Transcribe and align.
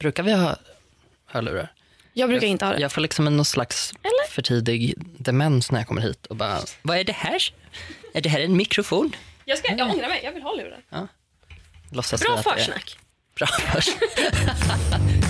Brukar 0.00 0.22
vi 0.22 0.32
ha 0.32 0.56
hörlurar? 1.26 1.72
Jag 2.12 2.28
brukar 2.28 2.46
inte 2.46 2.64
ha 2.64 2.72
det. 2.72 2.80
Jag 2.80 2.92
får 2.92 3.00
liksom 3.00 3.26
en 3.26 3.36
någon 3.36 3.44
slags 3.44 3.92
Eller? 4.02 4.30
för 4.30 4.42
tidig 4.42 4.94
demens 5.18 5.70
när 5.70 5.80
jag 5.80 5.86
kommer 5.86 6.00
hit 6.02 6.26
och 6.26 6.36
bara, 6.36 6.58
vad 6.82 6.96
är 6.96 7.04
det 7.04 7.12
här? 7.12 7.54
Är 8.14 8.20
det 8.20 8.28
här 8.28 8.40
en 8.40 8.56
mikrofon? 8.56 9.16
Jag, 9.44 9.58
ska, 9.58 9.76
jag 9.76 9.90
ångrar 9.90 10.08
mig, 10.08 10.20
jag 10.24 10.32
vill 10.32 10.42
ha 10.42 10.54
lurar. 10.54 11.08
Låtsas 11.92 12.22
Bra 12.22 12.42
försnack. 12.42 12.98
Bra 13.34 13.46
försnack. 13.46 14.04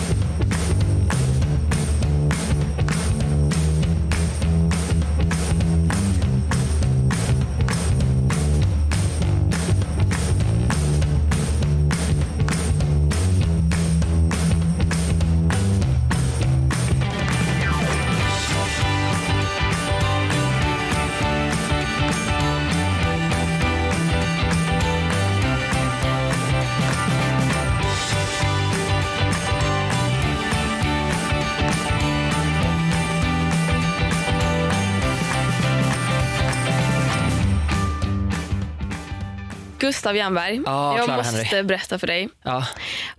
Gustav 40.00 40.16
Jernberg, 40.16 40.60
Ja, 40.66 40.96
jag 40.96 41.04
Clara 41.04 41.16
måste 41.18 41.36
Henry. 41.42 41.62
berätta 41.62 41.98
för 41.98 42.06
dig. 42.06 42.28
Ja, 42.42 42.66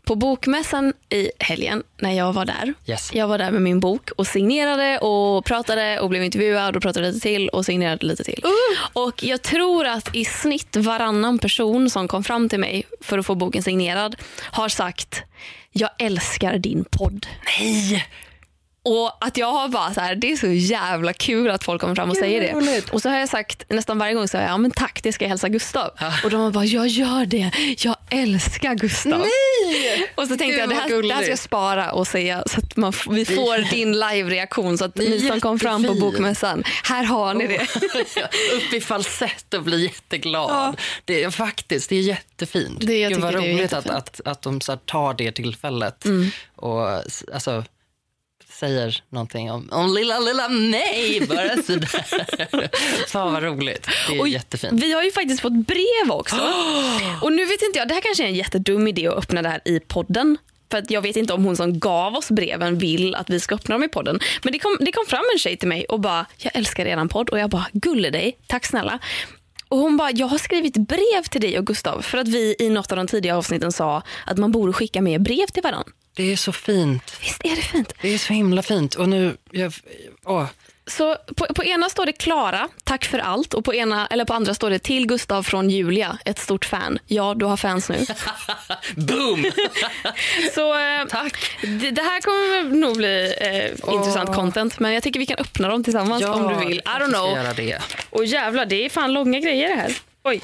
På 0.03 0.16
bokmässan 0.16 0.94
i 1.09 1.30
helgen, 1.40 1.84
när 1.98 2.12
jag 2.12 2.34
var 2.34 2.45
där. 2.45 2.73
yes. 2.85 3.09
Jag 3.13 3.27
var 3.27 3.38
där 3.38 3.52
med 3.52 3.62
min 3.62 3.80
bok 3.80 4.09
och 4.17 4.27
signerade 4.27 4.98
och 4.99 5.46
pratade 5.46 5.99
och 5.99 6.10
blev 6.10 6.23
intervjuad 6.23 6.76
och 6.76 6.82
pratade 6.82 7.07
lite 7.07 7.20
till 7.20 7.49
och 7.49 7.65
signerade 7.65 8.05
lite 8.05 8.23
till. 8.23 8.43
Och 8.93 9.23
jag 9.23 9.41
tror 9.41 9.88
att 9.88 10.15
i 10.15 10.26
snitt 10.26 10.76
varannan 10.76 11.40
person 11.40 11.90
som 11.90 12.07
kom 12.07 12.23
fram 12.23 12.49
till 12.49 12.60
mig 12.60 12.84
för 13.01 13.18
att 13.18 13.26
få 13.26 13.35
boken 13.35 13.63
signerad 13.63 14.16
har 14.51 14.70
sagt 14.70 15.23
jag 15.71 15.90
älskar 15.99 16.57
din 16.57 16.85
podd. 16.91 17.27
Nej! 17.60 18.05
Och 18.84 19.26
att 19.26 19.37
jag 19.37 19.48
har 19.51 19.68
bara 19.68 19.93
så 19.93 20.01
här, 20.01 20.15
det 20.15 20.32
är 20.32 20.35
så 20.37 20.48
jävla 20.48 21.13
kul 21.13 21.49
att 21.51 21.63
folk 21.63 21.82
kommer 21.82 21.96
fram 21.96 22.10
och 22.10 22.18
säger 22.18 22.41
det. 22.41 22.51
roligt. 22.54 22.90
Och 22.90 23.01
så 23.01 23.10
har 23.10 23.18
jag 23.20 23.29
sagt 23.29 23.63
nästan 23.70 23.98
varje 23.98 24.13
gång 24.13 24.27
så 24.27 24.38
jag, 24.38 24.43
ja 24.43 24.57
men 24.57 24.71
tack 24.71 25.04
det 25.04 25.13
ska 25.13 25.26
jag 25.26 25.29
hälsa 25.29 25.49
Gustav. 25.49 25.90
Och 26.23 26.29
de 26.29 26.41
har 26.41 26.51
bara, 26.51 26.65
jag 26.65 26.88
gör 26.88 27.26
det, 27.26 27.51
jag 27.77 27.96
älskar 28.10 28.76
Gustav. 28.76 29.20
Nej! 29.20 30.12
Och 30.15 30.23
så 30.23 30.27
tänkte 30.27 30.46
Gud, 30.46 30.60
jag, 30.60 30.70
det 30.70 30.76
här, 30.76 31.01
det 31.04 31.13
här 31.13 31.21
ska 31.21 31.29
jag 31.32 31.40
spara 31.40 31.91
och 31.91 32.07
säga 32.07 32.43
så 32.46 32.60
att 32.60 32.77
man, 32.77 32.93
vi 33.10 33.26
får 33.26 33.70
din 33.70 33.93
live-reaktion 33.99 34.77
så 34.77 34.85
att 34.85 34.95
ni 34.95 35.20
som 35.20 35.40
kom 35.41 35.60
fram 35.60 35.84
på 35.84 35.93
bokmässan, 35.93 36.63
här 36.84 37.04
har 37.04 37.34
ni 37.34 37.48
det. 37.48 37.62
Upp 38.55 38.73
i 38.73 38.82
falsett 38.82 39.54
och 39.54 39.63
bli 39.63 39.84
jätteglad. 39.84 40.79
Det 41.05 41.23
är 41.23 41.29
faktiskt, 41.29 41.90
det 41.90 41.95
är 41.95 42.01
jättefint. 42.01 42.79
Det- 42.82 42.98
jag 42.99 43.12
Gud, 43.12 43.21
vad 43.21 43.32
tycker 43.32 43.45
det 43.45 43.51
är 43.51 43.57
roligt 43.57 43.73
att, 43.73 43.90
att, 43.90 44.21
att 44.26 44.41
de 44.41 44.62
så 44.62 44.71
här 44.71 44.79
tar 44.79 45.13
det 45.13 45.32
tillfället 45.32 46.05
Mm. 46.05 46.32
och 46.55 46.90
alltså, 47.34 47.63
säger 48.62 49.04
någonting 49.09 49.51
om, 49.51 49.70
om 49.71 49.93
lilla, 49.93 50.20
lilla 50.20 50.49
mig. 50.49 51.27
Bara 51.29 51.63
sådär. 51.63 53.07
Fan 53.07 53.34
vad 53.34 53.43
roligt. 53.43 53.87
Det 54.07 54.15
är 54.15 54.20
Och 54.20 54.27
jättefint. 54.27 54.84
Vi 54.84 54.93
har 54.93 55.04
ju 55.04 55.12
faktiskt 55.12 55.41
fått 55.41 55.54
brev 55.54 56.12
också. 56.12 56.35
Och 57.21 57.34
nu 57.34 57.45
vet 57.45 57.62
inte 57.62 57.79
jag, 57.79 57.87
det 57.87 57.93
här 57.93 58.01
kanske 58.01 58.23
är 58.23 58.27
en 58.27 58.35
jättedum 58.35 58.87
idé 58.87 59.07
att 59.07 59.17
öppna 59.17 59.41
det 59.41 59.49
här 59.49 59.62
i 59.65 59.79
podden. 59.79 60.37
För 60.71 60.77
att 60.77 60.91
jag 60.91 61.01
vet 61.01 61.15
inte 61.15 61.34
om 61.34 61.45
hon 61.45 61.55
som 61.55 61.79
gav 61.79 62.15
oss 62.15 62.29
breven 62.29 62.77
vill 62.77 63.15
att 63.15 63.29
vi 63.29 63.39
ska 63.39 63.55
öppna 63.55 63.76
dem 63.76 63.84
i 63.84 63.87
podden. 63.87 64.19
Men 64.44 64.53
det 64.53 64.59
kom, 64.59 64.78
det 64.79 64.91
kom 64.91 65.06
fram 65.07 65.23
en 65.34 65.39
tjej 65.39 65.57
till 65.57 65.67
mig 65.67 65.85
och 65.85 66.00
bara, 66.00 66.25
jag 66.38 66.56
älskar 66.56 66.85
eran 66.85 67.09
podd. 67.09 67.29
Och 67.29 67.39
jag 67.39 67.50
bara, 67.50 67.66
gulle 67.73 68.09
dig, 68.09 68.38
tack 68.47 68.66
snälla. 68.66 69.00
Och 69.69 69.78
hon 69.78 69.97
bara, 69.97 70.11
jag 70.11 70.28
har 70.28 70.38
skrivit 70.38 70.78
brev 70.78 71.23
till 71.31 71.41
dig 71.41 71.57
och 71.57 71.67
Gustav. 71.67 72.01
För 72.01 72.17
att 72.17 72.28
vi 72.28 72.55
i 72.59 72.69
något 72.69 72.91
av 72.91 72.97
de 72.97 73.07
tidiga 73.07 73.38
avsnitten 73.38 73.72
sa 73.72 74.03
att 74.25 74.38
man 74.38 74.51
borde 74.51 74.73
skicka 74.73 75.01
med 75.01 75.22
brev 75.22 75.47
till 75.47 75.63
varandra. 75.63 75.91
Det 76.13 76.31
är 76.31 76.38
så 76.38 76.51
fint. 76.51 77.17
Visst 77.22 77.45
är 77.45 77.55
det 77.55 77.61
fint? 77.61 77.94
Det 78.01 78.13
är 78.13 78.17
så 78.17 78.33
himla 78.33 78.61
fint. 78.61 78.95
Och 78.95 79.09
nu, 79.09 79.38
jag, 79.51 79.73
åh. 80.25 80.45
Så 80.88 81.16
på, 81.35 81.45
på 81.45 81.63
ena 81.63 81.89
står 81.89 82.05
det 82.05 82.13
Klara, 82.13 82.69
tack 82.83 83.05
för 83.05 83.19
allt. 83.19 83.53
Och 83.53 83.66
på, 83.66 83.73
ena, 83.73 84.07
eller 84.07 84.25
på 84.25 84.33
andra 84.33 84.53
står 84.53 84.69
det 84.69 84.79
till 84.79 85.07
Gustav 85.07 85.44
från 85.44 85.69
Julia, 85.69 86.17
ett 86.25 86.39
stort 86.39 86.66
fan. 86.66 86.99
Ja, 87.07 87.33
du 87.33 87.45
har 87.45 87.57
fans 87.57 87.89
nu. 87.89 88.05
Boom! 88.95 89.45
Så 90.55 90.79
eh, 90.79 91.05
Tack. 91.09 91.57
det, 91.61 91.91
det 91.91 92.01
här 92.01 92.22
kommer 92.22 92.75
nog 92.75 92.97
bli 92.97 93.33
eh, 93.38 93.93
intressant 93.93 94.35
content. 94.35 94.79
Men 94.79 94.93
jag 94.93 95.03
tycker 95.03 95.19
vi 95.19 95.25
kan 95.25 95.38
öppna 95.38 95.67
dem 95.67 95.83
tillsammans 95.83 96.25
om 96.25 96.47
du 96.47 96.66
vill. 96.66 96.78
I 96.78 96.81
don't 96.81 97.13
know. 97.13 97.38
Göra 97.38 97.53
det. 97.53 97.81
Och 98.09 98.25
jävlar, 98.25 98.66
det 98.66 98.85
är 98.85 98.89
fan 98.89 99.13
långa 99.13 99.39
grejer 99.39 99.69
det 99.69 99.75
här. 99.75 99.93
Oj. 100.23 100.41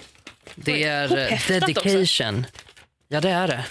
Det 0.55 0.84
är 0.84 1.03
eh, 1.03 1.09
Hopphäftat 1.09 1.67
dedication. 1.67 2.45
Ja, 3.07 3.22
det 3.22 3.29
är 3.29 3.47
det. 3.47 3.66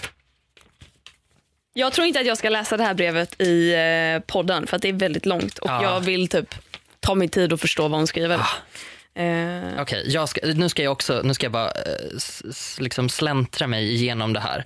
Jag 1.77 1.93
tror 1.93 2.07
inte 2.07 2.19
att 2.19 2.25
jag 2.25 2.37
ska 2.37 2.49
läsa 2.49 2.77
det 2.77 2.83
här 2.83 2.93
brevet 2.93 3.41
i 3.41 3.73
eh, 3.73 4.19
podden 4.27 4.67
för 4.67 4.75
att 4.75 4.81
det 4.81 4.89
är 4.89 4.93
väldigt 4.93 5.25
långt 5.25 5.57
och 5.57 5.69
Ja. 5.69 5.83
jag 5.83 5.99
vill 5.99 6.27
typ 6.27 6.55
ta 6.99 7.15
min 7.15 7.29
tid 7.29 7.53
och 7.53 7.59
förstå 7.59 7.87
vad 7.87 7.99
hon 7.99 8.07
skriver. 8.07 8.39
Ah. 8.39 9.21
Eh, 9.21 9.81
Okej, 9.81 10.27
ska, 10.27 10.41
nu 10.43 10.69
ska 10.69 10.83
jag 10.83 10.91
också, 10.91 11.21
nu 11.23 11.33
ska 11.33 11.45
jag 11.45 11.51
bara 11.51 11.71
eh, 11.71 12.17
s, 12.17 12.77
liksom 12.79 13.09
släntra 13.09 13.67
mig 13.67 13.93
igenom 13.93 14.33
det 14.33 14.39
här. 14.39 14.65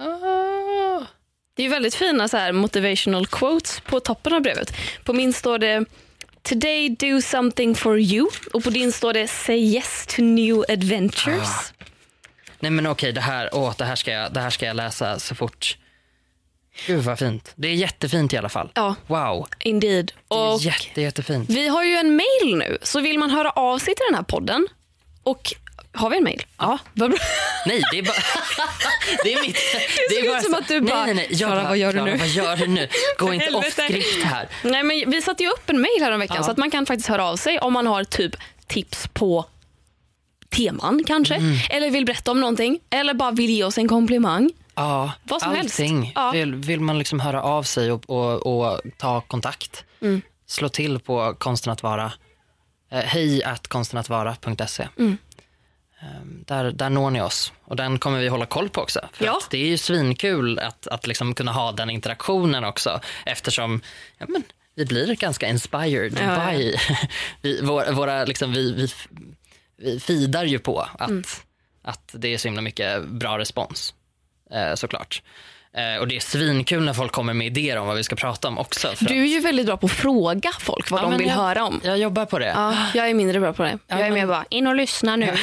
Ah. 0.00 1.06
Det 1.56 1.64
är 1.64 1.68
väldigt 1.68 1.94
fina 1.94 2.28
så 2.28 2.36
här 2.36 2.52
motivational 2.52 3.26
quotes 3.26 3.80
på 3.80 4.00
toppen 4.00 4.32
av 4.32 4.40
brevet. 4.42 4.74
På 5.04 5.12
min 5.12 5.32
står 5.32 5.58
det 5.58 5.84
Today 6.42 6.88
do 6.88 7.22
something 7.22 7.74
for 7.74 7.98
you 7.98 8.28
och 8.52 8.64
på 8.64 8.70
din 8.70 8.92
står 8.92 9.12
det 9.12 9.28
Say 9.28 9.58
yes 9.58 10.06
to 10.08 10.22
new 10.22 10.64
adventures. 10.68 11.72
Ah. 11.78 11.84
Nej 12.60 12.70
men 12.70 12.86
okej, 12.86 13.12
det, 13.12 13.20
här, 13.20 13.48
åh, 13.52 13.74
det, 13.78 13.84
här 13.84 13.96
ska 13.96 14.10
jag, 14.10 14.32
det 14.32 14.40
här 14.40 14.50
ska 14.50 14.66
jag 14.66 14.76
läsa 14.76 15.18
så 15.18 15.34
fort. 15.34 15.76
Gud 16.86 17.04
vad 17.04 17.18
fint. 17.18 17.52
Det 17.54 17.68
är 17.68 17.74
jättefint 17.74 18.32
i 18.32 18.36
alla 18.36 18.48
fall. 18.48 18.70
Ja, 18.74 18.94
Wow, 19.06 19.48
indeed. 19.60 20.12
det 20.28 20.34
är 20.34 20.52
Och 20.54 20.60
jätte, 20.60 21.00
jättefint. 21.02 21.50
vi 21.50 21.68
har 21.68 21.84
ju 21.84 21.94
en 21.96 22.16
mail 22.16 22.56
nu, 22.56 22.78
så 22.82 23.00
vill 23.00 23.18
man 23.18 23.30
höra 23.30 23.50
av 23.50 23.78
sig 23.78 23.94
till 23.94 24.04
den 24.10 24.14
här 24.14 24.22
podden 24.22 24.68
och 25.22 25.52
har 25.94 26.10
vi 26.10 26.16
en 26.16 26.24
mail? 26.24 26.42
Ja. 26.58 26.78
Nej, 27.66 27.82
det 27.92 27.98
är 27.98 28.02
bara... 28.02 28.14
det 29.24 29.32
är 29.32 29.40
mitt... 29.42 29.56
Det 30.08 30.14
såg 30.14 30.36
ut 30.36 30.42
som 30.44 30.54
att 30.54 30.68
du 30.68 30.80
bara, 30.80 31.04
nej, 31.04 31.14
nej, 31.14 31.26
nej. 31.30 31.38
Klara, 31.38 31.68
vad 31.68 31.76
gör 31.78 31.92
du 31.92 32.02
nu? 32.02 32.16
Vad 32.16 32.28
gör 32.28 32.56
du 32.56 32.66
nu? 32.66 32.88
Gå 33.18 33.32
inte 33.32 33.50
off 33.54 33.74
script 33.76 34.24
här. 34.24 34.48
Nej, 34.62 34.82
men 34.82 35.10
vi 35.10 35.22
satte 35.22 35.42
ju 35.42 35.48
upp 35.50 35.70
en 35.70 35.80
mail 35.80 36.00
här 36.02 36.12
om 36.12 36.20
veckan 36.20 36.36
Ja. 36.36 36.42
så 36.42 36.50
att 36.50 36.56
man 36.56 36.70
kan 36.70 36.86
faktiskt 36.86 37.08
höra 37.08 37.24
av 37.24 37.36
sig 37.36 37.58
om 37.58 37.72
man 37.72 37.86
har 37.86 38.04
typ 38.04 38.36
tips 38.66 39.08
på 39.12 39.44
teman 40.50 41.02
kanske. 41.06 41.34
Mm. 41.34 41.56
Eller 41.70 41.90
vill 41.90 42.04
berätta 42.04 42.30
om 42.30 42.40
någonting. 42.40 42.80
Eller 42.90 43.14
bara 43.14 43.30
vill 43.30 43.50
ge 43.50 43.64
oss 43.64 43.78
en 43.78 43.88
komplimang. 43.88 44.50
Ja, 44.74 45.12
Vad 45.22 45.42
som 45.42 45.52
helst. 45.54 45.80
allting. 45.80 46.12
Ja. 46.14 46.30
Vill, 46.30 46.54
vill 46.54 46.80
man 46.80 46.98
liksom 46.98 47.20
höra 47.20 47.42
av 47.42 47.62
sig 47.62 47.92
och, 47.92 48.10
och, 48.10 48.46
och 48.46 48.80
ta 48.98 49.20
kontakt, 49.20 49.84
Mm. 50.00 50.22
slå 50.46 50.68
till 50.68 50.98
på 51.00 51.34
konsten 51.38 51.72
att 51.72 51.82
vara. 51.82 52.12
Eh, 52.90 53.00
hej 53.00 53.44
at 53.44 53.68
konstenatvara.se. 53.68 54.88
Mm. 54.98 55.16
Ehm, 56.00 56.44
där, 56.46 56.70
där 56.72 56.90
når 56.90 57.10
ni 57.10 57.20
oss 57.20 57.52
och 57.64 57.76
den 57.76 57.98
kommer 57.98 58.18
vi 58.18 58.28
hålla 58.28 58.46
koll 58.46 58.68
på 58.68 58.80
också. 58.80 59.00
För 59.12 59.24
Ja. 59.24 59.36
att 59.44 59.50
det 59.50 59.58
är 59.58 59.66
ju 59.66 59.78
svinkul 59.78 60.58
att, 60.58 60.86
att 60.86 61.06
liksom 61.06 61.34
kunna 61.34 61.52
ha 61.52 61.72
den 61.72 61.90
interaktionen 61.90 62.64
också 62.64 63.00
eftersom 63.26 63.80
ja, 64.18 64.26
men, 64.28 64.42
vi 64.74 64.86
blir 64.86 65.14
ganska 65.16 65.48
inspired 65.48 66.18
Ja, 66.22 66.50
by 66.50 66.76
vi, 67.42 67.60
våra, 67.60 67.92
våra, 67.92 68.24
liksom, 68.24 68.52
vi, 68.52 68.72
vi, 68.72 68.88
vi 69.76 70.00
fidar 70.00 70.44
ju 70.44 70.58
på 70.58 70.80
att, 70.98 71.08
Mm. 71.10 71.22
att 71.82 72.10
det 72.18 72.34
är 72.34 72.38
så 72.38 72.48
himla 72.48 72.60
mycket 72.62 73.04
bra 73.08 73.38
respons 73.38 73.94
såklart. 74.74 75.22
Eh, 75.76 76.00
och 76.00 76.08
det 76.08 76.16
är 76.16 76.20
svinkul 76.20 76.84
när 76.84 76.92
folk 76.94 77.12
kommer 77.12 77.34
med 77.34 77.46
idéer 77.46 77.76
om 77.76 77.86
vad 77.86 77.96
vi 77.96 78.04
ska 78.04 78.16
prata 78.16 78.48
om 78.48 78.58
också. 78.58 78.94
Du 79.00 79.22
är 79.22 79.26
ju 79.26 79.40
väldigt 79.40 79.66
bra 79.66 79.76
på 79.76 79.86
att 79.86 79.92
fråga 79.92 80.50
folk 80.60 80.90
vad 80.90 81.00
Ja, 81.00 81.04
de 81.08 81.18
vill 81.18 81.26
jag- 81.26 81.34
höra 81.34 81.64
om. 81.64 81.80
Jag 81.84 81.98
jobbar 81.98 82.26
på 82.26 82.38
det. 82.38 82.46
Ja, 82.56 82.76
jag 82.94 83.10
är 83.10 83.14
mindre 83.14 83.40
bra 83.40 83.52
på 83.52 83.62
det. 83.62 83.78
Jag 83.86 84.00
är 84.00 84.10
mer 84.10 84.26
bara, 84.26 84.44
in 84.50 84.66
och 84.66 84.76
lyssna 84.76 85.16
nu. 85.16 85.32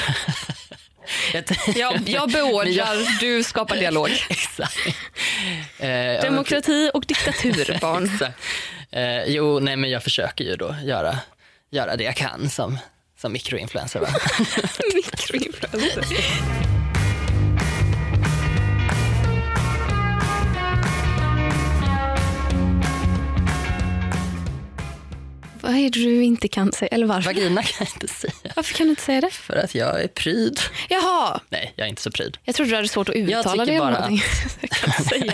Jag, 1.34 1.44
jag 2.06 2.30
beordrar, 2.32 3.20
du 3.20 3.44
skapar 3.44 3.76
dialog. 3.76 4.10
Eh, 5.80 6.22
Demokrati 6.22 6.92
och 6.94 7.04
diktatur, 7.08 7.78
barn. 7.82 8.10
Eh, 8.92 9.24
jo, 9.28 9.60
nej 9.60 9.76
men 9.76 9.90
jag 9.90 10.04
försöker 10.04 10.44
ju 10.44 10.56
då 10.56 10.76
göra, 10.84 11.18
göra 11.72 11.96
det 11.96 12.04
jag 12.04 12.16
kan 12.16 12.50
som, 12.50 12.78
som 13.22 13.34
mikroinfluencer. 13.34 14.02
Mikroinfluencer. 14.96 16.79
Vad 25.70 25.78
är 25.78 25.84
det 25.84 25.90
du 25.90 26.24
inte 26.24 26.48
kan 26.48 26.72
säga? 26.72 26.90
Eller 26.90 27.06
varför? 27.06 27.26
Vagina 27.34 27.64
kan 27.64 27.72
jag 27.80 27.88
inte 27.96 28.08
säga. 28.14 28.34
Varför 28.56 28.74
kan 28.76 28.86
du 28.88 28.90
inte 28.90 29.02
säga 29.02 29.22
det? 29.22 29.30
För 29.32 29.56
att 29.56 29.76
jag 29.76 30.04
är 30.04 30.08
pryd. 30.08 30.60
Jaha, 30.90 31.40
Nej, 31.50 31.74
jag 31.76 31.86
är 31.86 31.90
inte 31.90 32.02
så 32.02 32.12
pryd. 32.12 32.38
jag 32.44 32.56
trodde 32.56 32.72
du 32.72 32.76
hade 32.76 32.88
svårt 32.88 33.10
att 33.10 33.16
Jag 33.16 33.30
uttala 33.40 33.66
tycker 33.66 33.74
det. 33.74 33.80
bara 33.80 33.90
eller 33.90 34.00
någonting. 34.00 34.22
jag 34.62 34.70
kan 34.70 34.94
inte 34.94 35.08
säga. 35.08 35.34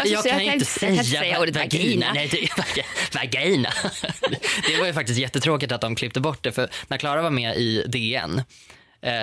Alltså, 0.00 0.28
jag 0.28 0.44
kan 0.44 0.52
inte 0.52 1.04
säga, 1.04 1.40
ordet 1.40 1.56
vagina. 1.56 2.12
Nej, 2.14 2.28
det 2.28 2.48
vagina. 3.18 3.70
det 4.68 4.78
var 4.78 4.86
ju 4.86 4.92
faktiskt 4.92 5.18
jättetråkigt 5.18 5.72
att 5.72 5.80
de 5.80 5.94
klippte 5.96 6.20
bort 6.20 6.42
det. 6.42 6.52
För 6.52 6.68
när 6.88 6.98
Klara 6.98 7.22
var 7.22 7.30
med 7.30 7.56
i 7.56 7.82
DN 7.88 8.42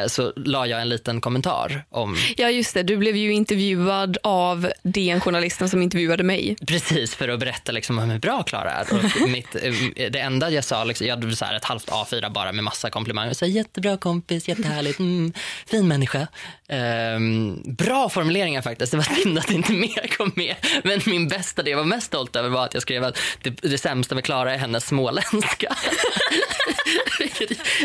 så 0.07 0.33
la 0.35 0.68
jag 0.68 0.81
en 0.81 0.89
liten 0.89 1.21
kommentar 1.21 1.85
om 1.89 2.18
Ja, 2.38 2.50
just 2.50 2.74
det. 2.74 2.83
Du 2.83 2.97
blev 2.97 3.15
ju 3.15 3.33
intervjuad 3.33 4.18
av 4.24 4.71
DN-journalisten 4.83 5.69
som 5.69 5.81
intervjuade 5.81 6.24
mig. 6.24 6.56
Precis, 6.68 7.15
för 7.15 7.30
att 7.30 7.39
berätta 7.39 7.71
liksom 7.71 7.97
hur 7.97 8.19
bra 8.19 8.44
Klara 8.44 8.71
är. 8.71 8.94
Och 8.94 9.30
mitt, 9.30 9.56
eh, 9.56 10.12
det 10.12 10.19
enda 10.19 10.50
jag 10.50 10.63
sa, 10.63 10.83
liksom, 10.83 11.07
jag 11.07 11.15
hade 11.15 11.35
så 11.35 11.45
här 11.45 11.56
ett 11.56 11.65
halvt 11.65 11.89
A4 11.89 12.33
bara 12.33 12.51
med 12.51 12.63
massa 12.63 12.89
komplimanger. 12.89 13.33
Så 13.33 13.45
här, 13.45 13.51
jättebra 13.51 13.97
kompis, 13.97 14.47
jättehärligt, 14.47 15.00
mm, 15.00 15.33
fin 15.65 15.88
människa. 15.88 16.27
Ehm, 16.68 17.62
bra 17.65 18.09
formuleringar 18.09 18.62
faktiskt. 18.62 18.91
Det 18.91 18.97
var 18.97 19.24
synd 19.24 19.38
att 19.38 19.51
inte 19.51 19.71
mer 19.71 20.18
kom 20.18 20.31
med. 20.35 20.56
Men 20.83 21.01
min 21.06 21.27
bästa, 21.27 21.63
det 21.63 21.69
jag 21.69 21.77
var 21.77 21.85
mest 21.85 22.07
stolt 22.07 22.35
över 22.35 22.50
var 22.50 22.65
att 22.65 22.74
jag 22.74 22.81
skrev 22.81 23.03
att 23.03 23.18
det, 23.41 23.50
det 23.50 23.77
sämsta 23.77 24.15
med 24.15 24.24
Klara 24.24 24.53
är 24.53 24.57
hennes 24.57 24.85
småländska. 24.85 25.75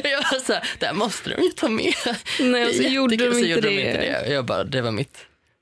Jag 0.03 0.19
var 0.19 0.45
så 0.47 0.53
här, 0.53 0.63
det 0.79 0.87
här 0.87 0.95
måste 0.95 1.31
de 1.31 1.43
ju 1.43 1.49
ta 1.49 1.69
med. 1.69 1.88
Nej, 2.41 2.67
och 2.69 2.75
så 2.75 2.83
Det 2.83 2.89
gjorde 2.89 3.17
de 3.17 3.25
Så 3.33 3.39
inte 3.39 3.49
gjorde 3.49 3.69
de 3.69 3.77
det. 3.77 3.83
inte 3.83 3.99
det. 4.01 4.33
Jag 4.33 4.45
bara, 4.45 4.65
det 4.65 4.81
var 4.81 4.91
mitt. 4.93 5.19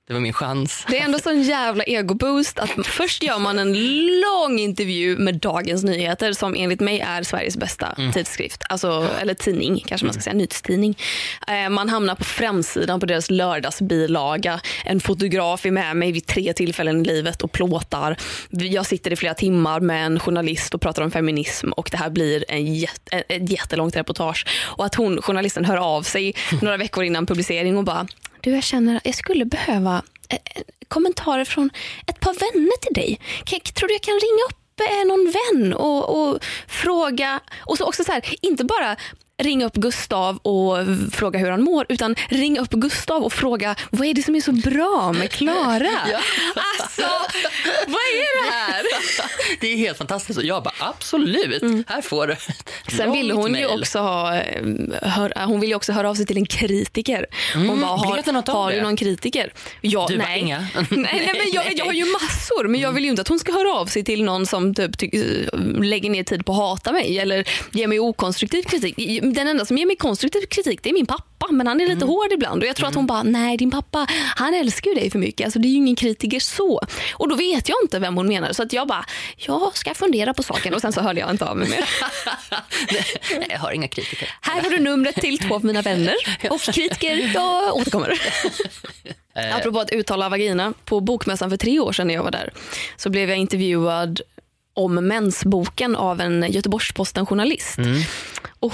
Det 0.09 0.13
var 0.13 0.21
min 0.21 0.33
chans. 0.33 0.85
Det 0.89 0.99
är 1.01 1.05
ändå 1.05 1.19
sån 1.19 1.43
jävla 1.43 1.85
egoboost 1.85 2.59
att 2.59 2.71
först 2.87 3.23
gör 3.23 3.39
man 3.39 3.59
en 3.59 3.73
lång 4.21 4.59
intervju 4.59 5.17
med 5.19 5.35
Dagens 5.35 5.85
Nyheter 5.85 6.33
som 6.33 6.55
enligt 6.59 6.81
mig 6.81 7.01
är 7.01 7.23
Sveriges 7.23 7.57
bästa 7.57 7.95
Mm. 7.99 8.13
tidskrift. 8.13 8.63
Alltså, 8.69 9.09
eller 9.21 9.35
tidning 9.35 9.83
kanske 9.87 10.05
man 10.05 10.15
ska 10.15 10.23
säga, 10.23 10.35
nyhetstidning. 10.35 10.99
Eh, 11.49 11.69
Man 11.71 11.89
hamnar 11.89 12.15
på 12.15 12.25
framsidan 12.25 13.01
på 13.01 13.07
deras 13.07 13.31
lördagsbilaga. 13.31 14.61
En 14.85 15.01
fotograf 15.01 15.67
är 15.67 15.71
med 15.71 15.97
mig 15.97 16.13
vid 16.13 16.27
tre 16.27 16.53
tillfällen 16.53 17.01
i 17.01 17.05
livet 17.05 17.43
och 17.43 17.53
plåtar. 17.53 18.17
Jag 18.51 18.87
sitter 18.87 19.13
i 19.13 19.17
flera 19.17 19.35
timmar 19.35 19.81
med 19.81 20.07
en 20.07 20.19
journalist 20.21 20.75
och 20.75 20.81
pratar 20.81 21.03
om 21.03 21.11
feminism 21.11 21.73
och 21.73 21.89
det 21.91 21.97
här 21.97 22.11
blir 22.11 22.45
en 22.49 22.75
jätte, 22.75 23.17
ett 23.29 23.51
jättelångt 23.51 23.97
reportage. 23.97 24.47
Och 24.63 24.85
att 24.87 24.95
hon, 24.95 25.23
journalisten 25.23 25.65
hör 25.65 25.77
av 25.77 26.03
sig 26.03 26.35
några 26.63 26.77
veckor 26.77 27.05
innan 27.05 27.27
publicering 27.27 27.77
och 27.79 27.85
bara 27.85 28.07
du, 28.47 28.55
jag 28.55 28.65
känner 28.65 28.97
att 28.97 29.07
jag 29.07 29.15
skulle 29.15 29.45
behöva 29.45 30.03
eh, 30.29 30.39
eh, 30.55 30.63
kommentarer 30.89 31.45
från 31.45 31.71
ett 32.07 32.21
par 32.21 32.35
vänner 32.35 32.77
till 32.81 32.95
dig. 32.95 33.21
Tror 33.75 33.89
du 33.89 33.95
jag 33.95 34.03
kan 34.03 34.15
ringa 34.15 34.45
upp 34.49 34.81
eh, 34.81 35.07
någon 35.07 35.33
vän 35.39 35.73
och, 35.73 36.03
och 36.19 36.45
fråga... 36.69 37.41
Och 37.59 37.79
så 37.79 37.85
också 37.85 38.05
så 38.05 38.13
här, 38.13 38.25
inte 38.43 38.65
bara 38.65 38.97
ringa 39.43 39.67
upp 39.67 39.75
Gustav 39.75 40.37
och 40.37 40.77
fråga 41.13 41.39
hur 41.39 41.51
han 41.51 41.63
mår 41.63 41.87
utan 41.89 42.15
ringa 42.29 42.61
upp 42.61 42.71
Gustav 42.71 43.23
och 43.25 43.33
fråga 43.33 43.77
vad 43.91 44.09
är 44.09 44.15
det 44.15 44.23
som 44.23 44.37
är 44.37 44.41
så 44.41 44.53
bra 44.53 45.13
med 45.13 45.31
Klara? 45.31 45.89
Ja. 46.13 46.21
Alltså, 46.81 47.03
vad 47.87 48.01
är 48.01 48.45
det 48.47 48.55
här? 48.55 48.83
Det 49.61 49.73
är 49.73 49.77
helt 49.77 49.99
fantastiskt. 49.99 50.43
Jag 50.43 50.63
bara 50.63 50.75
absolut, 50.79 51.63
här 51.89 52.03
får 52.03 52.27
du 52.27 52.37
Mm. 52.87 52.97
Sen 52.99 53.13
ville 53.13 53.35
hon 53.35 53.47
ju 53.47 53.67
mejl. 53.67 53.81
också 53.81 53.99
ha, 53.99 54.37
eh, 54.37 54.63
hör, 55.03 55.45
hon 55.47 55.61
ville 55.61 55.71
ju 55.71 55.77
också 55.77 55.93
höra 55.93 56.11
av 56.11 56.15
sig 56.15 56.27
till 56.27 56.37
en 56.37 56.47
kritiker. 56.47 57.27
Hon 57.55 57.63
Mm, 57.65 57.81
bara, 57.81 57.91
har, 57.91 58.53
har 58.53 58.73
du 58.73 58.81
någon 58.83 58.97
kritiker? 58.97 59.53
Ja, 59.81 60.07
Du 60.11 60.19
bara, 60.19 60.29
nej. 60.29 60.41
inga? 60.41 60.59
nej, 60.75 60.89
nej, 60.91 61.33
men 61.45 61.53
jag, 61.53 61.65
jag 61.77 61.85
har 61.85 61.93
ju 61.93 62.05
massor, 62.05 62.69
men 62.69 62.81
jag 62.81 62.93
vill 62.93 63.05
ju 63.05 63.11
inte 63.11 63.23
att 63.23 63.29
hon 63.29 63.39
ska 63.39 63.53
höra 63.53 63.75
av 63.75 63.87
sig 63.87 64.05
till 64.05 64.25
någon 64.25 64.47
som 64.47 64.75
typ, 64.75 64.99
ty, 64.99 65.11
lägger 65.83 66.11
ner 66.11 66.23
tid 66.25 66.47
på 66.47 66.53
att 66.53 66.59
hata 66.59 66.93
mig 66.93 67.19
eller 67.19 67.49
ger 67.73 67.87
mig 67.87 68.01
okonstruktiv 68.01 68.63
kritik. 68.63 68.95
Den 69.33 69.49
enda 69.49 69.65
som 69.65 69.79
ger 69.79 69.87
mig 69.87 69.97
konstruktiv 69.97 70.41
kritik 70.41 70.83
det 70.83 70.89
är 70.91 70.95
min 70.95 71.07
pappa, 71.07 71.47
men 71.51 71.67
han 71.67 71.81
är 71.81 71.87
lite 71.87 72.05
hård 72.05 72.33
ibland. 72.33 72.63
Och 72.63 72.69
Jag 72.69 72.77
tror 72.77 72.89
att 72.89 72.95
hon 72.95 73.07
bara, 73.07 73.23
nej 73.23 73.57
din 73.57 73.71
pappa 73.71 74.07
han 74.37 74.55
älskar 74.55 74.95
dig 74.95 75.11
för 75.11 75.19
mycket, 75.19 75.45
alltså, 75.45 75.59
det 75.59 75.69
är 75.69 75.71
ju 75.71 75.77
ingen 75.77 75.97
kritiker 75.97 76.41
så. 76.41 76.81
Och 77.15 77.29
då 77.29 77.35
vet 77.35 77.69
jag 77.69 77.79
inte 77.83 77.99
vem 77.99 78.17
hon 78.17 78.29
menar, 78.29 78.53
så 78.53 78.63
att 78.63 78.73
jag 78.73 78.89
bara, 78.89 79.05
jag 79.37 79.77
ska 79.77 79.95
fundera 79.95 80.35
på 80.35 80.43
saken 80.43 80.75
och 80.75 80.81
sen 80.81 80.93
så 80.93 81.01
hörde 81.01 81.21
jag 81.21 81.31
inte 81.31 81.45
av 81.45 81.57
mig 81.57 81.69
mer. 81.69 81.89
Nej, 83.39 83.47
jag 83.51 83.59
har 83.59 83.73
inga 83.73 83.89
kritiker. 83.89 84.31
Här 84.41 84.63
har 84.63 84.71
du 84.71 84.79
numret 84.79 85.15
till 85.15 85.39
två 85.39 85.55
av 85.55 85.65
mina 85.65 85.83
vänner. 85.83 86.15
Och 86.51 86.61
kritiker, 86.61 87.31
jag 87.35 87.77
återkommer. 87.77 88.21
Apropå 89.53 89.81
att 89.81 89.93
uttala 89.93 90.29
vagina. 90.29 90.73
På 90.85 91.01
bokmässan 91.01 91.51
för 91.51 91.57
tre 91.57 91.81
år 91.81 91.93
sedan 91.93 92.07
när 92.07 92.15
jag 92.15 92.23
var 92.23 92.31
där 92.31 92.53
så 92.97 93.11
blev 93.11 93.29
jag 93.29 93.39
intervjuad 93.39 94.21
om 94.77 94.95
mensboken 94.95 95.97
av 95.97 96.21
en 96.21 96.47
Göteborgs-Posten-journalist. 96.51 97.79
Och, 98.61 98.73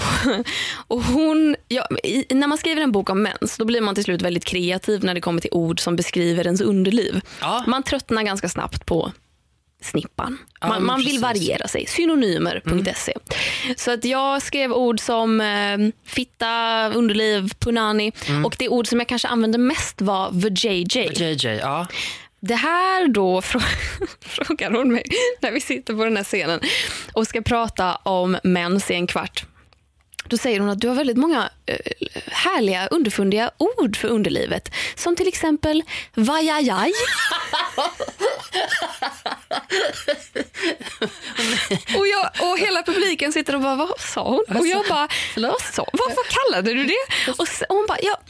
och 0.87 1.03
hon, 1.03 1.57
ja, 1.69 1.89
i, 2.05 2.35
när 2.35 2.47
man 2.47 2.59
skriver 2.59 2.83
en 2.83 2.93
bok 2.93 3.11
om 3.11 3.23
mens 3.23 3.57
då 3.57 3.65
blir 3.65 3.81
man 3.81 3.95
till 3.95 4.05
slut 4.05 4.23
väldigt 4.23 4.45
kreativ 4.45 5.05
när 5.05 5.15
det 5.15 5.21
kommer 5.21 5.41
till 5.41 5.53
ord 5.53 5.81
som 5.81 5.97
beskriver 5.97 6.45
ens 6.45 6.61
underliv. 6.61 7.21
Ja. 7.41 7.65
Man 7.67 7.83
tröttnar 7.83 8.23
ganska 8.23 8.49
snabbt 8.49 8.87
på 8.87 9.13
snippan. 9.85 10.39
Ja, 10.61 10.81
Man, 10.81 11.01
vill 11.01 11.19
variera 11.19 11.69
sig. 11.69 11.87
Synonymer.se. 11.87 13.13
Så 13.77 13.91
att 13.91 14.05
jag 14.05 14.43
skrev 14.43 14.73
ord 14.73 15.01
som 15.01 15.41
eh, 15.41 15.79
fitta, 16.07 16.89
underliv, 16.95 17.53
punani 17.59 18.13
och 18.45 18.57
det 18.59 18.69
ord 18.69 18.87
som 18.87 18.99
jag 18.99 19.09
kanske 19.09 19.29
använde 19.29 19.59
mest 19.59 20.01
var 20.01 20.29
vajayjay. 20.33 21.09
JJ, 21.15 21.47
ja. 21.47 21.87
Det 22.45 22.55
här 22.55 23.09
då 23.09 23.41
frå- 23.41 24.07
frågar 24.21 24.71
hon 24.71 24.93
mig 24.93 25.05
när 25.41 25.53
vi 25.53 25.61
sitter 25.61 25.95
på 25.95 26.05
den 26.05 26.17
här 26.17 26.25
scenen 26.25 26.61
och 27.13 27.27
ska 27.27 27.41
prata 27.43 27.95
om 27.95 28.39
mens 28.45 28.91
i 28.91 28.95
en 28.95 29.07
kvart. 29.07 29.45
Då 30.33 30.39
säger 30.39 30.61
hon 30.61 30.69
att 30.69 30.81
du 30.81 30.89
har 30.89 30.95
väldigt 30.95 31.17
många 31.17 31.51
eh, 31.67 31.77
härliga 32.27 32.87
underfundiga 32.87 33.51
ord 33.59 33.97
för 33.97 34.09
underlivet. 34.09 34.75
Som 34.95 35.17
till 35.17 35.29
exempel 35.29 35.83
vajajaj. 36.15 36.93
och, 41.99 42.07
jag, 42.09 42.31
och 42.51 42.59
hela 42.59 42.83
publiken 42.83 43.33
sitter 43.33 43.55
och 43.55 43.61
bara, 43.61 43.77
vad 43.77 44.01
sa 44.01 44.23
hon? 44.29 44.45
Och 44.59 44.67
jag 44.67 44.85
bara, 44.89 45.09
vad 45.37 45.63
sa, 45.63 45.87
varför 45.93 46.23
kallade 46.31 46.75
du 46.75 46.85
det? 46.85 47.33
Och 47.39 47.49
så- 47.49 47.65
och 47.69 47.77
hon 47.77 47.87
bara, 47.87 47.99
ja, 48.03 48.21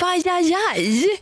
vajajaj. 0.00 1.18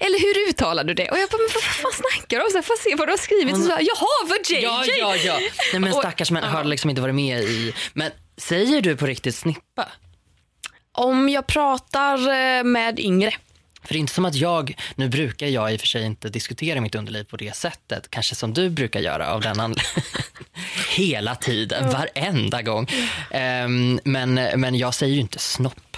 Eller 0.00 0.18
hur 0.20 0.48
uttalar 0.48 0.84
du 0.84 0.94
det? 0.94 1.10
Och 1.10 1.18
jag 1.18 1.28
bara, 1.30 1.38
men 1.38 1.48
vad 1.54 1.62
fan 1.62 1.92
snackar 1.92 2.38
du 2.38 2.44
om? 2.44 2.50
Så 2.50 2.56
jag 2.58 2.64
får 2.64 2.76
se 2.82 2.94
vad 2.94 3.08
du 3.08 3.12
har 3.12 3.18
skrivit. 3.18 3.54
Och 3.54 3.60
så, 3.62 3.68
Jaha, 3.70 4.26
vajajaj. 4.28 4.62
Ja, 4.62 4.84
ja, 4.98 5.16
ja. 5.16 5.38
Nej, 5.72 5.80
men 5.80 5.92
stackars 5.92 6.30
män 6.30 6.44
har 6.44 6.64
liksom 6.64 6.90
inte 6.90 7.02
varit 7.02 7.14
med 7.14 7.42
i... 7.42 7.74
Men 7.92 8.10
säger 8.40 8.82
du 8.82 8.96
på 8.96 9.06
riktigt 9.06 9.34
snippa? 9.34 9.88
Om 10.92 11.28
jag 11.28 11.46
pratar 11.46 12.18
eh, 12.18 12.64
med 12.64 12.98
yngre. 13.00 13.30
För 13.82 13.94
det 13.94 13.98
är 13.98 14.00
inte 14.00 14.12
som 14.12 14.24
att 14.24 14.34
jag, 14.34 14.76
nu 14.94 15.08
brukar 15.08 15.46
jag 15.46 15.72
i 15.72 15.76
och 15.76 15.80
för 15.80 15.86
sig 15.86 16.04
inte 16.04 16.28
diskutera 16.28 16.80
mitt 16.80 16.94
underliv 16.94 17.24
på 17.24 17.36
det 17.36 17.56
sättet, 17.56 18.10
kanske 18.10 18.34
som 18.34 18.54
du 18.54 18.70
brukar 18.70 19.00
göra 19.00 19.32
av 19.32 19.40
den 19.40 19.60
anledningen. 19.60 20.02
Hela 20.96 21.34
tiden, 21.34 21.90
varenda 21.90 22.62
gång. 22.62 22.86
Ehm, 23.30 24.00
men, 24.04 24.34
men 24.34 24.74
jag 24.74 24.94
säger 24.94 25.14
ju 25.14 25.20
inte 25.20 25.38
snopp. 25.38 25.96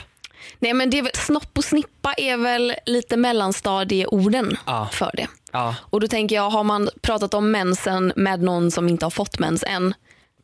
Nej, 0.58 0.74
men 0.74 0.90
det 0.90 0.98
är 0.98 1.02
väl, 1.02 1.12
snopp 1.14 1.58
och 1.58 1.64
snippa 1.64 2.14
är 2.16 2.36
väl 2.36 2.74
lite 2.86 3.16
mellanstadieorden 3.16 4.56
Ja. 4.66 4.88
för 4.92 5.10
det. 5.14 5.26
Ja, 5.52 5.74
Och 5.82 6.00
då 6.00 6.08
tänker 6.08 6.36
jag, 6.36 6.50
har 6.50 6.64
man 6.64 6.90
pratat 7.02 7.34
om 7.34 7.50
mensen 7.50 8.12
med 8.16 8.42
någon 8.42 8.70
som 8.70 8.88
inte 8.88 9.04
har 9.06 9.10
fått 9.10 9.38
mens 9.38 9.64
än, 9.66 9.94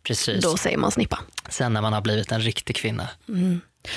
precis. 0.09 0.43
då 0.45 0.57
säger 0.57 0.77
man 0.77 0.91
snippa. 0.91 1.19
Sen 1.49 1.73
när 1.73 1.83
man 1.83 1.93
har 1.93 2.01
blivit 2.01 2.33
en 2.33 2.41
riktig 2.41 2.77
kvinna. 2.77 3.09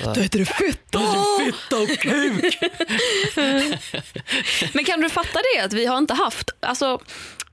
Då 0.04 0.20
heter 0.20 0.38
det 0.38 0.44
fitta! 0.44 1.00
Fitta 1.44 1.76
och 1.82 1.88
kuk! 1.98 2.58
Men 4.74 4.84
kan 4.84 5.00
du 5.00 5.08
fatta 5.10 5.38
det 5.54 5.60
att 5.64 5.72
vi 5.72 5.86
har 5.86 5.98
inte 5.98 6.14
haft, 6.14 6.50
alltså 6.60 6.98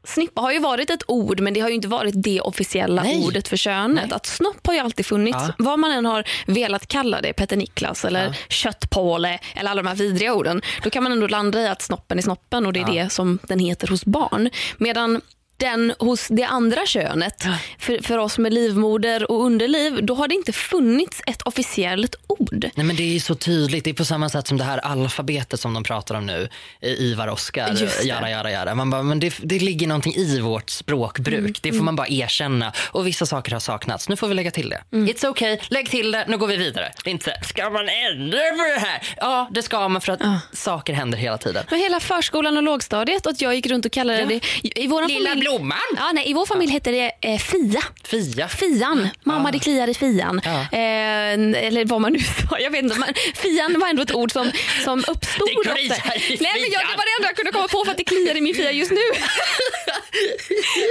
snippa 0.03 0.41
har 0.41 0.51
ju 0.51 0.59
varit 0.59 0.89
ett 0.89 1.03
ord 1.07 1.39
men 1.39 1.53
det 1.53 1.59
har 1.59 1.69
ju 1.69 1.75
inte 1.75 1.87
varit 1.87 2.13
det 2.23 2.41
officiella 2.41 3.03
Nej. 3.03 3.23
ordet 3.25 3.47
för 3.47 3.57
könet. 3.57 4.11
Att 4.13 4.25
snopp 4.25 4.67
har 4.67 4.73
ju 4.73 4.79
alltid 4.79 5.05
funnits. 5.05 5.37
Ja. 5.41 5.53
Vad 5.57 5.79
man 5.79 5.91
än 5.91 6.05
har 6.05 6.23
velat 6.47 6.87
kalla 6.87 7.21
det, 7.21 7.33
Petter 7.33 7.57
Niklas 7.57 8.05
eller 8.05 8.25
Ja. 8.25 8.33
köttpåle 8.49 9.39
eller 9.55 9.71
alla 9.71 9.81
de 9.81 9.87
här 9.87 9.95
vidriga 9.95 10.33
orden. 10.33 10.61
Då 10.83 10.89
kan 10.89 11.03
man 11.03 11.11
ändå 11.11 11.27
landa 11.27 11.61
i 11.61 11.67
att 11.67 11.81
snoppen 11.81 12.17
är 12.17 12.21
snoppen 12.21 12.65
och 12.65 12.73
det 12.73 12.79
är 12.79 12.95
Ja. 12.95 13.03
det 13.03 13.09
som 13.09 13.39
den 13.43 13.59
heter 13.59 13.87
hos 13.87 14.05
barn. 14.05 14.49
Medan 14.77 15.21
den 15.59 15.93
hos 15.99 16.27
det 16.27 16.43
andra 16.43 16.85
könet, 16.85 17.43
för, 17.79 17.99
för 18.03 18.17
oss 18.17 18.37
med 18.37 18.53
livmoder 18.53 19.31
och 19.31 19.43
underliv, 19.45 19.99
då 20.05 20.15
har 20.15 20.27
det 20.27 20.35
inte 20.35 20.53
funnits 20.53 21.21
ett 21.27 21.41
officiellt 21.41 22.15
ord. 22.27 22.69
Nej 22.75 22.85
men 22.85 22.95
det 22.95 23.03
är 23.03 23.07
ju 23.13 23.19
så 23.19 23.35
tydligt, 23.35 23.83
det 23.83 23.89
är 23.89 23.93
på 23.93 24.05
samma 24.05 24.29
sätt 24.29 24.47
som 24.47 24.57
det 24.57 24.63
här 24.63 24.77
alfabetet 24.77 25.59
som 25.59 25.73
de 25.73 25.83
pratar 25.83 26.15
om 26.15 26.25
nu, 26.25 26.49
Ivar 26.81 27.27
Oskar, 27.27 27.77
jara 28.03 28.29
jara 28.29 28.51
jara. 28.51 28.75
Man 28.75 28.89
bara, 28.89 29.03
men 29.03 29.19
det, 29.19 29.33
det 29.43 29.59
ligger 29.59 29.87
någonting 29.87 30.13
i 30.15 30.39
vårt 30.39 30.69
språkbruk, 30.69 31.39
Mm, 31.39 31.53
det 31.61 31.73
får 31.73 31.83
man 31.83 31.95
bara 31.95 32.07
erkänna. 32.07 32.73
Och 32.91 33.07
vissa 33.07 33.25
saker 33.25 33.51
har 33.51 33.59
saknats, 33.59 34.09
nu 34.09 34.15
får 34.15 34.27
vi 34.27 34.33
lägga 34.33 34.51
till 34.51 34.69
det. 34.69 34.81
Mm. 34.91 35.07
It's 35.07 35.27
okay, 35.27 35.57
lägg 35.67 35.89
till 35.89 36.11
det, 36.11 36.25
nu 36.27 36.37
går 36.37 36.47
vi 36.47 36.57
vidare. 36.57 36.91
Det 37.03 37.09
är 37.09 37.11
inte 37.11 37.23
så 37.43 37.47
ska 37.49 37.69
man 37.69 37.89
ändra 37.89 38.39
på 38.39 38.63
det 38.75 38.79
här? 38.79 39.01
Ja, 39.17 39.47
det 39.51 39.63
ska 39.63 39.87
man 39.87 40.01
för 40.01 40.13
att 40.13 40.21
saker 40.53 40.93
händer 40.93 41.17
hela 41.17 41.37
tiden. 41.37 41.63
Men 41.69 41.79
hela 41.79 41.99
förskolan 41.99 42.57
och 42.57 42.63
lågstadiet 42.63 43.25
och 43.25 43.33
jag 43.37 43.55
gick 43.55 43.67
runt 43.67 43.85
och 43.85 43.91
kallade 43.91 44.19
Ja. 44.19 44.25
det 44.25 44.35
i, 44.63 44.83
i 44.83 44.87
våran 44.87 45.07
Lilla 45.07 45.29
familj. 45.29 45.45
Blomman! 45.49 45.79
Ja, 45.97 46.11
nej, 46.13 46.29
I 46.29 46.33
vår 46.33 46.45
familj 46.45 46.71
heter 46.71 46.91
det 46.91 47.11
eh, 47.21 47.39
Fia. 47.39 47.81
Fia. 48.03 48.47
Fian. 48.47 49.09
Mamma, 49.23 49.51
det 49.51 49.59
kliar 49.59 49.87
i 49.87 49.93
fian. 49.93 50.41
Ja. 50.45 50.61
Eh, 50.61 51.65
eller 51.67 51.85
vad 51.85 52.01
man 52.01 52.13
nu 52.13 52.19
sa. 52.19 52.59
Jag 52.65 52.71
vet 52.71 52.83
inte. 52.83 52.99
Men 52.99 53.13
fian 53.35 53.79
var 53.79 53.87
ändå 53.87 54.01
ett 54.03 54.15
ord 54.15 54.31
som, 54.31 54.51
som 54.83 54.99
uppstod. 55.07 55.47
Det 55.47 55.69
kliar 55.71 55.95
ofta. 55.97 56.15
i 56.15 56.37
Nej, 56.41 56.51
men 56.53 56.71
jag, 56.71 56.81
det 56.81 56.87
fian. 56.87 56.97
var 56.97 57.05
det 57.05 57.11
enda 57.17 57.27
jag 57.27 57.35
kunde 57.35 57.51
komma 57.51 57.67
på 57.67 57.85
för 57.85 57.91
att 57.91 57.97
det 57.97 58.03
kliar 58.03 58.35
i 58.37 58.41
min 58.41 58.55
fia 58.55 58.71
just 58.71 58.91
nu. 58.91 58.97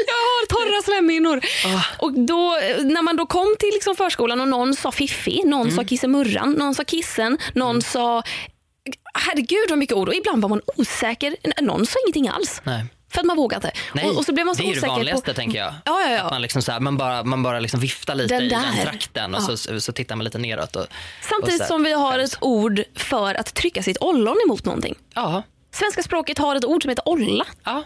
jag 0.06 0.14
har 0.14 0.46
torra 0.46 0.82
slemhinnor. 0.82 1.40
Ah. 1.66 1.82
Och 1.98 2.12
då, 2.12 2.58
när 2.84 3.02
man 3.02 3.16
då 3.16 3.26
kom 3.26 3.56
till 3.58 3.70
liksom 3.72 3.96
förskolan 3.96 4.40
och 4.40 4.48
någon 4.48 4.74
sa 4.76 4.92
Fiffi, 4.92 5.42
någon 5.44 5.62
Mm. 5.68 5.76
sa 5.76 5.84
Kissemurran, 5.84 6.52
någon 6.52 6.74
sa 6.74 6.84
Kissen, 6.84 7.38
någon 7.54 7.82
sa 7.82 8.22
Herregud 9.14 9.66
vad 9.68 9.78
mycket 9.78 9.96
ord 9.96 10.08
och 10.08 10.14
ibland 10.14 10.42
var 10.42 10.48
man 10.48 10.60
osäker. 10.76 11.36
Någon 11.60 11.86
sa 11.86 11.98
ingenting 12.06 12.28
alls. 12.28 12.60
Nej. 12.64 12.84
För 13.10 13.20
att 13.20 13.26
man 13.26 13.36
vågade 13.36 13.66
inte. 13.68 13.78
Nej, 13.94 14.08
och, 14.08 14.16
och 14.16 14.24
så 14.24 14.32
blev 14.32 14.46
man 14.46 14.56
så 14.56 14.62
det 14.62 14.68
är 14.70 14.74
ju 14.74 14.80
det 14.80 14.86
vanligaste 14.86 15.30
på... 15.30 15.34
tänker 15.34 15.58
jag. 15.58 15.74
Ja, 15.84 16.00
ja, 16.00 16.10
ja. 16.10 16.22
Att 16.22 16.30
man, 16.30 16.42
liksom 16.42 16.62
så 16.62 16.72
här, 16.72 16.80
man 16.80 16.96
bara, 16.96 17.24
man 17.24 17.42
bara 17.42 17.60
liksom 17.60 17.80
viftar 17.80 18.14
lite 18.14 18.34
Den 18.34 18.44
i 18.44 18.48
den 18.48 18.62
trakten 18.82 19.34
och 19.34 19.42
Ja. 19.48 19.56
så, 19.56 19.80
så 19.80 19.92
tittar 19.92 20.16
man 20.16 20.24
lite 20.24 20.38
neråt. 20.38 20.76
Och, 20.76 20.86
Samtidigt 21.22 21.60
och 21.60 21.66
som 21.66 21.82
vi 21.84 21.92
har 21.92 22.18
ett 22.18 22.36
ord 22.40 22.82
för 22.94 23.34
att 23.34 23.54
trycka 23.54 23.82
sitt 23.82 23.96
ollon 24.00 24.36
emot 24.46 24.64
någonting. 24.64 24.94
Ja, 25.14 25.42
Svenska 25.72 26.02
språket 26.02 26.38
har 26.38 26.56
ett 26.56 26.64
ord 26.64 26.82
som 26.82 26.88
heter 26.88 27.08
olla. 27.08 27.46
ja. 27.64 27.84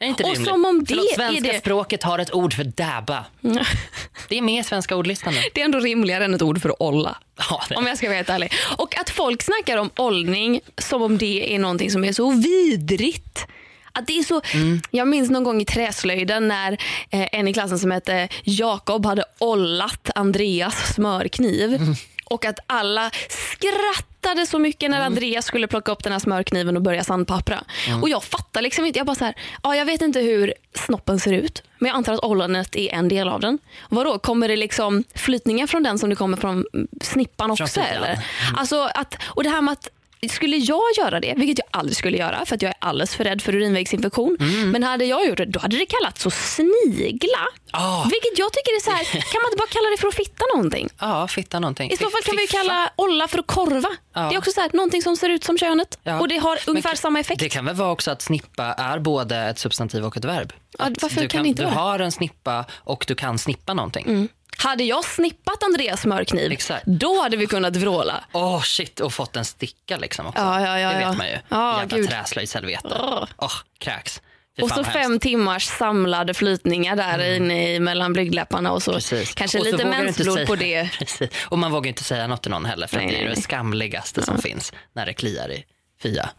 Är 0.00 0.06
inte 0.06 0.24
Och 0.24 0.30
rimligt? 0.30 0.48
som 0.50 0.64
om 0.64 0.78
det 0.84 0.86
Förlåt, 0.88 1.14
svenska 1.14 1.52
det- 1.52 1.58
språket 1.58 2.02
har 2.02 2.18
ett 2.18 2.34
ord 2.34 2.54
för 2.54 2.64
dabba. 2.64 3.24
Det 4.28 4.38
är 4.38 4.42
med 4.42 4.60
i 4.60 4.64
svenska 4.64 4.96
ordlistan 4.96 5.34
nu. 5.34 5.40
Det 5.54 5.60
är 5.60 5.64
ändå 5.64 5.78
rimligare 5.78 6.24
än 6.24 6.34
ett 6.34 6.42
ord 6.42 6.62
för 6.62 6.82
olla. 6.82 7.16
Ja. 7.50 7.62
Om 7.76 7.86
jag 7.86 7.96
ska 7.98 8.06
vara 8.06 8.16
helt 8.16 8.28
ärlig. 8.30 8.52
Och 8.76 8.98
att 9.00 9.10
folk 9.10 9.42
snackar 9.42 9.76
om 9.76 9.90
ollning 9.96 10.60
som 10.78 11.02
om 11.02 11.18
det 11.18 11.54
är 11.54 11.58
någonting 11.58 11.90
som 11.90 12.04
är 12.04 12.12
så 12.12 12.30
vidrigt. 12.30 13.46
Att 13.92 14.06
det 14.06 14.18
är 14.18 14.22
så, 14.22 14.40
Mm. 14.54 14.80
Jag 14.90 15.08
minns 15.08 15.30
någon 15.30 15.44
gång 15.44 15.60
i 15.60 15.64
träslöjden 15.64 16.48
när 16.48 16.72
eh, 17.10 17.28
en 17.32 17.48
i 17.48 17.52
klassen 17.52 17.78
som 17.78 17.90
hette 17.90 18.28
Jakob 18.44 19.06
hade 19.06 19.24
ollat 19.38 20.10
Andreas 20.14 20.94
smörkniv. 20.94 21.74
Mm. 21.74 21.94
Och 22.24 22.44
att 22.44 22.58
alla 22.66 23.10
skrattade 23.28 24.46
så 24.46 24.58
mycket 24.58 24.82
Mm. 24.82 24.98
när 24.98 25.06
Andreas 25.06 25.44
skulle 25.46 25.66
plocka 25.66 25.92
upp 25.92 26.02
den 26.04 26.12
här 26.12 26.18
smörkniven 26.18 26.76
och 26.76 26.82
börja 26.82 27.04
sandpappra. 27.04 27.64
Mm. 27.88 28.02
Och 28.02 28.08
jag 28.08 28.24
fattar 28.24 28.62
liksom 28.62 28.84
inte. 28.84 28.98
Jag 28.98 29.06
bara 29.06 29.14
så 29.16 29.24
här, 29.24 29.34
ja, 29.62 29.76
jag 29.76 29.84
vet 29.84 30.02
inte 30.02 30.20
hur 30.20 30.54
snoppen 30.74 31.20
ser 31.20 31.32
ut. 31.32 31.62
Men 31.78 31.88
jag 31.88 31.96
antar 31.96 32.12
att 32.12 32.20
ollanet 32.24 32.76
är 32.76 32.92
en 32.94 33.08
del 33.08 33.28
av 33.28 33.40
den. 33.40 33.58
Vadå, 33.88 34.18
kommer 34.18 34.48
det 34.48 34.56
liksom 34.56 35.04
flytningar 35.14 35.66
från 35.66 35.82
den 35.82 35.98
som 35.98 36.10
det 36.10 36.16
kommer 36.16 36.36
från 36.36 36.64
snippan 37.02 37.50
också? 37.50 37.80
eller? 37.80 38.26
Alltså 38.56 38.90
att, 38.94 39.14
och 39.24 39.42
det 39.42 39.50
här 39.50 39.62
med 39.62 39.72
att 39.72 39.88
skulle 40.30 40.56
jag 40.56 40.82
göra 40.98 41.20
det, 41.20 41.34
vilket 41.36 41.58
jag 41.58 41.80
aldrig 41.80 41.96
skulle 41.96 42.16
göra 42.16 42.46
för 42.46 42.54
att 42.54 42.62
jag 42.62 42.68
är 42.68 42.76
alldeles 42.80 43.14
för 43.16 43.24
rädd 43.24 43.42
för 43.42 43.54
urinvägsinfektion. 43.54 44.36
Mm. 44.40 44.70
Men 44.70 44.82
hade 44.82 45.04
jag 45.04 45.26
gjort 45.26 45.36
det, 45.38 45.44
då 45.44 45.60
hade 45.60 45.76
det 45.78 45.86
kallats 45.86 46.26
att 46.26 46.32
snigla. 46.34 47.38
Ah. 47.70 48.02
Vilket 48.04 48.38
jag 48.38 48.52
tycker 48.52 48.70
är 48.76 48.80
så 48.84 48.90
här, 48.90 49.04
kan 49.04 49.42
man 49.42 49.48
inte 49.52 49.56
bara 49.58 49.68
kalla 49.68 49.90
det 49.90 49.96
för 50.00 50.08
att 50.08 50.14
fitta 50.14 50.44
någonting? 50.54 50.88
Ja, 51.00 51.28
fitta 51.28 51.60
någonting. 51.60 51.90
I 51.90 51.96
så 51.96 52.10
fall 52.10 52.22
kan 52.24 52.36
vi 52.36 52.46
Fiffa. 52.46 52.56
kalla 52.58 52.90
olla 52.96 53.28
för 53.28 53.38
att 53.38 53.46
korva. 53.46 53.88
Ja. 54.14 54.20
Det 54.20 54.34
är 54.34 54.38
också 54.38 54.50
så 54.52 54.60
här, 54.60 54.70
någonting 54.72 55.02
som 55.02 55.16
ser 55.16 55.28
ut 55.28 55.44
som 55.44 55.58
könet. 55.58 55.98
Ja. 56.02 56.20
Och 56.20 56.28
det 56.28 56.36
har 56.38 56.50
Men 56.50 56.58
ungefär 56.66 56.90
k- 56.90 56.96
samma 56.96 57.20
effekt. 57.20 57.40
Det 57.40 57.48
kan 57.48 57.64
väl 57.64 57.74
vara 57.74 57.90
också 57.90 58.10
att 58.10 58.22
snippa 58.22 58.64
är 58.64 58.98
både 58.98 59.36
ett 59.36 59.58
substantiv 59.58 60.04
och 60.04 60.16
ett 60.16 60.24
verb? 60.24 60.52
Ja, 60.78 60.88
varför 61.02 61.20
du 61.20 61.28
kan 61.28 61.42
det 61.42 61.48
inte 61.48 61.62
Du 61.62 61.66
vara? 61.66 61.74
har 61.74 61.98
en 61.98 62.12
snippa 62.12 62.64
och 62.74 63.04
du 63.08 63.14
kan 63.14 63.38
snippa 63.38 63.74
någonting. 63.74 64.28
Hade 64.62 64.84
jag 64.84 65.04
snippat 65.04 65.62
Andreas 65.62 66.00
smörkniv, 66.00 66.52
Exakt. 66.52 66.86
då 66.86 67.22
hade 67.22 67.36
vi 67.36 67.46
kunnat 67.46 67.76
vråla. 67.76 68.24
Åh 68.32 68.62
shit, 68.62 69.00
och 69.00 69.12
fått 69.12 69.36
en 69.36 69.44
sticka 69.44 69.96
liksom 69.96 70.26
också. 70.26 70.42
Ja, 70.42 70.60
ja, 70.60 70.78
ja, 70.78 70.92
det 70.92 71.00
ja. 71.00 71.08
vet 71.08 71.18
man 71.18 71.26
ju. 71.26 71.38
Ja, 71.48 71.80
Jävla 71.90 72.08
träslöjdshelvete. 72.08 72.96
Åh. 73.00 73.24
Åh, 73.36 73.52
kräks. 73.78 74.22
Och 74.62 74.70
så 74.70 74.84
fem 74.84 75.18
timmars 75.20 75.64
samlade 75.66 76.34
flytningar 76.34 76.96
där 76.96 77.36
inne 77.36 77.74
i 77.74 77.80
mellan 77.80 78.12
blygdläpparna 78.12 78.72
och 78.72 78.82
så 78.82 78.92
Precis. 78.92 79.34
kanske 79.34 79.58
Och 79.58 79.64
så 79.64 79.70
lite 79.70 79.84
mensblod 79.84 80.46
på 80.46 80.56
det. 80.56 80.90
Precis. 80.98 81.30
Och 81.48 81.58
man 81.58 81.72
vågar 81.72 81.88
inte 81.88 82.04
säga 82.04 82.26
något 82.26 82.42
till 82.42 82.50
någon 82.50 82.64
heller 82.64 82.86
för 82.86 82.96
Nej, 82.96 83.06
det 83.06 83.16
är 83.16 83.24
nej, 83.24 83.34
det 83.34 83.42
skamligaste 83.42 84.22
som 84.22 84.38
finns 84.38 84.72
när 84.92 85.06
det 85.06 85.12
kliar 85.12 85.52
i 85.52 85.64
Fia. 86.02 86.30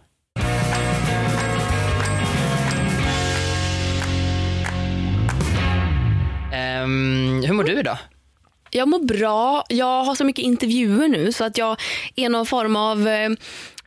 Ehm, 6.53 7.43
hur 7.45 7.53
mår 7.53 7.63
du 7.63 7.79
idag? 7.79 7.97
Jag 8.71 8.87
mår 8.87 8.99
bra. 8.99 9.63
Jag 9.69 10.03
har 10.03 10.15
så 10.15 10.23
mycket 10.23 10.45
intervjuer 10.45 11.07
nu 11.07 11.31
så 11.31 11.43
att 11.43 11.57
jag 11.57 11.81
är 12.15 12.29
någon 12.29 12.45
form 12.45 12.75
av 12.75 13.07
eh, 13.07 13.31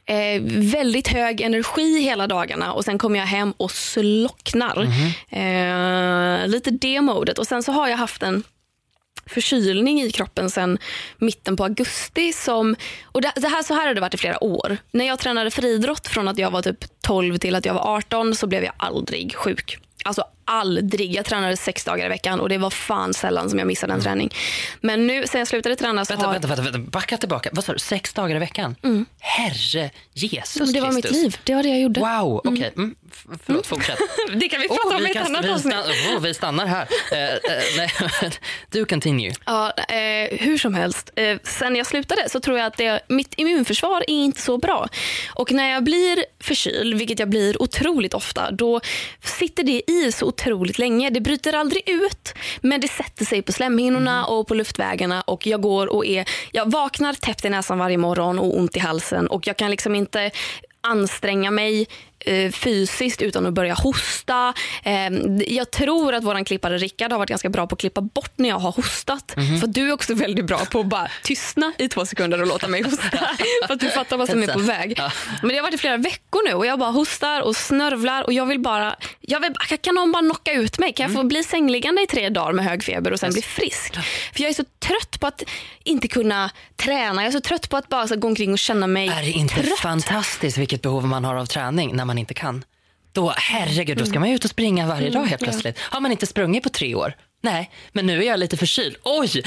eh 0.07 0.43
väldigt 0.47 1.09
hög 1.09 1.41
energi 1.41 2.01
hela 2.01 2.27
dagarna 2.27 2.73
och 2.73 2.85
sen 2.85 2.99
kommer 2.99 3.19
jag 3.19 3.27
hem 3.27 3.53
och 3.57 3.71
slocknar. 3.71 4.83
Eh, 5.29 6.49
lite 6.49 6.71
det 6.71 7.01
modet. 7.01 7.39
Och 7.39 7.47
sen 7.47 7.63
så 7.63 7.73
har 7.73 7.89
jag 7.89 7.97
haft 7.97 8.23
en 8.23 8.43
förkylning 9.27 10.03
i 10.03 10.11
kroppen 10.11 10.51
sen 10.51 10.79
mitten 11.19 11.57
på 11.57 11.65
augusti. 11.65 12.33
Som, 12.33 12.77
och 13.05 13.23
det, 13.23 13.33
det 13.37 13.49
här, 13.49 13.63
så 13.63 13.75
här 13.75 13.87
har 13.87 13.95
det 13.95 14.01
varit 14.01 14.15
i 14.15 14.19
flera 14.19 14.45
år. 14.45 14.77
När 14.91 15.05
jag 15.05 15.19
tränade 15.19 15.51
friidrott 15.51 16.09
från 16.09 16.29
att 16.29 16.39
jag 16.39 16.51
var 16.51 16.63
typ 16.63 16.85
12 17.01 17.37
till 17.37 17.55
att 17.55 17.65
jag 17.65 17.75
var 17.75 17.97
18 17.97 18.35
så 18.35 18.47
blev 18.47 18.65
jag 18.65 18.75
aldrig 18.77 19.37
sjuk. 19.37 19.79
Alltså 20.05 20.25
aldrig. 20.53 21.15
Jag 21.15 21.25
tränade 21.25 21.57
sex 21.57 21.85
dagar 21.85 22.07
i 22.07 22.09
veckan 22.09 22.41
och 22.41 22.49
det 22.49 22.59
var 22.59 22.71
fan 22.71 23.15
sällan 23.15 23.51
som 23.51 23.59
jag 23.59 23.67
missade 23.69 23.93
en 23.93 24.01
träning. 24.03 24.35
Men 24.81 25.07
nu 25.07 25.27
sen 25.27 25.39
jag 25.39 25.49
slutade 25.49 25.77
träna 25.77 26.05
så 26.05 26.13
Vänta, 26.13 26.27
har... 26.27 26.33
vänta, 26.33 26.49
vänta, 26.49 26.63
vänta, 26.63 26.79
backa 26.79 27.17
tillbaka. 27.17 27.51
Vad 27.53 27.65
sa 27.65 27.73
du, 27.73 27.79
sex 27.79 28.13
dagar 28.13 28.37
i 28.37 28.39
veckan? 28.39 28.77
Herre 29.21 29.91
Jesus 30.15 30.73
det 30.73 30.81
var 30.81 30.93
mitt 30.93 31.05
Kristus. 31.05 31.23
liv. 31.23 31.37
Det 31.45 31.55
var 31.55 31.63
det 31.63 31.69
jag 31.69 31.81
gjorde. 31.81 32.01
Wow, 32.01 32.41
okej. 32.45 32.73
Mm. 32.77 32.95
F- 33.13 33.25
förlåt, 33.47 33.67
fortsätt. 33.67 33.99
Det 34.35 34.49
kan 34.49 34.61
vi 34.61 34.67
Oh, 34.69 34.77
prata 34.77 34.97
om 34.97 35.03
vi, 35.03 35.09
i 35.09 35.11
ett 35.11 35.17
kan, 35.17 35.27
annat 35.27 35.45
vi, 35.45 35.49
avsnitt. 35.49 35.75
stannar, 35.75 36.17
oh, 36.17 36.21
vi 36.23 36.35
stannar 36.35 36.67
här. 36.67 36.87
Eh, 37.13 37.19
eh, 37.23 37.39
nej, 37.77 37.91
du 38.71 38.85
continue. 38.85 39.33
Ja, 39.47 39.73
eh, 39.89 40.39
hur 40.39 40.59
som 40.59 40.75
helst. 40.75 41.11
Sen 41.45 41.77
jag 41.77 41.87
slutade 41.87 42.29
så 42.29 42.41
tror 42.41 42.59
jag 42.59 42.67
att 42.67 42.77
det, 42.77 43.01
mitt 43.09 43.35
immunförsvar 43.37 44.01
är 44.01 44.11
inte 44.11 44.41
så 44.41 44.59
bra. 44.59 44.89
Och 45.35 45.53
när 45.53 45.71
jag 45.73 45.85
blir 45.85 46.25
förkyld, 46.41 46.95
vilket 46.99 47.19
jag 47.19 47.29
blir 47.29 47.63
otroligt 47.63 48.15
ofta, 48.15 48.51
då 48.51 48.81
sitter 49.25 49.63
det 49.63 49.91
i 49.91 50.13
så 50.13 50.31
otroligt 50.43 50.79
länge. 50.79 51.11
Det 51.11 51.21
bryter 51.21 51.53
aldrig 51.53 51.89
ut, 51.89 52.35
men 52.61 52.81
det 52.81 52.89
sätter 52.89 53.25
sig 53.25 53.43
på 53.43 53.53
slemhinnorna 53.53 54.27
och 54.27 54.47
på 54.47 54.55
luftvägarna 54.55 55.21
och 55.21 55.47
jag 55.47 55.61
går 55.61 55.87
och 55.87 56.07
är, 56.07 56.29
jag 56.53 56.71
vaknar 56.71 57.13
täppt 57.13 57.45
i 57.45 57.51
näsan 57.51 57.79
varje 57.79 57.99
morgon 57.99 58.39
och 58.39 58.59
ont 58.59 58.77
i 58.77 58.79
halsen 58.79 59.27
och 59.27 59.47
jag 59.47 59.57
kan 59.57 59.71
liksom 59.71 59.95
inte 59.95 60.31
anstränga 60.81 61.51
mig 61.51 61.87
fysiskt 62.53 63.23
utan 63.23 63.47
att 63.47 63.53
börja 63.55 63.75
hosta. 63.75 64.55
Eh, 64.83 65.09
jag 65.47 65.71
tror 65.71 66.15
att 66.15 66.25
vår 66.25 66.45
klippare 66.45 66.79
Rickard 66.79 67.13
har 67.13 67.19
varit 67.19 67.29
ganska 67.29 67.49
bra 67.49 67.67
på 67.67 67.75
att 67.75 67.81
klippa 67.81 68.01
bort 68.01 68.33
när 68.37 68.49
jag 68.49 68.59
har 68.59 68.73
hostat. 68.73 69.33
För 69.61 69.67
du 69.67 69.89
är 69.89 69.93
också 69.93 70.15
väldigt 70.15 70.47
bra 70.47 70.59
på 70.59 70.81
att 70.81 70.87
bara 70.87 71.09
tystna 71.23 71.73
i 71.79 71.89
två 71.89 72.07
sekunder 72.07 72.41
och 72.41 72.47
låta 72.47 72.69
mig 72.69 72.83
hosta. 72.83 73.09
för 73.67 73.75
att 73.75 73.81
du 73.81 73.91
fattar 73.91 74.17
vad 74.17 74.29
som 74.29 74.43
är 74.43 74.47
på 74.47 74.59
väg. 74.59 75.01
Men 75.43 75.49
det 75.49 75.57
har 75.57 75.63
varit 75.63 75.75
i 75.75 75.79
flera 75.79 75.97
veckor 75.97 76.49
nu 76.49 76.55
och 76.55 76.67
jag 76.67 76.79
bara 76.79 76.91
hostar 76.91 77.41
och 77.41 77.57
snörvlar 77.57 78.23
och 78.23 78.33
jag 78.33 78.47
vill 78.47 78.61
bara, 78.61 78.97
jag 79.21 79.41
vill, 79.41 79.55
kan 79.81 79.95
någon 79.95 80.13
bara 80.13 80.23
knocka 80.23 80.53
ut 80.53 80.79
mig? 80.79 80.93
Kan 80.93 81.07
jag 81.07 81.15
få 81.15 81.23
bli 81.25 81.45
sängliggande 81.45 82.03
i 82.03 82.07
tre 82.07 82.29
dagar 82.29 82.53
med 82.53 82.65
hög 82.65 82.85
feber 82.85 83.13
och 83.13 83.21
sen 83.21 83.33
bli 83.33 83.43
frisk? 83.43 83.95
För 84.33 84.43
jag 84.43 84.51
är 84.51 84.55
så 84.55 84.65
trött 84.79 85.21
på 85.21 85.27
att 85.27 85.43
inte 85.85 86.09
kunna 86.09 86.51
träna. 86.77 87.23
Jag 87.23 87.29
är 87.29 87.33
så 87.33 87.41
trött 87.41 87.69
på 87.71 87.77
att 87.77 87.89
bara 87.89 88.07
gå 88.17 88.29
omkring 88.29 88.53
och 88.53 88.59
känna 88.59 88.87
mig 88.87 89.09
Är 89.09 89.23
det 89.23 89.31
inte 89.31 89.55
trött. 89.55 89.79
fantastiskt 89.79 90.59
vilket 90.59 90.83
behov 90.83 91.07
man 91.07 91.25
har 91.25 91.35
av 91.35 91.47
träning 91.47 91.97
när 91.97 92.05
man 92.05 92.12
inte 92.19 92.35
kan? 92.35 92.65
Då, 93.13 93.35
herregud, 93.37 93.99
då 93.99 94.07
ska 94.07 94.21
man 94.21 94.29
ju 94.29 94.35
ut 94.35 94.45
och 94.45 94.51
springa 94.51 94.87
varje 94.87 95.11
dag 95.11 95.25
helt 95.27 95.43
plötsligt. 95.43 95.79
Har 95.81 96.01
man 96.01 96.11
inte 96.13 96.27
sprungit 96.27 96.63
på 96.63 96.69
tre 96.69 96.95
år? 96.95 97.15
Nej, 97.45 97.71
men 97.93 98.07
nu 98.07 98.19
är 98.23 98.27
jag 98.27 98.39
lite 98.41 98.57
förkyld. 98.57 98.97
Oj! 99.05 99.43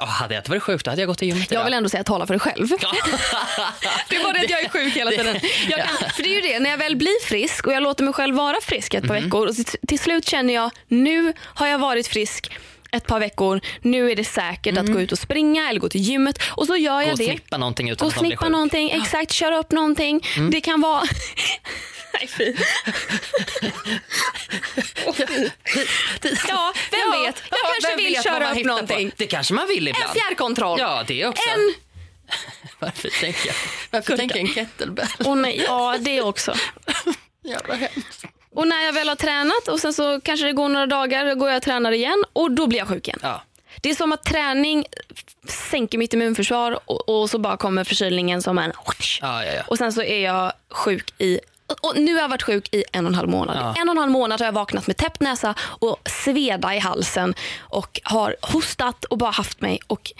Åh, 0.00 0.04
hade 0.08 0.34
jag 0.34 0.40
inte 0.40 0.50
varit 0.50 0.62
sjuk 0.62 0.84
då 0.84 0.90
hade 0.90 1.02
jag 1.02 1.08
gått 1.08 1.18
till 1.18 1.28
gymmet 1.28 1.50
Jag 1.50 1.56
idag. 1.58 1.64
vill 1.64 1.74
ändå 1.74 1.88
säga 1.88 2.04
tala 2.04 2.26
för 2.26 2.34
dig 2.34 2.40
själv. 2.40 2.68
Det 4.08 4.16
är 4.16 4.22
bara 4.22 4.32
det 4.32 4.38
att 4.40 4.50
jag 4.50 4.64
är 4.64 4.68
sjuk 4.68 4.96
hela 4.96 5.10
tiden. 5.10 5.40
Jag 5.68 5.78
kan, 5.86 6.10
för 6.10 6.22
det 6.22 6.28
är 6.28 6.34
ju 6.34 6.40
det, 6.40 6.58
när 6.60 6.70
jag 6.70 6.78
väl 6.78 6.96
blir 6.96 7.24
frisk 7.26 7.66
och 7.66 7.72
jag 7.72 7.82
låter 7.82 8.04
mig 8.04 8.12
själv 8.14 8.34
vara 8.36 8.56
frisk 8.62 8.94
ett 8.94 9.06
par 9.08 9.14
Mhm. 9.14 9.24
veckor 9.24 9.46
och 9.48 9.54
till 9.88 9.98
slut 9.98 10.28
känner 10.28 10.54
jag 10.54 10.70
nu 10.88 11.32
har 11.40 11.66
jag 11.66 11.78
varit 11.78 12.06
frisk 12.08 12.52
ett 12.92 13.06
par 13.06 13.20
veckor, 13.20 13.60
nu 13.80 14.10
är 14.10 14.16
det 14.16 14.24
säkert 14.24 14.78
att 14.78 14.86
gå 14.86 15.00
ut 15.00 15.12
och 15.12 15.18
springa 15.18 15.68
eller 15.70 15.80
gå 15.80 15.88
till 15.88 16.00
gymmet 16.00 16.38
och 16.56 16.66
så 16.66 16.76
gör. 16.76 16.96
Gå 16.96 17.02
jag 17.02 17.12
och 17.12 17.18
det. 17.18 17.24
snippa 17.24 17.56
någonting 17.58 17.90
utan 17.90 18.04
Gå 18.04 18.08
att 18.08 18.18
snippa. 18.18 18.44
Mm. 18.46 18.52
någonting, 18.52 18.90
exakt, 18.90 19.32
köra 19.32 19.58
upp 19.58 19.72
någonting. 19.72 20.20
Det 20.50 20.60
kan 20.60 20.80
vara... 20.80 21.02
Nej 22.12 22.28
fy. 22.28 22.44
Ja, 26.48 26.72
vem 26.90 27.00
Ja, 27.12 27.20
vet? 27.26 27.42
Jag 27.50 27.58
ja, 27.62 27.70
kanske 27.80 27.96
vill 27.96 28.22
köra 28.22 28.50
upp 28.50 28.56
hittar 28.56 28.62
på? 28.62 28.68
någonting. 28.68 29.12
Det 29.16 29.26
kanske 29.26 29.54
man 29.54 29.68
vill 29.68 29.88
ibland. 29.88 30.04
En 30.08 30.14
fjärrkontroll. 30.14 30.80
Ja, 30.80 31.04
det 31.06 31.26
också. 31.26 31.42
En... 31.50 31.74
Varför 32.78 33.08
tänker 33.20 33.46
jag, 33.46 33.54
varför 33.90 34.16
tänker 34.16 34.36
jag 34.36 34.48
en 34.48 34.54
kettlebell? 34.54 35.06
Åh 35.24 35.36
nej, 35.36 35.64
ja 35.66 35.96
det 36.00 36.22
också. 36.22 36.54
Jävla 37.44 37.74
hemskt. 37.74 38.24
Och 38.56 38.68
när 38.68 38.84
jag 38.84 38.92
väl 38.92 39.08
har 39.08 39.16
tränat 39.16 39.68
och 39.68 39.80
sen 39.80 39.92
så 39.92 40.20
kanske 40.20 40.46
det 40.46 40.52
går 40.52 40.68
några 40.68 40.86
dagar, 40.86 41.26
då 41.26 41.34
går 41.34 41.48
jag 41.48 41.56
och 41.56 41.62
tränar 41.62 41.92
igen 41.92 42.24
och 42.32 42.50
då 42.50 42.66
blir 42.66 42.78
jag 42.78 42.88
sjuk 42.88 43.08
igen. 43.08 43.18
Ja. 43.22 43.42
Det 43.82 43.90
är 43.90 43.94
som 43.94 44.12
att 44.12 44.24
träning 44.24 44.84
sänker 45.70 45.98
mitt 45.98 46.14
immunförsvar 46.14 46.78
och, 46.84 47.08
och 47.08 47.30
så 47.30 47.38
bara 47.38 47.56
kommer 47.56 47.84
förkylningen 47.84 48.42
som 48.42 48.58
en... 48.58 48.72
Ja, 49.20 49.44
ja. 49.44 49.62
Och 49.66 49.78
sen 49.78 49.92
så 49.92 50.02
är 50.02 50.20
jag 50.24 50.52
sjuk 50.70 51.14
i 51.18 51.40
Och- 51.66 51.84
Och 51.84 51.96
nu 51.96 52.14
har 52.14 52.20
jag 52.20 52.28
varit 52.28 52.42
sjuk 52.42 52.74
i 52.74 52.84
en 52.92 53.04
och 53.06 53.10
en 53.10 53.14
halv 53.14 53.28
månad. 53.28 53.56
Ja. 53.56 53.74
En 53.82 53.88
och 53.88 53.92
en 53.94 53.98
halv 53.98 54.10
månad 54.12 54.40
har 54.40 54.44
jag 54.46 54.52
vaknat 54.52 54.86
med 54.86 54.96
täppt 54.96 55.20
näsa 55.20 55.54
och 55.60 56.08
sveda 56.24 56.74
i 56.74 56.78
halsen 56.78 57.34
och 57.60 58.00
har 58.04 58.36
hostat 58.42 59.04
och 59.04 59.18
bara 59.18 59.30
haft 59.30 59.60
mig 59.60 59.80
och 59.86 60.12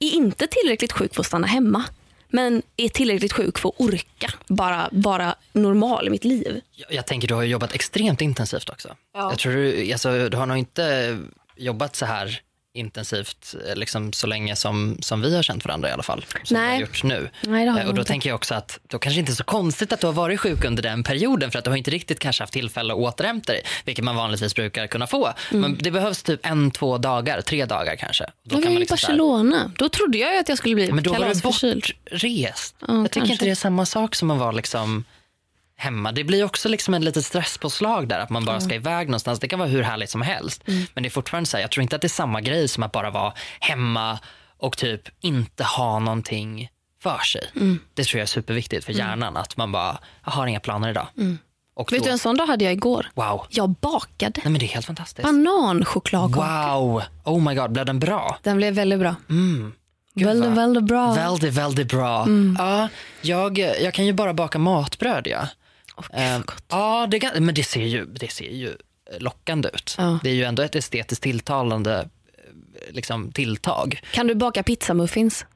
är 0.00 0.10
inte 0.14 0.46
tillräckligt 0.46 0.92
sjuk 0.92 1.14
för 1.14 1.20
att 1.20 1.26
stanna 1.26 1.46
hemma. 1.46 1.84
Men 2.32 2.62
är 2.76 2.88
tillräckligt 2.88 3.32
sjuk 3.32 3.58
för 3.58 3.68
att 3.68 3.80
orka 3.80 4.30
bara 4.46 4.88
vara 4.92 5.34
normal 5.52 6.06
i 6.06 6.10
mitt 6.10 6.24
liv. 6.24 6.60
Jag, 6.76 6.92
jag 6.92 7.06
tänker 7.06 7.28
du 7.28 7.34
har 7.34 7.42
jobbat 7.42 7.74
extremt 7.74 8.20
intensivt 8.20 8.70
också. 8.70 8.96
Ja. 9.14 9.30
Jag 9.30 9.38
tror 9.38 9.52
du, 9.52 9.92
alltså, 9.92 10.28
du 10.28 10.36
har 10.36 10.46
nog 10.46 10.56
inte 10.56 11.18
jobbat 11.56 11.96
så 11.96 12.06
här 12.06 12.40
intensivt 12.74 13.54
eh, 13.68 13.76
liksom, 13.76 14.12
så 14.12 14.26
länge 14.26 14.56
som, 14.56 14.96
som 15.00 15.20
vi 15.20 15.36
har 15.36 15.42
känt 15.42 15.64
varandra 15.64 15.88
i 15.88 15.92
alla 15.92 16.02
fall. 16.02 16.24
Som 16.44 16.56
Nej. 16.56 16.66
vi 16.68 16.74
har 16.74 16.80
gjort 16.80 17.02
nu. 17.02 17.30
Nej, 17.40 17.66
har 17.66 17.80
Eh, 17.80 17.86
och 17.88 17.94
då 17.94 18.04
tänker 18.04 18.28
jag 18.30 18.34
också 18.34 18.54
att 18.54 18.78
då 18.88 18.98
kanske 18.98 19.20
inte 19.20 19.32
är 19.32 19.34
så 19.34 19.44
konstigt 19.44 19.92
att 19.92 20.00
du 20.00 20.06
har 20.06 20.14
varit 20.14 20.40
sjuk 20.40 20.64
under 20.64 20.82
den 20.82 21.02
perioden 21.02 21.50
för 21.50 21.58
att 21.58 21.64
du 21.64 21.70
har 21.70 21.76
inte 21.76 21.90
riktigt 21.90 22.18
kanske 22.18 22.42
haft 22.42 22.52
tillfälle 22.52 22.92
att 22.92 22.98
återhämta 22.98 23.52
dig, 23.52 23.62
vilket 23.84 24.04
man 24.04 24.16
vanligtvis 24.16 24.54
brukar 24.54 24.86
kunna 24.86 25.06
få. 25.06 25.32
Men 25.50 25.78
det 25.80 25.90
behövs 25.90 26.22
typ 26.22 26.46
en, 26.46 26.70
två 26.70 26.98
dagar, 26.98 27.40
tre 27.40 27.64
dagar 27.64 27.96
kanske. 27.96 28.24
Då 28.44 28.56
Jag 28.56 28.62
var 28.62 28.70
i 28.70 28.78
liksom 28.78 28.96
här- 28.96 29.08
Barcelona. 29.08 29.72
Då 29.78 29.88
trodde 29.88 30.18
jag 30.18 30.36
att 30.38 30.48
jag 30.48 30.58
skulle 30.58 30.74
bli 30.74 30.92
men 30.92 31.04
då 31.04 31.10
var 31.12 31.18
du 31.18 31.22
kalasförkyld. 31.24 31.84
bortrest. 32.10 32.74
Ja, 32.80 32.86
jag 32.96 33.04
tycker 33.10 33.20
kanske. 33.20 33.32
inte 33.32 33.44
det 33.44 33.50
är 33.50 33.54
samma 33.54 33.86
sak 33.86 34.14
som 34.14 34.30
att 34.30 34.38
vara 34.38 34.52
liksom 34.52 35.04
hemma. 35.82 36.12
Det 36.12 36.24
blir 36.24 36.44
också 36.44 36.68
liksom 36.68 36.94
en 36.94 37.04
litet 37.04 37.24
stresspåslag 37.24 38.08
där, 38.08 38.18
att 38.18 38.30
man 38.30 38.44
bara 38.44 38.60
ska 38.60 38.74
iväg 38.74 39.06
någonstans. 39.08 39.40
Det 39.40 39.48
kan 39.48 39.58
vara 39.58 39.68
hur 39.68 39.82
härligt 39.82 40.10
som 40.10 40.22
helst. 40.22 40.62
Mm. 40.68 40.86
Men 40.94 41.02
det 41.02 41.08
är 41.08 41.10
fortfarande 41.10 41.48
så 41.50 41.56
här, 41.56 41.64
jag 41.64 41.70
tror 41.70 41.82
inte 41.82 41.96
att 41.96 42.02
det 42.02 42.06
är 42.06 42.18
samma 42.22 42.40
grej 42.40 42.68
som 42.68 42.82
att 42.82 42.92
bara 42.92 43.10
vara 43.10 43.32
hemma 43.60 44.18
och 44.58 44.76
typ 44.76 45.02
inte 45.20 45.64
ha 45.64 45.98
någonting 45.98 46.68
för 47.02 47.18
sig. 47.18 47.50
Mm. 47.56 47.78
Det 47.94 48.04
tror 48.04 48.18
jag 48.18 48.22
är 48.22 48.26
superviktigt 48.26 48.84
för 48.84 48.92
hjärnan, 48.92 49.36
att 49.36 49.56
man 49.56 49.72
bara, 49.72 49.98
jag 50.24 50.32
har 50.32 50.46
inga 50.46 50.60
planer 50.60 50.88
idag. 50.90 51.06
Och 51.76 51.92
Vet 51.92 52.00
då, 52.00 52.04
du, 52.04 52.10
en 52.12 52.18
sån 52.18 52.36
dag 52.36 52.46
hade 52.46 52.64
jag 52.64 52.72
igår. 52.72 53.06
wow, 53.14 53.46
Jag 53.50 53.70
bakade 53.70 54.40
nej 54.44 54.52
men 54.52 54.58
det 54.58 54.64
är 54.66 54.68
helt 54.68 54.86
fantastiskt. 54.86 55.22
bananchokladkaka. 55.28 56.74
Wow, 56.78 57.02
oh 57.24 57.42
my 57.48 57.54
god, 57.54 57.72
blev 57.72 57.86
den 57.86 57.98
bra? 57.98 58.38
Den 58.42 58.56
blev 58.56 58.74
väldigt 58.74 58.98
bra. 59.00 59.14
Gud, 60.14 60.26
väldigt, 60.26 60.48
vad- 60.48 60.56
väldigt 60.56 60.84
bra. 60.84 61.12
Väldigt, 61.14 61.54
väldigt 61.54 61.88
bra. 61.88 62.22
Mm. 62.22 62.56
Ja, 62.58 62.88
jag, 63.22 63.58
jag 63.58 63.94
kan 63.94 64.06
ju 64.06 64.12
bara 64.12 64.34
baka 64.34 64.58
matbröd. 64.58 65.26
Ja, 65.26 65.48
Vad 65.96 66.46
gott. 66.46 66.64
ja 66.68 67.06
det, 67.10 67.40
men 67.40 67.54
det 67.54 67.64
ser, 67.64 67.84
ju, 67.84 68.06
det 68.06 68.32
ser 68.32 68.50
ju 68.50 68.76
lockande 69.18 69.68
ut. 69.74 69.94
Ja. 69.98 70.18
Det 70.22 70.30
är 70.30 70.34
ju 70.34 70.44
ändå 70.44 70.62
ett 70.62 70.74
estetiskt 70.74 71.22
tilltalande 71.22 72.08
eh, 72.38 72.94
liksom, 72.94 73.32
tilltag. 73.32 74.00
Kan 74.12 74.26
du 74.26 74.34
baka 74.34 74.62
pizzamuffins? 74.62 75.46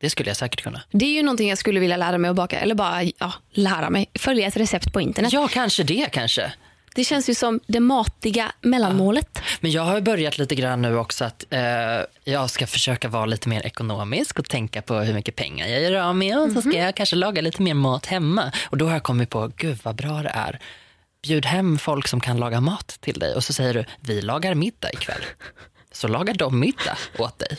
Det 0.00 0.10
skulle 0.10 0.30
jag 0.30 0.36
säkert 0.36 0.62
kunna. 0.62 0.82
Det 0.90 1.04
är 1.04 1.10
ju 1.10 1.22
någonting 1.22 1.48
jag 1.48 1.58
skulle 1.58 1.80
vilja 1.80 1.96
lära 1.96 2.18
mig 2.18 2.28
att 2.28 2.36
baka. 2.36 2.60
Eller 2.60 2.74
bara 2.74 3.02
ja, 3.02 3.32
lära 3.50 3.90
mig. 3.90 4.10
Följa 4.18 4.46
ett 4.46 4.56
recept 4.56 4.92
på 4.92 5.00
internet. 5.00 5.32
Ja, 5.32 5.48
kanske 5.48 5.82
det 5.82 6.08
kanske. 6.12 6.52
Det 6.96 7.04
känns 7.04 7.28
ju 7.30 7.34
som 7.34 7.60
det 7.66 7.80
matiga 7.80 8.52
mellanmålet. 8.60 9.38
Men 9.60 9.70
jag 9.70 9.82
har 9.82 10.00
börjat 10.00 10.38
lite 10.38 10.54
grann 10.54 10.82
nu 10.82 10.96
också 10.96 11.24
att 11.24 11.44
eh, 11.50 11.60
jag 12.24 12.50
ska 12.50 12.66
försöka 12.66 13.08
vara 13.08 13.26
lite 13.26 13.48
mer 13.48 13.66
ekonomisk 13.66 14.38
och 14.38 14.48
tänka 14.48 14.82
på 14.82 14.94
hur 14.94 15.14
mycket 15.14 15.36
pengar 15.36 15.66
jag 15.66 15.82
gör 15.82 16.00
av 16.00 16.16
med 16.16 16.38
och 16.38 16.52
så 16.52 16.60
ska 16.60 16.72
jag 16.72 16.94
kanske 16.94 17.16
laga 17.16 17.42
lite 17.42 17.62
mer 17.62 17.74
mat 17.74 18.06
hemma. 18.06 18.52
Och 18.70 18.76
då 18.76 18.86
har 18.86 18.92
jag 18.92 19.02
kommit 19.02 19.30
på, 19.30 19.52
gud 19.56 19.78
vad 19.82 19.96
bra 19.96 20.22
det 20.22 20.28
är. 20.34 20.60
Bjud 21.22 21.46
hem 21.46 21.78
folk 21.78 22.08
som 22.08 22.20
kan 22.20 22.36
laga 22.36 22.60
mat 22.60 22.98
till 23.00 23.18
dig 23.18 23.34
och 23.34 23.44
så 23.44 23.52
säger 23.52 23.74
du, 23.74 23.84
vi 24.00 24.22
lagar 24.22 24.54
middag 24.54 24.92
ikväll. 24.92 25.22
Så 25.92 26.08
lagar 26.08 26.34
de 26.34 26.60
middag 26.60 26.98
åt 27.18 27.38
dig. 27.38 27.58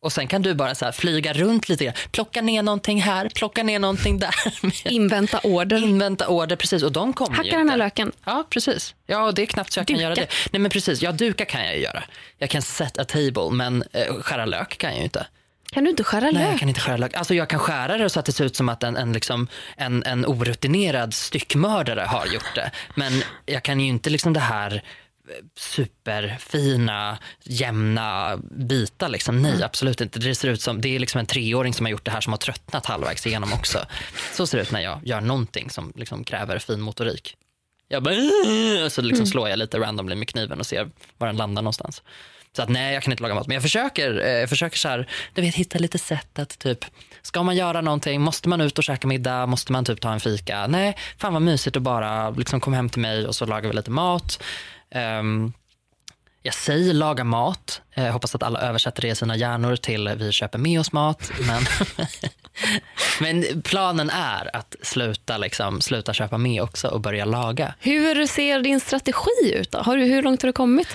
Och 0.00 0.12
sen 0.12 0.28
kan 0.28 0.42
du 0.42 0.54
bara 0.54 0.74
så 0.74 0.92
flyga 0.92 1.32
runt 1.32 1.68
lite 1.68 1.84
grann. 1.84 1.94
Plocka 2.10 2.42
ner 2.42 2.62
någonting 2.62 3.02
här, 3.02 3.28
plocka 3.34 3.62
ner 3.62 3.78
någonting 3.78 4.18
där. 4.18 4.34
Invänta 4.92 5.40
order. 5.42 5.84
Invänta 5.84 6.28
order, 6.28 6.56
precis. 6.56 6.82
Och 6.82 6.92
de 6.92 7.12
kommer 7.12 7.36
Hacka 7.36 7.56
den 7.58 7.68
här 7.68 7.76
löken. 7.76 8.12
Ja, 8.24 8.44
precis. 8.50 8.94
Ja, 9.06 9.32
det 9.32 9.42
är 9.42 9.46
knappt 9.46 9.72
så 9.72 9.80
jag 9.80 9.86
kan 9.86 9.94
Duka. 9.96 10.02
göra 10.02 10.14
det. 10.14 10.28
Nej, 10.52 10.60
men 10.60 10.70
precis. 10.70 11.02
Ja, 11.02 11.12
duka 11.12 11.44
kan 11.44 11.64
jag 11.64 11.76
ju 11.76 11.82
göra. 11.82 12.02
Jag 12.38 12.50
kan 12.50 12.62
set 12.62 12.98
a 12.98 13.04
table, 13.04 13.50
men 13.52 13.84
eh, 13.92 14.14
skära 14.14 14.44
lök 14.44 14.78
kan 14.78 14.90
jag 14.90 14.98
ju 14.98 15.04
inte. 15.04 15.26
Kan 15.72 15.84
du 15.84 15.90
inte 15.90 16.04
skära 16.04 16.20
Nej, 16.20 16.42
jag 16.42 16.50
lök? 16.50 16.60
kan 16.60 16.68
inte 16.68 16.80
skära 16.80 16.96
lök. 16.96 17.14
Alltså, 17.14 17.34
jag 17.34 17.48
kan 17.48 17.60
skära 17.60 17.96
det 17.98 18.10
så 18.10 18.20
att 18.20 18.26
det 18.26 18.32
ser 18.32 18.44
ut 18.44 18.56
som 18.56 18.68
att 18.68 18.82
en, 18.82 18.96
en, 18.96 19.12
liksom, 19.12 19.48
en, 19.76 20.02
en 20.04 20.26
orutinerad 20.26 21.14
styckmördare 21.14 22.00
har 22.00 22.26
gjort 22.26 22.54
det. 22.54 22.70
Men 22.94 23.22
jag 23.46 23.62
kan 23.62 23.80
ju 23.80 23.86
inte 23.86 24.10
liksom 24.10 24.32
det 24.32 24.40
här 24.40 24.82
superfina, 25.56 27.18
jämna 27.42 28.36
bitar. 28.50 29.08
Liksom. 29.08 29.42
Nej, 29.42 29.62
absolut 29.62 30.00
inte. 30.00 30.18
Det 30.18 30.34
ser 30.34 30.48
ut 30.48 30.62
som, 30.62 30.80
det 30.80 30.88
är 30.88 30.98
liksom 30.98 31.18
en 31.18 31.26
treåring 31.26 31.74
som 31.74 31.86
har 31.86 31.90
gjort 31.90 32.04
det 32.04 32.10
här 32.10 32.20
som 32.20 32.32
har 32.32 32.38
tröttnat 32.38 32.86
halvvägs 32.86 33.26
igenom 33.26 33.52
också. 33.52 33.78
Så 34.32 34.46
ser 34.46 34.58
det 34.58 34.62
ut 34.62 34.70
när 34.70 34.80
jag 34.80 35.00
gör 35.04 35.20
någonting 35.20 35.70
som 35.70 35.92
liksom 35.96 36.24
kräver 36.24 36.58
fin 36.58 36.80
motorik. 36.80 37.36
Jag 37.88 38.02
bara, 38.02 38.14
så 38.90 39.02
liksom 39.02 39.26
slår 39.26 39.48
jag 39.48 39.58
lite 39.58 39.78
randomly 39.78 40.14
med 40.16 40.28
kniven 40.28 40.60
och 40.60 40.66
ser 40.66 40.90
var 41.18 41.26
den 41.26 41.36
landar 41.36 41.62
någonstans. 41.62 42.02
Så 42.56 42.62
att 42.62 42.68
nej, 42.68 42.94
jag 42.94 43.02
kan 43.02 43.12
inte 43.12 43.22
laga 43.22 43.34
mat. 43.34 43.46
Men 43.46 43.54
jag 43.54 43.62
försöker, 43.62 44.20
eh, 44.26 44.32
jag 44.32 44.48
försöker 44.48 44.78
så 44.78 44.88
här, 44.88 45.08
du 45.34 45.42
vet, 45.42 45.54
hitta 45.54 45.78
lite 45.78 45.98
sätt 45.98 46.38
att 46.38 46.58
typ, 46.58 46.84
ska 47.22 47.42
man 47.42 47.56
göra 47.56 47.80
någonting, 47.80 48.20
måste 48.20 48.48
man 48.48 48.60
ut 48.60 48.78
och 48.78 48.84
käka 48.84 49.08
middag, 49.08 49.46
måste 49.46 49.72
man 49.72 49.84
typ 49.84 50.00
ta 50.00 50.12
en 50.12 50.20
fika? 50.20 50.66
Nej, 50.66 50.96
fan 51.18 51.32
vad 51.32 51.42
mysigt 51.42 51.76
att 51.76 51.82
bara 51.82 52.30
liksom 52.30 52.60
kom 52.60 52.72
hem 52.72 52.88
till 52.88 53.00
mig 53.00 53.26
och 53.26 53.34
så 53.34 53.46
lagar 53.46 53.68
vi 53.70 53.76
lite 53.76 53.90
mat. 53.90 54.42
Ehm, 54.90 55.52
jag 56.42 56.54
säger 56.54 56.94
laga 56.94 57.24
mat. 57.24 57.82
Jag 57.94 58.12
hoppas 58.12 58.34
att 58.34 58.42
alla 58.42 58.60
översätter 58.60 59.02
det 59.02 59.08
i 59.08 59.14
sina 59.14 59.36
hjärnor 59.36 59.76
till 59.76 60.08
vi 60.08 60.32
köper 60.32 60.58
med 60.58 60.80
oss 60.80 60.92
mat. 60.92 61.30
Men, 61.46 61.66
men 63.20 63.62
planen 63.62 64.10
är 64.10 64.56
att 64.56 64.76
sluta, 64.82 65.38
liksom, 65.38 65.80
sluta 65.80 66.14
köpa 66.14 66.38
med 66.38 66.62
också 66.62 66.88
och 66.88 67.00
börja 67.00 67.24
laga. 67.24 67.74
Hur 67.80 68.26
ser 68.26 68.60
din 68.60 68.80
strategi 68.80 69.54
ut? 69.54 69.70
Då? 69.70 69.78
Har 69.78 69.96
du, 69.96 70.04
hur 70.04 70.22
långt 70.22 70.42
har 70.42 70.46
du 70.46 70.52
kommit? 70.52 70.88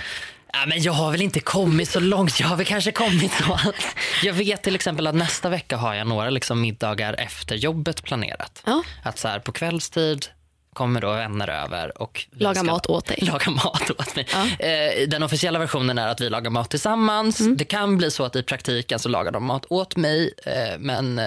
Ja, 0.53 0.65
men 0.67 0.82
jag 0.82 0.93
har 0.93 1.12
väl 1.12 1.21
inte 1.21 1.39
kommit 1.39 1.89
så 1.89 1.99
långt. 1.99 2.39
Jag 2.39 2.47
har 2.47 2.56
väl 2.56 2.65
kanske 2.65 2.91
kommit 2.91 3.47
något. 3.47 3.75
Jag 4.23 4.34
vet 4.34 4.63
till 4.63 4.75
exempel 4.75 5.08
att 5.08 5.15
nästa 5.15 5.49
vecka 5.49 5.77
har 5.77 5.93
jag 5.93 6.08
några 6.08 6.29
liksom 6.29 6.62
middagar 6.62 7.13
efter 7.13 7.56
jobbet 7.56 8.03
planerat. 8.03 8.62
Ja. 8.65 8.84
Att 9.03 9.19
så 9.19 9.27
här, 9.27 9.39
på 9.39 9.51
kvällstid 9.51 10.25
kommer 10.74 11.02
då 11.02 11.12
vänner 11.14 11.48
över 11.48 12.02
och 12.02 12.26
vi 12.32 12.44
Laga 12.44 12.64
mat 12.64 12.86
åt 12.86 13.06
dig. 13.06 13.18
Laga 13.22 13.52
mat 13.52 13.90
åt 13.90 14.16
mig. 14.16 14.28
Ja. 14.32 14.66
Eh, 14.66 15.08
den 15.08 15.24
officiella 15.24 15.60
versionen 15.60 15.98
är 15.98 16.08
att 16.08 16.22
vi 16.22 16.30
lagar 16.30 16.52
mat 16.52 16.70
tillsammans. 16.70 17.40
Mm. 17.40 17.58
Det 17.58 17.66
kan 17.66 17.98
bli 17.98 18.12
så 18.12 18.24
att 18.24 18.36
i 18.36 18.44
praktiken 18.44 19.00
så 19.00 19.10
lagar 19.10 19.32
de 19.32 19.44
mat 19.46 19.66
åt 19.70 19.96
mig. 19.96 20.34
Eh, 20.46 20.80
men 20.80 21.20
eh, 21.20 21.26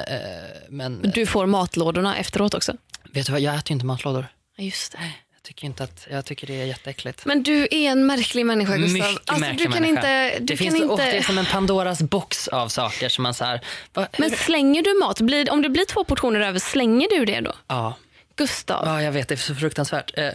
men 0.69 1.13
Du 1.15 1.27
får 1.27 1.47
matlådorna 1.47 2.17
efteråt 2.17 2.55
också. 2.55 2.73
vet 3.13 3.27
du 3.27 3.33
vad, 3.33 3.41
jag 3.41 3.55
äter 3.55 3.71
ju 3.71 3.73
inte 3.73 3.87
matlådor. 3.87 4.27
Just 4.59 4.93
det. 4.93 4.99
Jag 5.35 5.43
tycker, 5.43 5.67
inte 5.67 5.85
att, 5.85 6.07
jag 6.11 6.25
tycker 6.25 6.47
det 6.47 6.61
är 6.61 6.65
jätteäckligt. 6.65 7.25
Men 7.27 7.43
du 7.43 7.63
är 7.71 7.91
en 7.91 8.07
märklig 8.07 8.47
människa 8.47 8.77
Gustav. 8.77 8.93
Mycket 8.93 9.31
alltså, 9.31 9.41
märklig 9.41 9.69
du 9.69 9.73
kan 9.73 9.83
människa. 9.83 10.29
inte... 10.29 10.39
Du 10.39 10.45
det, 10.45 10.57
kan 10.57 10.73
finns, 10.73 10.83
inte... 10.83 11.05
det 11.05 11.17
är 11.19 11.23
som 11.23 11.39
en 11.39 11.47
Pandoras 11.47 12.03
box 12.03 12.49
av 12.49 12.69
saker 12.69 13.09
som 13.09 13.23
man 13.23 13.35
så 13.35 13.45
här, 13.45 13.61
va, 13.95 14.09
Men 14.19 14.31
slänger 14.31 14.83
du 14.83 14.95
mat? 14.95 15.21
Blir, 15.21 15.51
om 15.51 15.63
det 15.63 15.69
blir 15.69 15.85
två 15.85 16.05
portioner 16.05 16.41
över, 16.41 16.59
slänger 16.59 17.09
du 17.19 17.25
det 17.25 17.41
då? 17.41 17.53
ja. 17.69 17.97
Gustav? 18.37 18.83
ja, 18.87 19.03
jag 19.03 19.13
vet, 19.13 19.29
det 19.29 19.35
är 19.35 19.37
så 19.37 19.55
fruktansvärt. 19.55 20.19
Eh, 20.19 20.29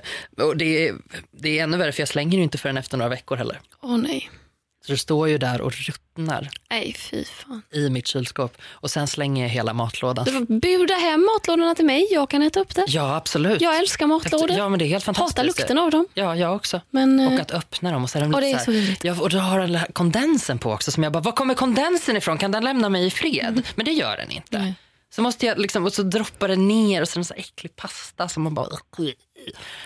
och 0.46 0.58
det, 0.58 0.88
är, 0.88 0.96
det 1.32 1.60
är 1.60 1.64
ännu 1.64 1.78
värre 1.78 1.92
för 1.92 2.02
jag 2.02 2.08
slänger 2.08 2.38
ju 2.38 2.44
inte 2.44 2.58
förrän 2.58 2.78
efter 2.78 2.98
några 2.98 3.10
veckor 3.10 3.36
heller. 3.36 3.60
Åh 3.82 3.98
nej. 3.98 4.30
Så 4.86 4.92
det 4.92 4.98
står 4.98 5.30
ju 5.30 5.38
där 5.38 5.62
och 5.62 5.74
ruttnar 5.74 6.50
Nej, 6.70 6.96
fy 6.98 7.24
fan. 7.26 7.62
i 7.74 7.90
mitt 7.90 8.08
kylskåp 8.08 8.58
och 8.64 8.92
sen 8.92 9.08
slänger 9.08 9.44
jag 9.44 9.50
hela 9.50 9.74
matlådan. 9.74 10.26
Du 10.26 10.32
får 10.32 10.60
buda 10.60 10.94
hem 10.94 11.28
matlådorna 11.36 11.76
till 11.76 11.86
mig. 11.86 12.08
Jag 12.12 12.30
kan 12.30 12.42
äta 12.42 12.60
upp 12.60 12.76
det. 12.76 12.86
Ja, 12.88 13.16
absolut. 13.16 13.62
Jag 13.62 13.78
älskar 13.78 14.08
matlådor. 14.08 14.58
Ja, 14.58 14.70
men 14.70 14.80
det 14.80 14.86
är 14.86 14.88
helt 14.88 15.04
fantastiskt. 15.04 15.38
Hatar 15.38 15.44
lukten 15.44 15.78
av 15.78 15.92
dem. 15.92 16.08
Ja, 16.14 16.36
jag 16.36 16.56
också. 16.56 16.82
Men, 16.90 17.20
eh, 17.20 17.34
och 17.34 17.40
att 17.40 17.52
öppna 17.52 17.92
dem 17.92 18.04
och 18.04 18.10
så 18.10 18.18
är 18.18 18.22
de 18.22 18.34
och 18.34 18.42
lite 18.42 18.52
det 18.52 18.54
är 18.56 18.58
så 18.60 18.66
så 18.66 18.72
här, 18.72 18.80
vidrigt. 18.80 19.04
ja, 19.04 19.22
och 19.22 19.30
då 19.30 19.38
har 19.38 19.60
den 19.60 19.76
här 19.76 19.88
kondensen 19.94 20.60
på 20.60 20.72
också 20.72 20.92
som 20.92 21.04
jag 21.04 21.12
bara, 21.14 21.20
var 21.24 21.32
kommer 21.32 21.54
kondensen 21.54 22.18
ifrån? 22.18 22.38
Kan 22.38 22.52
den 22.52 22.64
lämna 22.64 22.90
mig 22.90 23.06
i 23.06 23.12
fred? 23.12 23.62
Men 23.76 23.86
det 23.86 23.92
gör 23.92 24.18
den 24.18 24.32
inte. 24.32 24.60
Nej. 24.60 24.74
Så 25.16 25.22
måste 25.22 25.46
jag 25.46 25.60
liksom, 25.60 25.86
och 25.86 25.94
så 25.94 26.04
droppar 26.04 26.48
det 26.48 26.56
ner 26.56 27.02
och 27.02 27.10
så 27.10 27.20
är 27.20 27.22
det 27.22 27.26
så 27.26 27.34
äcklig 27.34 27.76
pasta 27.76 28.30
som 28.30 28.44
man 28.44 28.54
bara... 28.54 28.68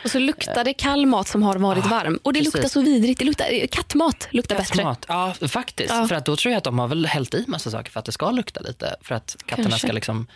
Och 0.03 0.11
så 0.11 0.19
luktar 0.19 0.63
det 0.63 0.73
kall 0.73 1.05
mat 1.05 1.27
som 1.27 1.43
har 1.43 1.55
varit 1.55 1.85
varm. 1.85 2.19
Och 2.23 2.33
det 2.33 2.39
Ah, 2.39 2.41
precis. 2.41 2.53
luktar 2.53 2.69
så 2.69 2.81
vidrigt. 2.81 3.19
Det 3.19 3.25
luktar, 3.25 3.67
kattmat 3.67 4.27
luktar 4.31 4.55
bättre. 4.55 4.83
Mat. 4.83 5.05
Ja, 5.07 5.33
faktiskt. 5.47 5.89
Ja. 5.89 6.07
För 6.07 6.15
att 6.15 6.25
då 6.25 6.35
tror 6.35 6.51
jag 6.51 6.57
att 6.57 6.63
de 6.63 6.79
har 6.79 6.87
väl 6.87 7.05
hällt 7.05 7.33
i 7.33 7.45
massa 7.47 7.71
saker 7.71 7.91
för 7.91 7.99
att 7.99 8.05
det 8.05 8.11
ska 8.11 8.31
lukta 8.31 8.59
lite. 8.61 8.95
För 9.01 9.15
att 9.15 9.35
katterna 9.45 9.69
Kanske. 9.69 9.87
ska 9.87 9.93
liksom 9.93 10.27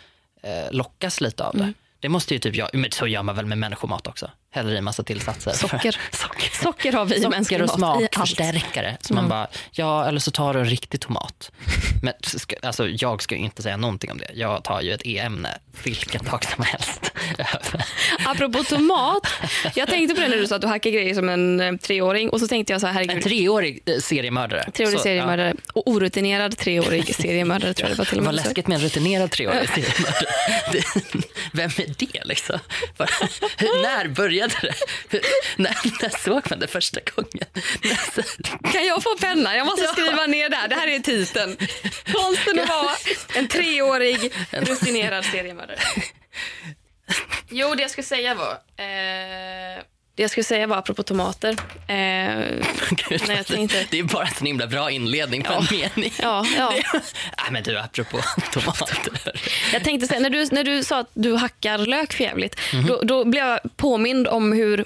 eh, 0.42 0.50
lockas 0.72 1.20
lite 1.20 1.44
av 1.44 1.54
det. 1.54 1.62
Mm. 1.62 1.74
Det 2.00 2.08
måste 2.08 2.34
ju 2.34 2.40
typ 2.40 2.54
jag, 2.56 2.70
men 2.74 2.90
så 2.92 3.06
gör 3.06 3.22
man 3.22 3.36
väl 3.36 3.46
med 3.46 3.58
människomat 3.58 4.06
också. 4.06 4.30
Häller 4.52 4.74
i 4.74 4.80
massa 4.80 5.02
tillsatser. 5.02 5.52
Socker. 5.52 5.98
Socker. 6.12 6.50
Socker 6.62 6.92
har 6.92 7.04
vi 7.04 7.14
i 7.14 7.18
Socker 7.20 7.30
mänsklig 7.30 7.62
och 7.62 7.78
mat. 7.78 8.00
i 8.00 8.04
allt. 8.04 8.14
smakförstärkare. 8.14 8.96
Så 9.00 9.14
man 9.14 9.28
bara, 9.28 9.46
ja 9.70 10.08
eller 10.08 10.20
så 10.20 10.30
tar 10.30 10.54
du 10.54 10.60
en 10.60 10.66
riktig 10.66 11.00
tomat. 11.00 11.50
Men 12.02 12.14
ska, 12.22 12.56
alltså, 12.62 12.88
jag 12.88 13.22
ska 13.22 13.34
inte 13.34 13.62
säga 13.62 13.76
någonting 13.76 14.10
om 14.12 14.18
det. 14.18 14.30
Jag 14.34 14.64
tar 14.64 14.80
ju 14.80 14.92
ett 14.92 15.06
e-ämne 15.06 15.58
vilken 15.84 16.24
dag 16.24 16.44
som 16.44 16.64
helst. 16.64 17.12
Apropå 18.26 18.62
tomat. 18.64 19.26
Jag 19.74 19.88
tänkte 19.88 20.14
på 20.14 20.20
det 20.20 20.28
när 20.28 20.36
du 20.36 20.46
sa 20.46 20.54
att 20.56 20.60
du 20.62 20.66
hackar 20.68 20.90
grejer 20.90 21.14
som 21.14 21.28
en 21.28 21.60
eh, 21.60 21.76
treåring. 21.76 22.30
Och 22.30 22.40
så 22.40 22.48
tänkte 22.48 22.72
jag 22.72 22.80
så 22.80 22.86
här, 22.86 22.94
herregud. 22.94 23.16
En 23.16 23.22
treårig 23.22 23.82
eh, 23.86 23.98
seriemördare. 24.00 24.70
Treårig 24.70 24.96
Så, 24.96 25.02
seriemördare. 25.02 25.54
Och 25.72 25.88
orutinerad 25.88 26.58
treårig 26.58 27.14
seriemördare 27.14 27.74
tror 27.74 27.88
jag 27.88 27.96
det 27.96 27.98
var 27.98 28.04
till 28.04 28.18
och 28.18 28.24
Vad 28.24 28.34
med. 28.34 28.44
läskigt 28.44 28.66
med 28.66 28.74
en 28.76 28.82
rutinerad 28.84 29.30
treårig 29.30 29.68
seriemördare. 29.68 30.26
Vem 31.52 31.70
är 31.76 31.94
det 31.98 32.24
liksom? 32.24 32.58
Bara, 32.96 33.08
när 33.82 34.08
började 34.48 34.74
det? 35.10 35.20
När, 35.56 36.02
när 36.02 36.18
såg 36.18 36.50
man 36.50 36.58
det 36.58 36.66
första 36.66 37.00
gången? 37.14 37.46
Kan 38.72 38.86
jag 38.86 39.02
få 39.02 39.16
penna? 39.16 39.56
Jag 39.56 39.66
måste 39.66 39.86
skriva 39.86 40.26
ner 40.26 40.48
där. 40.48 40.68
Det 40.68 40.74
här 40.74 40.88
är 40.88 40.98
titeln. 40.98 41.56
Konsten 42.12 42.60
att 42.60 42.68
vara 42.68 42.90
en 43.34 43.48
treårig 43.48 44.32
rutinerad 44.50 45.24
seriemördare. 45.24 45.78
Jo, 47.52 47.74
det 47.74 47.82
jag 47.82 47.90
skulle 47.90 48.04
säga 48.04 48.34
var... 48.34 48.52
Eh, 48.76 49.82
det 50.20 50.24
jag 50.24 50.30
skulle 50.30 50.44
säga 50.44 50.66
var 50.66 50.76
apropå 50.76 51.02
tomater. 51.02 51.56
Eh, 51.86 52.66
Gud, 52.90 53.22
Nej, 53.28 53.44
tänkte- 53.44 53.86
Det 53.90 53.98
är 53.98 54.02
bara 54.02 54.26
en 54.40 54.46
himla 54.46 54.66
bra 54.66 54.90
inledning 54.90 55.42
på 55.42 55.52
en 55.52 55.66
mening. 55.70 56.12
ja, 56.22 56.46
ja. 56.58 56.72
Nej, 56.92 57.02
men 57.50 57.62
du, 57.62 57.78
apropå 57.78 58.18
tomater. 58.52 59.40
Jag 59.72 59.84
tänkte 59.84 60.06
säga, 60.08 60.20
när 60.20 60.30
du, 60.30 60.46
när 60.52 60.64
du 60.64 60.84
sa 60.84 60.98
att 60.98 61.10
du 61.14 61.34
hackar 61.34 61.78
lök 61.78 62.12
för 62.12 62.24
jävligt, 62.24 62.56
Mhm. 62.72 62.86
då, 62.86 63.00
då 63.02 63.24
blev 63.24 63.44
jag 63.46 63.60
påmind 63.76 64.28
om 64.28 64.52
hur... 64.52 64.84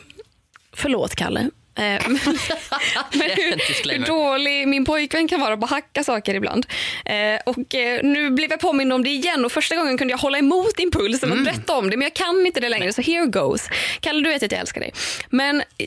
Förlåt, 0.72 1.14
Kalle. 1.16 1.50
Eh, 1.76 1.82
men, 2.08 2.16
hur, 3.12 3.90
hur 3.92 4.06
dålig 4.06 4.68
min 4.68 4.84
pojkvän 4.84 5.28
kan 5.28 5.40
vara 5.40 5.56
på 5.56 5.64
att 5.64 5.70
hacka 5.70 6.04
saker 6.04 6.34
ibland. 6.34 6.66
Eh, 7.04 7.40
och 7.46 7.74
eh, 7.74 8.00
Nu 8.02 8.30
blev 8.30 8.50
jag 8.50 8.60
påmind 8.60 8.92
om 8.92 9.04
det 9.04 9.10
igen 9.10 9.44
och 9.44 9.52
första 9.52 9.76
gången 9.76 9.98
kunde 9.98 10.12
jag 10.12 10.18
hålla 10.18 10.38
emot 10.38 10.78
impulsen 10.78 11.32
Mm. 11.32 11.38
och 11.38 11.44
berätta 11.52 11.72
om 11.76 11.90
det 11.90 11.96
men 11.96 12.02
jag 12.02 12.14
kan 12.14 12.46
inte 12.46 12.60
det 12.60 12.68
längre 12.68 12.92
så 12.92 13.02
here 13.02 13.26
goes. 13.26 13.68
Kalle 14.00 14.20
du 14.24 14.30
vet 14.30 14.42
att 14.42 14.52
jag 14.52 14.60
älskar 14.60 14.80
dig. 14.80 14.92
Men 15.30 15.60
eh, 15.60 15.86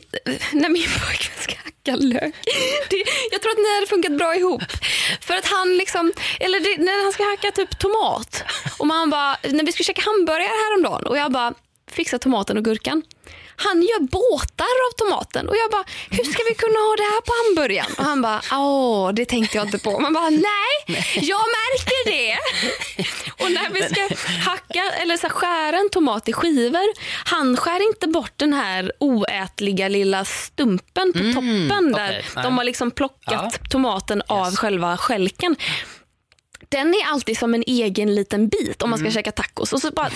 när 0.52 0.68
min 0.68 0.82
pojkvän 0.82 1.38
ska 1.38 1.54
hacka 1.64 1.96
lök, 1.96 2.34
det, 2.90 3.04
jag 3.30 3.42
tror 3.42 3.52
att 3.52 3.58
ni 3.58 3.74
hade 3.74 3.86
funkat 3.86 4.12
bra 4.18 4.34
ihop. 4.36 4.62
För 5.20 5.34
att 5.36 5.46
han 5.46 5.76
liksom, 5.76 6.12
eller 6.40 6.60
det, 6.60 6.82
när 6.84 7.02
han 7.04 7.12
ska 7.12 7.24
hacka 7.24 7.50
typ 7.50 7.78
tomat 7.78 8.44
och 8.78 8.86
man 8.86 9.10
bara, 9.10 9.36
när 9.42 9.64
vi 9.64 9.72
skulle 9.72 9.84
käka 9.84 10.02
hamburgare 10.02 10.52
häromdagen 10.68 11.06
och 11.06 11.18
jag 11.18 11.32
bara 11.32 11.54
fixa 11.90 12.18
tomaten 12.18 12.56
och 12.56 12.64
gurkan. 12.64 13.02
Han 13.58 13.82
gör 13.82 14.00
båtar 14.00 14.74
av 14.86 14.92
tomaten 14.98 15.48
och 15.48 15.56
jag 15.56 15.70
bara, 15.70 15.84
hur 16.10 16.24
ska 16.24 16.42
vi 16.48 16.54
kunna 16.54 16.78
ha 16.78 16.96
det 16.96 17.02
här 17.02 17.20
på 17.20 17.32
hamburgaren? 17.44 17.92
Och 17.98 18.04
han 18.04 18.22
bara, 18.22 18.40
åh, 18.52 19.12
det 19.12 19.24
tänkte 19.24 19.56
jag 19.56 19.66
inte 19.66 19.78
på. 19.78 19.98
Man 20.00 20.12
bara, 20.12 20.30
nej, 20.30 20.74
jag 21.14 21.40
märker 21.58 22.10
det. 22.10 22.38
Och 23.44 23.50
när 23.52 23.70
vi 23.70 23.82
ska 23.82 24.08
hacka 24.50 24.82
eller 25.02 25.16
så 25.16 25.28
skära 25.28 25.76
en 25.76 25.90
tomat 25.90 26.28
i 26.28 26.32
skivor, 26.32 26.86
han 27.24 27.56
skär 27.56 27.86
inte 27.88 28.08
bort 28.08 28.32
den 28.36 28.52
här 28.52 28.92
oätliga 29.00 29.88
lilla 29.88 30.24
stumpen 30.24 31.12
på 31.12 31.18
toppen 31.18 31.92
där 31.92 32.10
nej. 32.34 32.44
de 32.44 32.58
har 32.58 32.64
liksom 32.64 32.90
plockat 32.90 33.18
Ja. 33.30 33.50
tomaten 33.70 34.22
av 34.26 34.56
själva 34.56 34.96
skälken. 34.96 35.56
Den 36.70 36.88
är 36.94 37.06
alltid 37.12 37.38
som 37.38 37.54
en 37.54 37.64
egen 37.66 38.14
liten 38.14 38.48
bit 38.48 38.82
om 38.82 38.90
man 38.90 38.98
ska 38.98 39.04
Mm. 39.06 39.12
käka 39.14 39.32
tacos. 39.32 39.72
Och 39.72 39.80
så 39.80 39.90
bara 39.90 40.06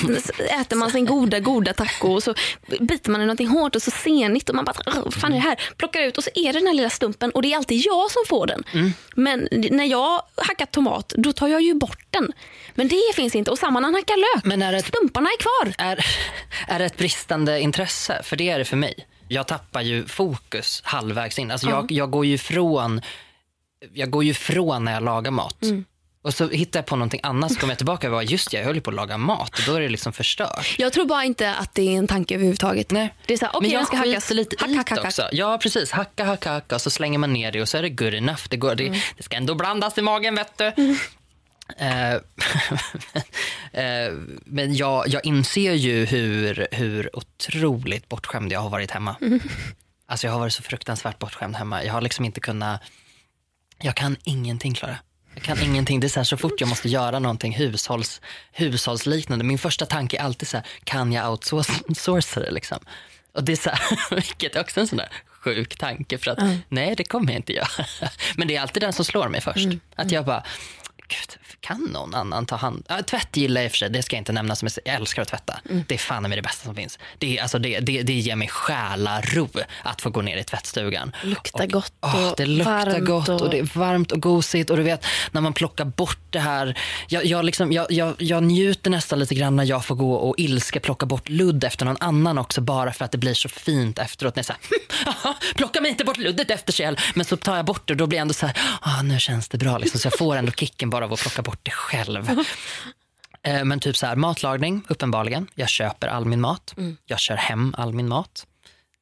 äter 0.60 0.76
man 0.76 0.90
sin 0.90 1.06
goda, 1.06 1.40
goda 1.40 1.72
taco 1.72 2.08
och 2.08 2.22
så 2.22 2.34
biter 2.80 3.10
man 3.10 3.20
i 3.22 3.24
någonting 3.24 3.48
hårt 3.48 3.76
och 3.76 3.82
så 3.82 3.90
senigt 3.90 4.48
och 4.48 4.54
man 4.54 4.64
bara, 4.64 4.74
"Åh, 4.86 5.00
vad 5.04 5.14
fan 5.14 5.32
är 5.32 5.36
det 5.36 5.42
här? 5.42 5.60
Plockar 5.76 6.00
ut 6.02 6.18
och 6.18 6.24
så 6.24 6.30
är 6.34 6.52
det 6.52 6.58
den 6.58 6.66
här 6.66 6.74
lilla 6.74 6.90
stumpen 6.90 7.30
och 7.30 7.42
det 7.42 7.52
är 7.52 7.56
alltid 7.56 7.80
jag 7.86 8.10
som 8.10 8.22
får 8.28 8.46
den. 8.46 8.62
Mm. 8.72 8.92
Men 9.16 9.48
när 9.50 9.84
jag 9.84 10.22
hackar 10.36 10.66
tomat, 10.66 11.12
då 11.16 11.32
tar 11.32 11.48
jag 11.48 11.62
ju 11.62 11.74
bort 11.74 12.06
den. 12.10 12.32
Men 12.74 12.88
det 12.88 13.00
finns 13.14 13.34
inte. 13.34 13.50
Och 13.50 13.58
samma 13.58 13.80
när 13.80 13.86
han 13.86 13.94
hackar 13.94 14.36
lök. 14.36 14.44
Men 14.44 14.62
är 14.62 14.72
ett, 14.72 14.86
Stumparna 14.86 15.28
är 15.30 15.36
kvar. 15.42 15.74
är, 15.86 16.06
är 16.68 16.78
det 16.78 16.84
ett 16.84 16.96
bristande 16.96 17.60
intresse? 17.60 18.20
För 18.24 18.36
det 18.36 18.48
är 18.50 18.58
det 18.58 18.64
för 18.64 18.76
mig. 18.76 19.06
Jag 19.28 19.46
tappar 19.46 19.80
ju 19.80 20.06
fokus 20.06 20.80
halvvägs 20.84 21.38
in. 21.38 21.50
Alltså 21.50 21.68
jag, 21.68 21.92
jag 21.92 22.10
går 22.10 22.26
ju 22.26 22.38
från 22.38 23.00
jag 23.92 24.10
går 24.10 24.24
ju 24.24 24.34
från 24.34 24.84
när 24.84 24.92
jag 24.92 25.02
lagar 25.02 25.30
mat. 25.30 25.62
Mm. 25.62 25.84
Och 26.22 26.34
så 26.34 26.48
hittar 26.48 26.80
jag 26.80 26.86
på 26.86 26.96
någonting 26.96 27.20
annat 27.22 27.52
så 27.52 27.60
kommer 27.60 27.70
jag 27.70 27.78
tillbaka 27.78 28.06
och 28.06 28.12
bara, 28.12 28.22
just 28.22 28.50
det, 28.50 28.56
jag 28.56 28.64
höll 28.64 28.80
på 28.80 28.90
att 28.90 28.96
laga 28.96 29.18
mat 29.18 29.58
och 29.58 29.64
då 29.66 29.74
är 29.74 29.80
det 29.80 29.88
liksom 29.88 30.12
förstört. 30.12 30.74
Jag 30.78 30.92
tror 30.92 31.04
bara 31.06 31.24
inte 31.24 31.54
att 31.54 31.74
det 31.74 31.82
är 31.82 31.98
en 31.98 32.08
tanke 32.08 32.34
överhuvudtaget. 32.34 32.90
Nej. 32.90 33.14
Det 33.26 33.32
är 33.32 33.38
så 33.38 33.46
här, 33.46 33.60
Men 33.60 33.70
jag 33.70 33.86
ska 33.86 33.96
hackas. 33.96 34.30
lite 34.30 34.56
hack, 34.58 34.76
hack, 34.76 34.88
det 34.88 34.94
hack, 34.94 35.04
också. 35.04 35.28
Ja, 35.32 35.58
precis. 35.62 35.90
Hacka, 35.90 36.24
hacka, 36.24 36.52
hacka 36.52 36.74
och 36.74 36.80
så 36.80 36.90
slänger 36.90 37.18
man 37.18 37.32
ner 37.32 37.52
det 37.52 37.62
och 37.62 37.68
så 37.68 37.78
är 37.78 37.82
det 37.82 37.88
good 37.90 38.14
enough. 38.14 38.40
Det, 38.48 38.56
går, 38.56 38.74
det, 38.74 38.86
Mm. 38.86 39.00
det 39.16 39.22
ska 39.22 39.36
ändå 39.36 39.54
blandas 39.54 39.98
i 39.98 40.02
magen, 40.02 40.34
vet 40.34 40.58
du. 40.58 40.64
Eh, 41.76 42.12
eh, 43.72 44.12
men 44.44 44.74
jag, 44.76 45.08
jag 45.08 45.24
inser 45.26 45.72
ju 45.72 46.04
hur, 46.04 46.66
hur 46.72 47.16
otroligt 47.16 48.08
bortskämd 48.08 48.52
jag 48.52 48.60
har 48.60 48.70
varit 48.70 48.90
hemma. 48.90 49.16
Mm. 49.20 49.40
Alltså 50.06 50.26
jag 50.26 50.32
har 50.32 50.40
varit 50.40 50.52
så 50.52 50.62
fruktansvärt 50.62 51.18
bortskämd 51.18 51.56
hemma. 51.56 51.84
Jag 51.84 51.92
har 51.92 52.00
liksom 52.00 52.24
inte 52.24 52.40
kunnat... 52.40 52.80
Jag 53.78 53.94
kan 53.94 54.16
ingenting, 54.24 54.74
Klara. 54.74 54.96
Jag 55.34 55.44
kan 55.44 55.62
ingenting. 55.62 56.00
Det 56.00 56.06
är 56.06 56.08
så, 56.08 56.20
här, 56.20 56.24
så 56.24 56.36
fort 56.36 56.60
jag 56.60 56.68
måste 56.68 56.88
göra 56.88 57.18
någonting 57.18 57.52
hushålls, 57.52 58.20
hushållsliknande. 58.52 59.44
Min 59.44 59.58
första 59.58 59.86
tanke 59.86 60.16
är 60.16 60.22
alltid 60.22 60.48
så 60.48 60.56
här, 60.56 60.66
kan 60.84 61.12
jag 61.12 61.30
outsourca 61.30 62.40
det? 62.40 62.50
Liksom? 62.50 62.78
Och 63.34 63.44
det 63.44 63.52
är 63.52 63.56
så 63.56 63.70
här, 63.70 63.80
vilket 64.14 64.56
är 64.56 64.60
också 64.60 64.80
en 64.80 64.86
sån 64.88 64.98
där 64.98 65.08
sjuk 65.26 65.76
tanke 65.76 66.18
för 66.18 66.30
att 66.30 66.38
nej, 66.68 66.94
det 66.96 67.04
kommer 67.04 67.32
jag 67.32 67.38
inte 67.38 67.52
göra. 67.52 67.86
Men 68.36 68.48
det 68.48 68.56
är 68.56 68.60
alltid 68.60 68.82
den 68.82 68.92
som 68.92 69.04
slår 69.04 69.28
mig 69.28 69.40
först. 69.40 69.68
Att 69.96 70.10
jag 70.10 70.24
bara, 70.24 70.44
gud, 71.08 71.38
kan 71.62 71.80
någon 71.92 72.14
annan 72.14 72.46
ta 72.46 72.56
hand 72.56 72.84
ja, 72.88 73.02
Tvätt 73.02 73.36
gillar 73.36 73.60
jag 73.60 73.66
i 73.66 73.68
och 73.68 73.72
för 73.72 73.76
sig, 73.78 73.90
det 73.90 74.02
ska 74.02 74.16
jag 74.16 74.20
inte 74.20 74.32
nämna 74.32 74.56
som 74.56 74.68
jag 74.84 74.94
älskar 74.94 75.22
att 75.22 75.28
tvätta. 75.28 75.60
Det 75.88 75.94
är 75.94 75.98
fan 75.98 76.22
med 76.22 76.38
det 76.38 76.42
bästa 76.42 76.64
som 76.64 76.74
finns. 76.74 76.98
Det, 77.18 77.40
alltså, 77.40 77.58
det, 77.58 77.80
det, 77.80 78.02
det 78.02 78.12
ger 78.12 78.36
mig 78.36 78.48
själara 78.48 79.22
att 79.82 80.00
få 80.02 80.10
gå 80.10 80.22
ner 80.22 80.36
i 80.36 80.44
tvättstugan. 80.44 81.12
Luktar 81.22 81.64
Och- 81.64 81.70
gott 81.72 81.92
Åh, 82.00 82.28
och 82.30 82.34
Det 82.36 82.46
luktar 82.46 83.00
gott 83.00 83.28
och... 83.28 83.40
och- 83.40 83.50
det 83.50 83.58
är 83.58 83.78
varmt 83.78 84.12
och 84.12 84.20
gosigt 84.22 84.70
och 84.70 84.76
du 84.76 84.82
vet 84.82 85.06
när 85.30 85.40
man 85.40 85.52
plockar 85.52 85.84
bort 85.84 86.18
det 86.30 86.38
här. 86.40 86.78
Jag, 87.08 87.24
jag, 87.24 87.44
liksom, 87.44 87.72
jag, 87.72 87.92
jag, 87.92 88.14
jag 88.18 88.42
njuter 88.42 88.90
nästan 88.90 89.18
lite 89.18 89.34
grann 89.34 89.56
när 89.56 89.64
jag 89.64 89.84
får 89.84 89.94
gå 89.94 90.14
och 90.14 90.34
ilska 90.38 90.80
plocka 90.80 91.06
bort 91.06 91.28
ludd 91.28 91.64
efter 91.64 91.84
någon 91.84 91.96
annan 92.00 92.38
också 92.38 92.60
bara 92.60 92.92
för 92.92 93.04
att 93.04 93.12
det 93.12 93.18
blir 93.18 93.34
så 93.34 93.48
fint 93.48 93.98
efteråt. 93.98 94.36
När 94.36 94.40
jag 94.40 94.46
säger, 94.46 94.60
"Haha, 95.04 95.34
plocka 95.54 95.80
mig 95.80 95.90
inte 95.90 96.04
bort 96.04 96.18
luddet 96.18 96.50
efter 96.50 96.72
Kjell. 96.72 96.98
Men 97.14 97.24
så 97.24 97.36
tar 97.36 97.56
jag 97.56 97.64
bort 97.64 97.82
det 97.88 97.92
och 97.92 97.96
då 97.96 98.06
blir 98.06 98.16
jag 98.18 98.22
ändå 98.22 98.34
så 98.34 98.46
här, 98.46 98.56
ah, 98.80 99.02
nu 99.02 99.18
känns 99.20 99.48
det 99.48 99.58
bra. 99.58 99.78
Liksom. 99.78 100.00
Så 100.00 100.06
jag 100.06 100.18
får 100.18 100.36
ändå 100.36 100.52
kicken 100.52 100.90
bara 100.90 101.04
av 101.04 101.12
att 101.12 101.20
plocka 101.20 101.42
bort 101.42 101.51
det 101.62 101.70
själv. 101.70 102.40
Eh, 103.44 103.64
Men 103.64 103.80
typ 103.80 103.96
så 103.96 104.06
här, 104.06 104.16
matlagning, 104.16 104.84
uppenbarligen. 104.88 105.48
Jag 105.54 105.68
köper 105.68 106.08
all 106.08 106.24
min 106.24 106.40
mat. 106.40 106.74
Jag 107.06 107.18
kör 107.20 107.36
hem 107.36 107.74
all 107.78 107.92
min 107.92 108.08
mat. 108.08 108.46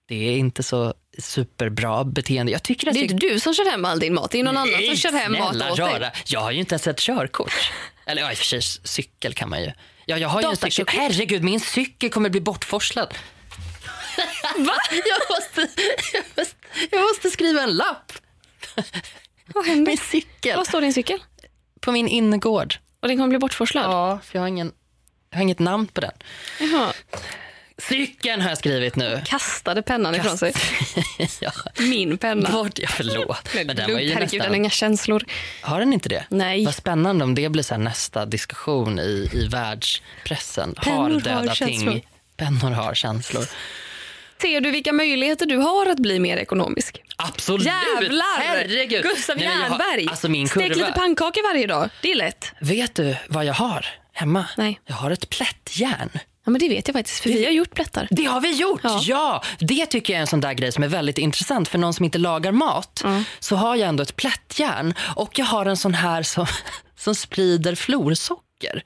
Det 0.08 0.14
är 0.28 0.36
inte 0.36 0.62
så 0.62 0.94
superbra 1.18 2.04
beteende. 2.04 2.52
Jag 2.52 2.62
tycker 2.62 2.88
att 2.88 2.94
Det 2.94 3.00
är 3.00 3.02
jag... 3.02 3.10
inte 3.10 3.26
du 3.26 3.40
som 3.40 3.54
kör 3.54 3.70
hem 3.70 3.84
all 3.84 4.00
din 4.00 4.14
mat. 4.14 4.30
Det 4.30 4.40
är 4.40 4.44
någon 4.44 4.56
annan 4.56 4.82
som 4.86 4.96
kör 4.96 5.12
hem 5.12 5.32
mat 5.32 5.56
åt 5.72 5.78
rara. 5.78 5.98
dig. 5.98 6.12
Jag 6.26 6.40
har 6.40 6.50
ju 6.50 6.58
inte 6.58 6.72
ens 6.74 6.86
ett 6.86 6.98
körkort. 6.98 7.52
Eller 8.06 8.22
ja, 8.22 8.30
i 8.30 8.34
och 8.34 8.38
för 8.38 8.44
sig 8.44 8.62
cykel 8.84 9.34
kan 9.34 9.50
man 9.50 9.60
ju. 9.62 9.72
Ja, 10.06 10.18
jag 10.18 10.28
har 10.28 10.42
ju 10.42 10.48
en 10.48 10.56
cykel. 10.56 10.86
Herregud, 10.88 11.42
min 11.44 11.60
cykel 11.60 12.10
kommer 12.10 12.30
bli 12.30 12.40
bortforslad. 12.40 13.14
Va? 14.58 14.74
Jag 14.90 15.36
måste, 15.36 15.82
jag, 16.12 16.24
måste, 16.36 16.56
jag 16.90 17.02
måste 17.02 17.30
skriva 17.30 17.62
en 17.62 17.76
lapp. 17.76 18.12
Vad 19.54 19.66
händer? 19.66 19.90
Min 19.90 19.98
cykel. 19.98 20.56
Vad 20.56 20.66
står 20.66 20.80
din 20.80 20.94
cykel? 20.94 21.18
På 21.80 21.92
min 21.92 22.08
innergård. 22.08 22.74
Och 23.00 23.08
den 23.08 23.16
kommer 23.16 23.28
bli 23.28 23.38
bortforslad? 23.38 23.84
Ja, 23.84 24.18
för 24.24 24.38
jag 24.38 24.42
har, 24.42 24.48
ingen, 24.48 24.72
jag 25.30 25.36
har 25.38 25.42
inget 25.42 25.58
namn 25.58 25.86
på 25.86 26.00
den. 26.00 26.12
Jaha. 26.60 26.92
Cykeln 27.78 28.40
har 28.40 28.48
jag 28.48 28.58
skrivit 28.58 28.96
nu. 28.96 29.22
Kastade 29.24 29.82
pennan 29.82 30.14
ifrån 30.14 30.38
sig. 30.38 30.52
ja. 31.40 31.52
Min 31.78 32.18
penna. 32.18 32.50
Bort, 32.50 32.78
ja, 32.78 32.88
förlåt. 32.88 33.48
Men 33.54 33.76
den 33.76 33.92
var 33.92 34.00
ju 34.00 34.12
Herregud, 34.12 34.30
den 34.30 34.40
har 34.40 34.46
nästan... 34.46 34.54
inga 34.54 34.70
känslor. 34.70 35.24
Har 35.62 35.80
den 35.80 35.92
inte 35.92 36.08
det? 36.08 36.24
Nej. 36.28 36.64
Vad 36.64 36.74
spännande 36.74 37.24
om 37.24 37.34
det 37.34 37.48
blir 37.48 37.62
så 37.62 37.76
nästa 37.76 38.26
diskussion 38.26 38.98
i, 38.98 39.30
i 39.32 39.48
världspressen. 39.48 40.74
Pennor 40.74 40.96
har 40.96 41.10
har 41.10 41.20
döda 41.20 41.54
känslor. 41.54 41.92
ting. 41.92 42.06
Pennor 42.36 42.70
har 42.70 42.94
känslor. 42.94 43.44
Ser 44.40 44.60
du 44.60 44.70
vilka 44.70 44.92
möjligheter 44.92 45.46
du 45.46 45.56
har 45.56 45.86
att 45.86 45.98
bli 45.98 46.18
mer 46.18 46.36
ekonomisk? 46.36 47.02
Absolut! 47.16 47.66
Jävlar! 47.66 48.40
Herregud! 48.40 49.02
Gustav 49.02 49.36
Nej, 49.36 49.46
jag 49.46 49.52
har-. 49.70 50.10
Alltså 50.10 50.28
min 50.28 50.48
Stek 50.48 50.72
kurva. 50.72 50.86
lite 50.86 50.98
pannkakor 50.98 51.52
varje 51.54 51.66
dag. 51.66 51.90
Det 52.02 52.12
är 52.12 52.16
lätt. 52.16 52.52
Vet 52.60 52.94
du 52.94 53.16
vad 53.28 53.44
jag 53.44 53.54
har 53.54 53.86
hemma? 54.12 54.44
Nej. 54.56 54.80
Jag 54.86 54.94
har 54.94 55.10
ett 55.10 55.30
plättjärn. 55.30 56.10
Ja, 56.44 56.50
men 56.50 56.58
det 56.60 56.68
vet 56.68 56.88
jag 56.88 56.94
faktiskt, 56.94 57.20
för 57.22 57.30
vi 57.30 57.44
har 57.44 57.52
gjort 57.52 57.74
plättar. 57.74 58.08
Det 58.10 58.24
har 58.24 58.40
vi 58.40 58.52
gjort! 58.52 58.80
Ja. 58.82 59.00
Ja. 59.02 59.42
Det 59.58 59.86
tycker 59.86 60.12
jag 60.12 60.18
är 60.18 60.20
en 60.20 60.26
sån 60.26 60.40
där 60.40 60.52
grej 60.52 60.72
som 60.72 60.84
är 60.84 60.88
väldigt 60.88 61.18
intressant. 61.18 61.68
För 61.68 61.78
någon 61.78 61.94
som 61.94 62.04
inte 62.04 62.18
lagar 62.18 62.52
mat 62.52 63.04
så 63.40 63.56
har 63.56 63.76
jag 63.76 63.88
ändå 63.88 64.02
ett 64.02 64.16
plättjärn. 64.16 64.94
Och 65.16 65.38
jag 65.38 65.46
har 65.46 65.66
en 65.66 65.76
sån 65.76 65.94
här 65.94 66.22
som, 66.22 66.46
som 66.98 67.14
sprider 67.14 67.74
florsocker 67.74 68.82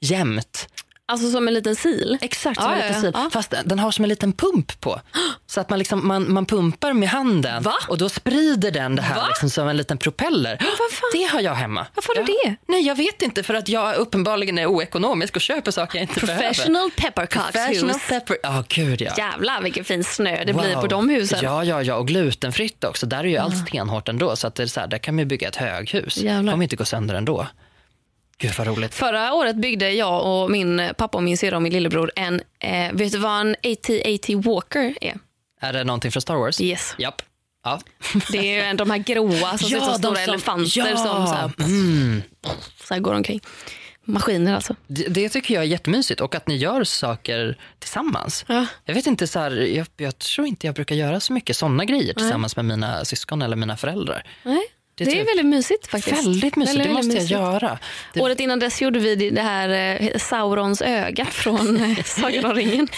jämt. 0.00 0.68
Alltså 1.06 1.30
som 1.30 1.48
en 1.48 1.54
liten 1.54 1.76
sil? 1.84 2.10
Exakt 2.20 2.60
som 2.60 2.70
Ja, 2.70 2.76
en 2.76 2.86
liten 2.88 3.02
sil. 3.02 3.10
Ja. 3.14 3.28
Fast 3.32 3.54
den 3.64 3.78
har 3.78 3.90
som 3.90 4.04
en 4.04 4.08
liten 4.08 4.32
pump 4.32 4.80
på. 4.80 5.00
Så 5.46 5.60
att 5.60 5.70
man, 5.70 5.78
liksom, 5.78 6.08
man, 6.08 6.32
man 6.32 6.46
pumpar 6.46 6.92
med 6.92 7.08
handen 7.08 7.62
Va? 7.62 7.74
och 7.88 7.98
då 7.98 8.08
sprider 8.08 8.70
den 8.70 8.96
det 8.96 9.02
här 9.02 9.26
liksom 9.28 9.50
som 9.50 9.68
en 9.68 9.76
liten 9.76 9.98
propeller. 9.98 10.58
Det 11.12 11.22
har 11.24 11.40
jag 11.40 11.54
hemma. 11.54 11.86
Varför 11.94 12.14
har 12.16 12.22
du 12.24 12.32
det? 12.44 12.56
Nej, 12.66 12.86
jag 12.86 12.94
vet 12.94 13.22
inte. 13.22 13.42
För 13.42 13.54
att 13.54 13.68
jag 13.68 13.94
uppenbarligen 13.96 14.58
är 14.58 14.66
oekonomisk 14.66 15.36
och 15.36 15.42
köper 15.42 15.70
saker 15.70 15.98
jag 15.98 16.08
inte 16.08 16.26
behöver. 16.26 16.42
Professional 16.48 16.90
peppercockshus. 16.90 17.52
Professional 17.52 18.00
pepper. 18.08 18.36
Ja, 18.42 18.64
gud 18.68 19.00
ja. 19.00 19.12
Jävlar 19.16 19.62
vilken 19.62 19.84
fin 19.84 20.04
snö 20.04 20.44
det 20.44 20.52
blir 20.54 20.74
Wow. 20.74 20.80
på 20.80 20.86
de 20.86 21.08
husen. 21.08 21.38
Ja, 21.42 21.64
ja, 21.64 21.82
ja, 21.82 21.94
och 21.94 22.08
glutenfritt 22.08 22.84
också. 22.84 23.06
Där 23.06 23.18
är 23.18 23.24
ju 23.24 23.36
allt 23.36 23.68
stenhårt 23.68 24.08
ändå. 24.08 24.36
Så 24.36 24.46
att 24.46 24.54
det 24.54 24.62
är 24.62 24.66
så 24.66 24.80
här, 24.80 24.86
där 24.86 24.98
kan 24.98 25.14
man 25.14 25.18
ju 25.18 25.26
bygga 25.26 25.48
ett 25.48 25.56
höghus. 25.56 26.16
Jävlar. 26.16 26.52
kommer 26.52 26.62
inte 26.64 26.76
gå 26.76 26.84
sönder 26.84 27.14
ändå. 27.14 27.46
Gud 28.38 28.52
vad 28.58 28.66
roligt. 28.66 28.94
Förra 28.94 29.32
året 29.34 29.56
byggde 29.56 29.90
jag 29.90 30.26
och 30.26 30.50
min 30.50 30.90
pappa 30.96 31.18
och 31.18 31.24
min 31.24 31.38
syrra 31.38 31.56
och 31.56 31.62
min 31.62 31.72
lillebror 31.72 32.12
en, 32.16 32.40
eh, 32.58 32.92
vet 32.92 33.12
du 33.12 33.18
vad 33.18 33.40
en 33.40 33.56
AT-AT 33.62 34.34
Walker 34.44 34.94
är? 35.00 35.18
Är 35.60 35.72
det 35.72 35.84
någonting 35.84 36.10
från 36.12 36.20
Star 36.20 36.34
Wars? 36.36 36.60
Yes. 36.60 36.94
Japp. 36.98 37.22
Ja. 37.64 37.80
Det 38.32 38.38
är 38.38 38.70
ju 38.70 38.76
de 38.76 38.90
här 38.90 38.98
gråa 38.98 39.58
som 39.58 39.68
ser 39.68 39.76
ut 39.76 39.84
som 39.84 39.94
stora 39.94 40.20
elefanter 40.20 40.78
ja. 40.78 40.96
som 40.96 41.26
så 41.26 41.34
här, 41.34 41.50
Mm. 41.58 42.22
så 42.84 42.94
här 42.94 43.00
går 43.00 43.14
omkring. 43.14 43.40
Maskiner 44.06 44.54
alltså. 44.54 44.76
Det, 44.86 45.08
det 45.08 45.28
tycker 45.28 45.54
jag 45.54 45.62
är 45.64 45.68
jättemysigt 45.68 46.20
och 46.20 46.34
att 46.34 46.48
ni 46.48 46.56
gör 46.56 46.84
saker 46.84 47.58
tillsammans. 47.78 48.44
Ja. 48.48 48.66
Jag 48.84 48.94
vet 48.94 49.06
inte, 49.06 49.26
så 49.26 49.38
här, 49.38 49.50
jag, 49.50 49.86
jag 49.96 50.18
tror 50.18 50.46
inte 50.46 50.66
jag 50.66 50.74
brukar 50.74 50.94
göra 50.94 51.20
så 51.20 51.32
mycket 51.32 51.56
sådana 51.56 51.84
grejer 51.84 52.14
tillsammans 52.14 52.56
med 52.56 52.64
mina 52.64 53.04
syskon 53.04 53.42
eller 53.42 53.56
mina 53.56 53.76
föräldrar. 53.76 54.24
Nej. 54.42 54.62
Det 54.96 55.04
Det, 55.04 55.10
är 55.10 55.14
typ- 55.14 55.28
väldigt 55.28 55.46
mysigt 55.46 55.86
faktiskt. 55.86 56.16
Väldigt 56.18 56.56
mysigt, 56.56 56.70
Väldigt, 56.78 56.86
det 56.88 56.92
måste 56.94 57.08
väldigt 57.08 57.30
jag 57.30 57.40
mysigt. 57.52 57.62
göra. 57.62 57.78
Det, 58.12 58.20
Året 58.20 58.40
innan 58.40 58.58
dess 58.58 58.82
gjorde 58.82 58.98
vi 58.98 59.30
det 59.30 59.42
här 59.42 59.68
eh, 60.02 60.18
Saurons 60.18 60.82
öga 60.82 61.24
från 61.24 61.76
eh, 61.84 62.02
Sagan 62.04 62.44
om 62.44 62.54
ringen. 62.54 62.88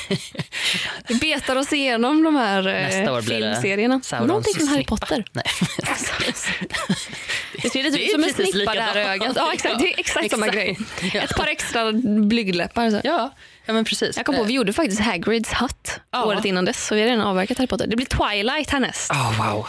Vi 1.08 1.14
betar 1.14 1.56
oss 1.56 1.72
igenom 1.72 2.22
de 2.22 2.36
här 2.36 2.66
eh, 2.68 2.72
nästa 2.72 3.12
år 3.12 3.22
blir 3.22 3.36
filmserierna. 3.36 4.00
Saurons 4.02 4.28
Någonting 4.28 4.54
från 4.54 4.68
Harry. 4.68 4.84
Potter. 4.84 5.24
Nej. 5.32 5.44
Det 7.62 7.70
ser 7.70 7.82
lite 7.82 7.96
ut 8.02 8.08
är 8.08 8.12
som 8.12 8.24
en 8.24 8.52
snippa 8.52 8.74
det 8.74 8.80
här 8.80 8.96
ögat. 8.96 9.32
Ja, 9.36 9.52
exakt. 9.52 9.78
Det 9.78 9.92
är 9.92 10.00
exakt 10.00 10.30
samma 10.30 10.46
Exakt. 10.46 10.64
grej. 10.64 10.78
Ja. 11.14 11.20
Ett 11.20 11.36
par 11.36 11.46
extra 11.46 11.92
blygdläppar. 12.28 12.90
Så. 12.90 13.00
ja, 13.04 13.34
ja, 13.66 13.72
men 13.72 13.84
precis. 13.84 14.16
Jag 14.16 14.26
kom 14.26 14.36
på, 14.36 14.44
vi 14.44 14.52
gjorde 14.52 14.72
faktiskt 14.72 15.00
Hagrids 15.00 15.52
hatt 15.52 16.00
Ja. 16.12 16.24
året 16.24 16.44
innan 16.44 16.64
dess, 16.64 16.86
så 16.86 16.94
vi 16.94 17.00
har 17.00 17.08
redan 17.08 17.26
avverkat 17.26 17.58
Harry 17.58 17.68
Potter. 17.68 17.86
Det 17.86 17.96
blir 17.96 18.06
Twilight 18.06 18.70
härnäst. 18.70 19.10
Oh, 19.10 19.52
wow. 19.52 19.66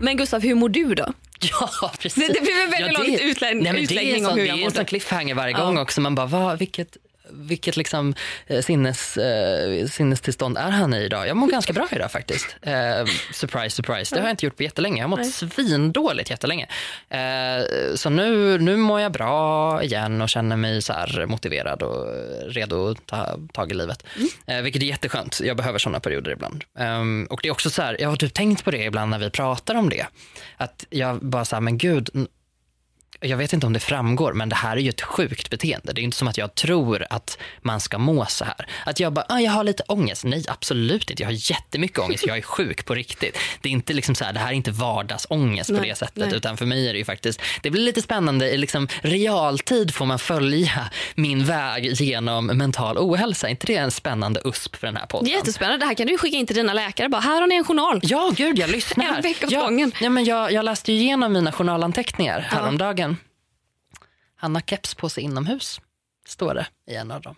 Men 0.00 0.16
Gustav, 0.16 0.42
hur 0.42 0.54
mår 0.54 0.68
du 0.68 0.94
då? 0.94 1.12
Ja, 1.80 1.92
precis. 1.98 2.26
Det- 2.26 2.32
det 2.32 2.40
blir 2.40 2.64
en 2.64 2.70
väldigt 2.70 2.98
lång 2.98 3.06
utlä- 3.30 3.54
nej, 3.54 3.72
men 3.72 3.76
utläggning 3.82 4.22
det 4.22 4.28
är 4.28 4.30
om 4.30 4.36
hur 4.38 4.42
Det 4.42 4.48
jag 4.48 4.54
är 4.56 4.58
en 4.58 4.60
mådde. 4.64 4.74
sån 4.76 4.84
cliffhanger 4.84 5.34
varje 5.34 5.52
Ja. 5.58 5.64
gång 5.64 5.78
också. 5.78 6.00
Man 6.00 6.14
bara, 6.14 6.26
vad, 6.26 6.58
vilket, 6.58 6.96
vilket 7.30 7.76
liksom, 7.76 8.14
eh, 8.46 8.62
sinnes, 8.62 9.16
eh, 9.16 9.86
sinnestillstånd 9.86 10.58
är 10.58 10.70
han 10.70 10.94
i 10.94 10.98
idag? 10.98 11.28
Jag 11.28 11.36
mår 11.36 11.48
ganska 11.48 11.72
bra 11.72 11.88
idag 11.92 12.12
faktiskt. 12.12 12.56
Eh, 12.62 13.04
surprise, 13.32 13.76
surprise. 13.76 14.14
Det 14.14 14.20
har 14.20 14.28
jag 14.28 14.32
inte 14.32 14.46
gjort 14.46 14.56
på 14.56 14.62
jättelänge. 14.62 14.96
Jag 14.96 15.04
har 15.04 15.08
mått 15.08 15.20
Nej. 15.20 15.32
svindåligt 15.32 16.30
jättelänge. 16.30 16.66
Eh, 17.08 17.64
så 17.94 18.10
nu, 18.10 18.58
nu 18.58 18.76
mår 18.76 19.00
jag 19.00 19.12
bra 19.12 19.82
igen 19.82 20.22
och 20.22 20.28
känner 20.28 20.56
mig 20.56 20.82
så 20.82 20.92
motiverad 21.26 21.82
och 21.82 22.06
redo 22.46 22.90
att 22.90 23.06
ta 23.06 23.38
tag 23.52 23.70
i 23.70 23.74
livet. 23.74 24.04
Mm. 24.16 24.28
Eh, 24.46 24.62
vilket 24.62 24.82
är 24.82 24.86
jätteskönt. 24.86 25.40
Jag 25.40 25.56
behöver 25.56 25.78
såna 25.78 26.00
perioder 26.00 26.30
ibland. 26.30 26.64
Ehm, 26.78 27.26
och 27.30 27.40
det 27.42 27.48
är 27.48 27.52
också 27.52 27.70
så 27.70 27.82
här, 27.82 27.96
jag 28.00 28.08
har 28.08 28.16
typ 28.16 28.34
tänkt 28.34 28.64
på 28.64 28.70
det 28.70 28.84
ibland 28.84 29.10
när 29.10 29.18
vi 29.18 29.30
pratar 29.30 29.74
om 29.74 29.88
det. 29.88 30.06
Att 30.56 30.86
jag 30.90 31.18
bara 31.18 31.44
så 31.44 31.56
här, 31.56 31.60
men 31.60 31.78
gud, 31.78 32.28
jag 33.20 33.36
vet 33.36 33.52
inte 33.52 33.66
om 33.66 33.72
det 33.72 33.80
framgår, 33.80 34.32
men 34.32 34.48
det 34.48 34.56
här 34.56 34.76
är 34.76 34.80
ju 34.80 34.88
ett 34.88 35.00
sjukt 35.02 35.50
beteende. 35.50 35.92
Det 35.92 36.00
är 36.00 36.02
inte 36.02 36.16
som 36.16 36.28
att 36.28 36.38
jag 36.38 36.54
tror 36.54 37.06
att 37.10 37.38
man 37.60 37.80
ska 37.80 37.98
må 37.98 38.26
så 38.26 38.44
här. 38.44 38.66
Att 38.86 39.00
jag 39.00 39.12
bara, 39.12 39.26
ah, 39.28 39.38
jag 39.40 39.52
har 39.52 39.64
lite 39.64 39.82
ångest. 39.86 40.24
Nej, 40.24 40.44
absolut 40.48 41.10
inte. 41.10 41.22
Jag 41.22 41.28
har 41.30 41.50
jättemycket 41.50 41.98
ångest. 41.98 42.26
Jag 42.26 42.38
är 42.38 42.42
sjuk 42.42 42.84
på 42.84 42.94
riktigt. 42.94 43.38
Det 43.60 43.68
är 43.68 43.72
inte 43.72 43.92
liksom 43.92 44.14
så 44.14 44.24
här, 44.24 44.32
det 44.32 44.38
här 44.38 44.48
är 44.48 44.52
inte 44.52 44.70
vardagsångest 44.70 45.70
på 45.70 45.76
Nej, 45.76 45.88
det 45.90 45.94
sättet. 45.96 46.16
nej. 46.16 46.34
Utan 46.34 46.56
för 46.56 46.66
mig 46.66 46.88
är 46.88 46.92
det 46.92 46.98
ju 46.98 47.04
faktiskt, 47.04 47.40
det 47.62 47.70
blir 47.70 47.82
lite 47.82 48.02
spännande. 48.02 48.50
I 48.50 48.58
liksom 48.58 48.88
realtid 49.02 49.94
får 49.94 50.06
man 50.06 50.18
följa 50.18 50.90
min 51.14 51.44
väg 51.44 51.92
genom 52.00 52.46
mental 52.46 52.98
ohälsa. 52.98 53.46
Är 53.46 53.50
inte 53.50 53.66
det 53.66 53.76
en 53.76 53.90
spännande 53.90 54.40
USP 54.44 54.76
för 54.76 54.86
den 54.86 54.96
här 54.96 55.06
podden? 55.06 55.28
Jättespännande. 55.28 55.78
Det 55.78 55.86
här 55.86 55.94
kan 55.94 56.06
du 56.06 56.18
skicka 56.18 56.36
in 56.36 56.46
till 56.46 56.56
dina 56.56 56.72
läkare. 56.72 57.08
Bara, 57.08 57.20
här 57.20 57.40
har 57.40 57.46
ni 57.46 57.54
en 57.54 57.64
journal. 57.64 58.00
Ja, 58.02 58.32
gud, 58.36 58.58
jag 58.58 58.70
lyssnar. 58.70 59.04
En 59.18 59.22
vecka 59.22 59.46
åt 59.46 59.52
ja, 59.52 59.64
gången. 59.64 59.92
ja, 60.00 60.10
men 60.10 60.24
jag, 60.24 60.52
jag 60.52 60.64
läste 60.64 60.92
ju 60.92 60.98
igenom 60.98 61.32
mina 61.32 61.52
journalanteckningar 61.52 62.40
häromdagen. 62.40 63.16
Hanna 64.40 64.60
keps 64.60 64.94
på 64.94 65.08
sig 65.08 65.24
inomhus, 65.24 65.80
står 66.26 66.54
det 66.54 66.66
i 66.86 66.94
en 66.94 67.10
av 67.10 67.20
dem. 67.22 67.36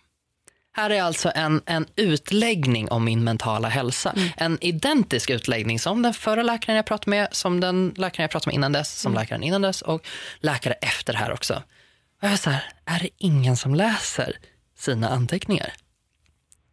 Här 0.73 0.91
är 0.91 1.03
alltså 1.03 1.33
en, 1.35 1.63
en 1.67 1.87
utläggning 1.97 2.89
om 2.91 3.05
min 3.05 3.25
mentala 3.25 3.69
hälsa. 3.69 4.13
Mm. 4.17 4.29
En 4.37 4.59
identisk 4.61 5.31
utläggning 5.31 5.79
som 5.79 6.03
den 6.03 6.15
förra 6.15 6.43
läkaren 6.43 6.77
jag 6.77 6.87
pratade 6.87 7.11
med, 7.11 7.29
som 7.33 7.61
den 7.61 7.95
läkaren 7.97 8.25
jag 8.25 8.31
pratade 8.31 8.49
med 8.49 8.55
innan 8.55 8.73
dess, 8.73 9.01
som 9.01 9.13
Mm. 9.13 9.23
läkaren 9.23 9.43
innan 9.43 9.63
dess 9.63 9.83
och 9.83 10.07
läkare 10.41 10.75
efter 10.75 11.15
här 11.15 11.33
också. 11.33 11.55
Och 11.55 12.25
jag 12.25 12.33
är 12.33 12.37
så 12.37 12.51
här, 12.51 12.65
är 12.85 12.99
det 12.99 13.09
ingen 13.17 13.57
som 13.57 13.75
läser 13.75 14.37
sina 14.79 15.09
anteckningar? 15.09 15.73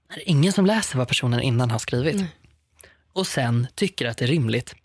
Är 0.09 0.15
det 0.15 0.29
ingen 0.29 0.53
som 0.53 0.65
läser 0.65 0.97
vad 0.97 1.07
personen 1.07 1.41
innan 1.41 1.71
har 1.71 1.79
skrivit? 1.79 2.25
och 3.13 3.27
sen 3.27 3.67
tycker 3.75 4.05
att 4.05 4.17
det 4.17 4.25
är 4.25 4.29
rimligt 4.29 4.75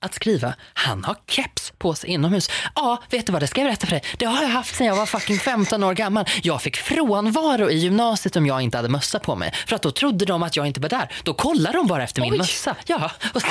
att 0.00 0.14
skriva 0.14 0.54
han 0.74 1.04
har 1.04 1.16
keps 1.26 1.72
på 1.78 1.94
sig 1.94 2.10
inomhus. 2.10 2.50
Ja, 2.74 3.02
vet 3.10 3.26
du 3.26 3.32
vad, 3.32 3.42
det 3.42 3.46
ska 3.46 3.60
jag 3.60 3.68
berätta 3.68 3.86
för 3.86 3.90
dig. 3.90 4.02
Det 4.18 4.24
har 4.26 4.42
jag 4.42 4.48
haft 4.48 4.74
sedan 4.76 4.86
jag 4.86 4.96
var 4.96 5.06
fucking 5.06 5.38
15 5.38 5.84
år 5.84 5.94
gammal. 5.94 6.24
Jag 6.42 6.62
fick 6.62 6.76
frånvaro 6.76 7.70
i 7.70 7.76
gymnasiet 7.76 8.36
om 8.36 8.46
jag 8.46 8.62
inte 8.62 8.78
hade 8.78 8.88
mössa 8.88 9.18
på 9.18 9.36
mig. 9.36 9.52
För 9.66 9.76
att 9.76 9.82
då 9.82 9.90
trodde 9.90 10.24
de 10.24 10.42
att 10.42 10.56
jag 10.56 10.66
inte 10.66 10.80
var 10.80 10.88
där. 10.88 11.12
Då 11.24 11.34
kollade 11.34 11.78
de 11.78 11.86
bara 11.86 12.04
efter 12.04 12.20
min 12.20 12.32
Oj. 12.32 12.38
mössa. 12.38 12.76
Ja, 12.86 13.10
och, 13.34 13.42
sen, 13.42 13.50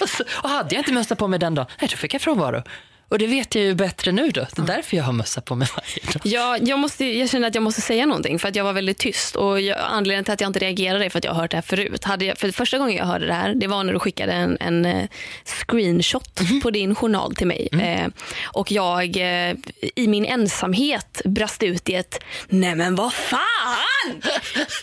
och, 0.00 0.08
så, 0.08 0.24
och 0.42 0.48
hade 0.48 0.74
jag 0.74 0.80
inte 0.80 0.92
mössa 0.92 1.16
på 1.16 1.28
mig 1.28 1.38
den 1.38 1.54
dagen, 1.54 1.66
nej, 1.80 1.88
då 1.90 1.96
fick 1.96 2.14
jag 2.14 2.22
frånvaro. 2.22 2.62
Och 3.10 3.18
det 3.18 3.26
vet 3.26 3.54
jag 3.54 3.64
ju 3.64 3.74
bättre 3.74 4.12
nu 4.12 4.30
då. 4.30 4.46
Det 4.56 4.62
är 4.62 4.66
därför 4.66 4.96
jag 4.96 5.04
har 5.04 5.12
mössa 5.12 5.40
på 5.40 5.54
mig 5.54 5.68
varje 5.76 6.12
dag. 6.12 6.22
Ja, 6.24 6.58
jag, 6.68 6.78
måste, 6.78 7.04
jag 7.04 7.30
känner 7.30 7.48
att 7.48 7.54
jag 7.54 7.62
måste 7.62 7.80
säga 7.80 8.06
någonting 8.06 8.38
för 8.38 8.48
att 8.48 8.56
jag 8.56 8.64
var 8.64 8.72
väldigt 8.72 8.98
tyst. 8.98 9.36
Och 9.36 9.60
jag, 9.60 9.78
anledningen 9.80 10.24
till 10.24 10.34
att 10.34 10.40
jag 10.40 10.48
inte 10.48 10.58
reagerade 10.58 11.04
är 11.04 11.10
för 11.10 11.18
att 11.18 11.24
jag 11.24 11.32
har 11.32 11.40
hört 11.42 11.50
det 11.50 11.56
här 11.56 11.62
förut. 11.62 12.04
Hade 12.04 12.24
jag, 12.24 12.38
för 12.38 12.50
första 12.50 12.78
gången 12.78 12.96
jag 12.96 13.04
hörde 13.04 13.26
det 13.26 13.32
här 13.34 13.54
det 13.54 13.66
var 13.66 13.84
när 13.84 13.92
du 13.92 13.98
skickade 13.98 14.32
en, 14.32 14.56
en 14.60 14.84
eh, 14.84 15.04
screenshot 15.44 16.40
på 16.62 16.70
din 16.70 16.94
journal 16.94 17.34
till 17.34 17.46
mig. 17.46 17.68
Eh, 17.72 18.08
och 18.44 18.72
jag 18.72 19.16
eh, 19.16 19.54
i 19.96 20.08
min 20.08 20.24
ensamhet 20.24 21.20
brast 21.24 21.62
ut 21.62 21.88
i 21.88 21.94
ett 21.94 22.18
Nej 22.48 22.74
men 22.74 22.94
vad 22.94 23.12
fan! 23.12 24.22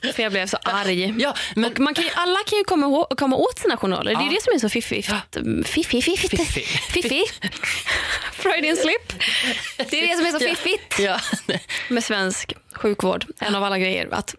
för 0.15 0.23
jag 0.23 0.31
blev 0.31 0.47
så 0.47 0.57
arg. 0.63 1.13
Ja, 1.17 1.33
men 1.55 1.71
Och 1.71 1.79
man 1.79 1.93
kan 1.93 2.03
ju, 2.03 2.09
alla 2.13 2.39
kan 2.47 2.57
ju 2.57 2.63
komma, 2.63 2.85
ihåg, 2.85 3.17
komma 3.17 3.35
åt 3.35 3.59
sina 3.59 3.77
journaler. 3.77 4.11
Det 4.15 4.21
är 4.21 4.25
Ja. 4.25 4.31
det 4.31 4.43
som 4.43 4.53
är 4.53 4.59
så 4.59 4.69
fiffigt. 4.69 5.11
Fiffigt. 5.65 6.05
Fiffig. 6.05 6.65
Fiffigt. 6.89 7.33
Freudian 8.33 8.75
slip. 8.77 9.13
Det 9.77 10.03
är 10.03 10.07
det 10.07 10.15
som 10.17 10.25
är 10.25 10.31
så 10.31 10.39
fiffigt 10.55 10.99
Ja. 10.99 11.19
med 11.89 12.03
svensk 12.03 12.53
sjukvård. 12.73 13.25
En 13.39 13.55
av 13.55 13.63
alla 13.63 13.77
grejer. 13.79 14.07
Att 14.11 14.35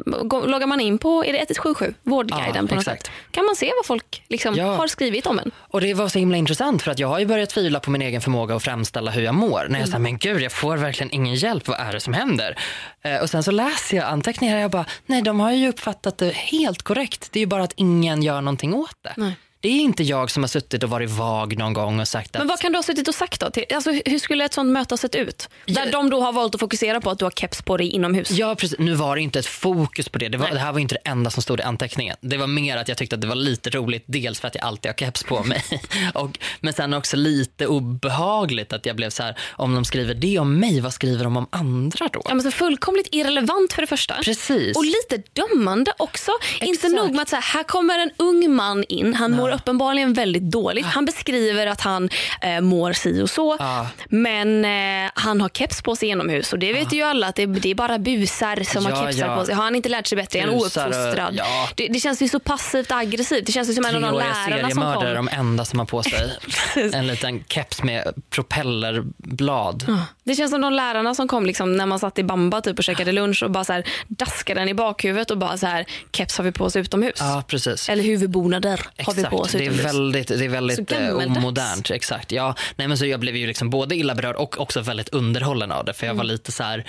loggar 0.46 0.66
man 0.66 0.80
in 0.80 0.98
på 0.98 1.24
är 1.24 1.32
det 1.32 1.38
1177, 1.38 1.94
Vårdguiden 2.02 2.44
Ja, 2.46 2.52
på 2.54 2.60
något 2.62 2.72
exakt. 2.72 3.06
sätt, 3.06 3.14
kan 3.30 3.44
man 3.44 3.56
se 3.56 3.72
vad 3.76 3.86
folk 3.86 4.22
liksom 4.28 4.54
Ja. 4.54 4.74
har 4.76 4.86
skrivit 4.88 5.26
om 5.26 5.38
en. 5.38 5.50
Och 5.58 5.80
det 5.80 5.94
var 5.94 6.08
så 6.08 6.18
himla 6.18 6.36
intressant 6.36 6.82
för 6.82 6.90
att 6.90 6.98
jag 6.98 7.08
har 7.08 7.18
ju 7.18 7.26
börjat 7.26 7.50
tvivla 7.50 7.80
på 7.80 7.90
min 7.90 8.02
egen 8.02 8.20
förmåga 8.20 8.54
att 8.56 8.62
framställa 8.62 9.10
hur 9.10 9.22
jag 9.22 9.34
mår. 9.34 9.66
När 9.68 9.78
jag 9.78 9.88
säger 9.88 9.98
men 9.98 10.18
gud 10.18 10.42
jag 10.42 10.52
får 10.52 10.76
verkligen 10.76 11.14
ingen 11.14 11.34
hjälp, 11.34 11.68
vad 11.68 11.80
är 11.80 11.92
det 11.92 12.00
som 12.00 12.12
händer? 12.14 12.58
Eh, 13.02 13.16
och 13.22 13.30
sen 13.30 13.42
så 13.42 13.50
läser 13.50 13.96
jag 13.96 14.06
anteckningar 14.06 14.56
och 14.56 14.62
jag 14.62 14.70
bara, 14.70 14.84
nej 15.06 15.22
de 15.22 15.40
har 15.40 15.52
ju 15.52 15.68
uppfattat 15.68 16.18
det 16.18 16.34
helt 16.34 16.82
korrekt. 16.82 17.28
Det 17.32 17.38
är 17.38 17.40
ju 17.40 17.46
bara 17.46 17.62
att 17.62 17.72
ingen 17.76 18.22
gör 18.22 18.40
någonting 18.40 18.74
åt 18.74 18.96
det. 19.02 19.12
Nej. 19.16 19.32
Det 19.60 19.68
är 19.68 19.80
inte 19.80 20.02
jag 20.02 20.30
som 20.30 20.42
har 20.42 20.48
suttit 20.48 20.82
och 20.82 20.90
varit 20.90 21.10
vag 21.10 21.58
någon 21.58 21.72
gång 21.72 22.00
och 22.00 22.08
sagt 22.08 22.36
att 22.36 22.40
Men 22.40 22.48
vad 22.48 22.60
kan 22.60 22.72
du 22.72 22.78
ha 22.78 22.82
suttit 22.82 23.08
och 23.08 23.14
sagt 23.14 23.40
då? 23.40 23.50
Alltså, 23.74 23.90
hur 24.04 24.18
skulle 24.18 24.44
ett 24.44 24.54
sånt 24.54 24.70
möte 24.70 24.92
ha 24.92 24.96
sett 24.98 25.14
ut? 25.14 25.48
Där 25.66 25.84
Ja. 25.86 25.90
de 25.92 26.10
då 26.10 26.20
har 26.20 26.32
valt 26.32 26.54
att 26.54 26.60
fokusera 26.60 27.00
på 27.00 27.10
att 27.10 27.18
du 27.18 27.24
har 27.24 27.30
keps 27.30 27.62
på 27.62 27.76
dig 27.76 27.88
inomhus. 27.90 28.30
Ja, 28.30 28.54
precis. 28.54 28.78
Nu 28.78 28.94
var 28.94 29.16
det 29.16 29.22
inte 29.22 29.38
ett 29.38 29.46
fokus 29.46 30.08
på 30.08 30.18
det. 30.18 30.28
Det, 30.28 30.38
var, 30.38 30.50
det 30.50 30.58
här 30.58 30.72
var 30.72 30.80
inte 30.80 30.94
det 31.04 31.10
enda 31.10 31.30
som 31.30 31.42
stod 31.42 31.60
i 31.60 31.62
anteckningen. 31.62 32.16
Det 32.20 32.36
var 32.36 32.46
mer 32.46 32.76
att 32.76 32.88
jag 32.88 32.96
tyckte 32.96 33.14
att 33.14 33.20
det 33.20 33.26
var 33.26 33.34
lite 33.34 33.70
roligt, 33.70 34.04
dels 34.06 34.40
för 34.40 34.48
att 34.48 34.54
jag 34.54 34.64
alltid 34.64 34.88
har 34.90 34.96
keps 34.96 35.22
på 35.22 35.42
mig. 35.44 35.62
och, 36.14 36.38
men 36.60 36.72
sen 36.72 36.94
också 36.94 37.16
lite 37.16 37.66
obehagligt 37.66 38.72
att 38.72 38.86
jag 38.86 38.96
blev 38.96 39.10
så 39.10 39.22
här, 39.22 39.38
om 39.50 39.74
de 39.74 39.84
skriver 39.84 40.14
det 40.14 40.38
om 40.38 40.58
mig, 40.60 40.80
vad 40.80 40.92
skriver 40.92 41.24
de 41.24 41.36
om 41.36 41.46
andra 41.50 42.08
då? 42.12 42.22
Ja, 42.24 42.34
men 42.34 42.42
så 42.42 42.50
fullkomligt 42.50 43.08
irrelevant 43.12 43.72
för 43.72 43.82
det 43.82 43.86
första. 43.86 44.14
Precis. 44.14 44.76
Och 44.76 44.84
lite 44.84 45.22
dömande 45.32 45.92
också. 45.96 46.32
Inte 46.60 46.86
Exakt. 46.86 46.94
nog 46.94 47.10
med 47.12 47.22
att 47.22 47.28
så 47.28 47.36
här, 47.36 47.42
här 47.42 47.62
kommer 47.62 47.98
en 47.98 48.10
ung 48.16 48.54
man 48.54 48.84
in, 48.88 49.14
han 49.14 49.32
mår 49.32 49.48
uppenbarligen 49.58 50.12
väldigt 50.12 50.42
dåligt. 50.42 50.86
Han 50.86 51.04
beskriver 51.04 51.66
att 51.66 51.80
han 51.80 52.08
eh, 52.40 52.60
mår 52.60 52.92
si 52.92 53.22
och 53.22 53.30
så. 53.30 53.56
Ja. 53.58 53.86
Men 54.08 54.64
eh, 54.64 55.10
han 55.14 55.40
har 55.40 55.48
keps 55.48 55.82
på 55.82 55.96
sig 55.96 56.08
inomhus 56.08 56.52
och 56.52 56.58
det 56.58 56.72
vet 56.72 56.92
ju 56.92 57.02
alla 57.02 57.26
att 57.26 57.34
det, 57.36 57.46
det 57.46 57.70
är 57.70 57.74
bara 57.74 57.98
busar 57.98 58.64
som 58.64 58.84
Ja, 58.84 58.96
har 58.96 59.06
kepsar 59.12 59.26
ja. 59.26 59.36
på 59.36 59.44
sig. 59.44 59.54
Har 59.54 59.64
han 59.64 59.74
inte 59.74 59.88
lärt 59.88 60.06
sig 60.06 60.16
bättre? 60.16 60.38
Är 60.38 60.42
han 60.46 60.54
ouppfostrad? 60.54 61.34
ja. 61.34 61.68
Det, 61.74 61.88
det 61.88 62.00
känns 62.00 62.22
ju 62.22 62.28
så 62.28 62.40
passivt 62.40 62.92
aggressivt. 62.92 63.46
Det 63.46 63.52
känns 63.52 63.70
ju 63.70 63.74
som 63.74 63.84
en 63.84 63.94
av 63.94 64.02
de 64.02 64.14
lärarna 64.14 64.34
som 64.34 64.52
seriemördare 64.52 65.10
är 65.10 65.16
kom. 65.16 65.26
de 65.26 65.36
enda 65.36 65.64
som 65.64 65.78
har 65.78 65.86
på 65.86 66.02
sig 66.02 66.36
en 66.92 67.06
liten 67.06 67.44
keps 67.48 67.82
med 67.82 68.14
propellerblad. 68.30 69.96
Det 70.24 70.34
känns 70.34 70.50
som 70.50 70.60
de 70.60 70.72
lärarna 70.72 71.14
som 71.14 71.28
kom 71.28 71.46
liksom 71.46 71.76
när 71.76 71.86
man 71.86 71.98
satt 71.98 72.18
i 72.18 72.22
bamba 72.24 72.60
typ 72.60 72.78
och 72.78 72.84
käkade 72.84 73.12
lunch 73.12 73.42
och 73.42 73.50
bara 73.50 73.64
så 73.64 73.72
här 73.72 73.84
daskade 74.08 74.60
den 74.60 74.68
i 74.68 74.74
bakhuvudet 74.74 75.30
och 75.30 75.38
bara 75.38 75.58
så 75.58 75.66
här 75.66 75.86
keps 76.12 76.36
har 76.38 76.44
vi 76.44 76.52
på 76.52 76.64
oss 76.64 76.76
utomhus. 76.76 77.16
Ja, 77.18 77.42
precis. 77.46 77.88
Eller 77.88 78.02
huvudbonader 78.02 78.80
har 79.06 79.14
vi 79.14 79.24
på 79.24 79.37
oss 79.40 79.52
det 79.52 79.66
är 79.66 79.70
väldigt, 79.70 80.28
det 80.28 80.44
är 80.44 80.48
väldigt 80.48 80.92
eh, 80.92 81.14
omodernt. 81.14 81.90
Exakt. 81.90 82.32
Ja, 82.32 82.54
nej, 82.76 82.88
men 82.88 82.98
så 82.98 83.06
jag 83.06 83.20
blev 83.20 83.36
ju 83.36 83.46
liksom 83.46 83.70
både 83.70 83.96
illa 83.96 84.14
berörd 84.14 84.36
och 84.36 84.60
också 84.60 84.80
väldigt 84.80 85.08
underhållen 85.08 85.72
av 85.72 85.84
det. 85.84 85.92
För 85.92 86.06
jag 86.06 86.12
Mm. 86.12 86.16
var 86.18 86.24
lite 86.24 86.52
så 86.52 86.62
här, 86.62 86.84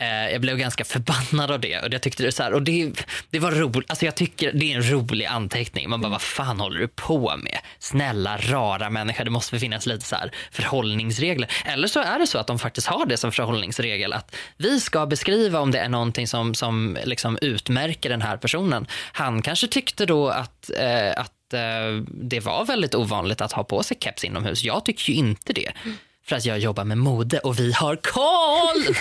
eh, 0.00 0.32
jag 0.32 0.40
blev 0.40 0.56
ganska 0.58 0.84
förbannad 0.84 1.50
av 1.50 1.60
det. 1.60 1.78
Och 1.80 1.92
jag 1.92 2.02
tyckte 2.02 2.22
det, 2.22 2.32
så 2.32 2.42
här, 2.42 2.52
och 2.52 2.62
det, 2.62 2.92
det 3.30 3.38
var 3.38 3.50
roligt. 3.52 3.90
Alltså 3.90 4.04
jag 4.04 4.14
tycker 4.14 4.52
det 4.52 4.72
är 4.72 4.76
en 4.76 4.90
rolig 4.90 5.24
anteckning. 5.26 5.90
Man 5.90 6.00
bara, 6.00 6.08
vad 6.08 6.22
fan 6.22 6.60
håller 6.60 6.80
du 6.80 6.88
på 6.88 7.36
med? 7.36 7.58
Snälla, 7.78 8.36
rara 8.36 8.90
människa. 8.90 9.24
Det 9.24 9.30
måste 9.30 9.58
finnas 9.58 9.86
lite 9.86 10.04
så 10.06 10.16
här 10.16 10.30
förhållningsregler. 10.50 11.50
Eller 11.64 11.88
så 11.88 12.00
är 12.00 12.18
det 12.18 12.26
så 12.26 12.38
att 12.38 12.46
de 12.46 12.58
faktiskt 12.58 12.86
har 12.86 13.06
det 13.06 13.16
som 13.16 13.32
förhållningsregel. 13.32 14.12
Att 14.12 14.36
vi 14.56 14.80
ska 14.80 15.06
beskriva 15.06 15.60
om 15.60 15.70
det 15.70 15.78
är 15.78 15.88
någonting 15.88 16.26
som, 16.28 16.54
som 16.54 16.98
liksom 17.04 17.38
utmärker 17.42 18.08
den 18.10 18.22
här 18.22 18.36
personen. 18.36 18.86
Han 19.12 19.42
kanske 19.42 19.66
tyckte 19.66 20.06
då 20.06 20.28
att, 20.28 20.70
eh, 20.78 21.20
att 21.20 21.32
Eh, 21.54 22.02
det 22.08 22.40
var 22.40 22.64
väldigt 22.64 22.94
ovanligt 22.94 23.40
att 23.40 23.52
ha 23.52 23.64
på 23.64 23.82
sig 23.82 23.96
keps 24.00 24.24
inomhus. 24.24 24.64
Jag 24.64 24.84
tycker 24.84 25.12
ju 25.12 25.18
inte 25.18 25.52
det. 25.52 25.72
Mm. 25.84 25.96
För 26.28 26.36
att 26.36 26.44
jag 26.44 26.58
jobbar 26.58 26.84
med 26.84 26.98
mode 26.98 27.38
och 27.38 27.58
vi 27.58 27.72
har 27.72 27.96
koll! 27.96 28.94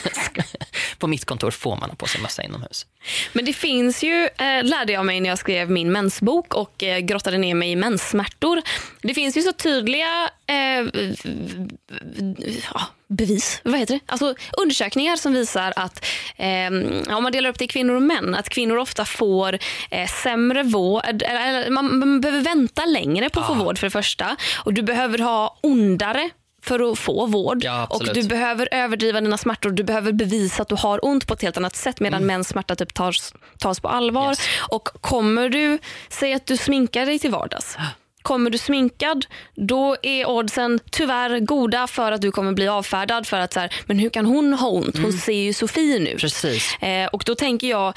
på 0.97 1.07
mitt 1.07 1.25
kontor 1.25 1.51
får 1.51 1.75
man 1.75 1.89
ha 1.89 1.95
på 1.95 2.07
sig 2.07 2.21
mössa 2.21 2.43
inomhus. 2.43 2.85
Men 3.33 3.45
det 3.45 3.53
finns 3.53 4.03
ju, 4.03 4.29
eh, 4.37 4.63
lärde 4.63 4.93
jag 4.93 5.05
mig 5.05 5.19
när 5.19 5.29
jag 5.29 5.39
skrev 5.39 5.71
min 5.71 5.91
mensbok 5.91 6.53
och 6.53 6.83
eh, 6.83 6.99
grottade 6.99 7.37
ner 7.37 7.55
mig 7.55 7.71
i 7.71 7.75
menssmärtor. 7.75 8.61
Det 9.01 9.13
finns 9.13 9.37
ju 9.37 9.41
så 9.41 9.53
tydliga 9.53 10.29
eh, 10.47 10.85
bevis, 13.07 13.61
vad 13.63 13.79
heter 13.79 13.93
det? 13.93 13.99
Alltså 14.05 14.35
undersökningar 14.57 15.15
som 15.15 15.33
visar 15.33 15.73
att 15.75 16.05
eh, 16.37 16.67
om 17.17 17.23
man 17.23 17.31
delar 17.31 17.49
upp 17.49 17.59
det 17.59 17.65
i 17.65 17.67
kvinnor 17.67 17.95
och 17.95 18.01
män, 18.01 18.35
att 18.35 18.49
kvinnor 18.49 18.77
ofta 18.77 19.05
får 19.05 19.59
eh, 19.89 20.07
sämre 20.07 20.63
vård, 20.63 21.21
eller 21.21 21.69
man, 21.69 21.99
man 21.99 22.21
behöver 22.21 22.41
vänta 22.41 22.85
längre 22.85 23.29
på 23.29 23.39
att 23.39 23.47
få 23.47 23.53
vård 23.53 23.79
för 23.79 23.87
det 23.87 23.91
första 23.91 24.35
och 24.63 24.73
du 24.73 24.81
behöver 24.81 25.17
ha 25.17 25.59
ondare 25.61 26.29
för 26.65 26.91
att 26.91 26.99
få 26.99 27.25
vård. 27.25 27.63
Ja, 27.63 27.85
och 27.89 28.03
du 28.13 28.23
behöver 28.23 28.69
överdriva 28.71 29.21
dina 29.21 29.37
smärtor. 29.37 29.71
Du 29.71 29.83
behöver 29.83 30.11
bevisa 30.11 30.61
att 30.61 30.69
du 30.69 30.75
har 30.75 31.05
ont 31.05 31.27
på 31.27 31.33
ett 31.33 31.41
helt 31.41 31.57
annat 31.57 31.75
sätt 31.75 31.99
medan 31.99 32.25
mäns 32.25 32.47
smärta 32.47 32.75
typ 32.75 32.93
tas, 32.93 33.33
tas 33.59 33.79
på 33.79 33.87
allvar. 33.87 34.21
Mm. 34.21 34.31
Yes. 34.31 34.47
Och 34.69 34.87
kommer 35.01 35.49
du, 35.49 35.79
säg 36.09 36.33
att 36.33 36.45
du 36.45 36.57
sminkar 36.57 37.05
dig 37.05 37.19
till 37.19 37.31
vardags. 37.31 37.77
Kommer 38.21 38.49
du 38.49 38.57
sminkad, 38.57 39.25
då 39.55 39.95
är 40.01 40.29
oddsen 40.29 40.79
tyvärr 40.91 41.39
goda 41.39 41.87
för 41.87 42.11
att 42.11 42.21
du 42.21 42.31
kommer 42.31 42.53
bli 42.53 42.67
avfärdad. 42.67 43.27
För 43.27 43.39
att 43.39 43.53
så 43.53 43.59
här, 43.59 43.73
men 43.85 43.99
hur 43.99 44.09
kan 44.09 44.25
hon 44.25 44.53
ha 44.53 44.69
ont? 44.69 44.97
Hon 44.97 45.13
ser 45.13 45.33
ju 45.33 45.53
så 45.53 45.67
fin 45.67 46.01
ut. 46.01 46.07
Mm. 46.07 46.17
Precis. 46.17 46.77
Eh, 46.81 47.07
och 47.07 47.23
då 47.25 47.35
tänker 47.35 47.67
jag, 47.67 47.93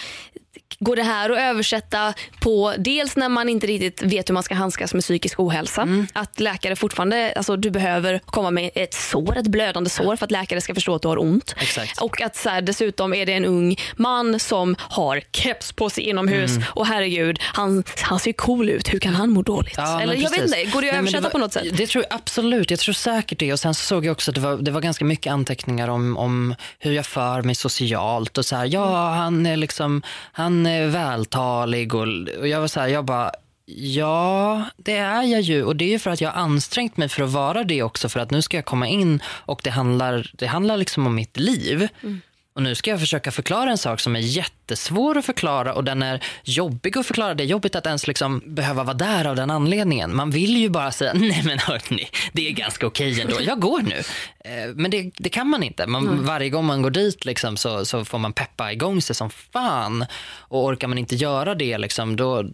går 0.81 0.97
det 0.97 1.03
här 1.03 1.31
att 1.31 1.39
översätta 1.39 2.15
på 2.41 2.75
dels 2.79 3.17
när 3.17 3.29
man 3.29 3.49
inte 3.49 3.67
riktigt 3.67 4.03
vet 4.03 4.29
hur 4.29 4.35
man 4.35 4.43
ska 4.43 4.55
handskas 4.55 4.95
med 4.95 5.03
psykisk 5.03 5.41
ohälsa. 5.41 5.83
Mm. 5.83 6.07
Att 6.13 6.41
läkare 6.41 6.77
fortfarande, 6.77 7.33
alltså 7.37 7.57
du 7.57 7.71
behöver 7.71 8.21
komma 8.27 8.51
med 8.51 8.71
ett 8.75 8.95
sår, 8.95 9.39
ett 9.39 9.47
blödande 9.47 9.91
sår 9.91 10.17
för 10.17 10.25
att 10.25 10.31
läkare 10.31 10.61
ska 10.61 10.75
förstå 10.75 10.95
att 10.95 11.03
du 11.03 11.09
har 11.09 11.21
ont. 11.21 11.55
Exakt. 11.59 12.03
Och 12.03 12.21
att 12.21 12.37
så 12.37 12.49
här, 12.49 12.61
dessutom 12.63 13.15
är 13.15 13.27
det 13.27 13.33
en 13.33 13.45
ung 13.45 13.77
man 13.97 14.41
som 14.41 14.77
har 14.79 15.23
keps 15.33 15.73
på 15.73 15.91
sig 15.91 16.05
inomhus 16.05 16.51
Mm. 16.51 16.63
och 16.69 16.87
herregud, 16.87 17.39
han, 17.43 17.85
han 18.03 18.19
ser 18.19 18.33
cool 18.33 18.71
ut. 18.71 18.95
Hur 18.95 18.99
kan 18.99 19.15
han 19.15 19.31
må 19.31 19.43
dåligt? 19.43 19.75
Ja, 19.77 20.01
Eller 20.01 20.15
jag 20.15 20.31
vet 20.31 20.45
inte, 20.45 20.65
går 20.65 20.65
det 20.65 20.67
att 20.67 20.73
Nej, 20.73 20.83
men 20.93 20.95
översätta 20.99 21.23
var, 21.23 21.31
på 21.31 21.39
något 21.39 21.53
sätt? 21.53 21.77
Det 21.77 21.87
tror 21.87 22.05
jag 22.09 22.19
absolut. 22.19 22.71
Jag 22.71 22.81
tror 22.81 22.93
säkert 22.93 23.39
det. 23.39 23.53
Och 23.53 23.61
Sen 23.61 23.75
så 23.75 23.87
såg 23.87 24.07
jag 24.07 24.13
också 24.13 24.31
att 24.31 24.35
det 24.35 24.41
var, 24.41 24.57
det 24.57 24.71
var 24.71 24.81
ganska 24.81 25.05
mycket 25.05 25.33
anteckningar 25.33 25.89
om, 25.89 26.17
om 26.17 26.55
hur 26.79 26.93
jag 26.93 27.07
för 27.07 27.43
mig 27.43 27.55
socialt. 27.55 28.39
Och 28.39 28.45
så 28.47 28.57
här, 28.57 28.67
ja, 28.67 29.09
han 29.15 29.47
är 29.47 29.57
liksom, 29.57 30.03
han 30.33 30.58
är 30.67 30.87
vältalig. 30.87 31.95
Och, 31.95 32.07
och 32.39 32.49
jag 32.49 32.61
var 32.61 32.69
så 32.69 32.81
här, 32.81 32.89
jag 32.89 33.05
bara, 33.05 33.33
ja, 33.77 34.65
det 34.77 34.97
är 34.97 35.23
jag 35.23 35.41
ju. 35.41 35.65
Och 35.65 35.77
det 35.77 35.85
är 35.85 35.89
ju 35.89 35.99
för 35.99 36.11
att 36.11 36.21
jag 36.21 36.31
har 36.31 36.43
ansträngt 36.43 36.97
mig 36.97 37.09
för 37.09 37.23
att 37.23 37.31
vara 37.31 37.65
det 37.65 37.83
också. 37.83 38.09
För 38.09 38.21
att 38.21 38.31
nu 38.31 38.43
ska 38.43 38.57
jag 38.57 38.65
komma 38.65 38.89
in 38.89 39.23
och 39.27 39.61
det 39.65 39.71
handlar, 39.71 40.31
det 40.35 40.47
handlar 40.47 40.77
liksom 40.77 41.07
om 41.07 41.15
mitt 41.15 41.37
liv. 41.37 41.89
Mm. 42.03 42.21
Och 42.59 42.65
nu 42.65 42.75
ska 42.75 42.91
jag 42.91 43.01
försöka 43.01 43.31
förklara 43.31 43.71
en 43.71 43.79
sak 43.79 44.01
som 44.01 44.17
är 44.17 44.21
jättesvår 44.21 45.19
att 45.19 45.25
förklara 45.25 45.75
och 45.75 45.85
den 45.85 46.03
är 46.03 46.25
jobbig 46.45 46.99
att 46.99 47.07
förklara. 47.07 47.35
Det 47.35 47.45
är 47.45 47.47
jobbigt 47.47 47.77
att 47.77 47.87
ens 47.87 48.07
liksom 48.07 48.43
behöva 48.47 48.85
vara 48.85 48.95
där 48.95 49.25
av 49.25 49.37
den 49.37 49.51
anledningen. 49.51 50.17
Man 50.17 50.31
vill 50.31 50.57
ju 50.57 50.69
bara 50.69 50.93
säga, 50.93 51.13
nej 51.15 51.43
men 51.45 51.59
hörni, 51.59 52.09
det 52.33 52.49
är 52.49 52.53
ganska 52.53 52.87
okej 52.87 53.21
ändå, 53.21 53.37
jag 53.41 53.61
går 53.61 53.83
nu. 53.83 53.99
Eh, 54.45 54.75
Men 54.75 54.91
det, 54.91 55.11
det 55.17 55.29
kan 55.29 55.49
man 55.49 55.63
inte. 55.63 55.87
Man, 55.87 56.25
Varje 56.25 56.51
gång 56.51 56.65
man 56.65 56.83
går 56.83 56.91
dit 56.91 57.25
liksom, 57.25 57.57
så, 57.57 57.85
så 57.85 58.05
får 58.05 58.19
man 58.19 58.33
peppa 58.33 58.73
igång 58.73 59.03
sig 59.03 59.17
som 59.17 59.31
fan. 59.31 60.07
Och 60.39 60.65
orkar 60.65 60.89
man 60.89 60.99
inte 60.99 61.15
göra 61.15 61.55
det, 61.55 61.79
liksom, 61.79 62.17
då, 62.17 62.45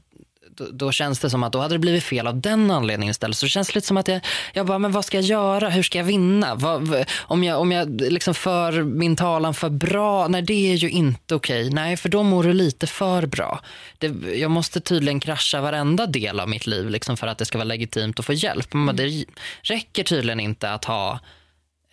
då, 0.57 0.67
då 0.73 0.93
känns 0.93 1.19
det 1.19 1.31
som 1.31 1.43
att 1.43 1.53
då 1.53 1.59
hade 1.59 1.75
det 1.75 1.79
blivit 1.79 2.05
fel 2.05 2.27
av 2.27 2.41
den 2.41 2.71
anledningen 2.71 3.11
istället. 3.11 3.37
Så 3.37 3.47
det 3.47 3.51
känns 3.51 3.75
lite 3.75 3.87
som 3.87 3.97
att 3.97 4.09
jag, 4.09 4.21
jag 4.53 4.67
bara, 4.67 4.79
men 4.79 4.93
vad 4.93 5.05
ska 5.05 5.17
jag 5.17 5.25
göra? 5.25 5.69
Hur 5.69 5.83
ska 5.83 5.99
jag 5.99 6.05
vinna? 6.05 6.55
Vad, 6.55 7.05
om 7.21 7.45
jag, 7.45 7.61
om 7.61 7.73
jag 7.73 8.01
liksom 8.01 8.35
för 8.35 8.83
min 8.83 9.17
talan 9.17 9.55
för 9.55 9.71
bra? 9.71 10.29
Nej, 10.29 10.43
det 10.43 10.73
är 10.73 10.75
ju 10.75 10.91
inte 10.91 11.35
okej. 11.35 11.71
Nej, 11.71 11.97
för 11.97 12.09
då 12.09 12.23
mår 12.23 12.43
du 12.43 12.53
lite 12.53 12.87
för 12.87 13.27
bra. 13.27 13.61
Det, 13.99 14.07
jag 14.35 14.51
måste 14.51 14.81
tydligen 14.81 15.21
krascha 15.21 15.61
varenda 15.61 16.07
del 16.07 16.41
av 16.41 16.49
mitt 16.49 16.67
liv 16.67 16.91
liksom, 16.91 17.17
för 17.17 17.27
att 17.27 17.39
det 17.39 17.45
ska 17.45 17.59
vara 17.59 17.69
legitimt 17.69 18.19
att 18.19 18.27
få 18.27 18.33
hjälp. 18.33 18.75
Men 18.75 18.97
det 18.97 19.25
räcker 19.63 20.05
tydligen 20.05 20.41
inte 20.41 20.71
att 20.71 20.85
ha 20.85 21.21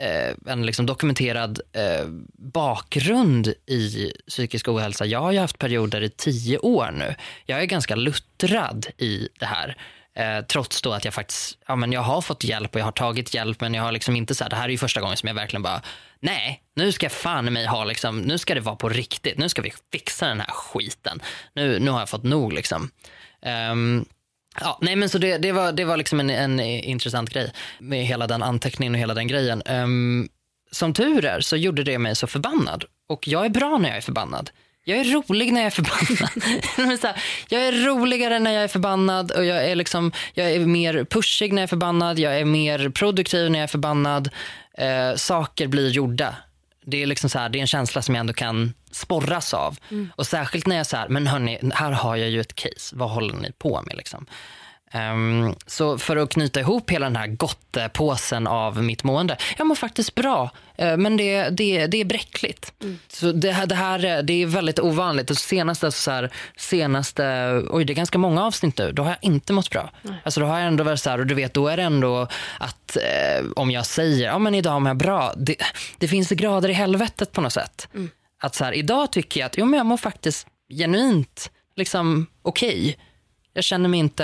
Eh, 0.02 0.36
en 0.48 0.66
liksom 0.66 0.86
dokumenterad 0.86 1.62
eh, 1.74 2.08
bakgrund 2.38 3.48
i 3.66 4.12
psykisk 4.28 4.68
ohälsa. 4.68 5.06
Jag 5.06 5.20
har 5.20 5.32
ju 5.32 5.40
haft 5.40 5.58
perioder 5.58 6.02
i 6.02 6.10
tio 6.10 6.58
år 6.58 6.92
nu. 6.92 7.16
Jag 7.46 7.62
är 7.62 7.66
ganska 7.66 7.96
luttrad 7.96 8.88
i 8.98 9.30
det 9.40 9.46
här. 9.46 9.78
Eh, 10.16 10.46
trots 10.46 10.82
då 10.82 10.94
att 10.94 11.06
jag 11.06 11.14
faktiskt 11.14 11.58
ja, 11.68 11.76
men 11.76 11.92
jag 11.92 12.02
har 12.02 12.22
fått 12.22 12.44
hjälp 12.44 12.76
och 12.76 12.82
jag 12.82 12.86
har 12.86 12.92
tagit 12.92 13.34
hjälp 13.34 13.62
men 13.62 13.74
jag 13.74 13.84
har 13.84 13.92
liksom 13.92 14.16
inte 14.16 14.36
så 14.36 14.44
här, 14.44 14.50
det 14.50 14.56
här 14.56 14.66
är 14.66 14.70
ju 14.70 14.78
första 14.78 15.02
gången 15.02 15.18
som 15.18 15.28
jag 15.28 15.36
verkligen 15.36 15.64
bara 15.64 15.82
nej, 16.20 16.62
nu 16.76 16.92
ska 16.92 17.06
jag 17.06 17.12
fan 17.12 17.48
i 17.48 17.52
mig 17.52 17.66
ha 17.66 17.84
liksom, 17.84 18.20
nu 18.22 18.38
ska 18.38 18.56
det 18.56 18.62
vara 18.62 18.76
på 18.76 18.90
riktigt, 18.90 19.38
nu 19.38 19.50
ska 19.50 19.62
vi 19.62 19.74
fixa 19.92 20.28
den 20.28 20.40
här 20.40 20.52
skiten. 20.52 21.22
Nu, 21.54 21.80
nu 21.80 21.92
har 21.92 22.00
jag 22.00 22.10
fått 22.10 22.24
nog 22.24 22.54
liksom. 22.54 22.90
Ehm, 23.42 24.06
Ja, 24.60 24.78
nej 24.82 24.96
men 24.96 25.10
så 25.10 25.18
det, 25.18 25.38
det, 25.38 25.52
var, 25.52 25.72
det 25.72 25.86
var 25.86 25.98
liksom 25.98 26.20
en, 26.20 26.30
en 26.30 26.60
intressant 26.60 27.30
grej 27.30 27.52
med 27.80 28.06
hela 28.06 28.28
den 28.28 28.44
anteckningen 28.44 28.94
och 28.94 29.00
hela 29.00 29.14
den 29.14 29.28
grejen. 29.28 29.62
Um, 29.66 30.30
som 30.72 30.94
tur 30.94 31.26
är 31.26 31.42
så 31.42 31.58
gjorde 31.58 31.84
det 31.84 31.98
mig 31.98 32.16
så 32.16 32.28
förbannad. 32.28 32.86
Och 33.10 33.28
jag 33.28 33.46
är 33.46 33.50
bra 33.50 33.78
när 33.78 33.90
jag 33.90 33.98
är 33.98 34.02
förbannad. 34.02 34.50
Jag 34.84 35.00
är 35.00 35.04
rolig 35.04 35.54
när 35.54 35.62
jag 35.62 35.66
är 35.66 35.84
förbannad. 35.84 37.00
Så 37.00 37.08
här, 37.08 37.24
jag 37.50 37.68
är 37.68 37.72
roligare 37.72 38.40
när 38.40 38.52
jag 38.52 38.64
är 38.64 38.68
förbannad 38.68 39.32
och 39.32 39.46
jag 39.46 39.66
är, 39.66 39.76
liksom, 39.76 40.12
jag 40.34 40.52
är 40.52 40.60
mer 40.60 41.06
pushig 41.06 41.54
när 41.54 41.62
jag 41.62 41.64
är 41.64 41.68
förbannad. 41.68 42.20
Jag 42.20 42.40
är 42.40 42.46
mer 42.46 42.90
produktiv 42.90 43.52
när 43.52 43.60
jag 43.60 43.64
är 43.64 43.68
förbannad. 43.68 44.30
Eh, 44.78 45.16
saker 45.16 45.68
blir 45.68 45.90
gjorda. 45.90 46.36
Det 46.86 47.02
är, 47.02 47.06
liksom 47.06 47.30
så 47.30 47.40
här, 47.40 47.50
det 47.50 47.60
är 47.60 47.62
en 47.62 47.68
känsla 47.68 48.02
som 48.02 48.16
jag 48.16 48.20
ändå 48.20 48.34
kan 48.34 48.74
sporras 48.92 49.54
av. 49.54 49.78
Och 50.16 50.28
särskilt 50.28 50.68
när 50.68 50.76
jag 50.76 50.86
säger, 50.86 51.08
men 51.08 51.28
hörni, 51.28 51.60
här 51.74 51.92
har 51.92 52.16
jag 52.16 52.30
ju 52.30 52.42
ett 52.42 52.56
case. 52.56 52.96
Vad 52.96 53.10
håller 53.10 53.34
ni 53.34 53.52
på 53.52 53.82
med? 53.82 53.98
Liksom? 53.98 54.26
Ehm, 54.94 55.56
så 55.68 55.98
för 55.98 56.18
att 56.18 56.30
knyta 56.30 56.60
ihop 56.60 56.90
hela 56.92 57.06
den 57.06 57.16
här 57.16 57.28
gottepåsen 57.28 58.48
av 58.48 58.84
mitt 58.84 59.04
mående. 59.04 59.38
Jag 59.58 59.68
mår 59.68 59.76
faktiskt 59.76 60.16
bra, 60.16 60.50
eh, 60.76 60.98
men 60.98 61.18
det, 61.18 61.50
det, 61.50 61.88
det 61.88 61.98
är 62.02 62.06
bräckligt. 62.06 62.74
Så 63.08 63.32
det 63.32 63.52
här, 63.52 63.66
det 63.66 63.76
här 63.76 64.06
är- 64.06 64.24
det 64.24 64.34
är 64.42 64.46
väldigt 64.46 64.80
ovanligt. 64.80 65.30
Och 65.30 65.38
senaste, 65.38 65.92
så 65.92 66.12
här, 66.12 66.30
senaste, 66.58 67.24
oj 67.70 67.86
det 67.86 67.94
är 67.94 67.96
ganska 67.96 68.18
många 68.18 68.44
avsnitt 68.46 68.78
nu, 68.78 68.92
då 68.92 69.04
har 69.04 69.10
jag 69.10 69.18
inte 69.22 69.54
mått 69.54 69.70
bra. 69.70 69.92
Alltså 70.24 70.40
då 70.40 70.46
har 70.46 70.58
jag 70.60 70.68
ändå 70.68 70.84
varit 70.84 71.00
så 71.02 71.10
här, 71.10 71.20
och 71.20 71.26
du 71.28 71.36
vet, 71.36 71.54
då 71.54 71.68
är 71.68 71.78
det 71.78 71.84
ändå 71.84 72.28
att 72.60 72.98
eh, 72.98 73.46
om 73.56 73.72
jag 73.72 73.86
säger, 73.86 74.26
ja 74.26 74.40
men 74.40 74.56
idag 74.56 74.82
mår 74.82 74.90
jag 74.90 74.98
bra, 74.98 75.34
det, 75.38 75.56
det 75.98 76.08
finns 76.08 76.30
grader 76.30 76.70
i 76.70 76.74
helvetet 76.74 77.32
på 77.32 77.42
något 77.42 77.54
sätt. 77.54 77.88
Att 78.44 78.56
så 78.56 78.64
här, 78.66 78.74
idag 78.74 79.12
tycker 79.12 79.40
jag 79.40 79.46
att, 79.48 79.58
jo 79.58 79.66
men 79.66 79.78
jag 79.78 79.86
mår 79.86 79.98
faktiskt 79.98 80.48
genuint 80.74 81.52
liksom 81.76 82.28
okej. 82.42 82.98
Jag 83.54 83.64
känner 83.64 83.90
mig 83.90 84.00
inte, 84.00 84.24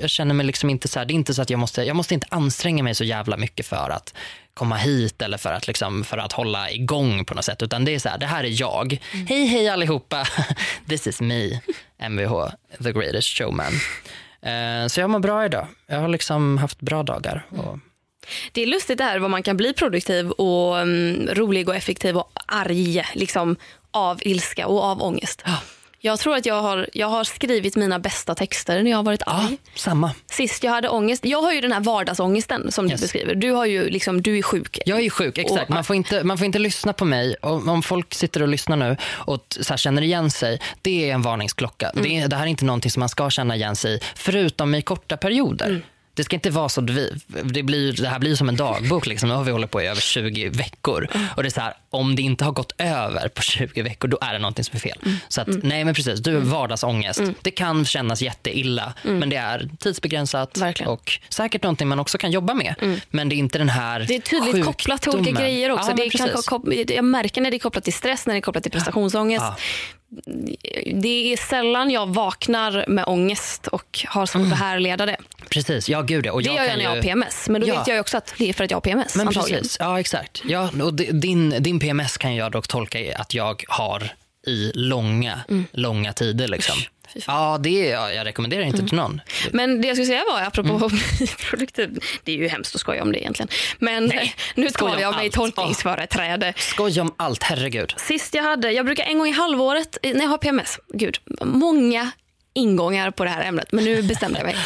jag 0.00 0.10
känner 0.10 0.34
mig 0.34 0.46
liksom 0.46 0.70
inte 0.70 0.88
så 0.88 0.98
här, 0.98 1.06
det 1.06 1.12
är 1.12 1.14
inte 1.14 1.34
så 1.34 1.42
att 1.42 1.50
jag 1.50 1.58
måste, 1.58 1.82
jag 1.82 1.96
måste 1.96 2.14
inte 2.14 2.26
anstränga 2.30 2.82
mig 2.82 2.94
så 2.94 3.04
jävla 3.04 3.36
mycket 3.36 3.66
för 3.66 3.90
att 3.90 4.14
komma 4.54 4.76
hit 4.76 5.22
eller 5.22 5.38
för 5.38 5.52
att, 5.52 5.66
liksom, 5.66 6.04
för 6.04 6.18
att 6.18 6.32
hålla 6.32 6.70
igång 6.70 7.24
på 7.24 7.34
något 7.34 7.44
sätt. 7.44 7.62
Utan 7.62 7.84
det 7.84 7.94
är 7.94 7.98
så 7.98 8.08
här, 8.08 8.18
det 8.18 8.26
här 8.26 8.44
är 8.44 8.60
jag. 8.60 8.98
Hej 9.28 9.46
hej 9.46 9.68
allihopa, 9.68 10.26
this 10.88 11.06
is 11.06 11.20
me, 11.20 11.60
Mvh, 12.08 12.50
the 12.82 12.92
greatest 12.92 13.28
showman. 13.28 13.72
Eh, 14.42 14.86
så 14.88 15.00
jag 15.00 15.10
mår 15.10 15.18
bra 15.18 15.44
idag. 15.44 15.66
Jag 15.86 16.00
har 16.00 16.08
liksom 16.08 16.58
haft 16.58 16.80
bra 16.80 17.02
dagar. 17.02 17.46
Och, 17.50 17.78
Det 18.52 18.62
är 18.62 18.66
lustigt 18.66 18.98
det 18.98 19.04
här 19.04 19.18
vad 19.18 19.30
man 19.30 19.42
kan 19.42 19.56
bli 19.56 19.72
produktiv 19.72 20.30
och 20.30 20.78
mm, 20.78 21.28
rolig 21.34 21.68
och 21.68 21.76
effektiv 21.76 22.16
och 22.16 22.30
arg 22.46 23.04
liksom, 23.14 23.56
av 23.90 24.18
ilska 24.22 24.66
och 24.66 24.84
av 24.84 25.02
ångest. 25.02 25.42
Jag 26.06 26.18
tror 26.18 26.36
att 26.36 26.46
jag 26.46 26.62
har, 26.62 26.88
jag 26.92 27.06
har 27.08 27.24
skrivit 27.24 27.76
mina 27.76 27.98
bästa 27.98 28.34
texter 28.34 28.82
när 28.82 28.90
jag 28.90 28.98
har 28.98 29.02
varit 29.04 29.22
ja, 29.26 29.32
arg. 29.32 29.56
samma. 29.74 30.10
Sist 30.30 30.64
jag 30.64 30.72
hade 30.72 30.88
ångest, 30.88 31.24
jag 31.24 31.42
har 31.42 31.52
ju 31.52 31.60
den 31.60 31.72
här 31.72 31.80
vardagsångesten 31.80 32.72
som 32.72 32.86
Yes. 32.90 33.00
du 33.00 33.04
beskriver. 33.04 33.34
Du, 33.34 33.50
har 33.50 33.66
ju 33.66 33.88
liksom, 33.90 34.22
du 34.22 34.38
är 34.38 34.42
sjuk. 34.42 34.78
Jag 34.86 34.98
är 34.98 35.02
ju 35.02 35.10
sjuk, 35.10 35.38
exakt. 35.38 35.62
Och- 35.62 35.70
Man 35.70 35.84
får 35.84 35.96
inte, 35.96 36.24
man 36.24 36.38
får 36.38 36.44
inte 36.44 36.58
lyssna 36.58 36.92
på 36.92 37.04
mig. 37.04 37.36
Om, 37.42 37.68
om 37.68 37.82
folk 37.82 38.14
sitter 38.14 38.42
och 38.42 38.48
lyssnar 38.48 38.76
nu 38.76 38.96
och 39.12 39.56
så 39.60 39.76
känner 39.76 40.02
igen 40.02 40.30
sig, 40.30 40.60
det 40.82 41.10
är 41.10 41.14
en 41.14 41.22
varningsklocka. 41.22 41.90
Det, 41.94 42.16
är- 42.18 42.28
det 42.28 42.36
här 42.36 42.42
är 42.44 42.48
inte 42.48 42.64
någonting 42.64 42.90
som 42.90 43.00
man 43.00 43.08
ska 43.08 43.30
känna 43.30 43.56
igen 43.56 43.76
sig 43.76 43.94
i, 43.94 44.00
förutom 44.14 44.74
i 44.74 44.82
korta 44.82 45.16
perioder. 45.16 45.82
Det 46.14 46.24
ska 46.24 46.36
inte 46.36 46.50
vara 46.50 46.68
så, 46.68 46.80
det, 46.80 47.62
blir, 47.62 47.92
det 48.02 48.08
här 48.08 48.18
blir 48.18 48.34
som 48.36 48.48
en 48.48 48.56
dagbok. 48.56 49.06
Liksom. 49.06 49.28
Nu 49.28 49.34
har 49.34 49.44
vi 49.44 49.50
hållit 49.52 49.70
på 49.70 49.82
i 49.82 49.86
över 49.86 50.00
20 50.00 50.48
veckor. 50.48 51.08
Och 51.36 51.42
det 51.42 51.48
är 51.48 51.50
så 51.50 51.60
här, 51.60 51.74
Om 51.96 52.16
det 52.16 52.22
inte 52.22 52.44
har 52.44 52.52
gått 52.52 52.72
över 52.78 53.28
på 53.28 53.42
20 53.42 53.82
veckor, 53.82 54.08
då 54.08 54.18
är 54.20 54.32
det 54.32 54.38
någonting 54.38 54.64
som 54.64 54.76
är 54.76 54.80
fel. 54.80 54.98
Så 55.28 55.40
att, 55.40 55.48
nej 55.62 55.84
men 55.84 55.94
precis, 55.94 56.20
du 56.20 56.34
har 56.34 56.40
vardagsångest. 56.40 57.20
Det 57.42 57.50
kan 57.50 57.84
kännas 57.84 58.22
jätteilla, 58.22 58.92
men 59.02 59.28
det 59.30 59.36
är 59.36 59.68
tidsbegränsat 59.80 60.58
Verkligen. 60.58 60.92
och 60.92 61.18
säkert 61.28 61.62
någonting 61.62 61.88
man 61.88 61.98
också 61.98 62.18
kan 62.18 62.30
jobba 62.30 62.54
med. 62.54 62.98
Men 63.10 63.28
det 63.28 63.34
är 63.34 63.36
inte 63.38 63.58
den 63.58 63.68
här 63.68 64.00
Det 64.08 64.14
är 64.16 64.20
tydligt 64.20 64.64
kopplat 64.64 65.02
till 65.02 65.10
olika 65.10 65.24
sjukdomen. 65.24 65.42
grejer 65.42 65.70
också. 65.70 65.90
Ja, 65.90 65.96
det 65.96 66.02
är 66.02 66.42
kop- 66.42 66.90
jag 66.94 67.04
märker 67.04 67.40
när 67.40 67.50
det 67.50 67.56
är 67.56 67.58
kopplat 67.58 67.84
till 67.84 67.92
stress, 67.92 68.26
när 68.26 68.34
det 68.34 68.38
är 68.38 68.42
kopplat 68.42 68.62
till 68.62 68.72
prestationsångest. 68.72 69.44
Ja. 69.44 69.56
Det 70.94 71.32
är 71.32 71.36
sällan 71.36 71.90
jag 71.90 72.06
vaknar 72.06 72.84
med 72.88 73.04
ångest 73.06 73.66
och 73.66 74.04
har 74.08 74.26
svårt 74.26 74.52
att 74.52 74.58
härleda 74.58 75.06
det. 75.06 75.16
Precis, 75.50 75.88
ja 75.88 76.02
gud 76.02 76.26
ja. 76.26 76.32
Och 76.32 76.42
Det 76.42 76.46
jag 76.46 76.54
gör 76.56 76.62
jag 76.62 76.70
kan 76.70 76.78
när 76.78 76.84
jag 76.84 76.90
har. 76.94 77.02
PMS. 77.02 77.48
Men 77.48 77.60
då 77.60 77.66
Ja. 77.68 77.78
vet 77.78 77.86
jag 77.88 78.00
också 78.00 78.16
att 78.16 78.34
det 78.38 78.48
är 78.48 78.52
för 78.52 78.64
att 78.64 78.70
jag 78.70 78.76
har 78.76 78.80
PMS. 78.80 79.16
Men 79.16 79.28
antagligen. 79.28 79.60
precis, 79.62 79.76
ja 79.80 80.00
exakt. 80.00 80.42
Ja, 80.44 80.70
och 80.82 80.94
di- 80.94 81.10
din, 81.12 81.62
din 81.62 81.78
PMS 81.86 82.18
kan 82.18 82.34
jag 82.34 82.52
dock 82.52 82.68
tolka 82.68 83.18
att 83.18 83.34
jag 83.34 83.64
har 83.68 84.10
i 84.46 84.72
långa, 84.74 85.40
långa 85.72 86.12
tider. 86.12 86.48
Liksom. 86.48 86.74
Mm. 86.78 87.22
Ja, 87.26 87.58
det 87.60 87.90
är, 87.90 87.94
ja, 87.94 88.12
jag 88.12 88.24
rekommenderar 88.26 88.62
inte 88.62 88.86
till 88.86 88.96
någon. 88.96 89.20
Men 89.52 89.80
det 89.80 89.88
jag 89.88 89.96
skulle 89.96 90.06
säga 90.06 90.24
var, 90.30 90.42
apropå 90.42 90.68
Mm. 90.74 90.90
produktiv, 91.50 91.98
det 92.24 92.32
är 92.32 92.36
ju 92.36 92.48
hemskt 92.48 92.74
att 92.74 92.80
skoja 92.80 93.02
om 93.02 93.12
det 93.12 93.18
egentligen. 93.18 93.48
Men 93.78 94.04
nu 94.54 94.68
skoja 94.68 94.94
tar 94.94 95.00
jag 95.00 95.16
mig 95.16 95.30
tolkningsföreträde. 95.30 96.52
Skoja 96.56 97.02
om 97.02 97.14
allt, 97.16 97.42
herregud. 97.42 97.94
Sist 97.96 98.34
jag 98.34 98.42
hade, 98.42 98.72
jag 98.72 98.86
brukar 98.86 99.04
en 99.04 99.18
gång 99.18 99.28
i 99.28 99.32
halvåret, 99.32 99.98
när 100.02 100.22
jag 100.22 100.28
har 100.28 100.38
PMS, 100.38 100.78
gud, 100.94 101.18
många 101.42 102.10
ingångar 102.56 103.10
på 103.10 103.24
det 103.24 103.30
här 103.30 103.44
ämnet, 103.44 103.72
men 103.72 103.84
nu 103.84 104.02
bestämde 104.02 104.38
jag 104.38 104.46
mig. 104.46 104.56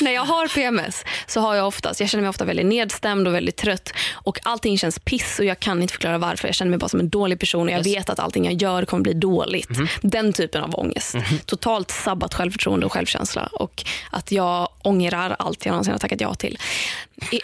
när 0.00 0.10
jag 0.12 0.22
har 0.24 0.48
PMS 0.48 1.04
så 1.26 1.40
har 1.40 1.54
jag 1.54 1.66
oftast, 1.66 2.00
jag 2.00 2.08
känner 2.08 2.22
mig 2.22 2.28
ofta 2.28 2.44
väldigt 2.44 2.66
nedstämd 2.66 3.28
och 3.28 3.34
väldigt 3.34 3.56
trött 3.56 3.92
och 4.12 4.38
allting 4.42 4.78
känns 4.78 4.98
piss 4.98 5.38
och 5.38 5.44
jag 5.44 5.60
kan 5.60 5.82
inte 5.82 5.92
förklara 5.92 6.18
varför. 6.18 6.48
Jag 6.48 6.54
känner 6.54 6.70
mig 6.70 6.78
bara 6.78 6.88
som 6.88 7.00
en 7.00 7.08
dålig 7.08 7.38
person 7.40 7.66
och 7.66 7.72
jag 7.72 7.86
Yes. 7.86 7.96
vet 7.96 8.10
att 8.10 8.18
allting 8.18 8.44
jag 8.44 8.54
gör 8.54 8.84
kommer 8.84 9.02
bli 9.02 9.12
dåligt. 9.12 9.68
Den 10.02 10.32
typen 10.32 10.62
av 10.62 10.74
ångest. 10.74 11.14
Totalt 11.46 11.90
sabbat 11.90 12.34
självförtroende 12.34 12.86
och 12.86 12.92
självkänsla 12.92 13.46
och 13.52 13.84
att 14.10 14.32
jag 14.32 14.68
ångrar 14.82 15.36
allt 15.38 15.64
jag 15.66 15.72
någonsin 15.72 15.92
har 15.92 15.98
tackat 15.98 16.20
ja 16.20 16.34
till. 16.34 16.58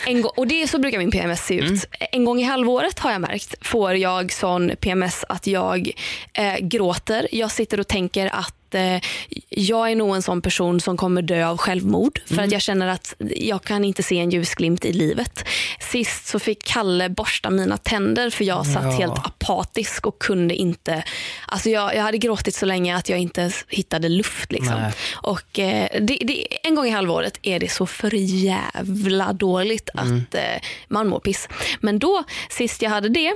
En 0.07 0.25
och 0.25 0.47
det 0.47 0.63
är 0.63 0.67
så 0.67 0.79
brukar 0.79 0.99
min 0.99 1.11
PMS 1.11 1.47
se 1.47 1.55
ut. 1.55 1.85
En 2.13 2.25
gång 2.25 2.41
i 2.41 2.43
halvåret 2.45 2.99
har 2.99 3.13
jag 3.13 3.21
märkt 3.21 3.55
får 3.67 3.95
jag 3.97 4.33
sån 4.33 4.71
PMS 4.81 5.25
att 5.29 5.47
jag 5.47 5.91
eh, 6.33 6.57
gråter. 6.61 7.29
Jag 7.33 7.51
sitter 7.51 7.81
och 7.81 7.89
tänker 7.89 8.27
att 8.35 8.55
eh, 8.75 9.01
jag 9.49 9.91
är 9.91 9.97
nog 9.97 10.17
en 10.17 10.23
sån 10.23 10.43
person 10.43 10.81
som 10.81 10.97
kommer 10.97 11.23
dö 11.23 11.47
av 11.47 11.57
självmord 11.59 12.21
för 12.27 12.43
att 12.43 12.53
jag 12.53 12.63
känner 12.63 12.87
att 12.89 13.15
jag 13.37 13.63
kan 13.65 13.85
inte 13.85 14.03
se 14.03 14.19
en 14.19 14.31
ljusglimt 14.31 14.85
i 14.85 14.93
livet. 14.93 15.45
Sist 15.81 16.27
så 16.27 16.39
fick 16.39 16.65
Kalle 16.65 17.09
borsta 17.09 17.51
mina 17.51 17.77
tänder 17.77 18.31
för 18.31 18.45
jag 18.45 18.67
satt 18.67 18.85
Ja. 18.85 18.91
helt 18.91 19.27
apatisk 19.27 20.07
och 20.07 20.19
kunde 20.19 20.55
inte, 20.55 21.05
alltså 21.47 21.71
jag, 21.71 21.95
jag 21.97 22.03
hade 22.03 22.19
gråtit 22.19 22.55
så 22.55 22.67
länge 22.67 22.97
att 22.97 23.09
jag 23.09 23.19
inte 23.19 23.51
hittade 23.69 24.09
luft. 24.09 24.53
Liksom. 24.53 24.75
Nej. 24.81 24.93
Och 25.15 25.59
eh, 25.59 25.89
det, 26.01 26.19
det, 26.21 26.67
en 26.67 26.75
gång 26.75 26.87
i 26.87 26.91
halvåret 26.91 27.39
är 27.43 27.61
det 27.61 27.69
så 27.69 27.87
för 27.87 28.15
jävla 28.15 29.33
dåligt 29.33 29.91
att 29.95 30.35
eh, 30.35 30.43
man 30.89 31.09
mår 31.09 31.21
piss. 31.21 31.49
Men 31.81 31.99
då, 31.99 32.25
sist 32.51 32.83
jag 32.83 32.91
hade 32.91 33.09
det, 33.09 33.35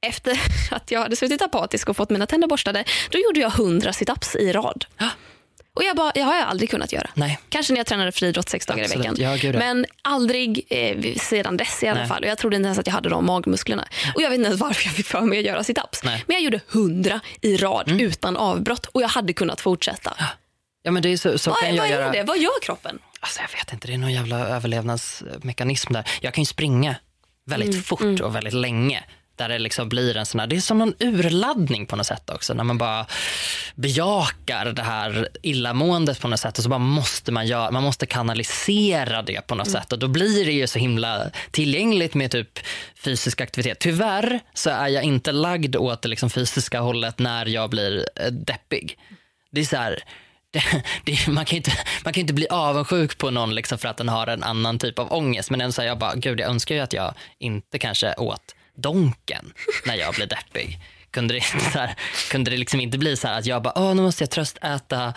efter 0.00 0.40
att 0.70 0.90
jag 0.90 1.00
hade 1.00 1.16
suttit 1.16 1.42
apatisk 1.42 1.88
och 1.88 1.96
fått 1.96 2.10
mina 2.10 2.26
tänder 2.26 2.48
borstade, 2.48 2.84
då 3.10 3.18
gjorde 3.18 3.40
jag 3.40 3.52
100 3.58 3.92
situps 3.92 4.36
i 4.36 4.52
rad. 4.52 4.84
Och 5.74 5.84
jag 5.84 5.96
bara, 5.96 6.12
jag 6.14 6.24
har 6.24 6.34
jag 6.36 6.48
aldrig 6.48 6.70
kunnat 6.70 6.92
göra. 6.92 7.10
Nej. 7.14 7.38
Kanske 7.48 7.72
när 7.72 7.80
jag 7.80 7.86
tränade 7.86 8.12
friidrott 8.12 8.48
sex 8.48 8.66
dagar 8.66 8.84
Absolut. 8.84 9.06
i 9.06 9.08
veckan. 9.08 9.30
Ja, 9.30 9.36
gud, 9.36 9.54
ja. 9.54 9.58
Men 9.58 9.86
aldrig 10.02 10.66
eh, 10.70 11.14
sedan 11.16 11.56
dess 11.56 11.82
i 11.82 11.88
alla 11.88 12.00
Nej. 12.00 12.08
fall. 12.08 12.22
Och 12.22 12.28
jag 12.28 12.38
trodde 12.38 12.56
inte 12.56 12.66
ens 12.66 12.78
att 12.78 12.86
jag 12.86 12.94
hade 12.94 13.08
de 13.08 13.26
magmusklerna. 13.26 13.88
Och 14.14 14.22
jag 14.22 14.30
vet 14.30 14.36
inte 14.36 14.48
ens 14.48 14.60
varför 14.60 14.84
jag 14.86 14.94
fick 14.94 15.06
för 15.06 15.20
mig 15.20 15.38
att 15.38 15.44
göra 15.44 15.64
situps. 15.64 16.04
Nej. 16.04 16.14
Mm. 16.14 16.24
Men 16.26 16.34
jag 16.34 16.42
gjorde 16.44 16.60
100 16.72 17.20
i 17.40 17.56
rad 17.56 18.00
utan 18.00 18.36
avbrott 18.36 18.86
och 18.86 19.02
jag 19.02 19.08
hade 19.08 19.32
kunnat 19.32 19.60
fortsätta. 19.60 20.16
Ja, 20.82 20.90
men 20.90 21.02
det 21.02 21.08
är 21.08 21.16
så, 21.16 21.38
så 21.38 21.50
Vad, 21.50 21.58
kan 21.60 21.74
jag 21.74 21.82
vad 21.82 21.90
göra. 21.90 22.04
är 22.06 22.12
det? 22.12 22.22
Vad 22.22 22.38
gör 22.38 22.60
kroppen? 22.62 22.98
Alltså, 23.20 23.40
jag 23.40 23.58
vet 23.58 23.72
inte, 23.72 23.86
det 23.86 23.94
är 23.94 23.98
någon 23.98 24.12
jävla 24.12 24.38
överlevnadsmekanism 24.48 25.92
där. 25.92 26.04
Jag 26.20 26.34
kan 26.34 26.42
ju 26.42 26.46
springa 26.46 26.96
väldigt 27.46 27.70
Mm, 27.70 27.82
fort 27.82 28.20
och 28.20 28.34
väldigt 28.34 28.54
länge. 28.54 29.04
Där 29.36 29.48
det 29.48 29.58
liksom 29.58 29.88
blir 29.88 30.16
en 30.16 30.26
sån 30.26 30.40
här, 30.40 30.46
det 30.46 30.56
är 30.56 30.60
som 30.60 30.78
någon 30.78 30.94
urladdning 31.00 31.86
på 31.86 31.96
något 31.96 32.06
sätt 32.06 32.30
också. 32.30 32.54
När 32.54 32.64
man 32.64 32.78
bara 32.78 33.06
bejakar 33.74 34.64
det 34.72 34.82
här 34.82 35.28
illamåendet 35.42 36.20
på 36.20 36.28
något 36.28 36.40
sätt 36.40 36.58
och 36.58 36.64
så 36.64 36.70
bara 36.70 36.78
måste 36.78 37.32
man 37.32 37.46
göra, 37.46 37.70
man 37.70 37.82
måste 37.82 38.06
kanalisera 38.06 39.22
det 39.22 39.46
på 39.46 39.54
något 39.54 39.66
Mm. 39.66 39.80
sätt 39.82 39.92
och 39.92 39.98
då 39.98 40.08
blir 40.08 40.44
det 40.44 40.52
ju 40.52 40.66
så 40.66 40.78
himla 40.78 41.30
tillgängligt 41.50 42.14
med 42.14 42.30
typ 42.30 42.58
fysisk 42.96 43.40
aktivitet. 43.40 43.78
Tyvärr 43.78 44.40
så 44.54 44.70
är 44.70 44.88
jag 44.88 45.02
inte 45.04 45.32
lagd 45.32 45.76
åt 45.76 46.02
det 46.02 46.08
liksom 46.08 46.30
fysiska 46.30 46.80
hållet 46.80 47.18
när 47.18 47.46
jag 47.46 47.70
blir 47.70 48.06
eh, 48.16 48.26
deppig. 48.26 48.98
Det 49.50 49.60
är 49.60 49.64
så 49.64 49.76
här, 49.76 49.98
det, 50.50 50.62
det, 51.04 51.26
man, 51.28 51.44
kan 51.44 51.56
inte, 51.56 51.72
man 52.04 52.12
kan 52.12 52.20
inte 52.20 52.34
bli 52.34 52.46
avundsjuk 52.48 53.18
på 53.18 53.30
någon 53.30 53.54
liksom 53.54 53.78
för 53.78 53.88
att 53.88 53.96
den 53.96 54.08
har 54.08 54.26
en 54.26 54.42
annan 54.42 54.78
typ 54.78 54.98
av 54.98 55.12
ångest. 55.12 55.50
Men 55.50 55.60
ändå 55.60 55.72
så 55.72 55.80
här, 55.82 55.88
jag 55.88 55.98
bara, 55.98 56.14
gud 56.14 56.40
jag 56.40 56.50
önskar 56.50 56.74
ju 56.74 56.80
att 56.80 56.92
jag 56.92 57.14
inte 57.38 57.78
kanske 57.78 58.14
åt 58.14 58.54
donken 58.76 59.52
när 59.84 59.94
jag 59.94 60.14
blir 60.14 60.26
deppig. 60.26 60.78
Kunde 61.10 61.34
det, 61.34 61.40
så 61.72 61.78
här, 61.78 61.94
kunde 62.30 62.50
det 62.50 62.56
liksom 62.56 62.80
inte 62.80 62.98
bli 62.98 63.16
så 63.16 63.28
här 63.28 63.38
att 63.38 63.46
jag 63.46 63.62
bara, 63.62 63.72
åh 63.76 63.94
nu 63.94 64.02
måste 64.02 64.22
jag 64.22 64.30
tröstäta 64.30 65.14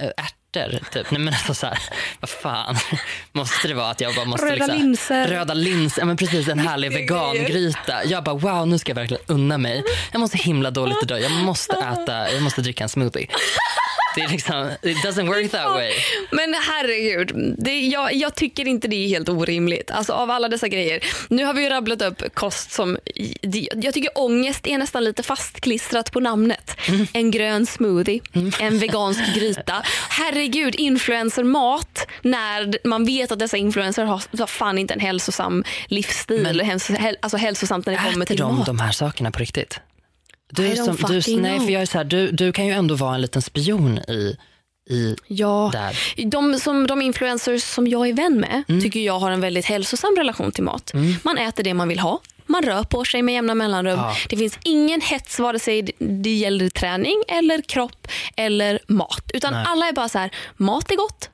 äh, 0.00 0.06
ärtor. 0.06 0.90
Typ. 0.92 1.10
Nej 1.10 1.20
men 1.20 1.34
alltså 1.34 1.54
så 1.54 1.66
här, 1.66 1.78
vad 2.20 2.30
fan. 2.30 2.76
Måste 3.32 3.68
det 3.68 3.74
vara 3.74 3.90
att 3.90 4.00
jag 4.00 4.14
bara 4.14 4.24
måste 4.24 4.46
Röda 4.46 4.54
liksom, 4.54 4.76
linser. 4.76 5.28
Röda 5.28 5.54
linser, 5.54 6.02
ja, 6.02 6.06
men 6.06 6.16
precis 6.16 6.48
en 6.48 6.58
härlig 6.58 6.92
vegangryta. 6.92 8.04
Jag 8.04 8.24
bara 8.24 8.34
wow 8.34 8.68
nu 8.68 8.78
ska 8.78 8.90
jag 8.90 8.96
verkligen 8.96 9.22
unna 9.26 9.58
mig. 9.58 9.84
Jag 10.12 10.20
måste 10.20 10.38
himla 10.38 10.70
dåligt 10.70 11.02
idag. 11.02 11.20
Jag 11.20 11.32
måste 11.32 11.76
äta, 11.76 12.32
jag 12.32 12.42
måste 12.42 12.62
dricka 12.62 12.84
en 12.84 12.88
smoothie. 12.88 13.26
Det 14.14 14.20
är 14.20 14.28
liksom, 14.28 14.70
it 14.82 14.96
doesn't 15.04 15.26
work 15.26 15.50
that 15.50 15.70
way. 15.70 15.92
Men 16.30 16.54
herregud, 16.54 17.54
det, 17.58 17.80
jag, 17.80 18.14
jag 18.14 18.34
tycker 18.34 18.68
inte 18.68 18.88
det 18.88 18.96
är 19.04 19.08
helt 19.08 19.28
orimligt. 19.28 19.90
Alltså 19.90 20.12
av 20.12 20.30
alla 20.30 20.48
dessa 20.48 20.68
grejer. 20.68 21.00
Nu 21.28 21.44
har 21.44 21.54
vi 21.54 21.62
ju 21.62 21.68
rabblat 21.68 22.02
upp 22.02 22.34
kost 22.34 22.72
som, 22.72 22.98
jag 23.82 23.94
tycker 23.94 24.10
ångest 24.18 24.66
är 24.66 24.78
nästan 24.78 25.04
lite 25.04 25.22
fastklistrat 25.22 26.12
på 26.12 26.20
namnet. 26.20 26.76
En 27.12 27.30
grön 27.30 27.66
smoothie, 27.66 28.20
en 28.60 28.78
vegansk 28.78 29.20
gryta. 29.34 29.82
Herregud, 30.08 30.74
influencermat 30.74 32.06
när 32.22 32.86
man 32.88 33.04
vet 33.04 33.32
att 33.32 33.38
dessa 33.38 33.56
influencers 33.56 34.08
har, 34.08 34.46
fan 34.46 34.78
inte 34.78 34.94
en 34.94 35.00
hälsosam 35.00 35.64
livsstil. 35.86 36.42
Men- 36.42 37.16
alltså 37.20 37.36
hälsosamt 37.36 37.86
när 37.86 37.92
det 37.92 37.98
kommer 37.98 38.12
Äter 38.16 38.24
till 38.26 38.36
de 38.36 38.56
mat. 38.56 38.66
de 38.66 38.78
här 38.78 38.92
sakerna 38.92 39.30
på 39.30 39.38
riktigt? 39.38 39.80
Du, 40.50 40.76
som, 40.76 40.96
du, 40.96 41.36
nej, 41.36 41.60
för 41.60 41.70
jag 41.70 41.82
är 41.82 41.86
så 41.86 41.98
här, 41.98 42.04
du, 42.04 42.30
du 42.30 42.52
kan 42.52 42.66
ju 42.66 42.72
ändå 42.72 42.94
vara 42.94 43.14
en 43.14 43.20
liten 43.20 43.42
spion 43.42 43.98
i, 43.98 44.36
i 44.90 45.16
Ja, 45.26 45.70
där. 45.72 46.24
de, 46.30 46.58
som, 46.58 46.86
de 46.86 47.02
influencers 47.02 47.62
som 47.62 47.86
jag 47.88 48.08
är 48.08 48.12
vän 48.12 48.40
med 48.40 48.62
Mm. 48.68 48.80
tycker 48.80 49.00
jag 49.00 49.18
har 49.18 49.30
en 49.30 49.40
väldigt 49.40 49.64
hälsosam 49.64 50.14
relation 50.16 50.52
till 50.52 50.64
mat. 50.64 50.92
Man 51.22 51.38
äter 51.38 51.64
det 51.64 51.74
man 51.74 51.88
vill 51.88 51.98
ha. 51.98 52.20
Man 52.46 52.62
rör 52.62 52.82
på 52.82 53.04
sig 53.04 53.22
med 53.22 53.34
jämna 53.34 53.54
mellanrum. 53.54 53.98
Ja. 53.98 54.16
Det 54.28 54.36
finns 54.36 54.58
ingen 54.64 55.00
hets 55.00 55.38
vare 55.38 55.58
sig 55.58 55.82
det- 55.98 56.30
gäller 56.30 56.68
träning 56.68 57.22
eller 57.28 57.62
kropp 57.62 58.08
eller 58.36 58.78
mat. 58.86 59.30
Utan 59.34 59.52
Nej. 59.52 59.64
alla 59.66 59.88
är 59.88 59.92
bara 59.92 60.08
så 60.08 60.18
här, 60.18 60.30
mat 60.56 60.90
är 60.90 60.96
gott, 60.96 61.30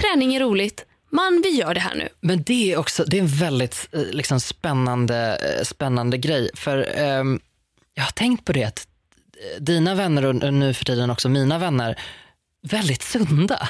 träning 0.00 0.34
är 0.34 0.40
roligt, 0.40 0.84
man 1.10 1.40
vi 1.44 1.50
gör 1.50 1.74
det 1.74 1.80
här 1.80 1.94
nu. 1.94 2.08
Men 2.20 2.42
det 2.42 2.72
är 2.72 2.76
också 2.78 3.04
det 3.04 3.16
är 3.16 3.20
en 3.20 3.26
väldigt 3.28 3.88
eh, 3.92 4.00
liksom, 4.10 4.40
spännande, 4.40 5.38
eh, 5.58 5.64
spännande 5.64 6.18
grej. 6.18 6.50
För 6.54 6.88
ehm, 6.96 7.40
jag 8.00 8.04
har 8.06 8.12
tänkt 8.12 8.44
på 8.44 8.52
det 8.52 8.64
att 8.64 8.86
eh, 9.56 9.62
dina 9.62 9.94
vänner 9.94 10.24
och 10.24 10.54
nu 10.54 10.74
för 10.74 10.84
tiden 10.84 11.10
också 11.10 11.28
mina 11.28 11.58
vänner, 11.58 11.98
väldigt 12.62 13.02
sunda. 13.02 13.68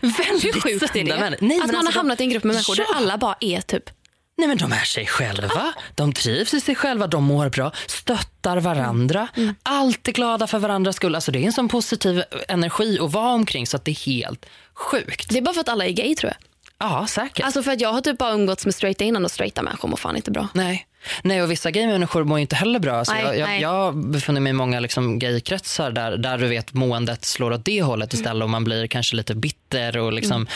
Hur 0.00 0.12
väldigt 0.16 0.62
sjukt 0.62 0.96
är 0.96 1.04
det? 1.04 1.12
vänner. 1.12 1.38
Nej, 1.40 1.60
att 1.60 1.66
man 1.66 1.76
alltså, 1.76 1.92
har 1.92 1.92
hamnat 1.92 2.20
i 2.20 2.24
en 2.24 2.30
grupp 2.30 2.44
med 2.44 2.54
människor 2.54 2.76
Ja. 2.78 2.84
där 2.88 2.94
alla 2.96 3.18
bara 3.18 3.36
är 3.40 3.60
typ 3.60 3.90
Nej 4.38 4.48
men 4.48 4.58
de 4.58 4.72
är 4.72 4.84
sig 4.84 5.06
själva, 5.06 5.72
de 5.94 6.12
trivs 6.12 6.54
i 6.54 6.60
sig 6.60 6.74
själva, 6.74 7.06
de 7.06 7.24
mår 7.24 7.48
bra, 7.48 7.72
stöttar 7.86 8.56
varandra, 8.60 9.28
Mm. 9.36 9.54
alltid 9.62 10.14
glada 10.14 10.46
för 10.46 10.58
varandras 10.58 10.96
skull. 10.96 11.14
Alltså 11.14 11.32
det 11.32 11.38
är 11.38 11.46
en 11.46 11.52
sån 11.52 11.68
positiv 11.68 12.22
energi 12.48 12.98
att 13.00 13.12
vara 13.12 13.32
omkring 13.32 13.66
så 13.66 13.76
att 13.76 13.84
det 13.84 13.90
är 13.90 14.06
helt 14.06 14.46
sjukt. 14.74 15.28
Det 15.30 15.38
är 15.38 15.42
bara 15.42 15.54
för 15.54 15.60
att 15.60 15.68
alla 15.68 15.86
är 15.86 15.90
gay 15.90 16.14
tror 16.14 16.32
jag. 16.32 16.50
Ja, 16.90 17.06
säkert. 17.06 17.44
Alltså 17.44 17.62
för 17.62 17.72
att 17.72 17.80
jag 17.80 17.92
har 17.92 18.00
typ 18.00 18.18
bara 18.18 18.32
umgåtts 18.32 18.64
med 18.64 18.74
straighta 18.74 19.04
innan 19.04 19.24
och 19.24 19.30
straighta 19.30 19.62
människor 19.62 19.88
mår 19.88 19.96
fan 19.96 20.16
inte 20.16 20.30
bra. 20.30 20.48
Nej. 20.54 20.86
Nej, 21.22 21.42
och 21.42 21.50
vissa 21.50 21.70
gaymänniskor 21.70 22.24
mår 22.24 22.38
ju 22.38 22.42
inte 22.42 22.56
heller 22.56 22.78
bra. 22.78 22.92
Alltså 22.96 23.14
Nej, 23.14 23.24
jag, 23.24 23.36
jag, 23.38 23.48
nej. 23.48 23.60
jag 23.62 23.96
befinner 23.96 24.40
mig 24.40 24.50
i 24.50 24.52
många 24.52 24.80
liksom 24.80 25.18
gaykretsar 25.18 25.90
där, 25.90 26.16
där 26.16 26.38
du 26.38 26.46
vet 26.48 26.72
måendet 26.72 27.24
slår 27.24 27.50
åt 27.50 27.64
det 27.64 27.82
hållet 27.82 28.12
Mm. 28.14 28.20
istället 28.20 28.42
och 28.42 28.50
man 28.50 28.64
blir 28.64 28.86
kanske 28.86 29.16
lite 29.16 29.34
bitter 29.34 29.96
och 29.96 30.12
liksom, 30.12 30.46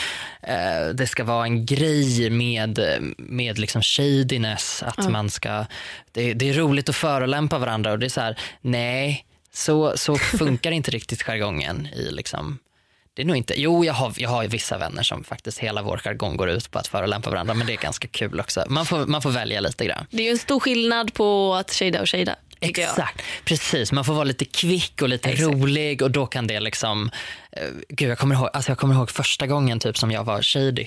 eh, 0.41 0.87
det 0.93 1.07
ska 1.07 1.23
vara 1.23 1.43
en 1.45 1.65
grej 1.65 2.29
med, 2.29 2.79
med 3.17 3.59
liksom 3.59 3.81
shadiness. 3.81 4.83
Att 4.83 5.11
man 5.11 5.29
ska, 5.29 5.65
det, 6.11 6.33
det 6.33 6.49
är 6.49 6.53
roligt 6.53 6.89
att 6.89 6.95
förolämpa 6.95 7.57
varandra 7.59 7.91
och 7.91 7.99
det 7.99 8.05
är 8.05 8.09
så 8.09 8.21
här, 8.21 8.39
nej, 8.61 9.25
så, 9.53 9.93
så 9.97 10.15
funkar 10.37 10.71
inte 10.71 10.91
riktigt 10.91 11.23
jargongen 11.23 11.87
i 11.95 12.11
liksom 12.11 12.59
det 13.15 13.21
är 13.21 13.25
nog 13.25 13.37
inte, 13.37 13.53
jo 13.57 13.85
jag 13.85 13.93
har, 13.93 14.13
jag 14.17 14.29
har 14.29 14.47
vissa 14.47 14.77
vänner 14.77 15.03
som 15.03 15.23
faktiskt 15.23 15.57
hela 15.57 15.81
vår 15.81 15.97
jargong 15.97 16.37
går 16.37 16.49
ut 16.49 16.71
på 16.71 16.79
att 16.79 16.87
förolämpa 16.87 17.29
varandra 17.29 17.53
men 17.53 17.67
det 17.67 17.73
är 17.73 17.77
ganska 17.77 18.07
kul 18.07 18.39
också. 18.39 18.63
Man 18.69 18.85
får, 18.85 19.05
man 19.05 19.21
får 19.21 19.29
välja 19.29 19.59
lite 19.59 19.85
grann. 19.85 20.05
Det 20.09 20.21
är 20.21 20.25
ju 20.25 20.31
en 20.31 20.37
stor 20.37 20.59
skillnad 20.59 21.13
på 21.13 21.55
att 21.55 21.71
shada 21.71 22.01
och 22.01 22.09
shada. 22.09 22.35
Exakt, 22.59 23.21
precis. 23.45 23.91
Man 23.91 24.05
får 24.05 24.13
vara 24.13 24.23
lite 24.23 24.45
kvick 24.45 25.01
och 25.01 25.09
lite 25.09 25.29
Exakt. 25.29 25.53
rolig 25.53 26.01
och 26.01 26.11
då 26.11 26.25
kan 26.25 26.47
det 26.47 26.59
liksom... 26.59 27.09
eh, 27.51 27.67
gud, 27.89 28.09
jag 28.09 28.17
kommer, 28.17 28.35
ihåg, 28.35 28.49
alltså 28.53 28.71
jag 28.71 28.77
kommer 28.77 28.95
ihåg 28.95 29.11
första 29.11 29.47
gången 29.47 29.79
typ 29.79 29.97
som 29.97 30.11
jag 30.11 30.23
var 30.23 30.41
shady. 30.41 30.85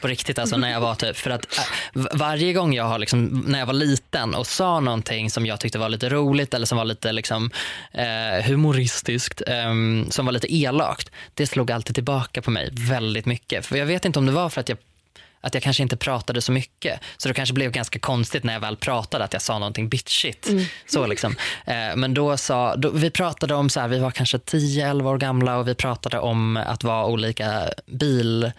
På 0.00 0.08
riktigt 0.08 0.38
alltså 0.38 0.56
när 0.56 0.70
jag 0.70 0.80
var 0.80 0.94
typ, 0.94 1.16
för 1.16 1.30
att 1.30 1.58
eh, 1.58 2.02
varje 2.12 2.52
gång 2.52 2.74
jag 2.74 2.84
har 2.84 2.98
liksom, 2.98 3.44
när 3.46 3.58
jag 3.58 3.66
var 3.66 3.74
liten 3.74 4.34
och 4.34 4.46
sa 4.46 4.80
någonting 4.80 5.30
som 5.30 5.46
jag 5.46 5.60
tyckte 5.60 5.78
var 5.78 5.88
lite 5.88 6.08
roligt 6.08 6.54
eller 6.54 6.66
som 6.66 6.78
var 6.78 6.84
lite 6.84 7.12
liksom 7.12 7.50
eh, 7.92 8.44
humoristiskt, 8.46 9.42
ehm, 9.46 10.06
som 10.10 10.26
var 10.26 10.32
lite 10.32 10.54
elakt, 10.54 11.10
det 11.34 11.46
slog 11.46 11.72
alltid 11.72 11.94
tillbaka 11.94 12.42
på 12.42 12.50
mig 12.50 12.68
väldigt 12.72 13.26
mycket. 13.26 13.66
För 13.66 13.76
jag 13.76 13.86
vet 13.86 14.04
inte 14.04 14.18
om 14.18 14.26
det 14.26 14.32
var 14.32 14.48
för 14.48 14.60
att 14.60 14.68
jag 14.68 14.78
att 15.40 15.54
jag 15.54 15.62
kanske 15.62 15.82
inte 15.82 15.96
pratade 15.96 16.40
så 16.42 16.52
mycket. 16.52 17.00
Så 17.16 17.28
det 17.28 17.34
kanske 17.34 17.52
blev 17.52 17.70
ganska 17.70 17.98
konstigt 17.98 18.44
när 18.44 18.52
jag 18.52 18.60
väl 18.60 18.76
pratade 18.76 19.24
att 19.24 19.32
jag 19.32 19.42
sa 19.42 19.58
någonting 19.58 19.88
bitchigt. 19.88 20.48
Så 20.86 21.06
liksom. 21.06 21.36
eh, 21.66 21.96
men 21.96 22.14
då 22.14 22.36
sa, 22.36 22.76
då, 22.76 22.90
vi 22.90 23.10
pratade 23.10 23.54
om, 23.54 23.70
så 23.70 23.80
här, 23.80 23.88
vi 23.88 23.98
var 23.98 24.10
kanske 24.10 24.36
10-11 24.38 25.02
år 25.02 25.18
gamla 25.18 25.56
och 25.56 25.68
vi 25.68 25.74
pratade 25.74 26.18
om 26.18 26.56
att 26.56 26.84
vara 26.84 27.06
olika 27.06 27.70
bil, 27.86 28.52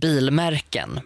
bilmärken. 0.00 1.00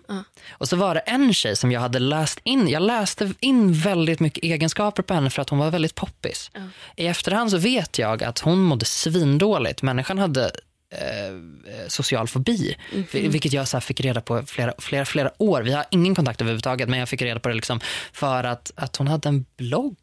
Och 0.51 0.69
så 0.69 0.77
var 0.77 0.95
det 0.95 1.01
en 1.01 1.35
tjej 1.35 1.57
som 1.57 1.73
jag 1.73 1.81
hade 1.81 1.99
läst 1.99 2.41
in, 2.45 2.69
jag 2.69 2.83
läste 2.83 3.33
in 3.41 3.73
väldigt 3.73 4.21
mycket 4.21 4.45
egenskaper 4.45 5.03
på 5.03 5.15
henne 5.15 5.31
för 5.31 5.43
att 5.43 5.51
hon 5.51 5.59
var 5.59 5.71
väldigt 5.71 5.95
poppis. 5.95 6.51
I 6.97 7.07
efterhand 7.07 7.51
så 7.51 7.59
vet 7.59 7.99
jag 7.99 8.25
att 8.25 8.39
hon 8.39 8.59
mådde 8.59 8.85
svindåligt. 8.85 9.83
Människan 9.83 10.19
hade 10.19 10.51
eh, 10.95 11.89
social 11.89 12.29
fobi. 12.29 12.77
Vil- 12.93 13.29
Vilket 13.29 13.53
jag 13.53 13.69
så 13.69 13.81
fick 13.81 14.01
reda 14.01 14.21
på 14.21 14.43
flera, 14.47 14.73
flera, 14.79 15.05
flera 15.05 15.31
år. 15.39 15.63
Vi 15.63 15.73
har 15.73 15.85
ingen 15.91 16.15
kontakt 16.15 16.41
överhuvudtaget 16.41 16.89
men 16.89 16.99
jag 16.99 17.09
fick 17.09 17.23
reda 17.23 17.41
på 17.41 17.49
det 17.49 17.55
liksom 17.55 17.81
för 18.13 18.45
att, 18.45 18.73
att 18.75 18.97
hon 18.97 19.09
hade 19.09 19.29
en 19.29 19.45
blogg. 19.57 19.97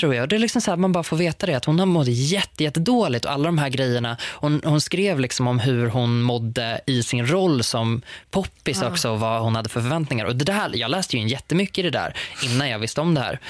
Tror 0.00 0.14
jag. 0.14 0.28
Det 0.28 0.36
är 0.36 0.38
liksom 0.40 0.60
så 0.60 0.70
här, 0.70 0.76
man 0.78 0.92
bara 0.92 1.04
får 1.04 1.16
veta 1.16 1.46
det. 1.46 1.54
Att 1.54 1.64
hon 1.64 1.78
har 1.78 1.86
mått 1.86 2.06
jätte, 2.08 2.64
jätte 2.64 2.80
dåligt 2.80 3.24
och 3.24 3.30
alla 3.32 3.44
de 3.44 3.58
här 3.58 3.68
grejerna. 3.68 4.16
Hon, 4.22 4.60
hon 4.64 4.80
skrev 4.80 5.20
liksom 5.20 5.46
om 5.48 5.58
hur 5.58 5.86
hon 5.88 6.22
mådde 6.22 6.80
i 6.86 7.02
sin 7.02 7.26
roll 7.26 7.62
som 7.62 8.02
poppis 8.30 8.82
också 8.82 9.10
och 9.10 9.20
vad 9.20 9.40
hon 9.42 9.56
hade 9.56 9.68
för 9.68 9.80
förväntningar. 9.80 10.24
Och 10.24 10.36
det 10.36 10.44
där, 10.44 10.70
jag 10.74 10.90
läste 10.90 11.16
ju 11.16 11.22
in 11.22 11.28
jättemycket 11.28 11.78
i 11.78 11.82
det 11.82 11.90
där 11.90 12.16
innan 12.44 12.68
jag 12.68 12.78
visste 12.78 13.00
om 13.00 13.14
det 13.14 13.20
här. 13.20 13.40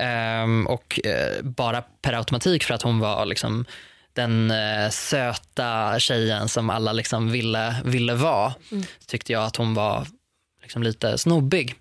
Ehm, 0.00 0.66
och 0.66 1.00
eh, 1.06 1.42
bara 1.42 1.82
per 2.02 2.12
automatik 2.12 2.64
för 2.64 2.74
att 2.74 2.82
hon 2.82 2.98
var 2.98 3.26
liksom 3.26 3.64
den 4.12 4.50
eh, 4.50 4.90
söta 4.90 5.98
tjejen 5.98 6.48
som 6.48 6.70
alla 6.70 6.92
liksom 6.92 7.30
ville, 7.30 7.76
ville 7.84 8.14
vara 8.14 8.54
så 8.70 9.06
tyckte 9.06 9.32
jag 9.32 9.44
att 9.44 9.56
hon 9.56 9.74
var 9.74 10.06
liksom 10.62 10.82
lite 10.82 11.18
snobbig. 11.18 11.74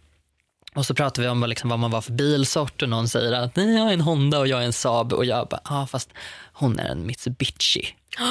Och 0.73 0.85
så 0.85 0.93
pratade 0.93 1.21
vi 1.21 1.31
om 1.31 1.43
liksom, 1.49 1.69
vad 1.69 1.79
man 1.79 1.91
var 1.91 2.01
för 2.01 2.11
bilsort 2.11 2.81
och 2.81 2.89
någon 2.89 3.07
säger 3.09 3.31
att 3.31 3.55
nej, 3.55 3.75
jag 3.75 3.89
är 3.89 3.93
en 3.93 4.01
Honda 4.01 4.39
och 4.39 4.47
jag 4.47 4.61
är 4.61 4.65
en 4.65 4.73
Saab 4.73 5.13
och 5.13 5.25
jag 5.25 5.47
bara, 5.47 5.61
ja 5.63 5.81
ah, 5.81 5.87
fast 5.87 6.09
hon 6.53 6.79
är 6.79 6.89
en 6.89 7.05
Mitsubishi. 7.05 7.95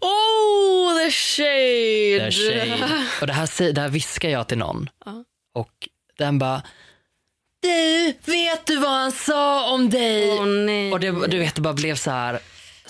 Oh, 0.00 0.98
the 1.04 1.10
shade! 1.10 2.26
Är 2.26 2.30
tjej. 2.30 2.84
Och 3.20 3.26
det 3.26 3.32
här, 3.32 3.72
det 3.72 3.80
här 3.80 3.88
viskar 3.88 4.28
jag 4.28 4.48
till 4.48 4.58
någon 4.58 4.90
Ja. 5.04 5.24
och 5.54 5.88
den 6.18 6.38
bara, 6.38 6.62
du, 7.62 8.14
vet 8.24 8.66
du 8.66 8.76
vad 8.76 8.90
han 8.90 9.12
sa 9.12 9.74
om 9.74 9.90
dig? 9.90 10.40
Nej. 10.46 10.92
Och 10.92 11.00
det, 11.00 11.26
du 11.26 11.38
vet, 11.38 11.54
det 11.54 11.60
bara 11.60 11.74
blev 11.74 11.96
så 11.96 12.10
här, 12.10 12.38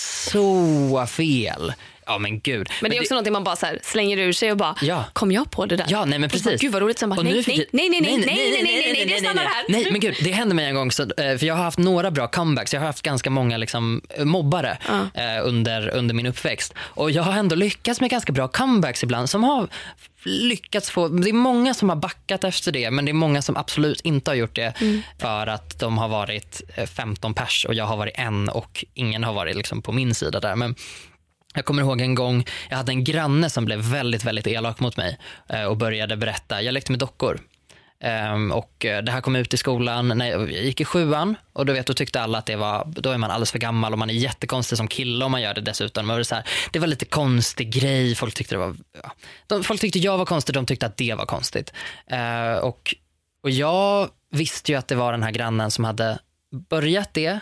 så 0.00 1.06
fel. 1.10 1.72
Ja 2.06 2.18
men 2.18 2.40
gud. 2.40 2.68
Men 2.82 2.90
det 2.90 2.96
är 2.96 3.00
också 3.00 3.14
någonting 3.14 3.32
man 3.32 3.44
bara 3.44 3.56
så 3.56 3.66
här 3.66 3.78
slänger 3.82 4.18
ur 4.18 4.32
sig 4.32 4.50
och 4.50 4.56
bara, 4.56 4.74
Ja. 4.82 5.04
kom 5.12 5.32
jag 5.32 5.50
på 5.50 5.66
det 5.66 5.76
där? 5.76 5.86
Ja, 5.88 6.04
nej 6.04 6.18
men 6.18 6.30
precis. 6.30 6.44
bara, 6.44 6.56
Gud 6.56 6.72
vad 6.72 6.82
roligt. 6.82 6.98
Sen 6.98 7.10
bara, 7.10 7.18
Och 7.18 7.24
nej, 7.24 7.32
nu 7.34 7.42
för 7.42 7.50
nej, 7.50 7.58
ti- 7.60 7.66
nej, 7.72 7.88
nej, 7.90 8.00
nej, 8.00 8.16
nej, 8.16 8.26
nej, 8.26 8.62
nej, 8.62 8.92
nej, 8.92 9.06
det 9.06 9.20
stannar 9.24 9.42
här. 9.44 9.64
Nej, 9.68 9.88
men 9.90 10.00
gud, 10.00 10.14
det 10.24 10.30
hände 10.32 10.54
mig 10.54 10.64
en 10.66 10.74
gång, 10.74 10.92
så, 10.92 11.02
eh, 11.02 11.08
för 11.38 11.44
jag 11.44 11.54
har 11.54 11.64
haft 11.64 11.78
några 11.78 12.10
bra 12.10 12.28
comebacks. 12.28 12.74
Jag 12.74 12.80
har 12.80 12.86
haft 12.86 13.02
ganska 13.02 13.30
många 13.30 13.56
liksom, 13.56 14.02
eh, 14.08 14.24
mobbare 14.24 14.78
eh, 15.14 15.22
under, 15.46 15.88
under 15.88 16.14
min 16.14 16.26
uppväxt. 16.26 16.74
Och 16.78 17.10
jag 17.10 17.22
har 17.22 17.32
ändå 17.32 17.56
lyckats 17.56 18.00
med 18.00 18.10
ganska 18.10 18.32
bra 18.32 18.48
comebacks 18.48 19.02
ibland 19.02 19.30
som 19.30 19.44
har 19.44 19.68
lyckats 20.24 20.90
få, 20.90 21.08
det 21.08 21.30
är 21.30 21.32
många 21.32 21.74
som 21.74 21.88
har 21.88 21.96
backat 21.96 22.44
efter 22.44 22.72
det 22.72 22.90
men 22.90 23.04
det 23.04 23.10
är 23.10 23.14
många 23.14 23.42
som 23.42 23.56
absolut 23.56 24.00
inte 24.00 24.30
har 24.30 24.36
gjort 24.36 24.56
det 24.56 24.74
för 25.18 25.46
att 25.46 25.78
de 25.78 25.98
har 25.98 26.08
varit 26.08 26.62
eh, 26.74 26.86
15 26.86 27.34
pers 27.34 27.66
och 27.68 27.74
jag 27.74 27.84
har 27.84 27.96
varit 27.96 28.14
en 28.16 28.48
och 28.48 28.84
ingen 28.94 29.24
har 29.24 29.32
varit 29.32 29.56
liksom 29.56 29.82
på 29.82 29.92
min 29.92 30.14
sida 30.14 30.40
där. 30.40 30.56
Men 30.56 30.74
jag 31.54 31.64
kommer 31.64 31.82
ihåg 31.82 32.00
en 32.00 32.14
gång, 32.14 32.46
jag 32.68 32.76
hade 32.76 32.92
en 32.92 33.04
granne 33.04 33.50
som 33.50 33.64
blev 33.64 33.78
väldigt, 33.78 34.24
väldigt 34.24 34.46
elak 34.46 34.80
mot 34.80 34.96
mig 34.96 35.18
eh, 35.48 35.64
och 35.64 35.76
började 35.76 36.16
berätta, 36.16 36.62
jag 36.62 36.72
lekte 36.72 36.92
med 36.92 36.98
dockor. 36.98 37.40
Ehm, 38.00 38.52
och 38.52 38.84
eh, 38.84 39.02
det 39.02 39.12
här 39.12 39.20
kom 39.20 39.36
ut 39.36 39.54
i 39.54 39.56
skolan 39.56 40.08
när 40.08 40.30
jag 40.30 40.50
gick 40.50 40.80
i 40.80 40.84
sjuan 40.84 41.36
och 41.52 41.66
då, 41.66 41.72
vet, 41.72 41.86
då 41.86 41.94
tyckte 41.94 42.20
alla 42.20 42.38
att 42.38 42.46
det 42.46 42.56
var, 42.56 42.84
då 42.86 43.10
är 43.10 43.18
man 43.18 43.30
alldeles 43.30 43.52
för 43.52 43.58
gammal 43.58 43.92
och 43.92 43.98
man 43.98 44.10
är 44.10 44.14
jättekonstig 44.14 44.78
som 44.78 44.88
kille 44.88 45.24
om 45.24 45.32
man 45.32 45.42
gör 45.42 45.54
det 45.54 45.60
dessutom. 45.60 46.06
Men 46.06 46.14
det, 46.14 46.18
var 46.18 46.24
så 46.24 46.34
här, 46.34 46.44
det 46.72 46.78
var 46.78 46.86
lite 46.86 47.04
konstig 47.04 47.72
grej, 47.72 48.14
folk 48.14 48.34
tyckte, 48.34 48.54
det 48.54 48.58
var, 48.58 48.76
ja. 49.02 49.12
de, 49.46 49.64
folk 49.64 49.80
tyckte 49.80 49.98
jag 49.98 50.18
var 50.18 50.26
konstig, 50.26 50.54
de 50.54 50.66
tyckte 50.66 50.86
att 50.86 50.96
det 50.96 51.14
var 51.14 51.26
konstigt. 51.26 51.72
Eh, 52.06 52.52
och, 52.52 52.94
och 53.42 53.50
jag 53.50 54.08
visste 54.30 54.72
ju 54.72 54.78
att 54.78 54.88
det 54.88 54.94
var 54.94 55.12
den 55.12 55.22
här 55.22 55.30
grannen 55.30 55.70
som 55.70 55.84
hade 55.84 56.18
börjat 56.68 57.14
det 57.14 57.40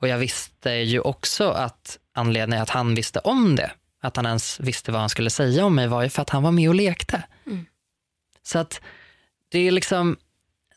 och 0.00 0.08
jag 0.08 0.18
visste 0.18 0.70
ju 0.70 1.00
också 1.00 1.50
att 1.50 1.98
anledningen 2.14 2.62
att 2.62 2.70
han 2.70 2.94
visste 2.94 3.18
om 3.18 3.56
det, 3.56 3.70
att 4.02 4.16
han 4.16 4.26
ens 4.26 4.60
visste 4.60 4.92
vad 4.92 5.00
han 5.00 5.08
skulle 5.08 5.30
säga 5.30 5.64
om 5.64 5.74
mig 5.74 5.88
var 5.88 6.02
ju 6.02 6.08
för 6.08 6.22
att 6.22 6.30
han 6.30 6.42
var 6.42 6.52
med 6.52 6.68
och 6.68 6.74
lekte. 6.74 7.22
Så 8.42 8.58
att 8.58 8.80
det 9.48 9.58
är 9.58 9.70
liksom 9.70 10.16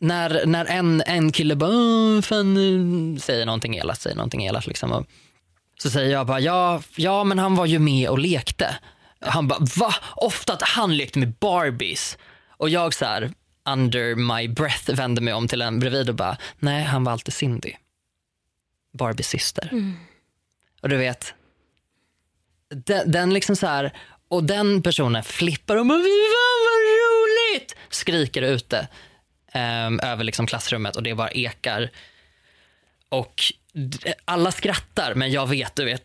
när, 0.00 0.46
när 0.46 0.64
en, 0.64 1.02
en 1.06 1.32
kille 1.32 1.56
bara 1.56 1.70
"Åh, 1.70 2.20
fan, 2.20 2.56
eh", 2.56 3.20
säger 3.20 3.46
någonting 3.46 3.76
elakt, 3.76 4.00
säger 4.02 4.16
någonting 4.16 4.44
elakt 4.46 4.66
liksom. 4.66 4.92
Och 4.92 5.06
så 5.78 5.90
säger 5.90 6.12
jag 6.12 6.26
bara 6.26 6.40
ja, 6.40 6.82
ja 6.96 7.24
men 7.24 7.38
han 7.38 7.54
var 7.56 7.66
ju 7.66 7.78
med 7.78 8.08
och 8.08 8.18
lekte. 8.18 8.78
Han 9.20 9.48
bara 9.48 9.58
va? 9.76 9.94
Ofta 10.16 10.52
att 10.52 10.62
han 10.62 10.96
lekte 10.96 11.18
med 11.18 11.32
Barbies. 11.32 12.18
Och 12.48 12.68
jag 12.70 12.94
så 12.94 13.04
här 13.04 13.32
under 13.68 14.14
my 14.14 14.48
breath 14.48 14.90
vände 14.94 15.20
mig 15.20 15.34
om 15.34 15.48
till 15.48 15.62
en 15.62 15.80
bredvid 15.80 16.08
och 16.08 16.14
bara 16.14 16.36
nej 16.58 16.84
han 16.84 17.04
var 17.04 17.12
alltid 17.12 17.34
Cindy. 17.34 17.72
Barbies 18.98 19.28
syster. 19.28 19.94
Och 20.82 20.88
du 20.88 20.96
vet, 20.96 21.34
den, 22.74 23.10
den 23.12 23.34
liksom 23.34 23.56
så 23.56 23.66
här, 23.66 23.92
och 24.28 24.44
den 24.44 24.82
personen 24.82 25.22
flippar 25.24 25.76
och 25.76 25.86
bara, 25.86 25.98
"Fy 25.98 26.04
fan 26.04 26.49
roligt! 27.60 27.76
Skriker 27.90 28.42
ute 28.42 28.88
ehm, 29.52 30.00
över 30.00 30.24
liksom 30.24 30.46
klassrummet 30.46 30.96
och 30.96 31.02
det 31.02 31.14
bara 31.14 31.30
ekar. 31.30 31.90
Och 33.08 33.42
alla 34.24 34.52
skrattar 34.52 35.14
men 35.14 35.30
jag 35.32 35.46
vet, 35.48 35.76
du 35.76 35.84
vet, 35.84 36.02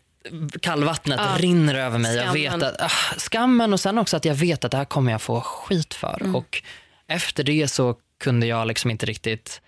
kallvattnet 0.62 1.20
Ja. 1.22 1.36
rinner 1.38 1.74
över 1.74 1.98
mig. 1.98 2.16
Jag 2.16 2.24
Skammen. 2.34 2.60
vet 2.60 2.62
att, 2.62 2.80
ah, 2.82 3.18
skammen 3.18 3.72
och 3.72 3.80
sen 3.80 3.98
också 3.98 4.16
att 4.16 4.24
jag 4.24 4.34
vet 4.34 4.64
att 4.64 4.70
det 4.70 4.76
här 4.76 4.84
kommer 4.84 5.12
jag 5.12 5.22
få 5.22 5.40
skit 5.40 5.94
för. 5.94 6.36
Och 6.36 6.62
efter 7.06 7.44
det 7.44 7.68
så 7.68 7.96
kunde 8.20 8.46
jag 8.46 8.66
liksom 8.66 8.90
inte 8.90 9.06
riktigt 9.06 9.60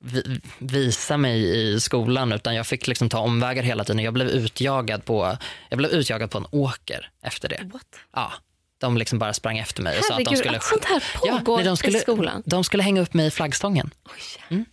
vi- 0.00 0.40
visa 0.58 1.16
mig 1.16 1.58
i 1.74 1.80
skolan 1.80 2.32
utan 2.32 2.54
jag 2.54 2.66
fick 2.66 2.86
liksom 2.86 3.08
ta 3.08 3.18
omvägar 3.18 3.62
hela 3.62 3.84
tiden. 3.84 4.04
Jag 4.04 4.14
blev 4.14 4.28
utjagad 4.28 5.04
på, 5.04 5.36
jag 5.68 5.78
blev 5.78 5.90
utjagad 5.90 6.30
på 6.30 6.38
en 6.38 6.46
åker 6.50 7.10
efter 7.22 7.48
det. 7.48 7.60
What? 7.72 7.86
Ja. 8.14 8.32
De 8.78 8.96
liksom 8.96 9.18
bara 9.18 9.34
sprang 9.34 9.58
efter 9.58 9.82
mig 9.82 9.98
och 9.98 10.04
sa 10.04 10.14
att 10.14 10.24
de 10.24 10.36
skulle... 10.36 10.56
att 10.56 10.64
sånt 10.64 10.84
här 10.84 11.02
Ja, 11.24 11.38
pågår 11.44 11.56
nej, 11.56 11.66
de 11.66 11.76
skulle, 11.76 11.98
i 11.98 12.00
skolan. 12.00 12.42
De 12.46 12.64
skulle 12.64 12.82
hänga 12.82 13.00
upp 13.00 13.14
mig 13.14 13.26
i 13.26 13.30
flaggstången. 13.30 13.90
Mm. 14.48 14.64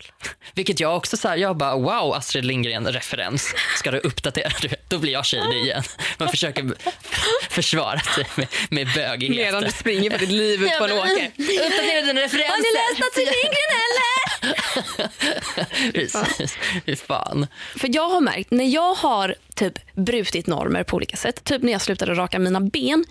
Vilket 0.53 0.79
jag 0.79 0.97
också 0.97 1.17
så 1.17 1.27
här, 1.27 1.37
jag 1.37 1.57
bara 1.57 1.75
wow 1.75 2.13
Astrid 2.13 2.45
Lindgren-referens. 2.45 3.53
Ska 3.77 3.91
du 3.91 3.99
uppdatera? 3.99 4.51
Du 4.61 4.67
vet, 4.67 4.89
Då 4.89 4.97
blir 4.97 5.13
jag 5.13 5.25
tjej 5.25 5.63
igen. 5.63 5.83
Man 6.17 6.29
försöker 6.29 6.73
försvara 7.49 7.99
sig 7.99 8.27
med, 8.35 8.47
med 8.69 8.87
bögigheter. 8.95 9.45
Medan 9.45 9.63
du 9.63 9.71
springer 9.71 10.11
för 10.11 10.19
ditt 10.19 10.29
liv 10.29 10.63
ut 10.63 10.77
på 10.77 10.85
en 10.85 10.91
åker. 10.91 11.25
Uppdatera 11.37 12.01
dina 12.01 12.21
referenser. 12.21 12.49
Har 12.49 12.57
ni 12.57 12.69
läst 12.73 13.07
Astrid 13.09 13.27
Lindgren 13.27 13.79
eller? 13.85 14.23
Precis. 15.91 16.57
Fy 16.85 16.95
fan. 16.95 17.47
För 17.75 17.89
jag 17.95 18.09
har 18.09 18.21
märkt, 18.21 18.51
när 18.51 18.65
jag 18.65 18.93
har 18.93 19.35
typ 19.55 19.79
brutit 19.93 20.47
normer 20.47 20.83
på 20.83 20.95
olika 20.95 21.17
sätt, 21.17 21.43
typ 21.43 21.61
när 21.61 21.71
jag 21.71 21.81
slutade 21.81 22.13
raka 22.13 22.39
mina 22.39 22.59
ben, 22.61 23.05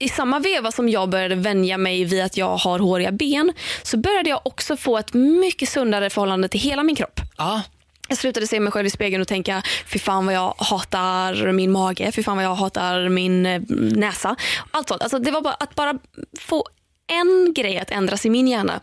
i 0.00 0.08
samma 0.08 0.38
veva 0.38 0.72
som 0.72 0.88
jag 0.88 1.08
började 1.08 1.34
vänja 1.34 1.78
mig 1.78 2.04
vid 2.04 2.22
att 2.22 2.36
jag 2.36 2.56
har 2.56 2.78
håriga 2.78 3.12
ben, 3.12 3.52
så 3.82 3.96
började 3.96 4.30
jag 4.30 4.40
också 4.44 4.76
få 4.76 4.98
ett 4.98 5.14
mycket 5.14 5.68
sundare 5.68 6.10
förhållande 6.10 6.48
till 6.48 6.60
hela 6.60 6.82
min 6.82 6.96
kropp. 6.96 7.20
Ja, 7.36 7.62
Jag 8.08 8.18
slutade 8.18 8.46
se 8.46 8.60
mig 8.60 8.72
själv 8.72 8.86
i 8.86 8.90
spegeln 8.90 9.20
och 9.22 9.28
tänka, 9.28 9.62
fy 9.86 9.98
fan 9.98 10.26
vad 10.26 10.34
jag 10.34 10.54
hatar 10.58 11.52
min 11.52 11.72
mage, 11.72 12.12
fy 12.12 12.22
fan 12.22 12.36
vad 12.36 12.44
jag 12.44 12.54
hatar 12.54 13.08
min 13.08 13.46
eh, 13.46 13.60
näsa. 13.96 14.36
Allt 14.70 14.88
sånt. 14.88 15.02
Alltså, 15.02 15.18
det 15.18 15.30
var 15.30 15.40
bara 15.40 15.54
att 15.54 15.74
bara 15.74 15.94
få 16.40 16.64
en 17.06 17.52
grej 17.54 17.78
att 17.78 17.90
ändras 17.90 18.26
i 18.26 18.30
min 18.30 18.48
hjärna 18.48 18.80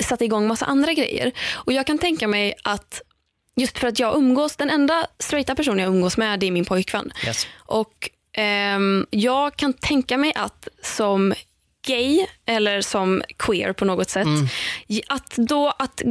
satte 0.00 0.24
igång 0.24 0.46
massa 0.46 0.66
andra 0.66 0.92
grejer. 0.92 1.32
Och 1.54 1.72
jag 1.72 1.86
kan 1.86 1.98
tänka 1.98 2.28
mig 2.28 2.54
att 2.64 3.02
just 3.56 3.78
för 3.78 3.88
att 3.88 3.98
jag 3.98 4.16
umgås, 4.16 4.56
den 4.56 4.70
enda 4.70 5.06
straighta 5.18 5.54
personen 5.54 5.78
jag 5.78 5.88
umgås 5.88 6.16
med 6.16 6.40
det 6.40 6.46
är 6.46 6.50
min 6.50 6.64
pojkvän. 6.64 7.12
yes. 7.26 7.46
Och 7.58 8.10
ehm, 8.32 9.06
jag 9.10 9.56
kan 9.56 9.72
tänka 9.72 10.18
mig 10.18 10.32
att 10.34 10.68
som 10.82 11.34
gay 11.86 12.26
eller 12.46 12.80
som 12.80 13.22
queer 13.36 13.72
på 13.72 13.84
något 13.84 14.10
sätt, 14.10 14.26
att 15.08 15.36
då 15.36 15.72
att 15.78 16.02
eh, 16.02 16.10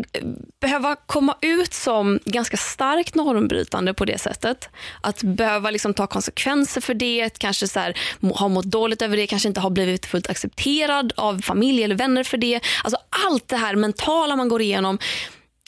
behöva 0.61 0.95
komma 0.95 1.35
ut 1.41 1.73
som 1.73 2.19
ganska 2.25 2.57
starkt 2.57 3.15
normbrytande 3.15 3.93
på 3.93 4.05
det 4.05 4.17
sättet, 4.17 4.69
att 5.01 5.23
behöva 5.23 5.71
liksom 5.71 5.93
ta 5.93 6.07
konsekvenser 6.07 6.81
för 6.81 6.93
det, 6.93 7.39
kanske 7.39 7.67
så 7.67 7.79
här, 7.79 7.97
ha 8.33 8.47
mått 8.47 8.65
dåligt 8.65 9.01
över 9.01 9.17
det, 9.17 9.27
kanske 9.27 9.47
inte 9.47 9.59
ha 9.59 9.69
blivit 9.69 10.05
fullt 10.05 10.29
accepterad 10.29 11.13
av 11.17 11.41
familj 11.41 11.83
eller 11.83 11.95
vänner 11.95 12.23
för 12.23 12.37
det. 12.37 12.59
Alltså 12.83 12.97
allt 13.27 13.47
det 13.47 13.57
här 13.57 13.75
mentala 13.75 14.35
man 14.35 14.49
går 14.49 14.61
igenom 14.61 14.97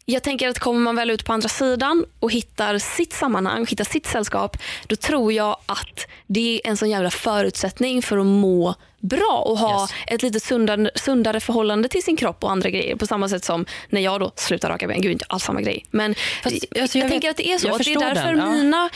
jag 0.06 0.24
tänker 0.24 0.50
att 0.50 0.60
kommer 0.60 0.80
man 0.80 0.96
väl 0.96 1.10
ut 1.10 1.26
på 1.26 1.34
andra 1.34 1.50
sidan 1.50 2.06
och 2.20 2.32
hittar 2.32 2.78
sitt 2.78 3.14
sammanhang, 3.14 3.66
hittar 3.66 3.84
sitt 3.84 4.06
sällskap, 4.06 4.58
då 4.88 4.96
tror 4.96 5.34
jag 5.34 5.58
att 5.66 6.08
det 6.28 6.62
är 6.64 6.70
en 6.70 6.78
sån 6.78 6.90
jävla 6.90 7.10
förutsättning 7.10 8.02
för 8.02 8.18
att 8.18 8.26
må 8.26 8.76
bra 9.04 9.44
och 9.46 9.58
ha 9.58 9.82
Yes. 9.82 9.92
ett 10.08 10.22
lite 10.22 10.40
sundare, 10.40 10.92
sundare 10.96 11.40
förhållande 11.40 11.88
till 11.90 12.04
sin 12.04 12.18
kropp 12.18 12.44
och 12.44 12.52
andra 12.52 12.70
grejer. 12.70 12.96
På 12.96 13.08
samma 13.08 13.30
sätt 13.30 13.46
som 13.46 13.66
när 13.90 14.02
jag 14.02 14.20
då 14.20 14.32
slutar 14.36 14.70
raka 14.70 14.88
ben. 14.88 15.02
Gud, 15.02 15.12
inte 15.12 15.26
alls 15.30 15.44
samma 15.44 15.62
grej. 15.62 15.86
Men 15.92 16.16
Fast, 16.44 16.56
jag, 16.72 16.82
alltså, 16.82 16.98
jag 16.98 17.10
tänker 17.10 17.28
vet- 17.28 17.32
att 17.32 17.38
det 17.38 17.50
är 17.54 17.58
så. 17.58 17.68
jag 17.68 17.76
Att 17.76 17.86
det 17.86 17.94
är 17.94 18.00
därför 18.00 18.34
den, 18.34 18.38
ja. 18.40 18.50
mina 18.52 18.90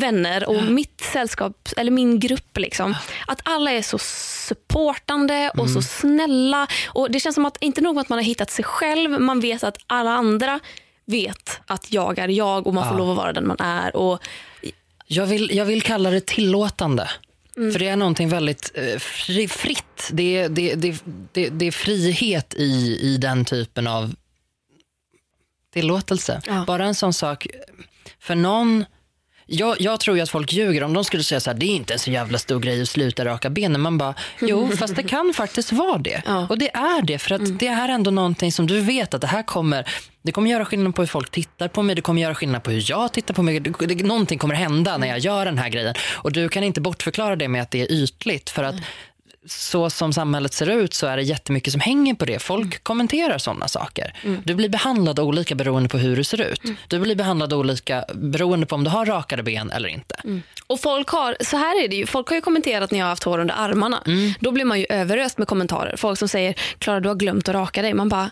vänner 0.00 0.48
och 0.48 0.62
mitt 0.64 1.00
sällskap, 1.12 1.68
eller 1.76 1.90
min 1.90 2.18
grupp, 2.20 2.58
liksom, 2.58 2.94
att 3.26 3.40
alla 3.44 3.70
är 3.72 3.82
så 3.82 3.98
supportande 3.98 5.50
och 5.54 5.58
Mm. 5.68 5.68
så 5.74 5.82
snälla. 5.82 6.66
Och 6.88 7.10
Det 7.10 7.20
känns 7.20 7.34
som 7.34 7.44
att 7.46 7.56
inte 7.60 7.80
nog 7.80 7.98
att 7.98 8.08
man 8.08 8.18
har 8.18 8.24
hittat 8.24 8.50
sig 8.50 8.64
själv, 8.64 9.20
man 9.20 9.40
vet 9.40 9.64
att 9.64 9.76
alla 9.86 10.10
andra 10.10 10.60
vet 11.06 11.60
att 11.66 11.92
jag 11.92 12.18
är 12.18 12.28
jag 12.28 12.66
och 12.66 12.74
man 12.74 12.84
får 12.84 12.92
Ja. 12.92 12.98
lov 12.98 13.10
att 13.10 13.16
vara 13.16 13.32
den 13.32 13.46
man 13.46 13.56
är. 13.60 13.96
Och 13.96 14.20
Jag 15.06 15.26
vill, 15.26 15.56
jag 15.56 15.64
vill 15.64 15.82
kalla 15.82 16.10
det 16.10 16.26
tillåtande. 16.26 17.08
För 17.60 17.78
det 17.78 17.88
är 17.88 17.96
någonting 17.96 18.28
väldigt 18.28 18.72
eh, 18.74 18.98
fri, 18.98 19.48
fritt. 19.48 20.10
Det 20.12 20.36
är, 20.36 20.48
det, 20.48 20.74
det, 20.74 21.04
det, 21.32 21.48
det 21.48 21.66
är 21.66 21.72
frihet 21.72 22.54
i, 22.54 22.98
i 23.02 23.16
den 23.16 23.44
typen 23.44 23.86
av 23.86 24.14
tillåtelse. 25.72 26.40
Ja. 26.46 26.64
Bara 26.66 26.84
en 26.84 26.94
sån 26.94 27.12
sak. 27.12 27.46
För 28.20 28.34
någon... 28.34 28.84
Jag, 29.46 29.80
jag 29.80 30.00
tror 30.00 30.16
ju 30.16 30.22
att 30.22 30.30
folk 30.30 30.52
ljuger 30.52 30.82
om 30.82 30.92
de 30.92 31.04
skulle 31.04 31.22
säga 31.22 31.40
så 31.40 31.50
här, 31.50 31.58
det 31.58 31.66
är 31.66 31.76
inte 31.76 31.92
en 31.92 31.98
så 31.98 32.10
jävla 32.10 32.38
stor 32.38 32.60
grej 32.60 32.82
att 32.82 32.88
sluta 32.88 33.24
raka 33.24 33.50
benen. 33.50 33.80
Man 33.80 33.98
bara, 33.98 34.14
jo 34.40 34.70
fast 34.78 34.96
det 34.96 35.02
kan 35.02 35.34
faktiskt 35.34 35.72
vara 35.72 35.98
det. 35.98 36.22
Ja. 36.26 36.46
Och 36.50 36.58
det 36.58 36.70
är 36.76 37.02
det, 37.02 37.18
för 37.18 37.34
att 37.34 37.58
det 37.58 37.66
är 37.66 37.88
ändå 37.88 38.10
någonting 38.10 38.52
som 38.52 38.66
du 38.66 38.80
vet 38.80 39.14
att 39.14 39.20
det 39.20 39.26
här 39.26 39.42
kommer, 39.42 39.88
det 40.22 40.32
kommer 40.32 40.50
göra 40.50 40.64
skillnad 40.64 40.94
på 40.94 41.02
hur 41.02 41.06
folk 41.06 41.30
tittar 41.30 41.68
på 41.68 41.82
mig, 41.82 41.94
det 41.94 42.02
kommer 42.02 42.22
göra 42.22 42.34
skillnad 42.34 42.62
på 42.62 42.70
hur 42.70 42.84
jag 42.90 43.12
tittar 43.12 43.34
på 43.34 43.42
mig. 43.42 43.60
Det, 43.60 43.86
det, 43.86 44.06
någonting 44.06 44.38
kommer 44.38 44.54
hända 44.54 44.98
när 44.98 45.06
jag 45.06 45.18
gör 45.18 45.44
den 45.44 45.58
här 45.58 45.68
grejen. 45.68 45.94
Och 46.14 46.32
du 46.32 46.48
kan 46.48 46.64
inte 46.64 46.80
bortförklara 46.80 47.36
det 47.36 47.48
med 47.48 47.62
att 47.62 47.70
det 47.70 47.80
är 47.80 47.92
ytligt. 47.92 48.50
För 48.50 48.64
att 48.64 48.74
så 49.46 49.90
som 49.90 50.12
samhället 50.12 50.52
ser 50.52 50.70
ut 50.70 50.94
så 50.94 51.06
är 51.06 51.16
det 51.16 51.22
jättemycket 51.22 51.72
som 51.72 51.80
hänger 51.80 52.14
på 52.14 52.24
det. 52.24 52.38
Folk 52.38 52.84
kommenterar 52.84 53.38
sådana 53.38 53.68
saker. 53.68 54.14
Du 54.44 54.54
blir 54.54 54.68
behandlad 54.68 55.18
olika 55.18 55.54
beroende 55.54 55.88
på 55.88 55.98
hur 55.98 56.16
du 56.16 56.24
ser 56.24 56.40
ut. 56.40 56.62
Du 56.88 56.98
blir 56.98 57.14
behandlad 57.16 57.52
olika 57.52 58.04
beroende 58.14 58.66
på 58.66 58.74
om 58.74 58.84
du 58.84 58.90
har 58.90 59.06
rakade 59.06 59.42
ben 59.42 59.70
eller 59.70 59.88
inte. 59.88 60.14
Och 60.66 60.80
folk 60.80 61.08
har, 61.08 61.36
så 61.40 61.56
här 61.56 61.84
är 61.84 61.88
det 61.88 61.96
ju, 61.96 62.06
folk 62.06 62.28
har 62.28 62.34
ju 62.34 62.40
kommenterat 62.40 62.90
när 62.90 62.98
jag 62.98 63.06
har 63.06 63.10
haft 63.10 63.24
hår 63.24 63.38
under 63.38 63.54
armarna. 63.58 64.02
Mm. 64.06 64.32
Då 64.40 64.52
blir 64.52 64.64
man 64.64 64.80
ju 64.80 64.86
överöst 64.88 65.38
med 65.38 65.48
kommentarer. 65.48 65.96
Folk 65.96 66.18
som 66.18 66.28
säger, 66.28 66.54
Klara 66.78 67.00
du 67.00 67.08
har 67.08 67.16
glömt 67.16 67.48
att 67.48 67.54
raka 67.54 67.82
dig. 67.82 67.94
Man 67.94 68.08
bara, 68.08 68.30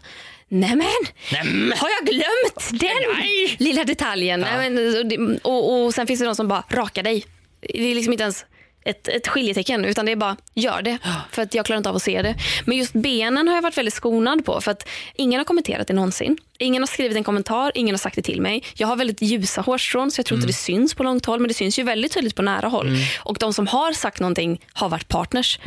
nämen, 0.49 0.87
Nämen. 1.33 1.79
har 1.79 1.89
jag 1.89 2.07
glömt 2.15 2.81
den 2.81 3.19
Nej. 3.21 3.57
lilla 3.59 3.85
detaljen? 3.85 4.41
Ja. 4.41 4.57
Nej, 4.57 4.71
men, 4.71 5.39
och 5.43 5.53
och, 5.53 5.85
och 5.87 5.95
sen 5.95 6.07
finns 6.07 6.21
det 6.21 6.27
de 6.27 6.35
som 6.37 6.49
bara, 6.49 6.65
raka 6.71 7.03
dig. 7.03 7.25
Det 7.61 7.91
är 7.91 7.95
liksom 7.95 8.13
inte 8.13 8.23
ens 8.23 8.45
ett, 8.85 9.09
ett 9.09 9.29
skiljetecken 9.29 9.85
utan 9.85 10.07
det 10.07 10.13
är 10.13 10.17
bara, 10.17 10.37
gör 10.55 10.83
det. 10.83 10.99
För 11.31 11.43
att 11.43 11.55
jag 11.55 11.67
klarar 11.67 11.77
inte 11.77 11.89
av 11.89 11.97
att 11.97 12.03
se 12.03 12.23
det. 12.23 12.35
Men 12.65 12.77
just 12.77 12.93
benen 12.93 13.49
har 13.49 13.55
jag 13.55 13.63
varit 13.63 13.79
väldigt 13.79 13.95
skonad 13.95 14.45
på 14.45 14.61
för 14.61 14.71
att 14.71 14.89
ingen 15.15 15.41
har 15.41 15.45
kommenterat 15.45 15.87
det 15.87 15.95
någonsin. 15.95 16.39
Ingen 16.59 16.83
har 16.83 16.87
skrivit 16.87 17.17
en 17.17 17.25
kommentar, 17.25 17.73
ingen 17.75 17.95
har 17.95 17.99
sagt 17.99 18.17
det 18.17 18.23
till 18.23 18.41
mig. 18.41 18.65
Jag 18.75 18.89
har 18.89 18.97
väldigt 18.97 19.23
ljusa 19.23 19.61
hårstrån 19.61 20.11
så 20.11 20.19
jag 20.19 20.27
tror 20.27 20.37
inte 20.39 20.47
det 20.47 20.53
syns 20.53 20.95
på 20.95 21.03
långt 21.03 21.27
håll 21.27 21.41
men 21.41 21.49
det 21.49 21.55
syns 21.55 21.79
ju 21.79 21.83
väldigt 21.83 22.13
tydligt 22.13 22.35
på 22.35 22.43
nära 22.43 22.69
håll. 22.69 22.97
Och 23.21 23.37
de 23.41 23.53
som 23.53 23.67
har 23.67 23.93
sagt 23.93 24.21
någonting 24.21 24.61
har 24.73 24.89
varit 24.89 25.09
partners 25.09 25.59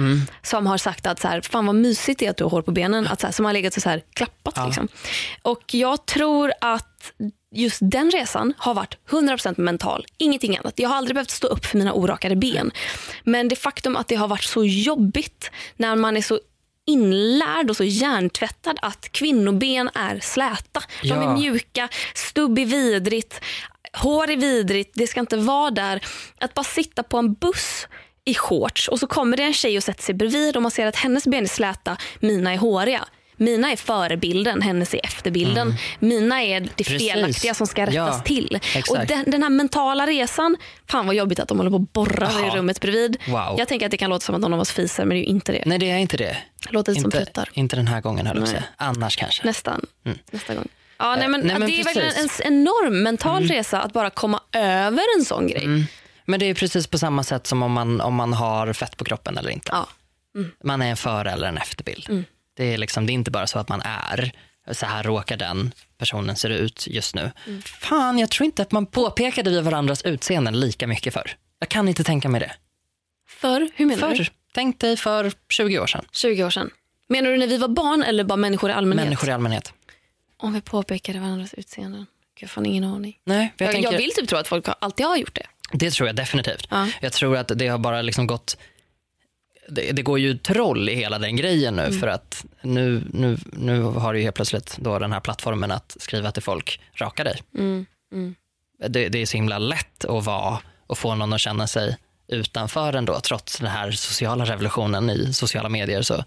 som 0.43 0.67
har 0.67 0.77
sagt 0.77 1.07
att 1.07 1.19
så 1.19 1.27
här, 1.27 1.41
fan 1.41 1.65
vad 1.65 1.75
mysigt 1.75 2.19
det 2.19 2.25
är 2.25 2.29
att 2.29 2.37
du 2.37 2.43
har 2.43 2.51
hår 2.51 2.61
på 2.61 2.71
benen. 2.71 3.07
Att 3.07 3.21
så 3.21 3.27
här, 3.27 3.31
som 3.31 3.45
har 3.45 3.53
legat 3.53 3.73
så 3.73 3.89
här, 3.89 4.01
klappat. 4.13 4.65
Liksom. 4.65 4.87
Och 5.41 5.73
jag 5.73 6.05
tror 6.05 6.51
att 6.61 6.90
just 7.55 7.79
den 7.81 8.11
resan 8.11 8.53
har 8.57 8.73
varit 8.73 8.97
100% 9.09 9.59
mental, 9.61 10.05
ingenting 10.17 10.57
annat. 10.57 10.79
Jag 10.79 10.89
har 10.89 10.95
aldrig 10.95 11.15
behövt 11.15 11.29
stå 11.29 11.47
upp 11.47 11.65
för 11.65 11.77
mina 11.77 11.93
orakade 11.93 12.35
ben. 12.35 12.71
Men 13.23 13.47
det 13.47 13.55
faktum 13.55 13.95
att 13.95 14.07
det 14.07 14.15
har 14.15 14.27
varit 14.27 14.43
så 14.43 14.65
jobbigt 14.65 15.51
när 15.77 15.95
man 15.95 16.17
är 16.17 16.21
så 16.21 16.39
inlärd 16.85 17.69
och 17.69 17.77
så 17.77 17.83
hjärntvättad 17.83 18.79
att 18.81 19.11
kvinnoben 19.11 19.89
är 19.93 20.19
släta. 20.19 20.81
De 21.03 21.11
är 21.11 21.15
Ja. 21.23 21.33
mjuka, 21.33 21.89
stubb 22.13 22.59
är 22.59 22.65
vidrigt, 22.65 23.41
hår 23.93 24.29
är 24.29 24.37
vidrigt, 24.37 24.91
det 24.93 25.07
ska 25.07 25.19
inte 25.19 25.37
vara 25.37 25.71
där. 25.71 26.05
Att 26.39 26.53
bara 26.53 26.63
sitta 26.63 27.03
på 27.03 27.17
en 27.17 27.33
buss 27.33 27.87
i 28.25 28.33
shorts 28.33 28.87
och 28.87 28.99
så 28.99 29.07
kommer 29.07 29.37
det 29.37 29.43
en 29.43 29.53
tjej 29.53 29.77
och 29.77 29.83
sätter 29.83 30.03
sig 30.03 30.15
bredvid 30.15 30.55
och 30.55 30.61
man 30.61 30.71
ser 30.71 30.87
att 30.87 30.95
hennes 30.95 31.27
ben 31.27 31.43
är 31.43 31.47
släta, 31.47 31.97
mina 32.19 32.53
är 32.53 32.57
håriga. 32.57 33.05
Mina 33.41 33.71
är 33.71 33.75
förebilden, 33.75 34.61
hennes 34.61 34.93
är 34.93 35.05
efterbilden. 35.05 35.75
Mina 35.99 36.43
är 36.43 36.47
det 36.49 36.57
Mm. 36.57 36.69
Precis. 36.77 37.11
felaktiga 37.11 37.53
som 37.53 37.67
ska 37.67 37.81
rättas 37.81 37.93
Ja, 37.95 38.21
till. 38.25 38.59
exakt. 38.75 38.89
Och 38.89 38.97
den, 39.07 39.23
den 39.31 39.43
här 39.43 39.49
mentala 39.49 40.07
resan, 40.07 40.57
fan 40.91 41.05
vad 41.05 41.15
jobbigt 41.15 41.39
att 41.39 41.47
de 41.47 41.57
håller 41.57 41.69
på 41.71 41.75
och 41.75 41.81
borrar 41.81 42.47
i 42.47 42.49
rummet 42.57 42.79
bredvid. 42.81 43.17
Wow. 43.27 43.55
Jag 43.57 43.67
tänker 43.67 43.85
att 43.85 43.91
det 43.91 43.97
kan 43.97 44.09
låta 44.09 44.25
som 44.25 44.35
att 44.35 44.41
någon 44.41 44.53
av 44.53 44.59
oss 44.59 44.71
fiser 44.71 45.05
men 45.05 45.09
det 45.09 45.15
är 45.15 45.19
ju 45.19 45.25
inte 45.25 45.51
det. 45.51 45.63
Nej, 45.65 45.79
det 45.79 45.91
är 45.91 45.97
inte 45.97 46.17
det. 46.17 46.37
Låter 46.69 46.93
som 46.93 47.05
Inte, 47.05 47.17
pruttar. 47.17 47.49
inte 47.53 47.75
den 47.75 47.87
här 47.87 48.01
gången, 48.01 48.27
höll 48.27 48.37
jag 48.37 48.47
säga. 48.47 48.63
Annars 48.77 49.15
kanske. 49.15 49.45
Nästan. 49.45 49.85
Nästa 50.31 50.53
gång. 50.55 50.67
Ja, 50.97 51.15
nej, 51.15 51.27
men, 51.27 51.41
nej, 51.41 51.59
men 51.59 51.67
det 51.69 51.79
är 51.79 51.83
precis. 51.83 51.97
Mm. 51.97 52.07
verkligen 52.27 52.53
en 52.53 52.53
enorm 52.67 53.03
mental 53.03 53.43
resa 53.47 53.81
att 53.81 53.93
bara 53.93 54.09
komma 54.09 54.41
över 54.51 55.03
en 55.17 55.25
sån 55.25 55.47
grej. 55.47 55.67
Men 56.25 56.39
det 56.39 56.45
är 56.45 56.53
precis 56.53 56.87
på 56.87 56.97
samma 56.97 57.23
sätt 57.23 57.47
som 57.47 57.63
om 57.63 57.71
man, 57.71 58.01
om 58.01 58.15
man 58.15 58.33
har 58.33 58.73
fett 58.73 58.97
på 58.97 59.03
kroppen 59.03 59.37
eller 59.37 59.49
inte. 59.49 59.69
Ja. 59.73 59.87
Man 60.63 60.81
är 60.81 60.89
en 60.89 60.97
före 60.97 61.31
eller 61.31 61.47
en 61.47 61.57
efterbild. 61.57 62.25
Det, 62.61 62.73
är 62.73 62.77
liksom, 62.77 63.05
det 63.05 63.11
är 63.11 63.13
inte 63.13 63.31
bara 63.31 63.47
så 63.47 63.59
att 63.59 63.69
man 63.69 63.81
är, 63.81 64.31
så 64.71 64.85
här 64.85 65.03
råkar 65.03 65.37
den 65.37 65.73
personen 65.97 66.35
ser 66.35 66.49
ut 66.49 66.87
just 66.87 67.15
nu. 67.15 67.31
Fan, 67.65 68.19
jag 68.19 68.29
tror 68.29 68.45
inte 68.45 68.61
att 68.61 68.71
man 68.71 68.85
påpekade 68.85 69.49
vid 69.49 69.63
varandras 69.63 70.01
utseenden 70.01 70.59
lika 70.59 70.87
mycket 70.87 71.13
förr. 71.13 71.31
Jag 71.59 71.69
kan 71.69 71.87
inte 71.87 72.03
tänka 72.03 72.29
mig 72.29 72.39
det. 72.39 72.51
För, 73.27 73.69
hur 73.75 73.85
menar 73.85 74.09
du? 74.09 74.15
Förr, 74.15 74.31
tänk 74.53 74.79
dig 74.79 74.97
för 74.97 75.31
20 75.49 75.79
år 75.79 75.87
sedan. 75.87 76.05
20 76.11 76.43
år 76.43 76.49
sedan. 76.49 76.69
Menar 77.07 77.31
du 77.31 77.37
när 77.37 77.47
vi 77.47 77.57
var 77.57 77.67
barn 77.67 78.03
eller 78.03 78.23
bara 78.23 78.35
människor 78.35 78.69
i 78.69 78.73
allmänhet? 78.73 79.05
Människor 79.05 79.29
i 79.29 79.31
allmänhet. 79.31 79.73
Om 80.37 80.53
vi 80.53 80.61
påpekade 80.61 81.19
varandras 81.19 81.53
utseenden. 81.53 82.05
Jag 82.39 82.47
har 82.47 82.49
fan 82.49 82.65
ingen 82.65 82.83
aning. 82.83 83.17
Nej, 83.23 83.53
jag 83.57 83.67
Jag, 83.67 83.73
tänker, 83.73 83.91
jag 83.91 83.97
vill 83.97 84.13
typ 84.13 84.29
tro 84.29 84.37
att 84.37 84.47
folk 84.47 84.65
alltid 84.79 85.05
har 85.05 85.17
gjort 85.17 85.35
det. 85.35 85.45
Det 85.71 85.91
tror 85.91 86.07
jag 86.07 86.15
definitivt. 86.15 86.67
Ja. 86.69 86.87
Jag 87.01 87.13
tror 87.13 87.37
att 87.37 87.51
det 87.55 87.67
har 87.67 87.77
bara 87.77 88.01
liksom 88.01 88.27
gått 88.27 88.57
det, 89.71 89.91
det 89.91 90.01
går 90.01 90.19
ju 90.19 90.37
troll 90.37 90.89
i 90.89 90.95
hela 90.95 91.19
den 91.19 91.35
grejen 91.35 91.75
nu 91.75 91.91
för 91.91 92.07
att 92.07 92.45
nu, 92.61 93.03
nu, 93.13 93.37
nu 93.45 93.81
har 93.81 94.13
du 94.13 94.19
ju 94.19 94.23
helt 94.23 94.35
plötsligt 94.35 94.77
då 94.77 94.99
den 94.99 95.11
här 95.11 95.19
plattformen 95.19 95.71
att 95.71 95.97
skriva 95.99 96.31
till 96.31 96.43
folk, 96.43 96.81
raka 96.95 97.23
dig. 97.23 97.41
Det, 98.87 99.09
det 99.09 99.21
är 99.21 99.25
så 99.25 99.37
himla 99.37 99.57
lätt 99.57 100.05
att 100.05 100.25
vara 100.25 100.59
och 100.87 100.97
få 100.97 101.15
någon 101.15 101.33
att 101.33 101.41
känna 101.41 101.67
sig 101.67 101.97
utanför 102.27 102.93
ändå, 102.93 103.19
trots 103.19 103.59
den 103.59 103.69
här 103.69 103.91
sociala 103.91 104.45
revolutionen 104.45 105.09
i 105.09 105.33
sociala 105.33 105.69
medier 105.69 106.01
så, 106.01 106.23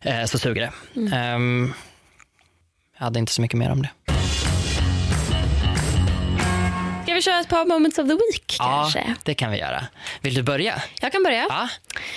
eh, 0.00 0.24
så 0.24 0.38
suger 0.38 0.60
det. 0.62 1.00
Mm. 1.00 1.12
Ehm, 1.12 1.72
jag 2.98 3.04
hade 3.04 3.18
inte 3.18 3.32
så 3.32 3.42
mycket 3.42 3.58
mer 3.58 3.70
om 3.70 3.82
det. 3.82 3.90
Ska 7.14 7.16
vi 7.18 7.22
köra 7.22 7.40
ett 7.40 7.48
par 7.48 7.64
moments 7.64 7.98
of 7.98 8.08
the 8.08 8.14
week 8.14 8.56
kanske? 8.58 8.98
Ja, 8.98 9.14
det 9.22 9.34
kan 9.34 9.50
vi 9.50 9.58
göra. 9.58 9.86
Vill 10.20 10.34
du 10.34 10.42
börja? 10.42 10.82
Jag 11.00 11.12
kan 11.12 11.22
börja. 11.22 11.46
Ja. 11.48 11.68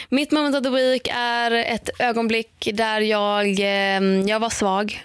Mitt 0.10 0.32
moment 0.32 0.56
of 0.56 0.64
the 0.64 0.70
week 0.70 1.08
är 1.14 1.52
ett 1.52 1.90
ögonblick 2.00 2.68
där 2.74 3.02
jag, 3.02 3.60
eh, 3.60 4.02
jag 4.30 4.40
var 4.40 4.50
svag. 4.50 5.04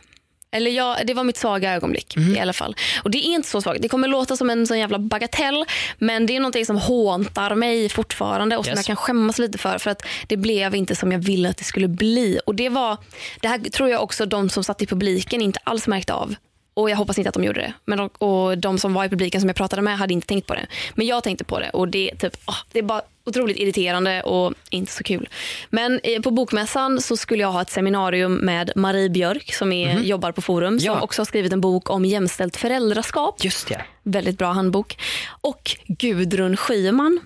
Eller 0.54 0.70
jag, 0.70 1.06
det 1.06 1.14
var 1.14 1.24
mitt 1.24 1.36
svaga 1.36 1.72
ögonblick 1.74 2.16
Mhm. 2.16 2.36
i 2.36 2.40
alla 2.40 2.52
fall. 2.52 2.76
Och 3.02 3.10
Det 3.10 3.18
är 3.18 3.22
inte 3.34 3.48
så 3.48 3.62
svagt. 3.62 3.82
Det 3.82 3.88
kommer 3.88 4.08
låta 4.08 4.36
som 4.36 4.50
en 4.50 4.66
sån 4.66 4.78
jävla 4.78 4.98
bagatell 4.98 5.64
men 5.98 6.26
det 6.26 6.36
är 6.36 6.40
någonting 6.40 6.66
som 6.66 6.76
håntar 6.76 7.54
mig 7.54 7.88
fortfarande 7.88 8.56
och 8.56 8.64
som 8.64 8.70
Yes. 8.70 8.78
jag 8.78 8.86
kan 8.86 8.96
skämmas 8.96 9.38
lite 9.38 9.58
för. 9.58 9.78
För 9.78 9.90
att 9.90 10.02
det 10.26 10.36
blev 10.36 10.74
inte 10.74 10.96
som 10.96 11.12
jag 11.12 11.18
ville 11.18 11.48
att 11.48 11.56
det 11.56 11.64
skulle 11.64 11.88
bli. 11.88 12.40
Och 12.46 12.54
Det 12.54 12.68
var, 12.68 12.96
det 13.40 13.48
här 13.48 13.58
tror 13.58 13.88
jag 13.88 14.02
också 14.02 14.26
de 14.26 14.50
som 14.50 14.64
satt 14.64 14.82
i 14.82 14.86
publiken 14.86 15.42
inte 15.42 15.60
alls 15.64 15.86
märkte 15.86 16.14
av. 16.14 16.34
Och 16.74 16.90
Jag 16.90 16.96
hoppas 16.96 17.18
inte 17.18 17.28
att 17.28 17.34
de 17.34 17.44
gjorde 17.44 17.60
det. 17.60 17.72
Men 17.84 17.98
de, 17.98 18.08
och 18.08 18.58
De 18.58 18.78
som 18.78 18.94
var 18.94 19.04
i 19.04 19.08
publiken 19.08 19.40
som 19.40 19.48
jag 19.48 19.56
pratade 19.56 19.82
med 19.82 19.98
hade 19.98 20.12
inte 20.14 20.26
tänkt 20.26 20.46
på 20.46 20.54
det. 20.54 20.66
Men 20.94 21.06
jag 21.06 21.22
tänkte 21.24 21.44
på 21.44 21.60
det 21.60 21.70
och 21.70 21.88
det, 21.88 22.10
är 22.10 22.16
typ, 22.16 22.36
åh, 22.46 22.56
det 22.72 22.78
är 22.78 22.82
bara 22.82 23.02
otroligt 23.26 23.56
irriterande 23.56 24.22
och 24.22 24.54
inte 24.70 24.92
så 24.92 25.04
kul. 25.04 25.28
Men 25.70 26.00
eh, 26.02 26.22
på 26.22 26.30
Bokmässan 26.30 27.00
så 27.00 27.16
skulle 27.16 27.42
jag 27.42 27.52
ha 27.52 27.62
ett 27.62 27.70
seminarium 27.70 28.34
med 28.34 28.72
Marie 28.76 29.08
Björk 29.10 29.54
som 29.54 29.72
är, 29.72 30.00
jobbar 30.00 30.32
på 30.32 30.42
Forum 30.42 30.80
som 30.80 30.86
Ja. 30.86 31.00
också 31.00 31.20
har 31.20 31.26
skrivit 31.26 31.52
en 31.52 31.60
bok 31.60 31.90
om 31.90 32.04
jämställt 32.04 32.56
föräldraskap. 32.56 33.44
Just 33.44 33.68
det. 33.68 33.84
Väldigt 34.02 34.38
bra 34.38 34.52
handbok. 34.52 34.98
Och 35.40 35.76
Gudrun 35.86 36.56
Schyman. 36.56 37.20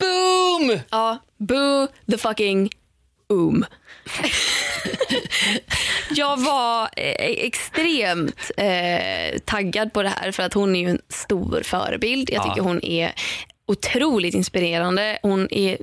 Boom! 0.00 0.78
Ja, 0.90 1.18
boo 1.38 1.86
the 2.10 2.18
fucking 2.18 2.70
oom. 3.30 3.64
jag 6.10 6.36
var 6.40 6.82
eh, 6.82 7.14
extremt 7.46 8.50
eh, 8.56 9.38
taggad 9.44 9.92
på 9.92 10.02
det 10.02 10.08
här 10.08 10.32
för 10.32 10.42
att 10.42 10.54
hon 10.54 10.76
är 10.76 10.80
ju 10.80 10.90
en 10.90 11.00
stor 11.08 11.62
förebild. 11.64 12.30
Jag 12.32 12.38
Ja. 12.46 12.48
tycker 12.48 12.62
hon 12.62 12.84
är 12.84 13.12
otroligt 13.66 14.34
inspirerande. 14.34 15.18
Hon 15.22 15.48
är 15.54 15.78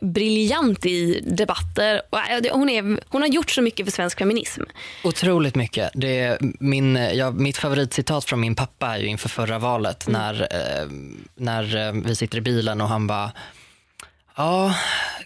briljant 0.00 0.86
i 0.86 1.20
debatter. 1.26 2.02
Eh, 2.12 2.52
Hon, 2.52 2.68
är, 2.70 3.00
hon 3.08 3.22
har 3.22 3.28
gjort 3.28 3.50
så 3.50 3.62
mycket 3.62 3.86
för 3.86 3.92
svensk 3.92 4.18
feminism. 4.18 4.62
Otroligt 5.04 5.54
mycket. 5.54 5.90
Det 5.94 6.18
är 6.20 6.38
min, 6.60 6.96
ja, 6.96 7.30
mitt 7.30 7.56
favoritcitat 7.56 8.24
från 8.24 8.40
min 8.40 8.54
pappa 8.54 8.86
är 8.86 8.98
ju 8.98 9.06
inför 9.06 9.28
förra 9.28 9.58
valet 9.58 10.08
när, 10.08 10.40
eh, 10.42 10.88
när 11.36 11.92
vi 12.06 12.16
sitter 12.16 12.38
i 12.38 12.40
bilen 12.40 12.80
och 12.80 12.88
han 12.88 13.06
bara 13.06 13.30
Ja, 14.38 14.74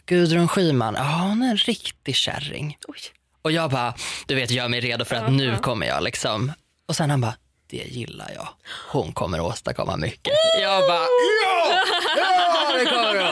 Gudrun 0.06 0.48
Schyman, 0.48 0.94
ja 0.98 1.02
hon 1.02 1.42
är 1.42 1.50
en 1.50 1.56
riktig 1.56 2.16
kärring. 2.16 2.76
Oj. 2.88 2.98
Och 3.42 3.52
jag 3.52 3.70
bara, 3.70 3.94
du 4.26 4.34
vet, 4.34 4.50
gör 4.50 4.68
mig 4.68 4.80
redo 4.80 5.04
för 5.04 5.16
att 5.16 5.32
nu 5.32 5.56
kommer 5.58 5.86
jag 5.86 6.02
liksom. 6.02 6.52
Och 6.88 6.96
sen 6.96 7.10
han 7.10 7.20
bara, 7.20 7.34
det 7.70 7.76
gillar 7.76 8.30
jag. 8.34 8.48
Hon 8.90 9.12
kommer 9.12 9.40
åstadkomma 9.40 9.96
mycket. 9.96 10.32
Jag 10.60 10.88
bara, 10.88 11.06
ja! 11.46 11.78
Ja, 12.16 12.78
det 12.78 12.84
kommer 12.84 13.31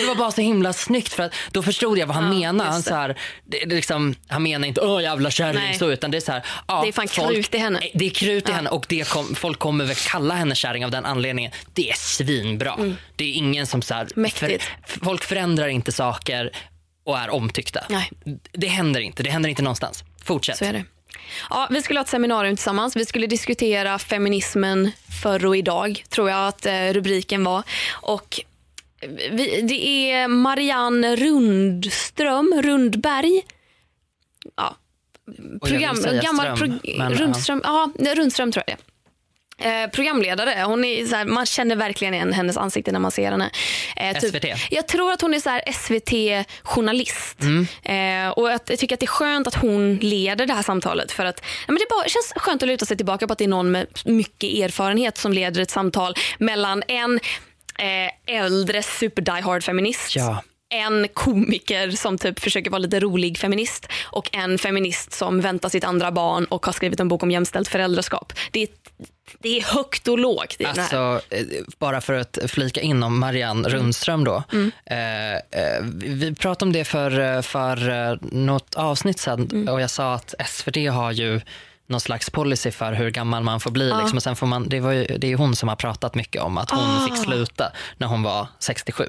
Det 0.00 0.06
var 0.06 0.14
bara 0.14 0.30
så 0.30 0.40
himla 0.40 0.72
snyggt 0.72 1.12
för 1.12 1.22
att 1.22 1.34
då 1.50 1.62
förstod 1.62 1.98
jag 1.98 2.06
vad 2.06 2.16
han 2.16 2.38
menade. 2.38 2.70
Han, 2.70 2.82
så 2.82 2.94
här, 2.94 3.18
det, 3.44 3.58
det 3.64 3.74
liksom, 3.74 4.14
han 4.28 4.42
menar 4.42 4.68
inte, 4.68 4.80
åh 4.80 5.02
jävla 5.02 5.30
kärring, 5.30 5.78
så, 5.78 5.90
utan 5.90 6.10
det 6.10 6.16
är 6.16 6.20
så 6.20 6.32
här, 6.32 6.42
ja, 6.68 6.82
Det 6.82 6.88
är 6.88 6.92
fan 6.92 7.08
krut 7.08 7.54
i 7.54 7.58
henne. 7.58 7.80
Det 7.94 8.06
är 8.06 8.10
krut 8.10 8.48
i 8.48 8.52
henne 8.52 8.70
och 8.70 8.86
det 8.88 9.08
kom, 9.08 9.34
folk 9.34 9.58
kommer 9.58 9.84
väl 9.84 9.96
kalla 9.96 10.34
henne 10.34 10.54
kärring 10.54 10.84
av 10.84 10.90
den 10.90 11.04
anledningen. 11.04 11.52
Det 11.74 11.90
är 11.90 11.94
svinbra. 11.96 12.74
Det 13.16 13.24
är 13.24 13.32
ingen 13.32 13.66
som 13.66 13.82
så 13.82 13.94
här, 13.94 13.98
Mm. 14.02 14.12
Mäktigt. 14.22 14.64
folk 14.86 15.24
förändrar 15.24 15.68
inte 15.68 15.92
saker 15.92 16.50
och 17.04 17.18
är 17.18 17.30
omtyckta. 17.30 17.84
Nej. 17.88 18.10
Det 18.52 18.66
händer 18.66 19.00
inte. 19.00 19.22
Det 19.22 19.30
händer 19.30 19.48
inte 19.50 19.62
någonstans. 19.62 20.04
Fortsätt. 20.24 20.58
Så 20.58 20.64
är 20.64 20.72
det. 20.72 20.84
Ja, 21.50 21.66
vi 21.70 21.82
skulle 21.82 21.98
ha 21.98 22.04
ett 22.04 22.10
seminarium 22.10 22.56
tillsammans. 22.56 22.96
Vi 22.96 23.06
skulle 23.06 23.26
diskutera 23.26 23.98
feminismen 23.98 24.90
förr 25.22 25.46
och 25.46 25.56
idag, 25.56 26.04
tror 26.08 26.30
jag 26.30 26.48
att 26.48 26.66
eh, 26.66 26.72
rubriken 26.92 27.44
var. 27.44 27.62
Och 27.90 28.40
vi, 29.30 29.60
det 29.62 30.12
är 30.12 30.28
Marianne 30.28 31.16
Rundström, 31.16 32.62
Rundberg. 32.62 33.42
Ja, 34.56 34.76
jag 35.62 35.98
säga 35.98 36.22
gammal 36.22 36.56
Ström, 36.56 36.78
pro- 36.80 36.94
men, 36.98 37.12
ja. 37.12 37.18
Rundström, 37.18 37.60
ja, 37.64 37.90
Rundström 38.16 38.52
tror 38.52 38.64
jag 38.66 38.76
det 38.76 38.82
är. 38.82 38.88
Eh, 39.60 39.90
programledare. 39.90 40.62
Hon 40.66 40.84
är 40.84 41.06
så 41.06 41.16
här, 41.16 41.24
man 41.24 41.46
känner 41.46 41.76
verkligen 41.76 42.14
igen 42.14 42.32
hennes 42.32 42.56
ansikte 42.56 42.92
när 42.92 42.98
man 42.98 43.10
ser 43.10 43.30
henne. 43.30 43.50
Eh, 43.96 44.18
SVT? 44.20 44.44
Jag 44.70 44.88
tror 44.88 45.12
att 45.12 45.20
hon 45.20 45.34
är 45.34 45.40
så 45.40 45.60
SVT-journalist. 45.72 47.40
Mm. 47.40 47.66
Eh, 47.82 48.30
och 48.30 48.50
att, 48.50 48.70
jag 48.70 48.78
tycker 48.78 48.96
att 48.96 49.00
det 49.00 49.04
är 49.04 49.08
skönt 49.08 49.46
att 49.46 49.54
hon 49.54 49.96
leder 49.96 50.46
det 50.46 50.54
här 50.54 50.62
samtalet. 50.62 51.12
För 51.12 51.24
att, 51.24 51.40
ja, 51.66 51.72
men 51.72 51.76
det 51.76 51.86
bara, 51.90 52.08
känns 52.08 52.32
skönt 52.36 52.62
att 52.62 52.68
luta 52.68 52.86
sig 52.86 52.96
tillbaka 52.96 53.26
på 53.26 53.32
att 53.32 53.38
det 53.38 53.44
är 53.44 53.48
någon 53.48 53.70
med 53.70 53.86
mycket 54.04 54.50
erfarenhet 54.50 55.18
som 55.18 55.32
leder 55.32 55.60
ett 55.62 55.70
samtal 55.70 56.14
mellan 56.38 56.82
en 56.88 57.20
eh, 57.78 58.36
äldre 58.36 58.82
super 58.82 59.22
die 59.22 59.40
hard 59.42 59.64
feminist 59.64 60.16
Ja. 60.16 60.42
en 60.70 61.08
komiker 61.08 61.90
som 61.90 62.18
typ 62.18 62.40
försöker 62.40 62.70
vara 62.70 62.78
lite 62.78 63.00
rolig 63.00 63.38
feminist 63.38 63.86
och 64.04 64.30
en 64.32 64.58
feminist 64.58 65.12
som 65.12 65.40
väntar 65.40 65.68
sitt 65.68 65.84
andra 65.84 66.12
barn 66.12 66.44
och 66.44 66.66
har 66.66 66.72
skrivit 66.72 67.00
en 67.00 67.08
bok 67.08 67.22
om 67.22 67.30
jämställt 67.30 67.68
föräldraskap. 67.68 68.32
Det 68.50 68.62
är, 68.62 68.68
det 69.38 69.58
är 69.58 69.62
högt 69.62 70.08
och 70.08 70.18
lågt 70.18 70.56
i. 70.58 70.64
Alltså, 70.64 71.20
eh, 71.30 71.44
bara 71.78 72.00
för 72.00 72.12
att 72.12 72.38
flika 72.46 72.80
in 72.80 73.02
om 73.02 73.18
Marianne 73.18 73.68
Rundström 73.68 74.24
då. 74.24 74.42
Eh, 74.86 75.34
eh, 75.34 75.82
vi 75.94 76.34
pratade 76.34 76.68
om 76.68 76.72
det 76.72 76.84
för, 76.84 77.20
eh, 77.36 77.42
för 77.42 78.18
något 78.34 78.74
avsnitt 78.74 79.18
sedan 79.20 79.68
och 79.68 79.80
jag 79.80 79.90
sa 79.90 80.14
att 80.14 80.34
SVT 80.46 80.76
har 80.90 81.12
ju 81.12 81.40
någon 81.88 82.00
slags 82.00 82.30
policy 82.30 82.70
för 82.70 82.92
hur 82.92 83.10
gammal 83.10 83.42
man 83.42 83.60
får 83.60 83.70
bli. 83.70 83.92
Liksom. 83.98 84.16
Och 84.16 84.22
sen 84.22 84.36
får 84.36 84.46
man, 84.46 84.68
det, 84.68 84.80
var 84.80 84.92
ju, 84.92 85.04
det 85.04 85.32
är 85.32 85.36
hon 85.36 85.56
som 85.56 85.68
har 85.68 85.76
pratat 85.76 86.14
mycket 86.14 86.42
om 86.42 86.58
att 86.58 86.70
hon 86.70 87.08
fick 87.08 87.16
sluta 87.16 87.72
när 87.96 88.06
hon 88.06 88.22
var 88.22 88.46
67. 88.58 89.08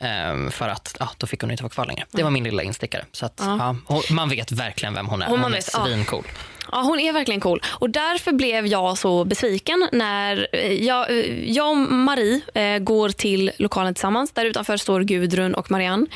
Ehm, 0.00 0.50
för 0.50 0.68
att 0.68 0.96
ja, 1.00 1.08
då 1.18 1.26
fick 1.26 1.40
hon 1.40 1.50
inte 1.50 1.62
vara 1.62 1.70
kvar 1.70 1.86
längre. 1.86 2.04
Det 2.10 2.22
var 2.22 2.30
min 2.30 2.44
lilla 2.44 2.62
instickare. 2.62 3.04
Så 3.12 3.26
att, 3.26 3.34
ja, 3.38 3.76
hon, 3.86 4.02
man 4.10 4.28
vet 4.28 4.52
verkligen 4.52 4.94
vem 4.94 5.06
hon 5.06 5.22
är. 5.22 5.26
Hon 5.26 5.40
Hon, 5.40 5.52
är 5.52 5.56
vet, 5.56 5.70
ja. 5.72 5.84
svincool. 5.84 6.24
Ja, 6.72 6.80
hon 6.82 7.00
är 7.00 7.12
verkligen 7.12 7.40
cool. 7.40 7.62
Och 7.66 7.90
därför 7.90 8.32
blev 8.32 8.66
jag 8.66 8.98
så 8.98 9.24
besviken 9.24 9.88
när 9.92 10.48
eh, 10.52 10.72
jag, 10.72 11.10
eh, 11.10 11.50
jag 11.52 11.70
och 11.70 11.76
Marie 11.76 12.40
eh, 12.54 12.78
går 12.78 13.08
till 13.08 13.50
lokalen 13.58 13.94
tillsammans. 13.94 14.32
Där 14.32 14.44
utanför 14.44 14.76
står 14.76 15.00
Gudrun 15.00 15.54
och 15.54 15.70
Marianne. 15.70 16.06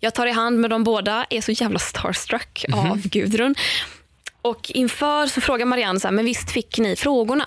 Jag 0.00 0.14
tar 0.14 0.26
i 0.26 0.32
hand 0.32 0.60
med 0.60 0.70
dem 0.70 0.84
båda, 0.84 1.26
är 1.30 1.40
så 1.40 1.52
jävla 1.52 1.78
starstruck 1.78 2.64
av 2.72 3.00
Gudrun. 3.02 3.54
Och 4.42 4.70
inför 4.74 5.26
så 5.26 5.40
frågar 5.40 5.66
Marianne 5.66 6.00
så 6.00 6.08
här, 6.08 6.12
men 6.12 6.24
visst 6.24 6.50
fick 6.50 6.78
ni 6.78 6.96
frågorna? 6.96 7.46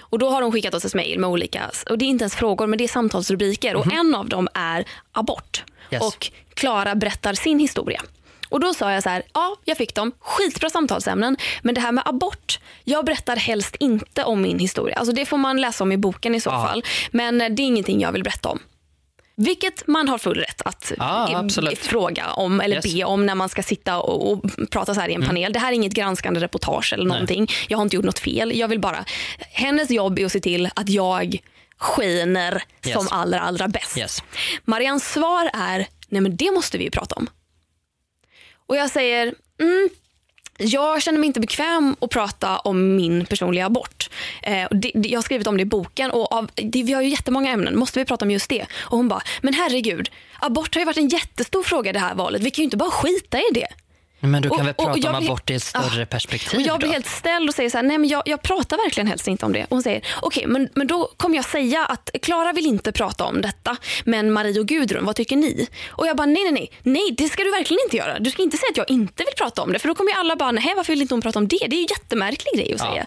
Och 0.00 0.18
då 0.18 0.30
har 0.30 0.40
de 0.40 0.52
skickat 0.52 0.74
oss 0.74 0.84
ett 0.84 0.94
mejl 0.94 1.18
med 1.18 1.30
olika, 1.30 1.70
och 1.90 1.98
det 1.98 2.04
är 2.04 2.06
inte 2.06 2.22
ens 2.22 2.34
frågor 2.36 2.66
men 2.66 2.78
det 2.78 2.84
är 2.84 2.88
samtalsrubriker 2.88 3.76
och 3.76 3.92
en 3.92 4.14
av 4.14 4.28
dem 4.28 4.48
är 4.54 4.84
abort. 5.12 5.64
Yes. 5.90 6.02
Och 6.02 6.30
Klara 6.54 6.94
berättar 6.94 7.34
sin 7.34 7.58
historia. 7.58 8.02
Och 8.48 8.60
då 8.60 8.74
sa 8.74 8.92
jag 8.92 9.02
så 9.02 9.08
här, 9.08 9.22
ja 9.34 9.56
jag 9.64 9.76
fick 9.76 9.94
dem, 9.94 10.12
skitbra 10.20 10.70
samtalsämnen 10.70 11.36
men 11.62 11.74
det 11.74 11.80
här 11.80 11.92
med 11.92 12.04
abort, 12.06 12.58
jag 12.84 13.04
berättar 13.04 13.36
helst 13.36 13.76
inte 13.80 14.24
om 14.24 14.42
min 14.42 14.58
historia. 14.58 14.96
Alltså 14.96 15.12
det 15.14 15.26
får 15.26 15.36
man 15.38 15.60
läsa 15.60 15.84
om 15.84 15.92
i 15.92 15.96
boken 15.96 16.34
i 16.34 16.40
så 16.40 16.50
Ja. 16.50 16.66
fall. 16.66 16.84
Men 17.10 17.38
det 17.38 17.44
är 17.62 17.66
ingenting 17.66 18.00
jag 18.00 18.12
vill 18.12 18.22
berätta 18.22 18.48
om. 18.48 18.58
Vilket 19.36 19.86
man 19.86 20.08
har 20.08 20.18
full 20.18 20.38
rätt 20.38 20.62
att 20.64 20.92
absolut. 20.98 21.78
fråga 21.78 22.32
om 22.32 22.60
eller 22.60 22.76
Yes. 22.76 22.94
be 22.94 23.04
om 23.04 23.26
när 23.26 23.34
man 23.34 23.48
ska 23.48 23.62
sitta 23.62 24.00
och, 24.00 24.32
och 24.32 24.44
prata 24.70 24.94
så 24.94 25.00
här 25.00 25.08
i 25.08 25.14
en 25.14 25.26
panel. 25.26 25.52
Det 25.52 25.58
här 25.58 25.68
är 25.68 25.72
inget 25.72 25.92
granskande 25.92 26.40
reportage 26.40 26.92
eller 26.92 27.04
någonting. 27.04 27.48
Jag 27.68 27.78
har 27.78 27.82
inte 27.82 27.96
gjort 27.96 28.04
något 28.04 28.18
fel. 28.18 28.58
Jag 28.58 28.68
vill 28.68 28.80
bara, 28.80 29.04
hennes 29.38 29.90
jobb 29.90 30.18
är 30.18 30.24
att 30.26 30.32
se 30.32 30.40
till 30.40 30.70
att 30.74 30.88
jag 30.88 31.38
skiner 31.78 32.62
Yes. 32.86 32.94
som 32.96 33.08
allra, 33.10 33.40
allra 33.40 33.68
bäst. 33.68 33.98
Yes. 33.98 34.22
Marians 34.64 35.12
svar 35.12 35.50
är, 35.54 35.86
nej 36.08 36.20
men 36.20 36.36
det 36.36 36.50
måste 36.50 36.78
vi 36.78 36.84
ju 36.84 36.90
prata 36.90 37.14
om. 37.14 37.26
Och 38.66 38.76
jag 38.76 38.90
säger, 38.90 39.34
mm, 39.60 39.88
jag 40.58 41.02
känner 41.02 41.18
mig 41.18 41.26
inte 41.26 41.40
bekväm 41.40 41.96
att 42.00 42.10
prata 42.10 42.58
om 42.58 42.96
min 42.96 43.26
personliga 43.26 43.66
abort. 43.66 44.10
Eh, 44.42 44.68
det, 44.70 44.90
det, 44.94 45.08
jag 45.08 45.18
har 45.18 45.22
skrivit 45.22 45.46
om 45.46 45.56
det 45.56 45.62
i 45.62 45.66
boken 45.66 46.10
och 46.10 46.32
av, 46.32 46.50
det, 46.54 46.82
vi 46.82 46.92
har 46.92 47.02
ju 47.02 47.08
jättemånga 47.08 47.50
ämnen. 47.50 47.78
Måste 47.78 47.98
vi 47.98 48.04
prata 48.04 48.24
om 48.24 48.30
just 48.30 48.48
det? 48.48 48.66
Och 48.74 48.96
hon 48.96 49.08
bara, 49.08 49.22
men 49.42 49.54
herregud, 49.54 50.10
abort 50.40 50.74
har 50.74 50.80
ju 50.80 50.86
varit 50.86 50.96
en 50.96 51.08
jättestor 51.08 51.62
fråga 51.62 51.92
det 51.92 51.98
här 51.98 52.14
valet. 52.14 52.42
Vi 52.42 52.50
kan 52.50 52.62
ju 52.62 52.64
inte 52.64 52.76
bara 52.76 52.90
skita 52.90 53.38
i 53.38 53.50
det. 53.54 53.68
Men 54.20 54.42
du 54.42 54.48
kan 54.48 54.60
Och- 54.60 54.66
väl 54.66 54.74
och 54.78 54.84
prata 54.84 54.98
jag 54.98 55.14
om 55.14 55.18
blir- 55.20 55.28
abort 55.28 55.50
i 55.50 55.54
ett 55.54 55.62
större 55.62 56.02
Ah. 56.02 56.06
perspektiv 56.06 56.60
Och 56.60 56.66
jag 56.66 56.78
blir 56.78 56.88
då? 56.88 56.92
helt 56.92 57.06
ställd 57.06 57.48
och 57.48 57.54
säger 57.54 57.70
så 57.70 57.76
här, 57.78 57.84
nej 57.84 57.98
men 57.98 58.08
jag, 58.10 58.22
jag 58.26 58.42
pratar 58.42 58.76
verkligen 58.76 59.06
helst 59.06 59.28
inte 59.28 59.46
om 59.46 59.52
det. 59.52 59.62
Och 59.64 59.70
hon 59.70 59.82
säger, 59.82 60.04
okej 60.22 60.46
men, 60.46 60.68
men 60.74 60.86
då 60.86 61.10
kommer 61.16 61.36
jag 61.36 61.44
säga 61.44 61.84
att 61.86 62.10
Klara 62.22 62.52
vill 62.52 62.66
inte 62.66 62.92
prata 62.92 63.24
om 63.24 63.40
detta. 63.40 63.76
Men 64.04 64.32
Marie 64.32 64.60
och 64.60 64.66
Gudrun, 64.66 65.04
vad 65.04 65.16
tycker 65.16 65.36
ni? 65.36 65.68
Och 65.88 66.06
jag 66.06 66.16
bara, 66.16 66.26
nej 66.26 66.42
nej 66.44 66.52
nej, 66.52 66.70
nej 66.82 67.14
det 67.18 67.28
ska 67.28 67.42
du 67.44 67.50
verkligen 67.50 67.80
inte 67.86 67.96
göra. 67.96 68.18
Du 68.18 68.30
ska 68.30 68.42
inte 68.42 68.56
säga 68.56 68.70
att 68.70 68.76
jag 68.76 68.90
inte 68.90 69.24
vill 69.24 69.34
prata 69.36 69.62
om 69.62 69.72
det. 69.72 69.78
För 69.78 69.88
då 69.88 69.94
kommer 69.94 70.10
ju 70.12 70.16
alla 70.18 70.36
bara, 70.36 70.50
nej 70.52 70.72
varför 70.76 70.92
vill 70.92 71.02
inte 71.02 71.14
hon 71.14 71.22
prata 71.22 71.38
om 71.38 71.48
det? 71.48 71.58
Det 71.58 71.64
är 71.64 71.78
ju 71.78 71.80
en 71.82 71.86
jättemärklig 71.90 72.54
grej 72.54 72.74
att 72.74 72.80
Ja. 72.80 72.90
säga. 72.90 73.06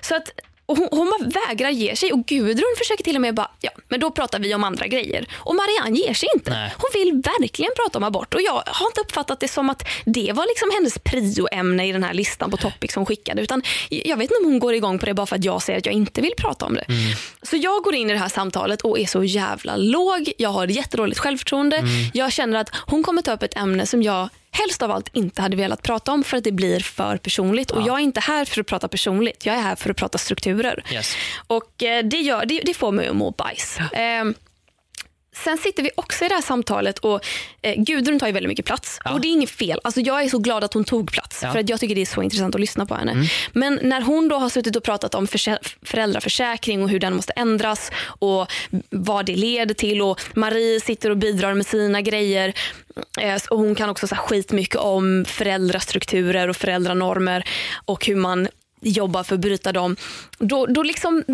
Så 0.00 0.16
att 0.16 0.30
Och 0.70 0.76
hon, 0.76 0.88
hon 0.90 1.32
vägrar 1.48 1.70
ge 1.70 1.96
sig 1.96 2.12
och 2.12 2.26
Gudrun 2.26 2.74
försöker 2.78 3.04
till 3.04 3.16
och 3.16 3.22
med 3.22 3.34
bara, 3.34 3.50
ja 3.60 3.70
men 3.88 4.00
då 4.00 4.10
pratar 4.10 4.38
vi 4.38 4.54
om 4.54 4.64
andra 4.64 4.86
grejer. 4.86 5.26
Och 5.32 5.54
Marianne 5.54 5.98
ger 5.98 6.14
sig 6.14 6.28
inte. 6.34 6.50
Nej. 6.50 6.74
Hon 6.76 6.90
vill 6.94 7.22
verkligen 7.22 7.70
prata 7.76 7.98
om 7.98 8.04
abort 8.04 8.34
och 8.34 8.42
jag 8.42 8.62
har 8.66 8.86
inte 8.86 9.00
uppfattat 9.00 9.40
det 9.40 9.48
som 9.48 9.70
att 9.70 9.88
det 10.04 10.32
var 10.32 10.46
liksom 10.46 10.70
hennes 10.74 10.98
prioämne 10.98 11.88
i 11.88 11.92
den 11.92 12.02
här 12.02 12.14
listan 12.14 12.50
på 12.50 12.56
topics 12.56 12.94
hon 12.94 13.06
skickade. 13.06 13.42
Utan 13.42 13.62
jag 13.88 14.16
vet 14.16 14.30
inte 14.30 14.34
om 14.44 14.44
hon 14.44 14.58
går 14.58 14.74
igång 14.74 14.98
på 14.98 15.06
det 15.06 15.14
bara 15.14 15.26
för 15.26 15.36
att 15.36 15.44
jag 15.44 15.62
säger 15.62 15.78
att 15.78 15.86
jag 15.86 15.94
inte 15.94 16.20
vill 16.20 16.34
prata 16.36 16.66
om 16.66 16.74
det. 16.74 16.84
Så 17.42 17.56
jag 17.56 17.82
går 17.82 17.94
in 17.94 18.10
i 18.10 18.12
det 18.12 18.18
här 18.18 18.28
samtalet 18.28 18.82
och 18.82 18.98
är 18.98 19.06
så 19.06 19.24
jävla 19.24 19.76
låg. 19.76 20.32
Jag 20.38 20.50
har 20.50 20.66
jättedåligt 20.66 21.18
självförtroende. 21.20 21.84
Jag 22.14 22.32
känner 22.32 22.58
att 22.58 22.70
hon 22.86 23.02
kommer 23.02 23.22
ta 23.22 23.32
upp 23.32 23.42
ett 23.42 23.56
ämne 23.56 23.86
som 23.86 24.02
jag 24.02 24.28
helst 24.50 24.82
av 24.82 24.90
allt 24.90 25.08
inte 25.12 25.42
hade 25.42 25.56
velat 25.56 25.82
prata 25.82 26.12
om 26.12 26.24
för 26.24 26.36
att 26.36 26.44
det 26.44 26.52
blir 26.52 26.80
för 26.80 27.16
personligt. 27.16 27.70
Och 27.70 27.82
jag 27.82 27.96
är 27.96 28.02
inte 28.02 28.20
här 28.20 28.44
för 28.44 28.60
att 28.60 28.66
prata 28.66 28.88
personligt. 28.88 29.46
Jag 29.46 29.56
är 29.56 29.60
här 29.60 29.76
för 29.76 29.90
att 29.90 29.96
prata 29.96 30.18
strukturer. 30.18 30.84
Yes. 30.92 31.16
Och 31.46 31.82
eh, 31.82 32.04
det, 32.04 32.16
gör, 32.16 32.46
det, 32.46 32.60
det 32.64 32.74
får 32.74 32.92
mig 32.92 33.08
att 33.08 33.16
må 33.16 33.30
bajs. 33.30 33.78
Eh, 33.78 34.24
Sen 35.44 35.58
sitter 35.58 35.82
vi 35.82 35.90
också 35.94 36.24
i 36.24 36.28
det 36.28 36.34
här 36.34 36.42
samtalet 36.42 36.98
och 36.98 37.26
eh, 37.62 37.74
Gudrun 37.82 38.18
tar 38.18 38.26
ju 38.26 38.32
väldigt 38.32 38.48
mycket 38.48 38.66
plats. 38.66 38.98
Ja. 39.04 39.12
Och 39.12 39.20
det 39.20 39.28
är 39.28 39.30
inget 39.30 39.50
fel. 39.50 39.80
Alltså, 39.84 40.00
jag 40.00 40.22
är 40.22 40.28
så 40.28 40.38
glad 40.38 40.64
att 40.64 40.74
hon 40.74 40.84
tog 40.84 41.12
plats. 41.12 41.38
Ja. 41.42 41.46
Mm. 41.48 41.52
För 41.52 41.60
att 41.60 41.68
jag 41.68 41.80
tycker 41.80 41.94
det 41.94 42.00
är 42.00 42.06
så 42.06 42.22
intressant 42.22 42.54
att 42.54 42.60
lyssna 42.60 42.86
på 42.86 42.94
henne. 42.94 43.28
Men 43.52 43.78
när 43.82 44.00
hon 44.00 44.28
då 44.28 44.36
har 44.36 44.48
suttit 44.48 44.76
och 44.76 44.82
pratat 44.82 45.14
om 45.14 45.26
försä- 45.26 45.58
föräldraförsäkring 45.82 46.82
och 46.82 46.88
hur 46.88 47.00
den 47.00 47.14
måste 47.16 47.32
ändras 47.32 47.90
och 48.04 48.46
vad 48.90 49.26
det 49.26 49.36
leder 49.36 49.74
till 49.74 50.02
och 50.02 50.20
Marie 50.34 50.80
sitter 50.80 51.10
och 51.10 51.16
bidrar 51.16 51.54
med 51.54 51.66
sina 51.66 52.00
grejer. 52.00 52.52
Eh, 53.20 53.40
och 53.50 53.58
hon 53.58 53.74
kan 53.74 53.88
också 53.90 54.06
så 54.06 54.14
här, 54.14 54.22
skitmycket 54.22 54.76
om 54.76 55.24
föräldrastrukturer 55.28 56.48
och 56.48 56.56
föräldranormer 56.56 57.44
och 57.84 58.06
hur 58.06 58.16
man 58.16 58.48
jobbar 58.80 59.22
för 59.22 59.34
att 59.34 59.40
bryta 59.40 59.72
dem. 59.72 59.96
Då, 60.38 60.66
då 60.66 60.82
liksom 60.82 61.24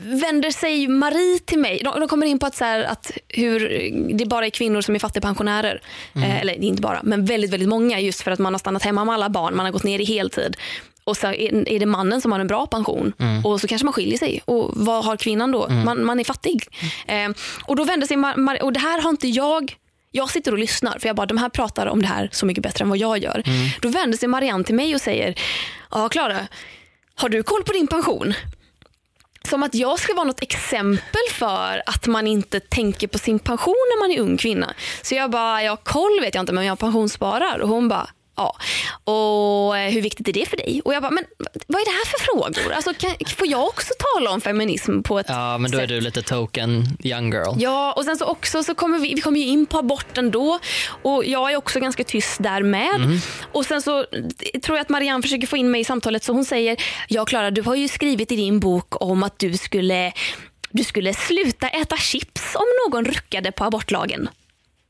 vänder 0.00 0.50
sig 0.50 0.88
Marie 0.88 1.38
till 1.38 1.58
mig. 1.58 1.80
De, 1.84 2.00
de 2.00 2.08
kommer 2.08 2.26
in 2.26 2.38
på 2.38 2.46
att, 2.46 2.56
så 2.56 2.64
här, 2.64 2.84
att 2.84 3.10
hur 3.28 3.90
det 4.14 4.26
bara 4.26 4.46
är 4.46 4.50
kvinnor 4.50 4.80
som 4.80 4.94
är 4.94 4.98
fattigpensionärer. 4.98 5.80
Eh, 6.14 6.40
eller 6.40 6.54
inte 6.54 6.82
bara, 6.82 7.00
men 7.02 7.24
väldigt, 7.24 7.52
väldigt 7.52 7.68
många 7.68 8.00
just 8.00 8.22
för 8.22 8.30
att 8.30 8.38
man 8.38 8.54
har 8.54 8.58
stannat 8.58 8.82
hemma 8.82 9.04
med 9.04 9.14
alla 9.14 9.28
barn. 9.28 9.56
Man 9.56 9.66
har 9.66 9.72
gått 9.72 9.84
ner 9.84 9.98
i 9.98 10.04
heltid. 10.04 10.56
Och 11.04 11.16
så 11.16 11.26
är, 11.26 11.68
är 11.68 11.80
det 11.80 11.86
mannen 11.86 12.20
som 12.20 12.32
har 12.32 12.40
en 12.40 12.46
bra 12.46 12.66
pension 12.66 13.12
och 13.44 13.60
så 13.60 13.68
kanske 13.68 13.84
man 13.84 13.92
skiljer 13.92 14.18
sig. 14.18 14.40
Och 14.44 14.70
vad 14.74 15.04
har 15.04 15.16
kvinnan 15.16 15.52
då? 15.52 15.68
Man, 15.68 16.04
man 16.04 16.20
är 16.20 16.24
fattig. 16.24 16.64
Eh, 17.06 17.30
och 17.64 17.76
då 17.76 17.84
vänder 17.84 18.06
sig 18.06 18.16
Mar- 18.16 18.36
Mar- 18.36 18.62
och 18.62 18.72
det 18.72 18.80
här 18.80 19.02
har 19.02 19.10
inte 19.10 19.28
jag 19.28 19.76
jag 20.10 20.30
sitter 20.30 20.52
och 20.52 20.58
lyssnar 20.58 20.98
för 20.98 21.06
jag 21.06 21.16
bara, 21.16 21.26
de 21.26 21.38
här 21.38 21.48
pratar 21.48 21.86
om 21.86 22.02
det 22.02 22.08
här 22.08 22.28
så 22.32 22.46
mycket 22.46 22.62
bättre 22.62 22.82
än 22.82 22.88
vad 22.88 22.98
jag 22.98 23.18
gör. 23.18 23.42
Då 23.80 23.88
vänder 23.88 24.18
sig 24.18 24.28
Marianne 24.28 24.64
till 24.64 24.74
mig 24.74 24.94
och 24.94 25.00
säger, 25.00 25.34
ja 25.90 26.08
Klara, 26.08 26.48
har 27.14 27.28
du 27.28 27.42
koll 27.42 27.64
på 27.64 27.72
din 27.72 27.86
pension? 27.86 28.34
Som 29.48 29.62
att 29.62 29.74
jag 29.74 29.98
ska 29.98 30.14
vara 30.14 30.24
något 30.24 30.42
exempel 30.42 31.22
för 31.32 31.82
att 31.86 32.06
man 32.06 32.26
inte 32.26 32.60
tänker 32.60 33.08
på 33.08 33.18
sin 33.18 33.38
pension 33.38 33.74
när 33.90 34.00
man 34.00 34.10
är 34.10 34.20
ung 34.20 34.36
kvinna. 34.36 34.74
Så 35.02 35.14
jag 35.14 35.30
bara, 35.30 35.62
jag 35.62 35.72
har 35.72 35.76
koll 35.76 36.20
vet 36.20 36.34
jag 36.34 36.42
inte 36.42 36.52
men 36.52 36.64
jag 36.64 36.78
pensionssparar. 36.78 37.58
Och 37.58 37.68
hon 37.68 37.88
bara, 37.88 38.10
ja. 38.38 38.56
Och 39.12 39.78
eh, 39.78 39.90
hur 39.90 40.02
viktigt 40.02 40.28
är 40.28 40.32
det 40.32 40.46
för 40.48 40.56
dig? 40.56 40.82
Och 40.84 40.94
jag 40.94 41.02
bara, 41.02 41.10
men 41.10 41.24
vad 41.66 41.80
är 41.80 41.84
det 41.84 41.90
här 41.90 42.04
för 42.06 42.24
frågor? 42.24 42.72
Alltså, 42.72 42.94
kan, 42.94 43.10
får 43.36 43.46
jag 43.46 43.64
också 43.64 43.94
tala 44.14 44.30
om 44.30 44.40
feminism 44.40 45.02
på 45.02 45.18
ett 45.18 45.26
Ja, 45.28 45.58
men 45.58 45.70
då 45.70 45.76
är 45.78 45.82
sätt? 45.82 45.88
du 45.88 46.00
lite 46.00 46.22
token 46.22 46.84
young 47.04 47.32
girl. 47.32 47.54
Ja, 47.58 47.92
och 47.92 48.04
sen 48.04 48.16
så 48.18 48.24
också 48.24 48.62
så 48.62 48.74
kommer 48.74 48.98
vi, 48.98 49.14
vi 49.14 49.20
kommer 49.20 49.40
ju 49.40 49.46
in 49.46 49.66
på 49.66 49.78
aborten 49.78 50.30
då 50.30 50.58
och 51.02 51.24
jag 51.24 51.52
är 51.52 51.56
också 51.56 51.80
ganska 51.80 52.04
tyst 52.04 52.42
där 52.42 52.62
med. 52.62 53.20
Och 53.52 53.66
sen 53.66 53.82
så 53.82 54.04
tror 54.62 54.78
jag 54.78 54.80
att 54.80 54.88
Marianne 54.88 55.22
försöker 55.22 55.46
få 55.46 55.56
in 55.56 55.70
mig 55.70 55.80
i 55.80 55.84
samtalet 55.84 56.24
så 56.24 56.32
hon 56.32 56.44
säger, 56.44 56.76
ja 57.08 57.24
Klara 57.24 57.50
du 57.50 57.62
har 57.62 57.74
ju 57.74 57.88
skrivit 57.88 58.32
i 58.32 58.36
din 58.36 58.60
bok 58.60 59.02
om 59.02 59.22
att 59.22 59.38
du 59.38 59.56
skulle, 59.56 60.12
du 60.70 60.84
skulle 60.84 61.14
sluta 61.14 61.68
äta 61.68 61.96
chips 61.96 62.42
om 62.54 62.66
någon 62.86 63.04
ruckade 63.04 63.52
på 63.52 63.64
abortlagen. 63.64 64.28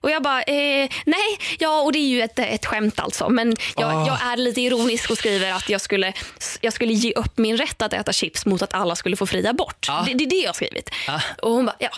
Och 0.03 0.11
jag 0.11 0.23
bara, 0.23 0.43
eh, 0.43 0.89
nej, 1.07 1.39
ja 1.59 1.81
och 1.81 1.93
det 1.93 1.99
är 1.99 2.09
ju 2.09 2.23
ett, 2.23 2.39
ett 2.39 2.67
skämt 2.67 3.01
alltså. 3.01 3.29
Men 3.29 3.57
jag, 3.77 3.91
Ah. 3.95 4.07
jag 4.07 4.33
är 4.33 4.37
lite 4.37 4.61
ironisk 4.61 5.11
och 5.11 5.19
skriver 5.19 5.53
att 5.53 5.69
jag 5.69 5.81
skulle, 5.81 6.13
jag 6.61 6.73
skulle 6.73 6.93
ge 6.93 7.13
upp 7.13 7.39
min 7.39 7.57
rätt 7.57 7.83
att 7.83 7.93
äta 7.93 8.13
chips 8.13 8.47
mot 8.47 8.63
att 8.63 8.75
alla 8.75 8.97
skulle 8.97 9.17
få 9.17 9.27
fri 9.27 9.47
abort. 9.47 9.87
Ah. 9.91 10.03
Det, 10.03 10.15
det 10.15 10.25
är 10.25 10.31
det 10.31 10.37
jag 10.37 10.49
har 10.49 10.55
skrivit. 10.55 10.91
Ah. 11.09 11.21
Och 11.43 11.51
hon 11.53 11.67
bara, 11.67 11.77
ja. 11.79 11.91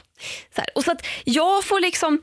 Så, 0.54 0.60
här. 0.60 0.66
Och 0.74 0.84
så 0.84 0.90
att 0.92 1.06
jag 1.24 1.64
får 1.64 1.80
liksom 1.80 2.22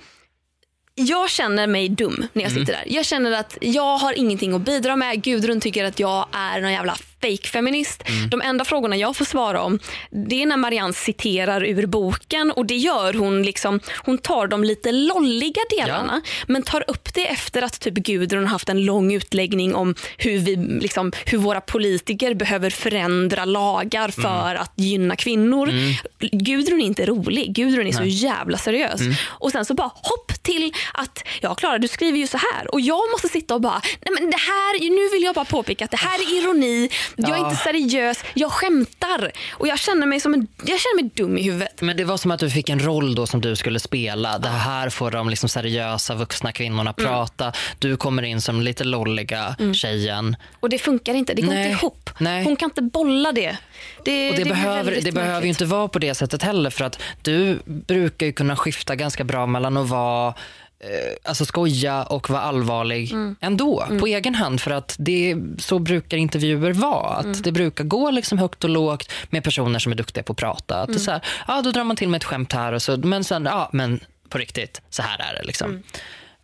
jag 0.99 1.29
känner 1.29 1.67
mig 1.67 1.89
dum 1.89 2.27
när 2.33 2.43
jag 2.43 2.51
Mm. 2.51 2.61
sitter 2.65 2.73
där. 2.79 2.83
Jag 2.87 3.05
känner 3.05 3.31
att 3.31 3.57
jag 3.61 3.97
har 3.97 4.13
ingenting 4.13 4.53
att 4.53 4.61
bidra 4.61 4.95
med. 4.95 5.23
Gudrun 5.23 5.61
tycker 5.61 5.85
att 5.85 5.99
jag 5.99 6.27
är 6.33 6.61
någon 6.61 6.71
jävla 6.71 6.97
fake-feminist. 7.21 8.03
Mm. 8.05 8.29
De 8.29 8.41
enda 8.41 8.65
frågorna 8.65 8.95
jag 8.95 9.15
får 9.15 9.25
svara 9.25 9.61
om 9.61 9.79
det 10.11 10.41
är 10.41 10.45
när 10.45 10.57
Marianne 10.57 10.93
citerar 10.93 11.65
ur 11.65 11.85
boken 11.85 12.51
och 12.51 12.65
det 12.65 12.75
gör 12.75 13.13
hon 13.13 13.43
liksom, 13.43 13.79
hon 14.05 14.17
tar 14.17 14.47
de 14.47 14.63
lite 14.63 14.91
lolliga 14.91 15.61
delarna 15.69 16.21
men 16.47 16.63
tar 16.63 16.83
upp 16.87 17.13
det 17.13 17.27
efter 17.27 17.61
att 17.61 17.79
typ 17.79 17.93
Gudrun 17.93 18.43
har 18.43 18.51
haft 18.51 18.69
en 18.69 18.85
lång 18.85 19.13
utläggning 19.13 19.75
om 19.75 19.95
hur, 20.17 20.39
vi, 20.39 20.55
liksom, 20.55 21.11
hur 21.25 21.37
våra 21.37 21.61
politiker 21.61 22.33
behöver 22.33 22.69
förändra 22.69 23.45
lagar 23.45 24.09
för 24.09 24.55
att 24.55 24.71
gynna 24.75 25.15
kvinnor. 25.15 25.71
Gudrun 26.19 26.81
är 26.81 26.85
inte 26.85 27.05
rolig, 27.05 27.53
Gudrun 27.55 27.87
är 27.87 27.91
så 27.91 28.03
jävla 28.03 28.57
seriös. 28.57 29.01
Och 29.25 29.51
sen 29.51 29.65
så 29.65 29.73
bara 29.73 29.91
hopp 29.93 30.43
till 30.43 30.73
att 30.93 31.23
ja 31.41 31.55
Klara 31.55 31.77
du 31.77 31.87
skriver 31.87 32.17
ju 32.17 32.27
så 32.27 32.37
här 32.37 32.73
och 32.73 32.81
jag 32.81 33.11
måste 33.11 33.27
sitta 33.27 33.55
och 33.55 33.61
bara 33.61 33.81
nej 34.01 34.13
men 34.19 34.29
det 34.29 34.37
här, 34.37 34.89
nu 34.89 35.15
vill 35.15 35.23
jag 35.23 35.35
bara 35.35 35.45
påpeka 35.45 35.85
att 35.85 35.91
det 35.91 35.97
här 35.97 36.19
är 36.19 36.37
ironi, 36.37 36.89
jag 37.15 37.29
är 37.29 37.37
inte 37.37 37.55
seriös, 37.55 38.23
jag 38.33 38.51
skämtar 38.51 39.31
och 39.51 39.67
jag 39.67 39.79
känner 39.79 40.07
mig 40.07 40.19
som 40.19 40.33
en, 40.33 40.47
jag 40.57 40.79
känner 40.79 41.03
mig 41.03 41.11
dum 41.15 41.37
i 41.37 41.43
huvudet. 41.43 41.81
Men 41.81 41.97
det 41.97 42.03
var 42.03 42.17
som 42.17 42.31
att 42.31 42.39
du 42.39 42.49
fick 42.49 42.69
en 42.69 42.79
roll 42.85 43.15
då 43.15 43.27
som 43.27 43.41
du 43.41 43.55
skulle 43.55 43.79
spela. 43.79 44.37
Det 44.39 44.49
här 44.49 44.89
får 44.89 45.11
de 45.11 45.29
liksom 45.29 45.49
seriösa 45.49 46.15
vuxna 46.15 46.51
kvinnorna 46.51 46.93
Mm. 46.97 47.09
prata. 47.11 47.53
Du 47.79 47.97
kommer 47.97 48.23
in 48.23 48.41
som 48.41 48.61
lite 48.61 48.83
lolliga 48.83 49.55
tjejen. 49.73 50.35
Och 50.59 50.69
det 50.69 50.77
funkar 50.79 51.13
inte, 51.13 51.33
det 51.33 51.41
går 51.41 51.53
Nej. 51.53 51.71
inte 51.71 51.79
ihop. 51.79 52.09
Nej. 52.19 52.43
Hon 52.43 52.55
kan 52.55 52.69
inte 52.69 52.81
bolla 52.81 53.31
det. 53.31 53.57
Det, 54.05 54.29
Och 54.29 54.35
det, 54.35 54.43
blir 54.43 54.53
behöver, 54.53 54.99
det 55.01 55.11
behöver 55.11 55.41
ju 55.41 55.49
inte 55.49 55.65
vara 55.65 55.87
på 55.87 55.99
det 55.99 56.15
sättet 56.15 56.43
heller 56.43 56.69
för 56.69 56.85
att 56.85 57.01
du 57.21 57.59
brukar 57.65 58.25
ju 58.25 58.33
kunna 58.33 58.55
skifta 58.55 58.95
ganska 58.95 59.23
bra 59.23 59.45
mellan 59.45 59.77
att 59.77 59.89
vara 59.89 60.33
Alltså 61.23 61.45
skoja 61.45 62.03
och 62.03 62.29
vara 62.29 62.41
allvarlig 62.41 63.11
Mm. 63.11 63.35
ändå 63.41 63.85
på 63.99 64.07
egen 64.07 64.35
hand 64.35 64.61
för 64.61 64.71
att 64.71 64.95
det, 64.99 65.35
så 65.59 65.79
brukar 65.79 66.17
intervjuer 66.17 66.73
vara. 66.73 67.09
Att 67.15 67.25
Mm. 67.25 67.41
Det 67.41 67.51
brukar 67.51 67.83
gå 67.83 68.11
liksom 68.11 68.37
högt 68.37 68.63
och 68.63 68.69
lågt 68.69 69.11
med 69.29 69.43
personer 69.43 69.79
som 69.79 69.91
är 69.91 69.95
duktiga 69.95 70.23
på 70.23 70.33
att 70.33 70.37
prata. 70.39 70.81
Att 70.81 70.87
det 70.87 70.95
är 70.95 70.99
så 70.99 71.11
här, 71.11 71.21
ja, 71.47 71.61
då 71.61 71.71
drar 71.71 71.83
man 71.83 71.95
till 71.95 72.09
med 72.09 72.17
ett 72.17 72.23
skämt 72.23 72.53
här 72.53 72.73
och 72.73 72.81
så, 72.81 72.97
men 72.97 73.23
sen, 73.23 73.45
ja 73.45 73.69
men 73.73 73.99
på 74.29 74.37
riktigt, 74.37 74.81
så 74.89 75.01
här 75.01 75.19
är 75.19 75.39
det 75.39 75.43
liksom. 75.47 75.83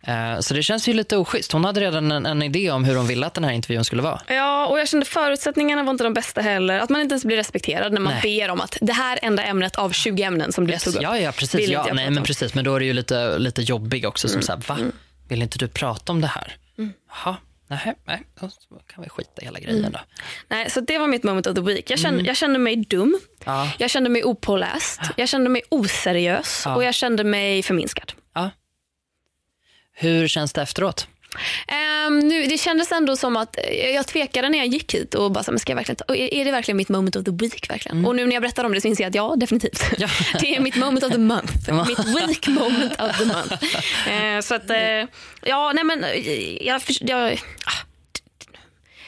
Mm. 0.06 0.32
Eh, 0.34 0.40
Så 0.40 0.54
det 0.54 0.62
känns 0.62 0.88
ju 0.88 0.92
lite 0.92 1.16
oschysst. 1.16 1.52
Hon 1.52 1.64
hade 1.64 1.80
redan 1.80 2.12
en, 2.12 2.26
en 2.26 2.42
idé 2.42 2.70
om 2.70 2.84
hur 2.84 2.96
hon 2.96 3.06
ville 3.06 3.26
att 3.26 3.34
den 3.34 3.44
här 3.44 3.52
intervjun 3.52 3.84
skulle 3.84 4.02
vara. 4.02 4.20
Ja, 4.26 4.66
och 4.66 4.78
jag 4.78 4.88
kände 4.88 5.06
förutsättningarna 5.06 5.82
var 5.82 5.90
inte 5.90 6.04
de 6.04 6.14
bästa 6.14 6.40
heller. 6.40 6.78
Att 6.78 6.90
man 6.90 7.00
inte 7.00 7.12
ens 7.12 7.24
blir 7.24 7.36
respekterad 7.36 7.92
när 7.92 8.00
man 8.00 8.12
Nej. 8.22 8.38
ber 8.40 8.50
om 8.50 8.60
att 8.60 8.78
det 8.80 8.92
här 8.92 9.18
enda 9.22 9.42
ämnet 9.42 9.76
av 9.76 9.90
20 9.90 10.22
ämnen 10.22 10.52
som 10.52 10.66
du 10.66 10.78
tog 10.78 10.94
upp. 10.94 11.02
Ja, 11.02 11.18
ja 11.18 11.32
precis. 11.32 11.68
Ja, 11.68 11.86
nej, 11.92 12.10
men 12.10 12.22
precis. 12.24 12.54
Men 12.54 12.64
då 12.64 12.74
är 12.74 12.80
det 12.80 12.86
ju 12.86 12.92
lite, 12.92 13.38
lite 13.38 13.62
jobbig 13.62 14.06
också. 14.08 14.28
Mm. 14.28 14.32
Som 14.32 14.42
så 14.42 14.52
här, 14.74 14.84
va? 14.84 14.90
Vill 15.28 15.42
inte 15.42 15.58
du 15.58 15.68
prata 15.68 16.12
om 16.12 16.20
det 16.20 16.26
här? 16.26 16.56
Jaha, 17.08 17.36
nej, 17.68 17.94
nej, 18.06 18.22
då 18.40 18.48
kan 18.94 19.02
vi 19.04 19.08
skita 19.10 19.42
i 19.42 19.44
hela 19.44 19.58
Mm. 19.58 19.70
grejen 19.70 19.92
då. 19.92 19.98
Nej, 20.48 20.70
så 20.70 20.80
det 20.80 20.98
var 20.98 21.06
mitt 21.06 21.22
moment 21.22 21.46
of 21.46 21.54
the 21.54 21.60
week. 21.60 21.90
Jag 21.90 21.98
kände, 21.98 22.22
jag 22.24 22.36
kände 22.36 22.58
mig 22.58 22.76
dum, 22.76 23.18
Ja. 23.44 23.70
jag 23.78 23.90
kände 23.90 24.10
mig 24.10 24.24
opåläst, 24.24 25.00
jag 25.16 25.28
kände 25.28 25.50
mig 25.50 25.62
oseriös 25.68 26.62
Ja. 26.64 26.74
och 26.74 26.84
jag 26.84 26.94
kände 26.94 27.24
mig 27.24 27.62
förminskad. 27.62 28.12
Hur 29.94 30.28
känns 30.28 30.52
det 30.52 30.62
efteråt? 30.62 31.06
Ehm, 31.68 32.18
nu, 32.18 32.46
det 32.46 32.58
kändes 32.58 32.92
ändå 32.92 33.16
som 33.16 33.36
att 33.36 33.56
eh, 33.58 33.90
jag 33.90 34.06
tvekade 34.06 34.48
när 34.48 34.58
jag 34.58 34.66
gick 34.66 34.94
hit 34.94 35.14
och 35.14 35.32
bara, 35.32 35.44
men 35.48 35.58
ska 35.58 35.72
jag 35.72 35.76
verkligen 35.76 35.96
ta, 35.96 36.14
är, 36.16 36.34
är 36.34 36.44
det 36.44 36.50
verkligen 36.50 36.76
mitt 36.76 36.88
moment 36.88 37.16
of 37.16 37.24
the 37.24 37.30
week? 37.30 37.70
verkligen? 37.70 38.04
Och 38.06 38.16
nu 38.16 38.26
när 38.26 38.32
jag 38.32 38.42
berättar 38.42 38.64
om 38.64 38.72
det 38.72 38.80
så 38.80 38.88
inser 38.88 39.04
jag 39.04 39.08
att 39.08 39.14
ja, 39.14 39.34
definitivt. 39.36 39.82
Mm. 39.82 39.94
Ja. 40.32 40.38
det 40.40 40.56
är 40.56 40.60
mitt 40.60 40.76
moment 40.76 41.04
of 41.04 41.12
the 41.12 41.18
month. 41.18 41.72
Mitt 41.88 42.28
week 42.28 42.46
moment 42.48 43.00
of 43.00 43.18
the 43.18 43.24
month. 43.24 43.52
Eh, 44.08 44.40
så 44.40 44.54
att, 44.54 44.70
eh, 44.70 45.04
ja, 45.42 45.72
nej 45.74 45.84
men 45.84 46.04
jag, 46.60 46.82
förs- 46.82 47.02
jag, 47.02 47.32
ah, 47.64 47.72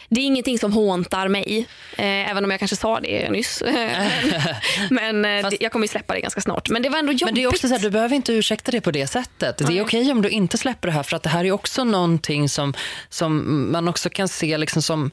det 0.09 0.21
är 0.21 0.25
ingenting 0.25 0.59
som 0.59 0.73
håntar 0.73 1.29
mig, 1.29 1.67
eh, 1.97 2.31
även 2.31 2.45
om 2.45 2.51
jag 2.51 2.59
kanske 2.59 2.77
sa 2.77 3.01
det 3.01 3.31
nyss. 3.31 3.63
men 4.91 5.25
eh, 5.25 5.43
Fast- 5.43 5.57
jag 5.61 5.73
kommer 5.73 5.85
ju 5.85 5.89
släppa 5.89 6.15
det 6.15 6.21
ganska 6.21 6.41
snart. 6.41 6.69
Men 6.69 6.83
det 6.83 6.89
var 6.89 6.99
ändå 6.99 7.13
jobbigt. 7.13 7.25
Men 7.25 7.35
det 7.35 7.43
är 7.43 7.49
också 7.49 7.69
så 7.69 7.75
här, 7.75 7.81
du 7.81 7.91
behöver 7.91 8.17
inte 8.17 8.33
ursäkta 8.33 8.73
det 8.73 8.81
på 8.81 8.91
det 8.91 9.07
sättet. 9.07 9.59
Det 9.59 9.79
är 9.79 9.83
okej 9.83 10.13
om 10.13 10.23
du 10.23 10.29
inte 10.29 10.59
släpper 10.59 10.89
det 10.89 10.93
här 10.95 11.03
för 11.03 11.17
att 11.17 11.23
det 11.23 11.29
här 11.29 11.45
är 11.45 11.53
också 11.53 11.85
någonting 11.85 12.49
som, 12.49 12.75
som 13.09 13.73
man 13.73 13.89
också 13.89 14.11
kan 14.11 14.29
se 14.29 14.59
liksom 14.59 14.83
som 14.83 15.11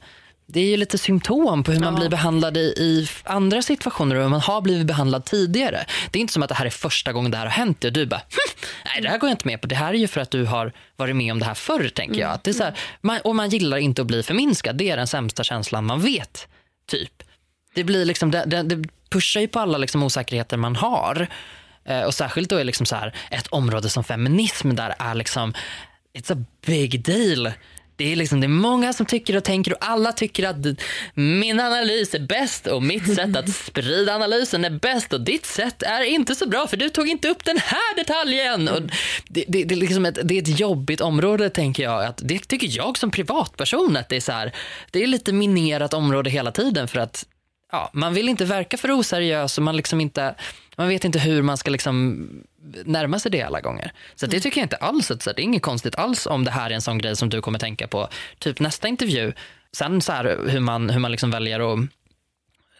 det 0.47 0.59
är 0.59 0.65
ju 0.65 0.77
lite 0.77 0.97
symptom 0.97 1.63
på 1.63 1.71
hur 1.71 1.79
man 1.79 1.93
Ja. 1.93 1.99
blir 1.99 2.09
behandlad 2.09 2.57
i, 2.57 2.59
i 2.59 3.07
andra 3.23 3.61
situationer 3.61 4.15
och 4.15 4.21
hur 4.21 4.29
man 4.29 4.41
har 4.41 4.61
blivit 4.61 4.87
behandlad 4.87 5.25
tidigare. 5.25 5.85
Det 6.11 6.19
är 6.19 6.21
inte 6.21 6.33
som 6.33 6.43
att 6.43 6.49
det 6.49 6.55
här 6.55 6.65
är 6.65 6.69
första 6.69 7.11
gången 7.13 7.31
det 7.31 7.37
här 7.37 7.45
har 7.45 7.51
hänt 7.51 7.83
och 7.83 7.93
du 7.93 8.05
bara, 8.05 8.17
hm, 8.29 8.65
nej 8.85 9.01
det 9.01 9.09
här 9.09 9.17
går 9.17 9.29
jag 9.29 9.33
inte 9.33 9.47
med 9.47 9.61
på. 9.61 9.67
Det 9.67 9.75
här 9.75 9.93
är 9.93 9.97
ju 9.97 10.07
för 10.07 10.21
att 10.21 10.31
du 10.31 10.45
har 10.45 10.73
varit 10.95 11.15
med 11.15 11.31
om 11.31 11.39
det 11.39 11.45
här 11.45 11.53
förr 11.53 11.89
tänker 11.89 12.19
jag. 12.21 12.31
Att 12.31 12.43
det 12.43 12.51
är 12.51 12.53
så 12.53 12.63
här, 12.63 12.73
man, 13.01 13.19
och 13.23 13.35
man 13.35 13.49
gillar 13.49 13.77
inte 13.77 14.01
att 14.01 14.07
bli 14.07 14.23
förminskad. 14.23 14.75
Det 14.77 14.89
är 14.89 14.97
den 14.97 15.07
sämsta 15.07 15.43
känslan 15.43 15.85
man 15.85 16.01
vet, 16.01 16.47
typ. 16.87 17.23
Det, 17.75 17.83
blir 17.83 18.05
liksom, 18.05 18.31
det, 18.31 18.43
det, 18.47 18.63
det 18.63 18.89
pushar 19.09 19.41
ju 19.41 19.47
på 19.47 19.59
alla 19.59 19.77
liksom 19.77 20.03
osäkerheter 20.03 20.57
man 20.57 20.75
har. 20.75 21.27
Eh, 21.85 22.01
och 22.01 22.13
särskilt 22.13 22.49
då 22.49 22.57
är 22.57 22.63
liksom 22.63 22.85
så 22.85 22.95
här, 22.95 23.15
ett 23.31 23.47
område 23.47 23.89
som 23.89 24.03
feminism 24.03 24.75
där 24.75 24.95
är 24.99 25.15
liksom, 25.15 25.53
it's 26.17 26.33
a 26.41 26.45
big 26.65 27.01
deal. 27.03 27.51
Det 28.03 28.11
är, 28.11 28.15
liksom, 28.15 28.39
det 28.39 28.45
är 28.45 28.49
många 28.49 28.93
som 28.93 29.05
tycker 29.05 29.37
och 29.37 29.43
tänker 29.43 29.71
och 29.71 29.77
alla 29.81 30.11
tycker 30.11 30.47
att 30.47 30.57
min 31.13 31.59
analys 31.59 32.13
är 32.13 32.19
bäst 32.19 32.67
och 32.67 32.83
mitt 32.83 33.15
sätt 33.15 33.35
att 33.35 33.49
sprida 33.49 34.15
analysen 34.15 34.65
är 34.65 34.69
bäst 34.69 35.13
och 35.13 35.21
ditt 35.21 35.45
sätt 35.45 35.83
är 35.83 36.01
inte 36.01 36.35
så 36.35 36.47
bra 36.47 36.67
för 36.67 36.77
du 36.77 36.89
tog 36.89 37.07
inte 37.07 37.27
upp 37.27 37.45
den 37.45 37.57
här 37.57 37.95
detaljen. 37.95 38.67
Och 38.67 38.81
det, 39.27 39.45
det, 39.47 39.63
det, 39.63 39.75
är 39.75 39.79
liksom 39.79 40.05
ett, 40.05 40.19
det 40.23 40.37
är 40.37 40.41
ett 40.41 40.59
jobbigt 40.59 41.01
område 41.01 41.49
tänker 41.49 41.83
jag. 41.83 42.05
Att 42.05 42.21
det 42.23 42.39
tycker 42.39 42.67
jag 42.77 42.97
som 42.97 43.11
privatperson 43.11 43.97
att 43.97 44.09
det 44.09 44.15
är 44.15 44.21
så 44.21 44.31
här, 44.31 44.55
det 44.91 45.03
är 45.03 45.07
lite 45.07 45.33
minerat 45.33 45.93
område 45.93 46.29
hela 46.29 46.51
tiden 46.51 46.87
för 46.87 46.99
att 46.99 47.25
ja, 47.71 47.89
man 47.93 48.13
vill 48.13 48.29
inte 48.29 48.45
verka 48.45 48.77
för 48.77 48.99
oseriös 48.99 49.57
och 49.57 49.63
man, 49.63 49.77
liksom 49.77 50.01
inte, 50.01 50.35
man 50.77 50.87
vet 50.87 51.05
inte 51.05 51.19
hur 51.19 51.41
man 51.41 51.57
ska 51.57 51.71
liksom 51.71 52.27
närma 52.85 53.19
sig 53.19 53.31
det 53.31 53.41
alla 53.41 53.61
gånger. 53.61 53.93
Så 54.15 54.25
det 54.25 54.39
tycker 54.39 54.59
jag 54.61 54.65
inte 54.65 54.75
alls, 54.75 55.11
att, 55.11 55.21
så 55.21 55.31
det 55.31 55.41
är 55.41 55.43
inget 55.43 55.61
konstigt 55.61 55.95
alls 55.95 56.25
om 56.25 56.43
det 56.43 56.51
här 56.51 56.69
är 56.69 56.75
en 56.75 56.81
sån 56.81 56.97
grej 56.97 57.15
som 57.15 57.29
du 57.29 57.41
kommer 57.41 57.59
tänka 57.59 57.87
på 57.87 58.07
typ 58.39 58.59
nästa 58.59 58.87
intervju. 58.87 59.33
Sen 59.71 60.01
så 60.01 60.11
här, 60.11 60.39
hur 60.47 60.59
man, 60.59 60.89
hur 60.89 60.99
man 60.99 61.11
liksom 61.11 61.31
väljer 61.31 61.73
att 61.73 61.79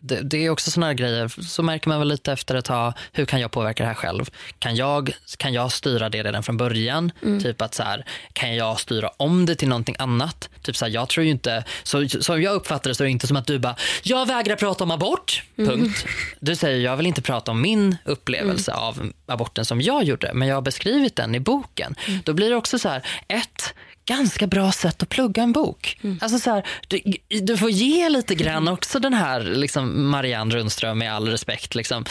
det, 0.05 0.21
det, 0.21 0.45
är 0.45 0.49
också 0.49 0.71
såna 0.71 0.85
här 0.85 0.93
grejer, 0.93 1.27
så 1.27 1.63
märker 1.63 1.89
man 1.89 1.99
väl 1.99 2.07
lite 2.07 2.31
efter 2.31 2.55
ett 2.55 2.65
tag, 2.65 2.93
hur 3.11 3.25
kan 3.25 3.39
jag 3.39 3.51
påverka 3.51 3.83
det 3.83 3.87
här 3.87 3.95
själv? 3.95 4.29
Kan 4.59 4.75
jag, 4.75 5.11
kan 5.37 5.53
jag 5.53 5.71
styra 5.71 6.09
det 6.09 6.23
redan 6.23 6.43
från 6.43 6.57
början? 6.57 7.11
Mm. 7.21 7.39
Typ 7.39 7.61
att 7.61 7.73
så 7.73 7.83
här, 7.83 8.05
kan 8.33 8.55
jag 8.55 8.79
styra 8.79 9.09
om 9.17 9.45
det 9.45 9.55
till 9.55 9.67
någonting 9.67 9.95
annat? 9.99 10.49
Typ 10.61 10.75
så 10.75 10.85
här, 10.85 10.91
jag 10.91 11.09
tror 11.09 11.25
ju 11.25 11.31
inte, 11.31 11.63
så, 11.83 12.09
som 12.09 12.41
jag 12.41 12.55
uppfattar 12.55 12.89
det 12.89 12.95
så 12.95 13.03
är 13.03 13.05
det 13.05 13.11
inte 13.11 13.27
som 13.27 13.37
att 13.37 13.47
du 13.47 13.59
bara, 13.59 13.75
jag 14.03 14.27
vägrar 14.27 14.55
prata 14.55 14.83
om 14.83 14.91
abort, 14.91 15.43
mm. 15.57 15.69
punkt. 15.69 16.05
Du 16.39 16.55
säger, 16.55 16.79
jag 16.79 16.97
vill 16.97 17.07
inte 17.07 17.21
prata 17.21 17.51
om 17.51 17.61
min 17.61 17.97
upplevelse 18.05 18.71
mm. 18.71 18.83
av 18.83 19.11
aborten 19.25 19.65
som 19.65 19.81
jag 19.81 20.03
gjorde, 20.03 20.31
men 20.33 20.47
jag 20.47 20.55
har 20.55 20.61
beskrivit 20.61 21.15
den 21.15 21.35
i 21.35 21.39
boken. 21.39 21.95
Mm. 22.07 22.19
Då 22.25 22.33
blir 22.33 22.49
det 22.49 22.55
också 22.55 22.79
så 22.79 22.89
här, 22.89 23.05
ett, 23.27 23.73
ganska 24.05 24.47
bra 24.47 24.71
sätt 24.71 25.03
att 25.03 25.09
plugga 25.09 25.43
en 25.43 25.51
bok. 25.51 25.99
Mm. 26.03 26.19
Alltså 26.21 26.39
så 26.39 26.49
här, 26.49 26.67
du, 26.87 27.01
du, 27.41 27.57
får 27.57 27.69
ge 27.69 28.09
lite 28.09 28.35
grann 28.35 28.67
också 28.67 28.99
den 28.99 29.13
här 29.13 29.41
liksom 29.41 30.09
Marianne 30.09 30.55
Rundström 30.55 30.97
med 30.97 31.13
all 31.13 31.27
respekt. 31.27 31.75
Liksom. 31.75 32.05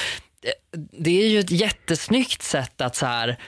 Det 0.93 1.23
är 1.23 1.29
ju 1.29 1.41
ett 1.41 1.51
jättesnyggt 1.51 2.43
sätt 2.43 2.81
att 2.81 2.97
så 2.97 3.07
här, 3.07 3.39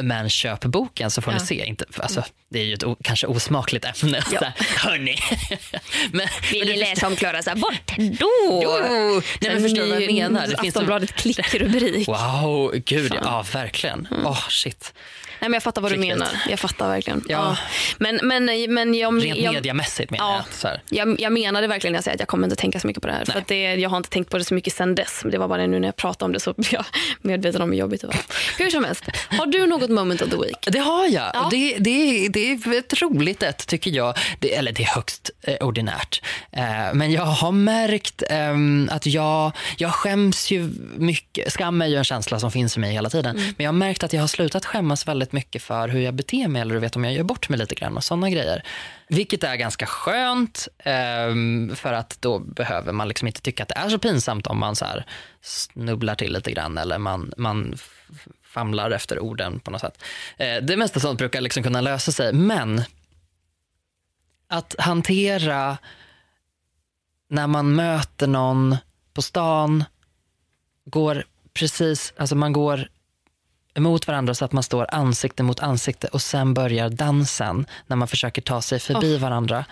men 0.00 0.30
köp 0.30 0.64
boken 0.64 1.10
så 1.10 1.22
får 1.22 1.32
ja. 1.32 1.38
ni 1.38 1.46
se. 1.46 1.64
Inte, 1.64 1.84
alltså, 1.96 2.24
det 2.48 2.60
är 2.60 2.64
ju 2.64 2.74
ett 2.74 2.84
kanske 3.04 3.26
osmakligt 3.26 4.02
ämne. 4.02 4.22
Ja. 4.32 4.52
hörni. 4.58 5.18
men, 6.12 6.28
Vill 6.52 6.68
ni 6.68 6.76
läsa 6.76 7.06
om 7.06 7.16
Klaras 7.16 7.48
abort? 7.48 7.96
Då! 7.96 8.60
Jo. 8.64 9.22
Nej, 9.40 9.52
men 9.52 9.62
förstår 9.62 9.82
du 9.82 9.88
vad 9.88 10.02
jag 10.02 10.12
menar? 10.12 10.40
Det 10.40 10.60
finns 10.60 10.76
Aftonbladet 10.76 11.12
klickrubrik. 11.12 12.08
Wow, 12.08 12.72
gud 12.84 13.12
ja, 13.22 13.44
verkligen. 13.52 14.08
Mm. 14.10 14.26
Oh, 14.26 14.48
shit. 14.48 14.94
Nej, 15.42 15.48
men 15.48 15.54
jag 15.54 15.62
fattar 15.62 15.82
vad 15.82 15.92
du 15.92 15.96
menar. 15.96 16.28
Jag 16.48 16.58
fattar 16.58 16.88
verkligen. 16.88 17.24
Ja. 17.28 17.38
ja. 17.38 17.56
Men, 17.98 18.20
men, 18.22 18.44
men 18.74 18.94
jag, 18.94 19.24
Rent 19.24 19.38
jag, 19.38 19.54
mediamässigt 19.54 20.10
menar 20.10 20.30
ja, 20.30 20.36
jag. 20.36 20.54
Så 20.54 20.68
jag. 20.88 21.20
Jag 21.20 21.32
menade 21.32 21.66
verkligen 21.66 21.92
när 21.92 21.96
jag 21.96 22.04
säger 22.04 22.16
att 22.16 22.20
jag 22.20 22.28
kommer 22.28 22.46
inte 22.46 22.56
tänka 22.56 22.80
så 22.80 22.86
mycket 22.86 23.02
på 23.02 23.08
det 23.08 23.14
här. 23.14 23.24
För 23.24 23.38
att 23.38 23.46
det, 23.46 23.74
jag 23.74 23.90
har 23.90 23.96
inte 23.96 24.08
tänkt 24.08 24.30
på 24.30 24.38
det 24.38 24.44
så 24.44 24.54
mycket 24.54 24.72
sen 24.72 24.94
dess. 24.94 25.22
Det 25.24 25.38
var 25.38 25.48
bara 25.48 25.66
nu 25.66 25.80
när 25.80 25.88
jag 25.88 25.96
pratade 25.96 26.24
om 26.24 26.32
det 26.32 26.40
så 26.40 26.52
blev 26.56 26.72
jag 26.72 26.84
medveten 27.22 27.62
om 27.62 27.70
hur 27.70 27.78
jobbigt 27.78 28.00
det 28.00 28.06
var. 28.06 28.16
Hur 28.58 28.70
som 28.70 28.84
helst, 28.84 29.04
har 29.30 29.46
du 29.46 29.66
något 29.66 29.90
moment 29.90 30.22
of 30.22 30.30
the 30.30 30.36
week? 30.36 30.68
Det 30.72 30.78
har 30.78 31.06
jag. 31.06 31.30
Ja. 31.34 31.48
Det, 31.50 31.76
det, 31.78 32.28
det 32.28 32.52
är 32.52 32.78
ett 32.78 33.02
roligt 33.02 33.42
ett 33.42 33.66
tycker 33.66 33.90
jag. 33.90 34.18
Det, 34.38 34.54
eller 34.54 34.72
det 34.72 34.82
är 34.82 34.94
högst 34.94 35.30
eh, 35.42 35.56
ordinärt. 35.56 36.22
Eh, 36.52 36.62
men 36.92 37.12
jag 37.12 37.24
har 37.24 37.52
märkt 37.52 38.22
eh, 38.30 38.56
att 38.96 39.06
jag, 39.06 39.52
jag 39.76 39.92
skäms 39.92 40.50
ju 40.50 40.70
mycket. 40.96 41.52
Skam 41.52 41.82
är 41.82 41.86
ju 41.86 41.96
en 41.96 42.04
känsla 42.04 42.38
som 42.40 42.50
finns 42.50 42.76
i 42.76 42.80
mig 42.80 42.92
hela 42.92 43.10
tiden. 43.10 43.36
Mm. 43.36 43.54
Men 43.56 43.64
jag 43.64 43.68
har 43.72 43.78
märkt 43.78 44.04
att 44.04 44.12
jag 44.12 44.20
har 44.20 44.28
slutat 44.28 44.66
skämmas 44.66 45.08
väldigt 45.08 45.31
mycket 45.32 45.62
för 45.62 45.88
hur 45.88 46.00
jag 46.00 46.14
beter 46.14 46.48
mig 46.48 46.62
eller 46.62 46.74
du 46.74 46.80
vet 46.80 46.96
om 46.96 47.04
jag 47.04 47.14
gör 47.14 47.22
bort 47.22 47.48
mig 47.48 47.58
lite 47.58 47.74
grann 47.74 47.96
och 47.96 48.04
sådana 48.04 48.30
grejer. 48.30 48.62
Vilket 49.08 49.44
är 49.44 49.56
ganska 49.56 49.86
skönt 49.86 50.68
ehm, 50.78 51.72
för 51.76 51.92
att 51.92 52.16
då 52.20 52.38
behöver 52.38 52.92
man 52.92 53.08
liksom 53.08 53.28
inte 53.28 53.40
tycka 53.40 53.62
att 53.62 53.68
det 53.68 53.78
är 53.78 53.88
så 53.88 53.98
pinsamt 53.98 54.46
om 54.46 54.58
man 54.58 54.76
så 54.76 54.84
här 54.84 55.06
snubblar 55.40 56.14
till 56.14 56.32
lite 56.32 56.52
grann 56.52 56.78
eller 56.78 56.98
man, 56.98 57.32
man 57.36 57.74
famlar 58.42 58.90
efter 58.90 59.18
orden 59.18 59.60
på 59.60 59.70
något 59.70 59.80
sätt. 59.80 60.02
Eh, 60.36 60.56
det 60.62 60.76
mesta 60.76 61.00
sånt 61.00 61.18
brukar 61.18 61.40
liksom 61.40 61.62
kunna 61.62 61.80
lösa 61.80 62.12
sig 62.12 62.32
men 62.32 62.82
att 64.48 64.74
hantera 64.78 65.78
när 67.28 67.46
man 67.46 67.74
möter 67.74 68.26
någon 68.26 68.76
på 69.14 69.22
stan 69.22 69.84
går 70.84 71.24
precis, 71.54 72.12
alltså 72.16 72.34
man 72.34 72.52
går 72.52 72.88
emot 73.74 74.06
varandra 74.06 74.34
så 74.34 74.44
att 74.44 74.52
man 74.52 74.62
står 74.62 74.86
ansikte 74.94 75.42
mot 75.42 75.60
ansikte 75.60 76.06
och 76.06 76.22
sen 76.22 76.54
börjar 76.54 76.88
dansen 76.88 77.66
när 77.86 77.96
man 77.96 78.08
försöker 78.08 78.42
ta 78.42 78.62
sig 78.62 78.78
förbi 78.78 79.16
oh. 79.16 79.20
varandra 79.20 79.64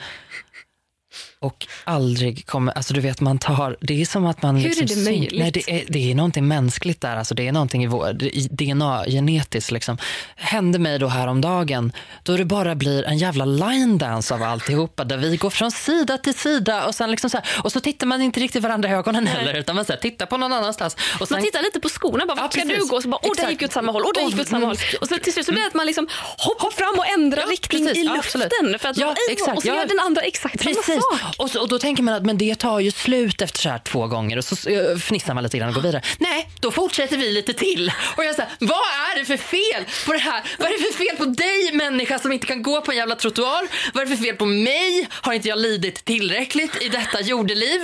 och 1.43 1.67
aldrig 1.85 2.47
kommer, 2.47 2.73
alltså 2.73 2.95
du 2.95 3.01
vet 3.01 3.21
man 3.21 3.39
tar, 3.39 3.77
det 3.81 4.01
är 4.01 4.07
som 4.07 4.27
att 4.27 4.43
man... 4.43 4.57
Hur 4.57 4.69
liksom, 4.69 4.85
är 4.85 5.05
det 5.05 5.11
möjligt? 5.11 5.41
Nej, 5.41 5.51
det, 5.51 5.71
är, 5.71 5.85
det 5.89 6.11
är 6.11 6.15
någonting 6.15 6.49
mänskligt 6.49 7.01
där, 7.01 7.17
alltså 7.17 7.35
det 7.35 7.49
är 7.49 7.53
någonting 7.53 7.85
i 7.85 7.87
vår, 7.87 8.13
DNA-genetiskt 8.51 9.71
liksom. 9.71 9.99
Hände 10.37 10.79
mig 10.79 10.99
då 10.99 11.07
häromdagen, 11.07 11.93
då 12.23 12.37
det 12.37 12.45
bara 12.45 12.75
blir 12.75 13.05
en 13.05 13.19
jävla 13.19 13.45
line 13.45 13.99
dance 13.99 14.35
av 14.35 14.43
alltihopa 14.43 15.05
där 15.05 15.17
vi 15.17 15.37
går 15.37 15.51
från 15.51 15.71
sida 15.71 16.19
till 16.19 16.35
sida 16.35 16.87
och 16.87 16.95
sen 16.95 17.11
liksom 17.11 17.31
så 17.31 17.37
här, 17.37 17.47
och 17.65 17.73
så 17.73 17.81
tittar 17.81 18.07
man 18.07 18.23
inte 18.23 18.41
riktigt 18.41 18.63
varandra 18.63 18.89
i 18.89 18.93
ögonen 18.93 19.25
Nej. 19.25 19.33
heller 19.33 19.55
utan 19.55 19.77
man 19.77 19.85
så 19.85 19.93
här, 19.93 20.01
tittar 20.01 20.27
på 20.27 20.37
någon 20.37 20.53
annanstans. 20.53 20.97
Och 21.21 21.29
sen, 21.29 21.35
man 21.37 21.45
tittar 21.45 21.63
lite 21.63 21.81
på 21.81 21.89
skorna, 21.89 22.27
bara, 22.27 22.35
vart 22.35 22.57
ja, 22.57 22.63
ska 22.63 22.75
du 22.75 22.87
gå? 22.87 23.03
Så 23.03 23.09
bara, 23.09 23.21
åh, 23.23 23.33
där 23.37 23.51
gick 23.51 23.63
åt 23.63 23.73
samma 23.73 23.93
håll, 23.93 24.03
åh, 24.07 24.11
där 24.15 24.23
gick 24.23 24.41
åt 24.41 24.49
samma 24.49 24.67
håll. 24.67 24.77
Och 25.01 25.09
så 25.09 25.19
till 25.19 25.33
slut 25.33 25.47
så 25.47 25.53
blir 25.53 25.63
det 25.63 25.69
att 25.69 25.75
man 25.75 25.87
liksom 25.87 26.09
hoppar 26.39 26.71
fram 26.71 26.99
och 26.99 27.07
ändrar 27.07 27.43
ja, 27.43 27.47
riktning 27.51 27.87
precis, 27.87 28.05
i 28.05 28.09
luften. 28.17 28.79
För 28.79 28.89
att 28.89 28.97
ja, 28.97 29.15
exakt, 29.31 29.57
och 29.57 29.63
så 29.63 29.69
gör 29.69 29.87
den 29.87 30.01
andra 30.01 30.23
exakt 30.23 30.59
precis. 30.59 30.85
samma 30.87 31.01
sak. 31.01 31.30
Och, 31.37 31.51
så, 31.51 31.61
och 31.61 31.69
då 31.69 31.79
tänker 31.79 32.03
man 32.03 32.15
att 32.15 32.25
men 32.25 32.39
det 32.39 32.55
tar 32.55 32.81
ju 32.81 32.91
slut 32.91 33.43
efter 33.43 33.59
så 33.61 33.69
här 33.69 33.79
två 33.79 34.07
gånger 34.07 34.39
och 34.39 34.45
så 34.45 34.57
fnissar 34.99 35.35
man 35.35 35.45
lite 35.45 35.59
grann 35.59 35.69
och 35.69 35.75
går 35.75 35.83
vidare. 35.83 36.03
Nej, 36.19 36.51
då 36.61 36.71
fortsätter 36.71 37.17
vi 37.17 37.33
lite 37.33 37.53
till. 37.53 37.93
Och 38.17 38.25
jag 38.25 38.35
säger, 38.35 38.51
vad 38.59 38.71
är 39.13 39.19
det 39.19 39.25
för 39.25 39.37
fel 39.37 39.85
på 40.07 40.13
det 40.13 40.19
här? 40.19 40.43
Vad 40.59 40.69
är 40.69 40.73
det 40.73 40.93
för 40.93 40.99
fel 40.99 41.17
på 41.17 41.25
dig 41.25 41.73
människa 41.73 42.19
som 42.19 42.33
inte 42.33 42.47
kan 42.47 42.63
gå 42.63 42.81
på 42.81 42.91
en 42.91 42.97
jävla 42.97 43.15
trottoar? 43.15 43.69
Vad 43.95 44.03
är 44.03 44.07
det 44.07 44.17
för 44.17 44.25
fel 44.25 44.37
på 44.37 44.47
mig? 44.47 45.09
Har 45.11 45.33
inte 45.33 45.49
jag 45.49 45.59
lidit 45.59 46.05
tillräckligt 46.05 46.83
i 46.83 46.89
detta 46.89 47.21
jordeliv? 47.21 47.81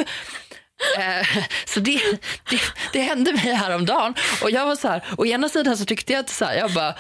Eh, 0.99 1.26
så 1.66 1.80
det, 1.80 2.01
det, 2.51 2.61
det, 2.92 3.01
hände 3.01 3.32
mig 3.32 3.55
häromdagen. 3.55 4.14
Och 4.42 4.51
jag 4.51 4.66
var 4.66 4.76
så 4.76 4.88
här, 4.88 5.05
å 5.18 5.26
ena 5.26 5.49
sidan 5.49 5.76
så 5.76 5.84
tyckte 5.84 6.12
jag 6.12 6.20
att 6.20 6.30
så 6.30 6.44
här, 6.44 6.55
jag 6.55 6.72
bara, 6.72 6.94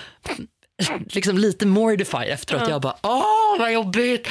liksom 1.10 1.38
lite 1.38 1.66
mortified 1.66 2.28
efteråt. 2.30 2.62
Ja. 2.64 2.70
Jag 2.70 2.82
bara, 2.82 2.96
åh 3.02 3.58
vad 3.58 3.72
jobbigt. 3.72 4.28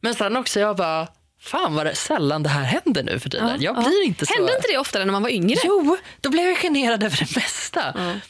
Men 0.00 0.14
sen 0.14 0.36
också 0.36 0.60
jag 0.60 0.76
bara, 0.76 1.08
fan 1.44 1.74
vad 1.74 1.86
det 1.86 1.94
sällan 1.94 2.42
det 2.42 2.48
här 2.48 2.64
händer 2.64 3.02
nu 3.02 3.20
för 3.20 3.30
tiden. 3.30 3.48
Ja, 3.48 3.56
jag 3.58 3.74
blir 3.74 4.00
ja. 4.02 4.04
inte 4.04 4.26
så... 4.26 4.34
Hände 4.34 4.56
inte 4.56 4.68
det 4.68 4.78
oftare 4.78 5.04
när 5.04 5.12
man 5.12 5.22
var 5.22 5.30
yngre? 5.30 5.60
Jo, 5.64 5.96
då 6.20 6.30
blev 6.30 6.44
jag 6.44 6.58
generad 6.58 7.02
över 7.02 7.16
det 7.18 7.36
mesta. 7.36 7.82
Mm. 7.90 8.20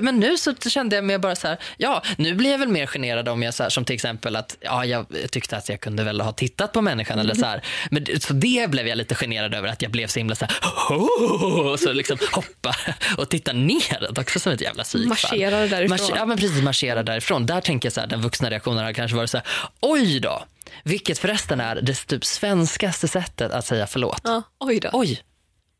Men 0.00 0.20
nu 0.20 0.36
så 0.36 0.54
kände 0.54 0.96
jag 0.96 1.04
mig 1.04 1.18
bara 1.18 1.34
så 1.34 1.48
här, 1.48 1.58
ja, 1.76 2.02
nu 2.16 2.34
blir 2.34 2.50
jag 2.50 2.58
väl 2.58 2.68
mer 2.68 2.86
generad 2.86 3.28
om 3.28 3.42
jag 3.42 3.54
så 3.54 3.62
här, 3.62 3.70
som 3.70 3.84
till 3.84 3.94
exempel 3.94 4.36
att 4.36 4.56
ja, 4.60 4.84
jag 4.84 5.06
tyckte 5.30 5.56
att 5.56 5.68
jag 5.68 5.80
kunde 5.80 6.04
väl 6.04 6.20
ha 6.20 6.32
tittat 6.32 6.72
på 6.72 6.80
människan 6.80 7.18
eller 7.18 7.34
så 7.34 7.46
här. 7.46 7.64
Men, 7.90 8.06
så 8.20 8.32
det 8.32 8.70
blev 8.70 8.88
jag 8.88 8.98
lite 8.98 9.14
generad 9.14 9.54
över 9.54 9.68
att 9.68 9.82
jag 9.82 9.90
blev 9.90 10.06
så 10.06 10.18
himla 10.18 10.34
så 10.34 10.44
här, 10.44 10.54
oh! 10.90 11.72
och 11.72 11.80
så 11.80 11.92
liksom 11.92 12.18
hoppa 12.32 12.76
och 13.18 13.28
titta 13.28 13.52
neråt 13.52 14.18
också 14.18 14.40
som 14.40 14.52
ett 14.52 14.60
jävla 14.60 14.84
psykfall. 14.84 15.08
Marscherar 15.08 15.68
därifrån. 15.68 15.88
Marsch, 15.88 16.16
ja, 16.16 16.26
men 16.26 16.36
precis, 16.36 16.62
marscherar 16.62 17.02
därifrån. 17.02 17.46
Där 17.46 17.60
tänker 17.60 17.86
jag 17.86 17.92
så 17.92 18.00
här, 18.00 18.06
den 18.06 18.20
vuxna 18.20 18.50
reaktionen 18.50 18.84
har 18.84 18.92
kanske 18.92 19.16
varit 19.16 19.30
så 19.30 19.36
här, 19.36 19.46
oj 19.80 20.20
då, 20.20 20.44
vilket 20.84 21.18
förresten 21.18 21.60
är 21.60 21.74
det 21.74 21.94
typ 21.94 22.24
svenskaste 22.24 23.08
sättet 23.08 23.52
att 23.52 23.66
säga 23.66 23.86
förlåt. 23.86 24.20
Ja, 24.24 24.42
oj 24.60 24.80
då. 24.80 24.88
Oj. 24.92 25.22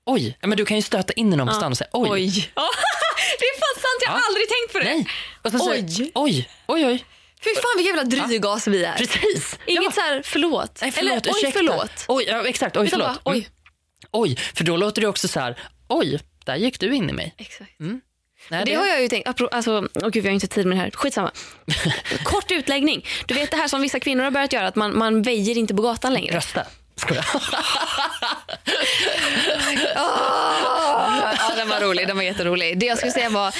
Oj. 0.07 0.39
Men 0.41 0.57
du 0.57 0.65
kan 0.65 0.77
ju 0.77 0.83
stöta 0.83 1.13
in 1.13 1.33
i 1.33 1.37
någon 1.37 1.49
på 1.49 1.55
stan 1.55 1.73
och 1.73 1.79
säga 1.79 1.91
oj. 1.93 2.11
oj. 2.11 2.31
det 3.39 3.45
är 3.45 3.61
fan 3.61 3.75
sant, 3.75 4.03
jag 4.05 4.11
har 4.11 4.23
aldrig 4.29 4.49
tänkt 4.49 4.73
på 4.73 4.79
det. 4.79 4.85
Nej. 4.85 5.07
Och 5.43 5.51
så 5.53 5.71
oj. 5.71 6.11
Oj. 6.15 6.49
Oj, 6.67 6.87
oj. 6.87 7.05
Fy 7.45 7.51
fan 7.55 7.77
vilka 7.77 7.97
jävla 7.97 8.05
drygas 8.05 8.67
vi 8.67 8.85
är. 8.85 8.97
Precis. 8.97 9.59
Inget 9.67 9.85
ja. 9.85 9.91
så 9.91 10.01
här 10.01 10.23
förlåt. 10.25 10.79
Nej, 10.83 10.93
förlåt. 10.93 11.27
Eller 11.27 11.35
oj 11.35 11.53
förlåt. 11.53 12.05
Oj, 12.09 12.25
ja, 12.29 12.47
exakt. 12.47 12.77
Oj 12.77 12.89
förlåt. 12.89 13.07
Bara, 13.07 13.33
oj. 13.33 13.39
Mm. 13.39 13.51
oj. 14.11 14.37
För 14.55 14.65
då 14.65 14.77
låter 14.77 15.01
det 15.01 15.09
också 15.09 15.29
så 15.29 15.41
här, 15.41 15.61
oj, 15.89 16.21
där 16.45 16.57
gick 16.57 16.81
du 16.81 16.95
in 16.95 17.11
i 17.11 17.13
mig. 17.13 17.35
Exakt. 17.39 17.81
Mm. 17.81 18.01
Nej, 18.49 18.65
det... 18.65 18.71
det... 18.71 18.77
har 18.77 18.87
jag 18.87 19.03
ju 19.03 19.09
tänkt. 19.09 19.41
Alltså, 19.53 19.89
oh 19.95 20.09
gud, 20.09 20.23
vi 20.23 20.29
har 20.29 20.35
inte 20.35 20.47
tid 20.47 20.67
med 20.67 20.79
det 20.79 20.83
här. 20.83 20.91
Skitsamma. 20.91 21.31
Kort 22.25 22.51
utläggning. 22.51 23.07
Du 23.27 23.35
vet 23.35 23.51
det 23.51 23.57
här 23.57 23.69
som 23.69 23.83
vissa 23.83 24.01
kvinnor 24.01 24.25
har 24.25 24.31
börjat 24.31 24.53
göra, 24.53 24.67
att 24.67 24.77
man, 24.77 24.99
man 24.99 25.23
väjer 25.23 25.59
inte 25.59 25.75
på 25.75 25.83
gatan 25.83 26.15
längre. 26.15 26.37
Rösta. 26.37 26.67
Skojar. 26.97 27.24
ja, 29.95 31.53
den 31.57 31.68
var 31.68 31.80
rolig. 31.80 32.07
Den 32.07 32.16
var 32.16 32.22
jätterolig. 32.22 32.78
Det 32.78 32.86
jag 32.86 32.99
skulle 32.99 33.12
säga 33.12 33.28
var, 33.28 33.55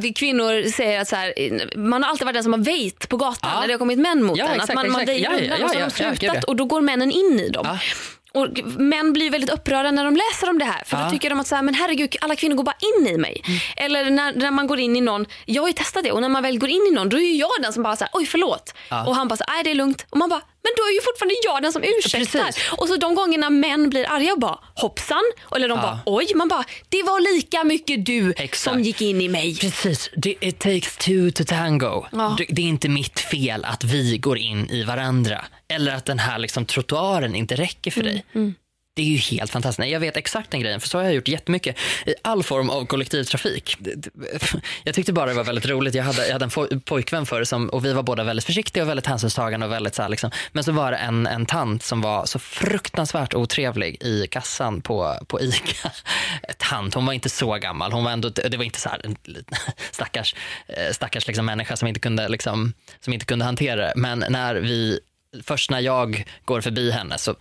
vi 0.00 0.12
kvinnor 0.12 0.70
säger 0.70 1.00
att 1.00 1.08
så 1.08 1.16
här, 1.16 1.32
man 1.76 2.02
har 2.02 2.10
alltid 2.10 2.24
varit 2.26 2.34
den 2.34 2.42
som 2.42 2.52
har 2.52 2.60
väjt 2.60 3.08
på 3.08 3.16
gatan 3.16 3.50
ja. 3.54 3.60
när 3.60 3.66
det 3.66 3.72
har 3.72 3.78
kommit 3.78 3.98
män 3.98 4.22
mot 4.22 4.38
ja, 4.38 4.44
en. 4.44 4.52
Exakt, 4.52 4.70
att 4.70 4.74
man, 4.74 4.92
man 4.92 5.04
väjer 5.04 5.30
ja, 5.32 5.38
undan 5.38 5.58
ja, 5.60 5.64
och 5.64 5.70
så 5.70 5.78
har 5.78 5.84
de 5.88 6.16
slutat 6.18 6.44
och 6.44 6.56
då 6.56 6.64
går 6.64 6.80
männen 6.80 7.10
in 7.10 7.40
i 7.40 7.48
dem. 7.48 7.78
och 8.34 8.46
män 8.64 9.12
blir 9.12 9.30
väldigt 9.30 9.50
upprörda 9.50 9.90
när 9.90 10.04
de 10.04 10.16
läser 10.16 10.50
om 10.50 10.58
det 10.58 10.64
här. 10.64 10.82
För 10.84 10.96
Ja. 10.96 11.04
då 11.04 11.10
tycker 11.10 11.30
de 11.30 11.40
att 11.40 11.46
så 11.46 11.54
här, 11.54 11.62
men 11.62 11.74
herregud, 11.74 12.16
alla 12.20 12.36
kvinnor 12.36 12.54
går 12.56 12.64
bara 12.64 12.76
in 12.98 13.06
i 13.06 13.16
mig. 13.18 13.42
Eller 13.76 14.10
när, 14.10 14.32
när 14.32 14.50
man 14.50 14.66
går 14.66 14.80
in 14.80 14.96
i 14.96 15.00
någon, 15.00 15.26
jag 15.46 15.62
har 15.62 15.68
ju 15.68 15.72
testat 15.72 16.04
det 16.04 16.12
och 16.12 16.20
när 16.20 16.28
man 16.28 16.42
väl 16.42 16.58
går 16.58 16.68
in 16.68 16.86
i 16.90 16.94
någon 16.94 17.08
då 17.08 17.16
är 17.16 17.20
ju 17.20 17.36
jag 17.36 17.50
den 17.62 17.72
som 17.72 17.82
bara 17.82 17.96
här, 18.00 18.08
oj 18.12 18.26
förlåt. 18.26 18.74
Ja. 18.88 19.06
Och 19.06 19.14
han 19.16 19.28
bara, 19.28 19.36
så 19.36 19.44
nej 19.48 19.64
det 19.64 19.70
är 19.70 19.74
lugnt. 19.74 20.06
Och 20.10 20.18
man 20.18 20.28
bara, 20.28 20.40
men 20.62 20.72
då 20.76 20.82
är 20.82 20.94
ju 20.94 21.00
fortfarande 21.00 21.34
jag 21.44 21.62
den 21.62 21.72
som 21.72 21.82
ursäktar. 21.82 22.44
Precis. 22.44 22.72
Och 22.78 22.88
så 22.88 22.96
de 22.96 23.14
gångerna 23.14 23.50
män 23.50 23.90
blir 23.90 24.04
arga 24.10 24.32
och 24.32 24.38
bara, 24.40 24.58
hoppsan. 24.74 25.22
Eller 25.56 25.68
de 25.68 25.78
Ja. 25.78 25.82
bara, 25.82 25.98
oj. 26.06 26.26
Man 26.34 26.48
bara, 26.48 26.64
det 26.88 27.02
var 27.02 27.34
lika 27.34 27.64
mycket 27.64 28.06
du 28.06 28.30
Exakt. 28.36 28.58
som 28.58 28.82
gick 28.82 29.00
in 29.00 29.20
i 29.20 29.28
mig. 29.28 29.56
Precis, 29.58 30.10
Det- 30.16 30.36
it 30.40 30.58
takes 30.58 30.96
two 30.96 31.30
to 31.34 31.44
tango. 31.46 32.06
Ja. 32.12 32.34
Det, 32.38 32.46
det 32.48 32.62
är 32.62 32.66
inte 32.66 32.88
mitt 32.88 33.20
fel 33.20 33.64
att 33.64 33.84
vi 33.84 34.18
går 34.18 34.38
in 34.38 34.70
i 34.70 34.82
varandra. 34.84 35.44
Eller 35.68 35.94
att 35.94 36.04
den 36.04 36.18
här 36.18 36.38
liksom, 36.38 36.64
trottoaren 36.66 37.34
inte 37.34 37.54
räcker 37.56 37.90
för 37.90 38.02
dig. 38.02 38.24
Det 38.94 39.02
är 39.02 39.06
ju 39.06 39.16
helt 39.16 39.50
fantastiskt. 39.50 39.78
Nej, 39.78 39.90
Jag 39.90 40.00
vet 40.00 40.16
exakt 40.16 40.50
den 40.50 40.60
grejen, 40.60 40.80
för 40.80 40.88
så 40.88 40.98
har 40.98 41.04
jag 41.04 41.14
gjort 41.14 41.28
jättemycket 41.28 41.76
i 42.06 42.14
all 42.22 42.42
form 42.42 42.70
av 42.70 42.86
kollektivtrafik. 42.86 43.76
Jag 44.84 44.94
tyckte 44.94 45.12
bara 45.12 45.26
det 45.26 45.34
var 45.34 45.44
väldigt 45.44 45.66
roligt. 45.66 45.94
Jag 45.94 46.04
hade, 46.04 46.26
jag 46.26 46.32
hade 46.32 46.44
en 46.44 46.80
pojkvän 46.80 47.26
förr 47.26 47.44
som, 47.44 47.68
och 47.68 47.84
vi 47.84 47.92
var 47.92 48.02
båda 48.02 48.24
väldigt 48.24 48.44
försiktiga 48.44 48.82
och 48.82 48.88
väldigt 48.88 49.06
hänsynstagande. 49.06 49.66
Och 49.66 49.72
väldigt 49.72 49.94
så 49.94 50.02
här, 50.02 50.08
liksom. 50.08 50.30
Men 50.52 50.64
så 50.64 50.72
var 50.72 50.90
det 50.90 50.96
en, 50.96 51.26
en 51.26 51.46
tant 51.46 51.82
som 51.82 52.00
var 52.00 52.26
så 52.26 52.38
fruktansvärt 52.38 53.34
otrevlig 53.34 54.02
i 54.02 54.26
kassan 54.26 54.80
på, 54.80 55.16
på 55.26 55.40
ICA. 55.40 55.90
Tant, 56.58 56.94
hon 56.94 57.06
var 57.06 57.12
inte 57.12 57.28
så 57.28 57.54
gammal. 57.54 57.92
Hon 57.92 58.04
var 58.04 58.10
ändå, 58.10 58.28
det 58.28 58.56
var 58.56 58.64
inte 58.64 58.80
så 58.80 58.88
här 58.88 59.00
en 59.04 59.16
stackars, 59.90 60.34
eh, 60.66 60.92
stackars 60.92 61.26
liksom 61.26 61.46
människa 61.46 61.76
som 61.76 61.88
inte, 61.88 62.00
kunde, 62.00 62.28
liksom, 62.28 62.72
som 63.00 63.12
inte 63.12 63.26
kunde 63.26 63.44
hantera 63.44 63.76
det. 63.76 63.92
Men 63.96 64.24
när 64.28 64.54
vi 64.54 65.00
först 65.42 65.70
när 65.70 65.80
jag 65.80 66.24
går 66.44 66.60
förbi 66.60 66.90
henne 66.90 67.18
så 67.18 67.34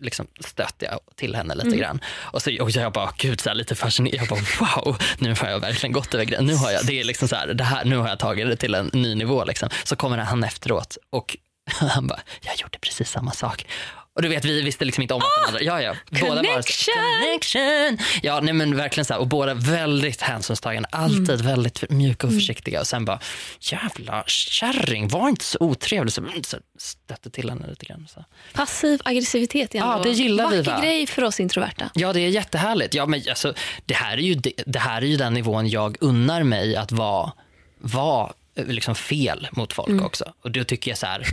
liksom 0.00 0.26
stöter 0.40 0.86
jag 0.86 1.00
till 1.16 1.34
henne 1.34 1.54
lite 1.54 1.76
grann. 1.76 2.00
Och, 2.06 2.42
så, 2.42 2.62
och 2.62 2.70
jag 2.70 2.92
bara, 2.92 3.12
gud, 3.18 3.40
så 3.40 3.54
lite 3.54 3.74
fascinerad. 3.74 4.20
Jag 4.20 4.28
bara, 4.28 4.40
wow, 4.60 4.98
nu 5.18 5.34
har 5.40 5.48
jag 5.48 5.60
verkligen 5.60 5.92
gått 5.92 6.14
över 6.14 6.24
gränsen. 6.24 6.46
Nu 6.46 6.54
har 6.54 6.70
jag, 6.70 6.86
det 6.86 7.00
är 7.00 7.04
liksom 7.04 7.28
så 7.28 7.36
här, 7.36 7.46
det 7.46 7.64
här, 7.64 7.84
nu 7.84 7.96
har 7.96 8.08
jag 8.08 8.18
tagit 8.18 8.46
det 8.46 8.56
till 8.56 8.74
en 8.74 8.90
ny 8.92 9.14
nivå. 9.14 9.44
Liksom. 9.44 9.68
Så 9.84 9.96
kommer 9.96 10.18
han 10.18 10.44
efteråt 10.44 10.96
och 11.10 11.36
han 11.70 12.06
bara, 12.06 12.20
jag 12.40 12.56
gjorde 12.60 12.78
precis 12.78 13.10
samma 13.10 13.32
sak. 13.32 13.66
Och 14.14 14.22
du 14.22 14.28
vet, 14.28 14.44
vi 14.44 14.62
visste 14.62 14.84
liksom 14.84 15.02
inte 15.02 15.14
om 15.14 15.20
varandra. 15.40 15.62
Ja, 15.62 15.82
ja. 15.82 15.96
Båda 16.20 16.42
bara, 16.42 16.62
så- 16.62 16.82
Connection! 16.92 16.94
connection. 17.20 17.98
Ja, 18.22 18.40
nej, 18.40 18.54
men 18.54 18.76
verkligen 18.76 19.04
så 19.04 19.12
här. 19.14 19.20
Och 19.20 19.26
båda 19.26 19.54
väldigt 19.54 20.20
hänsynstagande. 20.22 20.88
Alltid 20.92 21.30
Mm. 21.30 21.46
väldigt 21.46 21.90
mjuka 21.90 22.26
och 22.26 22.32
försiktiga. 22.32 22.80
Och 22.80 22.86
sen 22.86 23.04
bara, 23.04 23.20
jävla 23.60 24.24
kärring, 24.26 25.08
var 25.08 25.28
inte 25.28 25.44
så 25.44 25.58
otrevlig. 25.60 26.12
Så, 26.12 26.20
mm, 26.20 26.42
så 26.44 26.56
stötte 26.78 27.30
till 27.30 27.50
henne 27.50 27.66
lite 27.70 27.86
grann. 27.86 28.06
Så. 28.14 28.24
Passiv 28.52 29.00
aggressivitet 29.04 29.74
är 29.74 29.78
ändå 29.78 29.92
Ja, 29.92 30.02
det 30.02 30.10
gillar 30.10 30.50
vi, 30.50 30.58
vacker 30.58 30.70
va? 30.72 30.80
grej 30.82 31.06
för 31.06 31.24
oss 31.24 31.40
introverta. 31.40 31.90
Ja, 31.94 32.12
det 32.12 32.20
är 32.20 32.28
jättehärligt. 32.28 32.94
Ja, 32.94 33.06
men 33.06 33.22
alltså, 33.28 33.54
det, 33.86 33.94
här 33.94 34.12
är 34.16 34.22
ju, 34.22 34.34
det, 34.34 34.52
det 34.66 34.78
här 34.78 35.02
är 35.02 35.06
ju 35.06 35.16
den 35.16 35.34
nivån 35.34 35.68
jag 35.68 35.96
unnar 36.00 36.42
mig 36.42 36.76
att 36.76 36.92
vara, 36.92 37.32
vara 37.78 38.32
eh, 38.56 38.66
liksom 38.66 38.94
fel 38.94 39.48
mot 39.52 39.72
folk 39.72 39.88
Mm. 39.88 40.04
också. 40.04 40.32
Och 40.42 40.50
då 40.50 40.64
tycker 40.64 40.90
jag 40.90 40.98
så 40.98 41.06
här, 41.06 41.26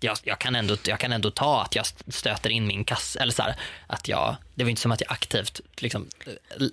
jag, 0.00 0.18
jag, 0.22 0.38
kan 0.38 0.56
ändå, 0.56 0.76
jag 0.86 1.00
kan 1.00 1.12
ändå 1.12 1.30
ta 1.30 1.62
att 1.62 1.74
jag 1.74 1.86
stöter 2.08 2.50
in 2.50 2.66
min 2.66 2.84
kasse. 2.84 3.20
Eller 3.20 3.32
så 3.32 3.42
här, 3.42 3.54
att 3.86 4.08
jag, 4.08 4.36
det 4.54 4.64
var 4.64 4.70
inte 4.70 4.82
som 4.82 4.92
att 4.92 5.00
jag 5.00 5.12
aktivt 5.12 5.60
liksom, 5.76 6.08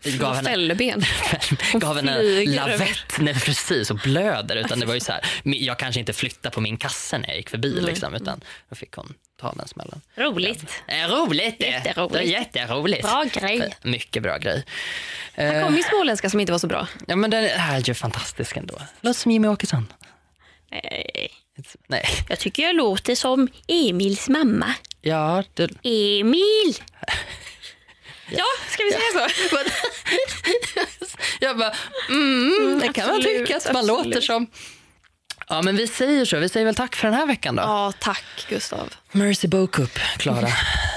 eh, 0.03 0.13
gav 0.19 0.36
henne 0.36 0.49
Fälleben. 0.49 1.03
gav 1.73 1.95
henne 1.95 2.45
lavett 2.45 3.17
nej, 3.19 3.34
precis, 3.34 3.91
och 3.91 3.97
blöder. 3.97 4.55
Utan 4.55 4.80
det 4.80 4.86
var 4.86 4.93
ju 4.93 4.99
så 4.99 5.11
här, 5.11 5.21
jag 5.43 5.80
kanske 5.80 5.99
inte 5.99 6.13
flyttade 6.13 6.55
på 6.55 6.61
min 6.61 6.78
kasse 6.78 7.17
när 7.17 7.28
jag 7.28 7.38
gick 7.38 7.49
förbi. 7.49 7.82
Liksom, 7.82 8.15
utan 8.15 8.41
då 8.69 8.75
fick 8.75 8.93
hon 8.93 9.13
ta 9.41 9.51
den 9.51 9.67
smällen. 9.67 10.01
Roligt. 10.15 10.82
Eh, 10.88 11.07
roligt 11.07 11.59
det! 11.59 11.65
Jätteroligt. 11.65 12.13
Det 12.13 12.23
jätteroligt. 12.23 13.01
Bra 13.01 13.23
grej. 13.34 13.78
Mycket 13.82 14.23
bra 14.23 14.38
grej. 14.38 14.65
Här 15.34 15.63
kom 15.63 15.73
min 15.73 15.84
småländska 15.84 16.30
som 16.30 16.39
inte 16.39 16.51
var 16.51 16.59
så 16.59 16.67
bra. 16.67 16.88
Ja, 17.07 17.15
men 17.15 17.30
den 17.30 17.43
är 17.43 17.88
ju 17.88 17.93
fantastisk 17.93 18.57
ändå. 18.57 18.75
Låt 19.01 19.17
som 19.17 19.32
Jimmy 19.32 19.47
Åkesson. 19.47 19.93
Nej. 20.71 21.30
Nej, 21.88 22.05
Jag 22.30 22.39
tycker 22.39 22.64
jag 22.64 22.76
låter 22.76 23.16
som 23.16 23.47
Emils 23.68 24.30
mamma. 24.30 24.74
ja, 25.01 25.43
det, 25.53 25.70
Emil! 25.84 26.76
Ja, 28.32 28.43
ska 28.70 28.84
vi 28.84 28.91
säga 28.91 29.30
så? 29.30 29.58
jag 31.45 31.58
bara, 31.58 31.74
mm, 32.10 32.80
det 32.80 32.93
kan 32.93 33.08
man 33.08 33.22
tycka 33.22 33.58
att 33.58 33.74
man 33.74 33.76
absolut. 33.89 34.05
låter 34.05 34.22
som. 34.22 34.47
Ja, 35.49 35.62
men 35.62 35.76
vi 35.76 35.88
säger 35.88 36.26
så. 36.26 36.39
Vi 36.39 36.49
säger 36.49 36.66
väl 36.66 36.76
tack 36.76 36.95
för 36.95 37.08
den 37.08 37.14
här 37.18 37.26
veckan 37.26 37.55
då. 37.55 37.62
Ja, 37.62 37.93
tack 37.99 38.45
Gustav. 38.49 38.93
Mercy 39.12 39.47
Bokup, 39.47 39.99
Klara. 40.18 40.47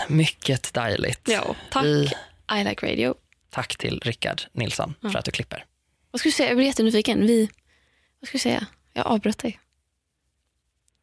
Mycket 0.08 0.74
dejligt. 0.74 1.20
Ja, 1.28 1.54
tack 1.70 1.84
Vi, 1.84 2.12
I 2.60 2.64
like 2.64 2.86
radio. 2.92 3.14
tack 3.50 3.76
till 3.76 4.00
Rickard 4.04 4.42
Nilsson 4.52 4.94
för 5.02 5.16
att 5.18 5.24
du 5.24 5.30
klipper. 5.30 5.64
Vad 6.10 6.20
ska 6.20 6.28
du 6.28 6.32
säga? 6.32 6.48
Jag 6.48 6.56
blir 6.56 6.66
jättenyfiken. 6.66 7.26
Vi, 7.26 7.48
vad 8.20 8.28
ska 8.28 8.34
vi 8.34 8.40
säga? 8.40 8.66
Jag 8.92 9.06
avbröt 9.06 9.38
dig. 9.38 9.60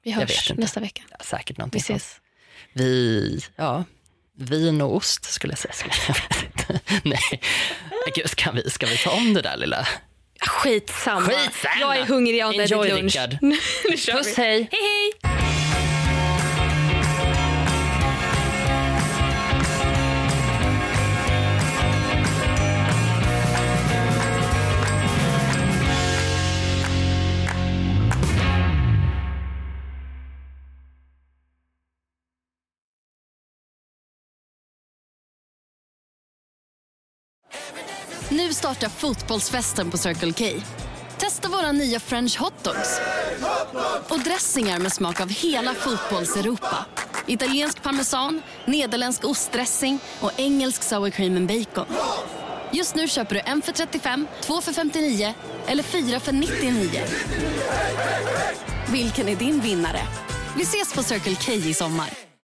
Vi 0.08 0.14
hörs 0.14 0.52
nästa 0.58 0.80
vecka. 0.80 1.02
Ja, 1.10 1.18
säkert 1.22 1.58
någonting 1.58 1.80
Vi 1.80 1.84
sånt. 1.88 2.02
ses. 2.02 2.16
Vi, 2.74 3.40
ja, 3.56 3.84
vin 4.38 4.82
och 4.82 4.96
ost 4.96 5.26
skulle 5.26 5.52
jag 5.52 5.60
säga. 5.60 5.74
Skulle 5.74 5.94
jag. 6.68 6.80
Nej, 7.04 7.42
Gud, 8.16 8.30
ska 8.30 8.52
vi, 8.52 8.70
ska 8.70 8.86
vi 8.86 8.98
ta 8.98 9.12
om 9.12 9.34
det 9.34 9.42
där 9.42 9.58
lilla? 9.58 9.88
Skitsamma. 10.40 11.22
Skitsamma. 11.22 11.76
Jag 11.80 11.98
är 11.98 12.06
hungrig, 12.06 12.38
jag 12.38 12.46
har 12.46 12.54
inte 12.54 12.74
Enjoy, 12.74 12.88
ätit 12.88 13.00
lunch. 13.00 13.16
Rickard. 13.16 13.38
nu 13.90 13.98
kör 13.98 14.14
Puss, 14.14 14.38
hej. 14.38 14.70
Hej, 14.72 15.12
hej! 15.22 15.57
Startar 38.58 38.90
fotbollsfesten 38.90 39.92
på 39.92 39.98
Circle 39.98 40.34
K. 40.34 40.62
Testa 41.18 41.50
våra 41.50 41.72
nya 41.72 42.00
french 42.00 42.40
hotdogs 42.40 43.00
och 44.10 44.20
dressingar 44.20 44.80
med 44.80 44.94
smak 44.94 45.22
av 45.22 45.30
hela 45.30 45.74
fotbolls-Europa. 45.74 46.86
Italiensk 47.28 47.84
parmesan, 47.84 48.42
nederländsk 48.66 49.26
ostdressing 49.26 50.00
och 50.20 50.32
engelsk 50.38 50.84
sour 50.84 51.10
cream 51.10 51.36
and 51.36 51.48
bacon. 51.48 51.86
Just 52.72 52.96
nu 52.96 53.08
köper 53.08 53.36
du 53.36 53.42
en 53.46 53.62
för 53.62 53.72
35, 53.72 54.28
två 54.42 54.62
för 54.62 54.74
59 54.74 55.34
eller 55.68 55.84
fyra 55.84 56.20
för 56.20 56.32
99. 56.32 57.04
Vilken 58.92 59.28
är 59.28 59.36
din 59.36 59.60
vinnare? 59.60 60.02
Vi 60.56 60.64
ses 60.64 60.94
på 60.94 61.04
Circle 61.04 61.36
K 61.36 61.52
i 61.52 61.74
sommar. 61.74 62.27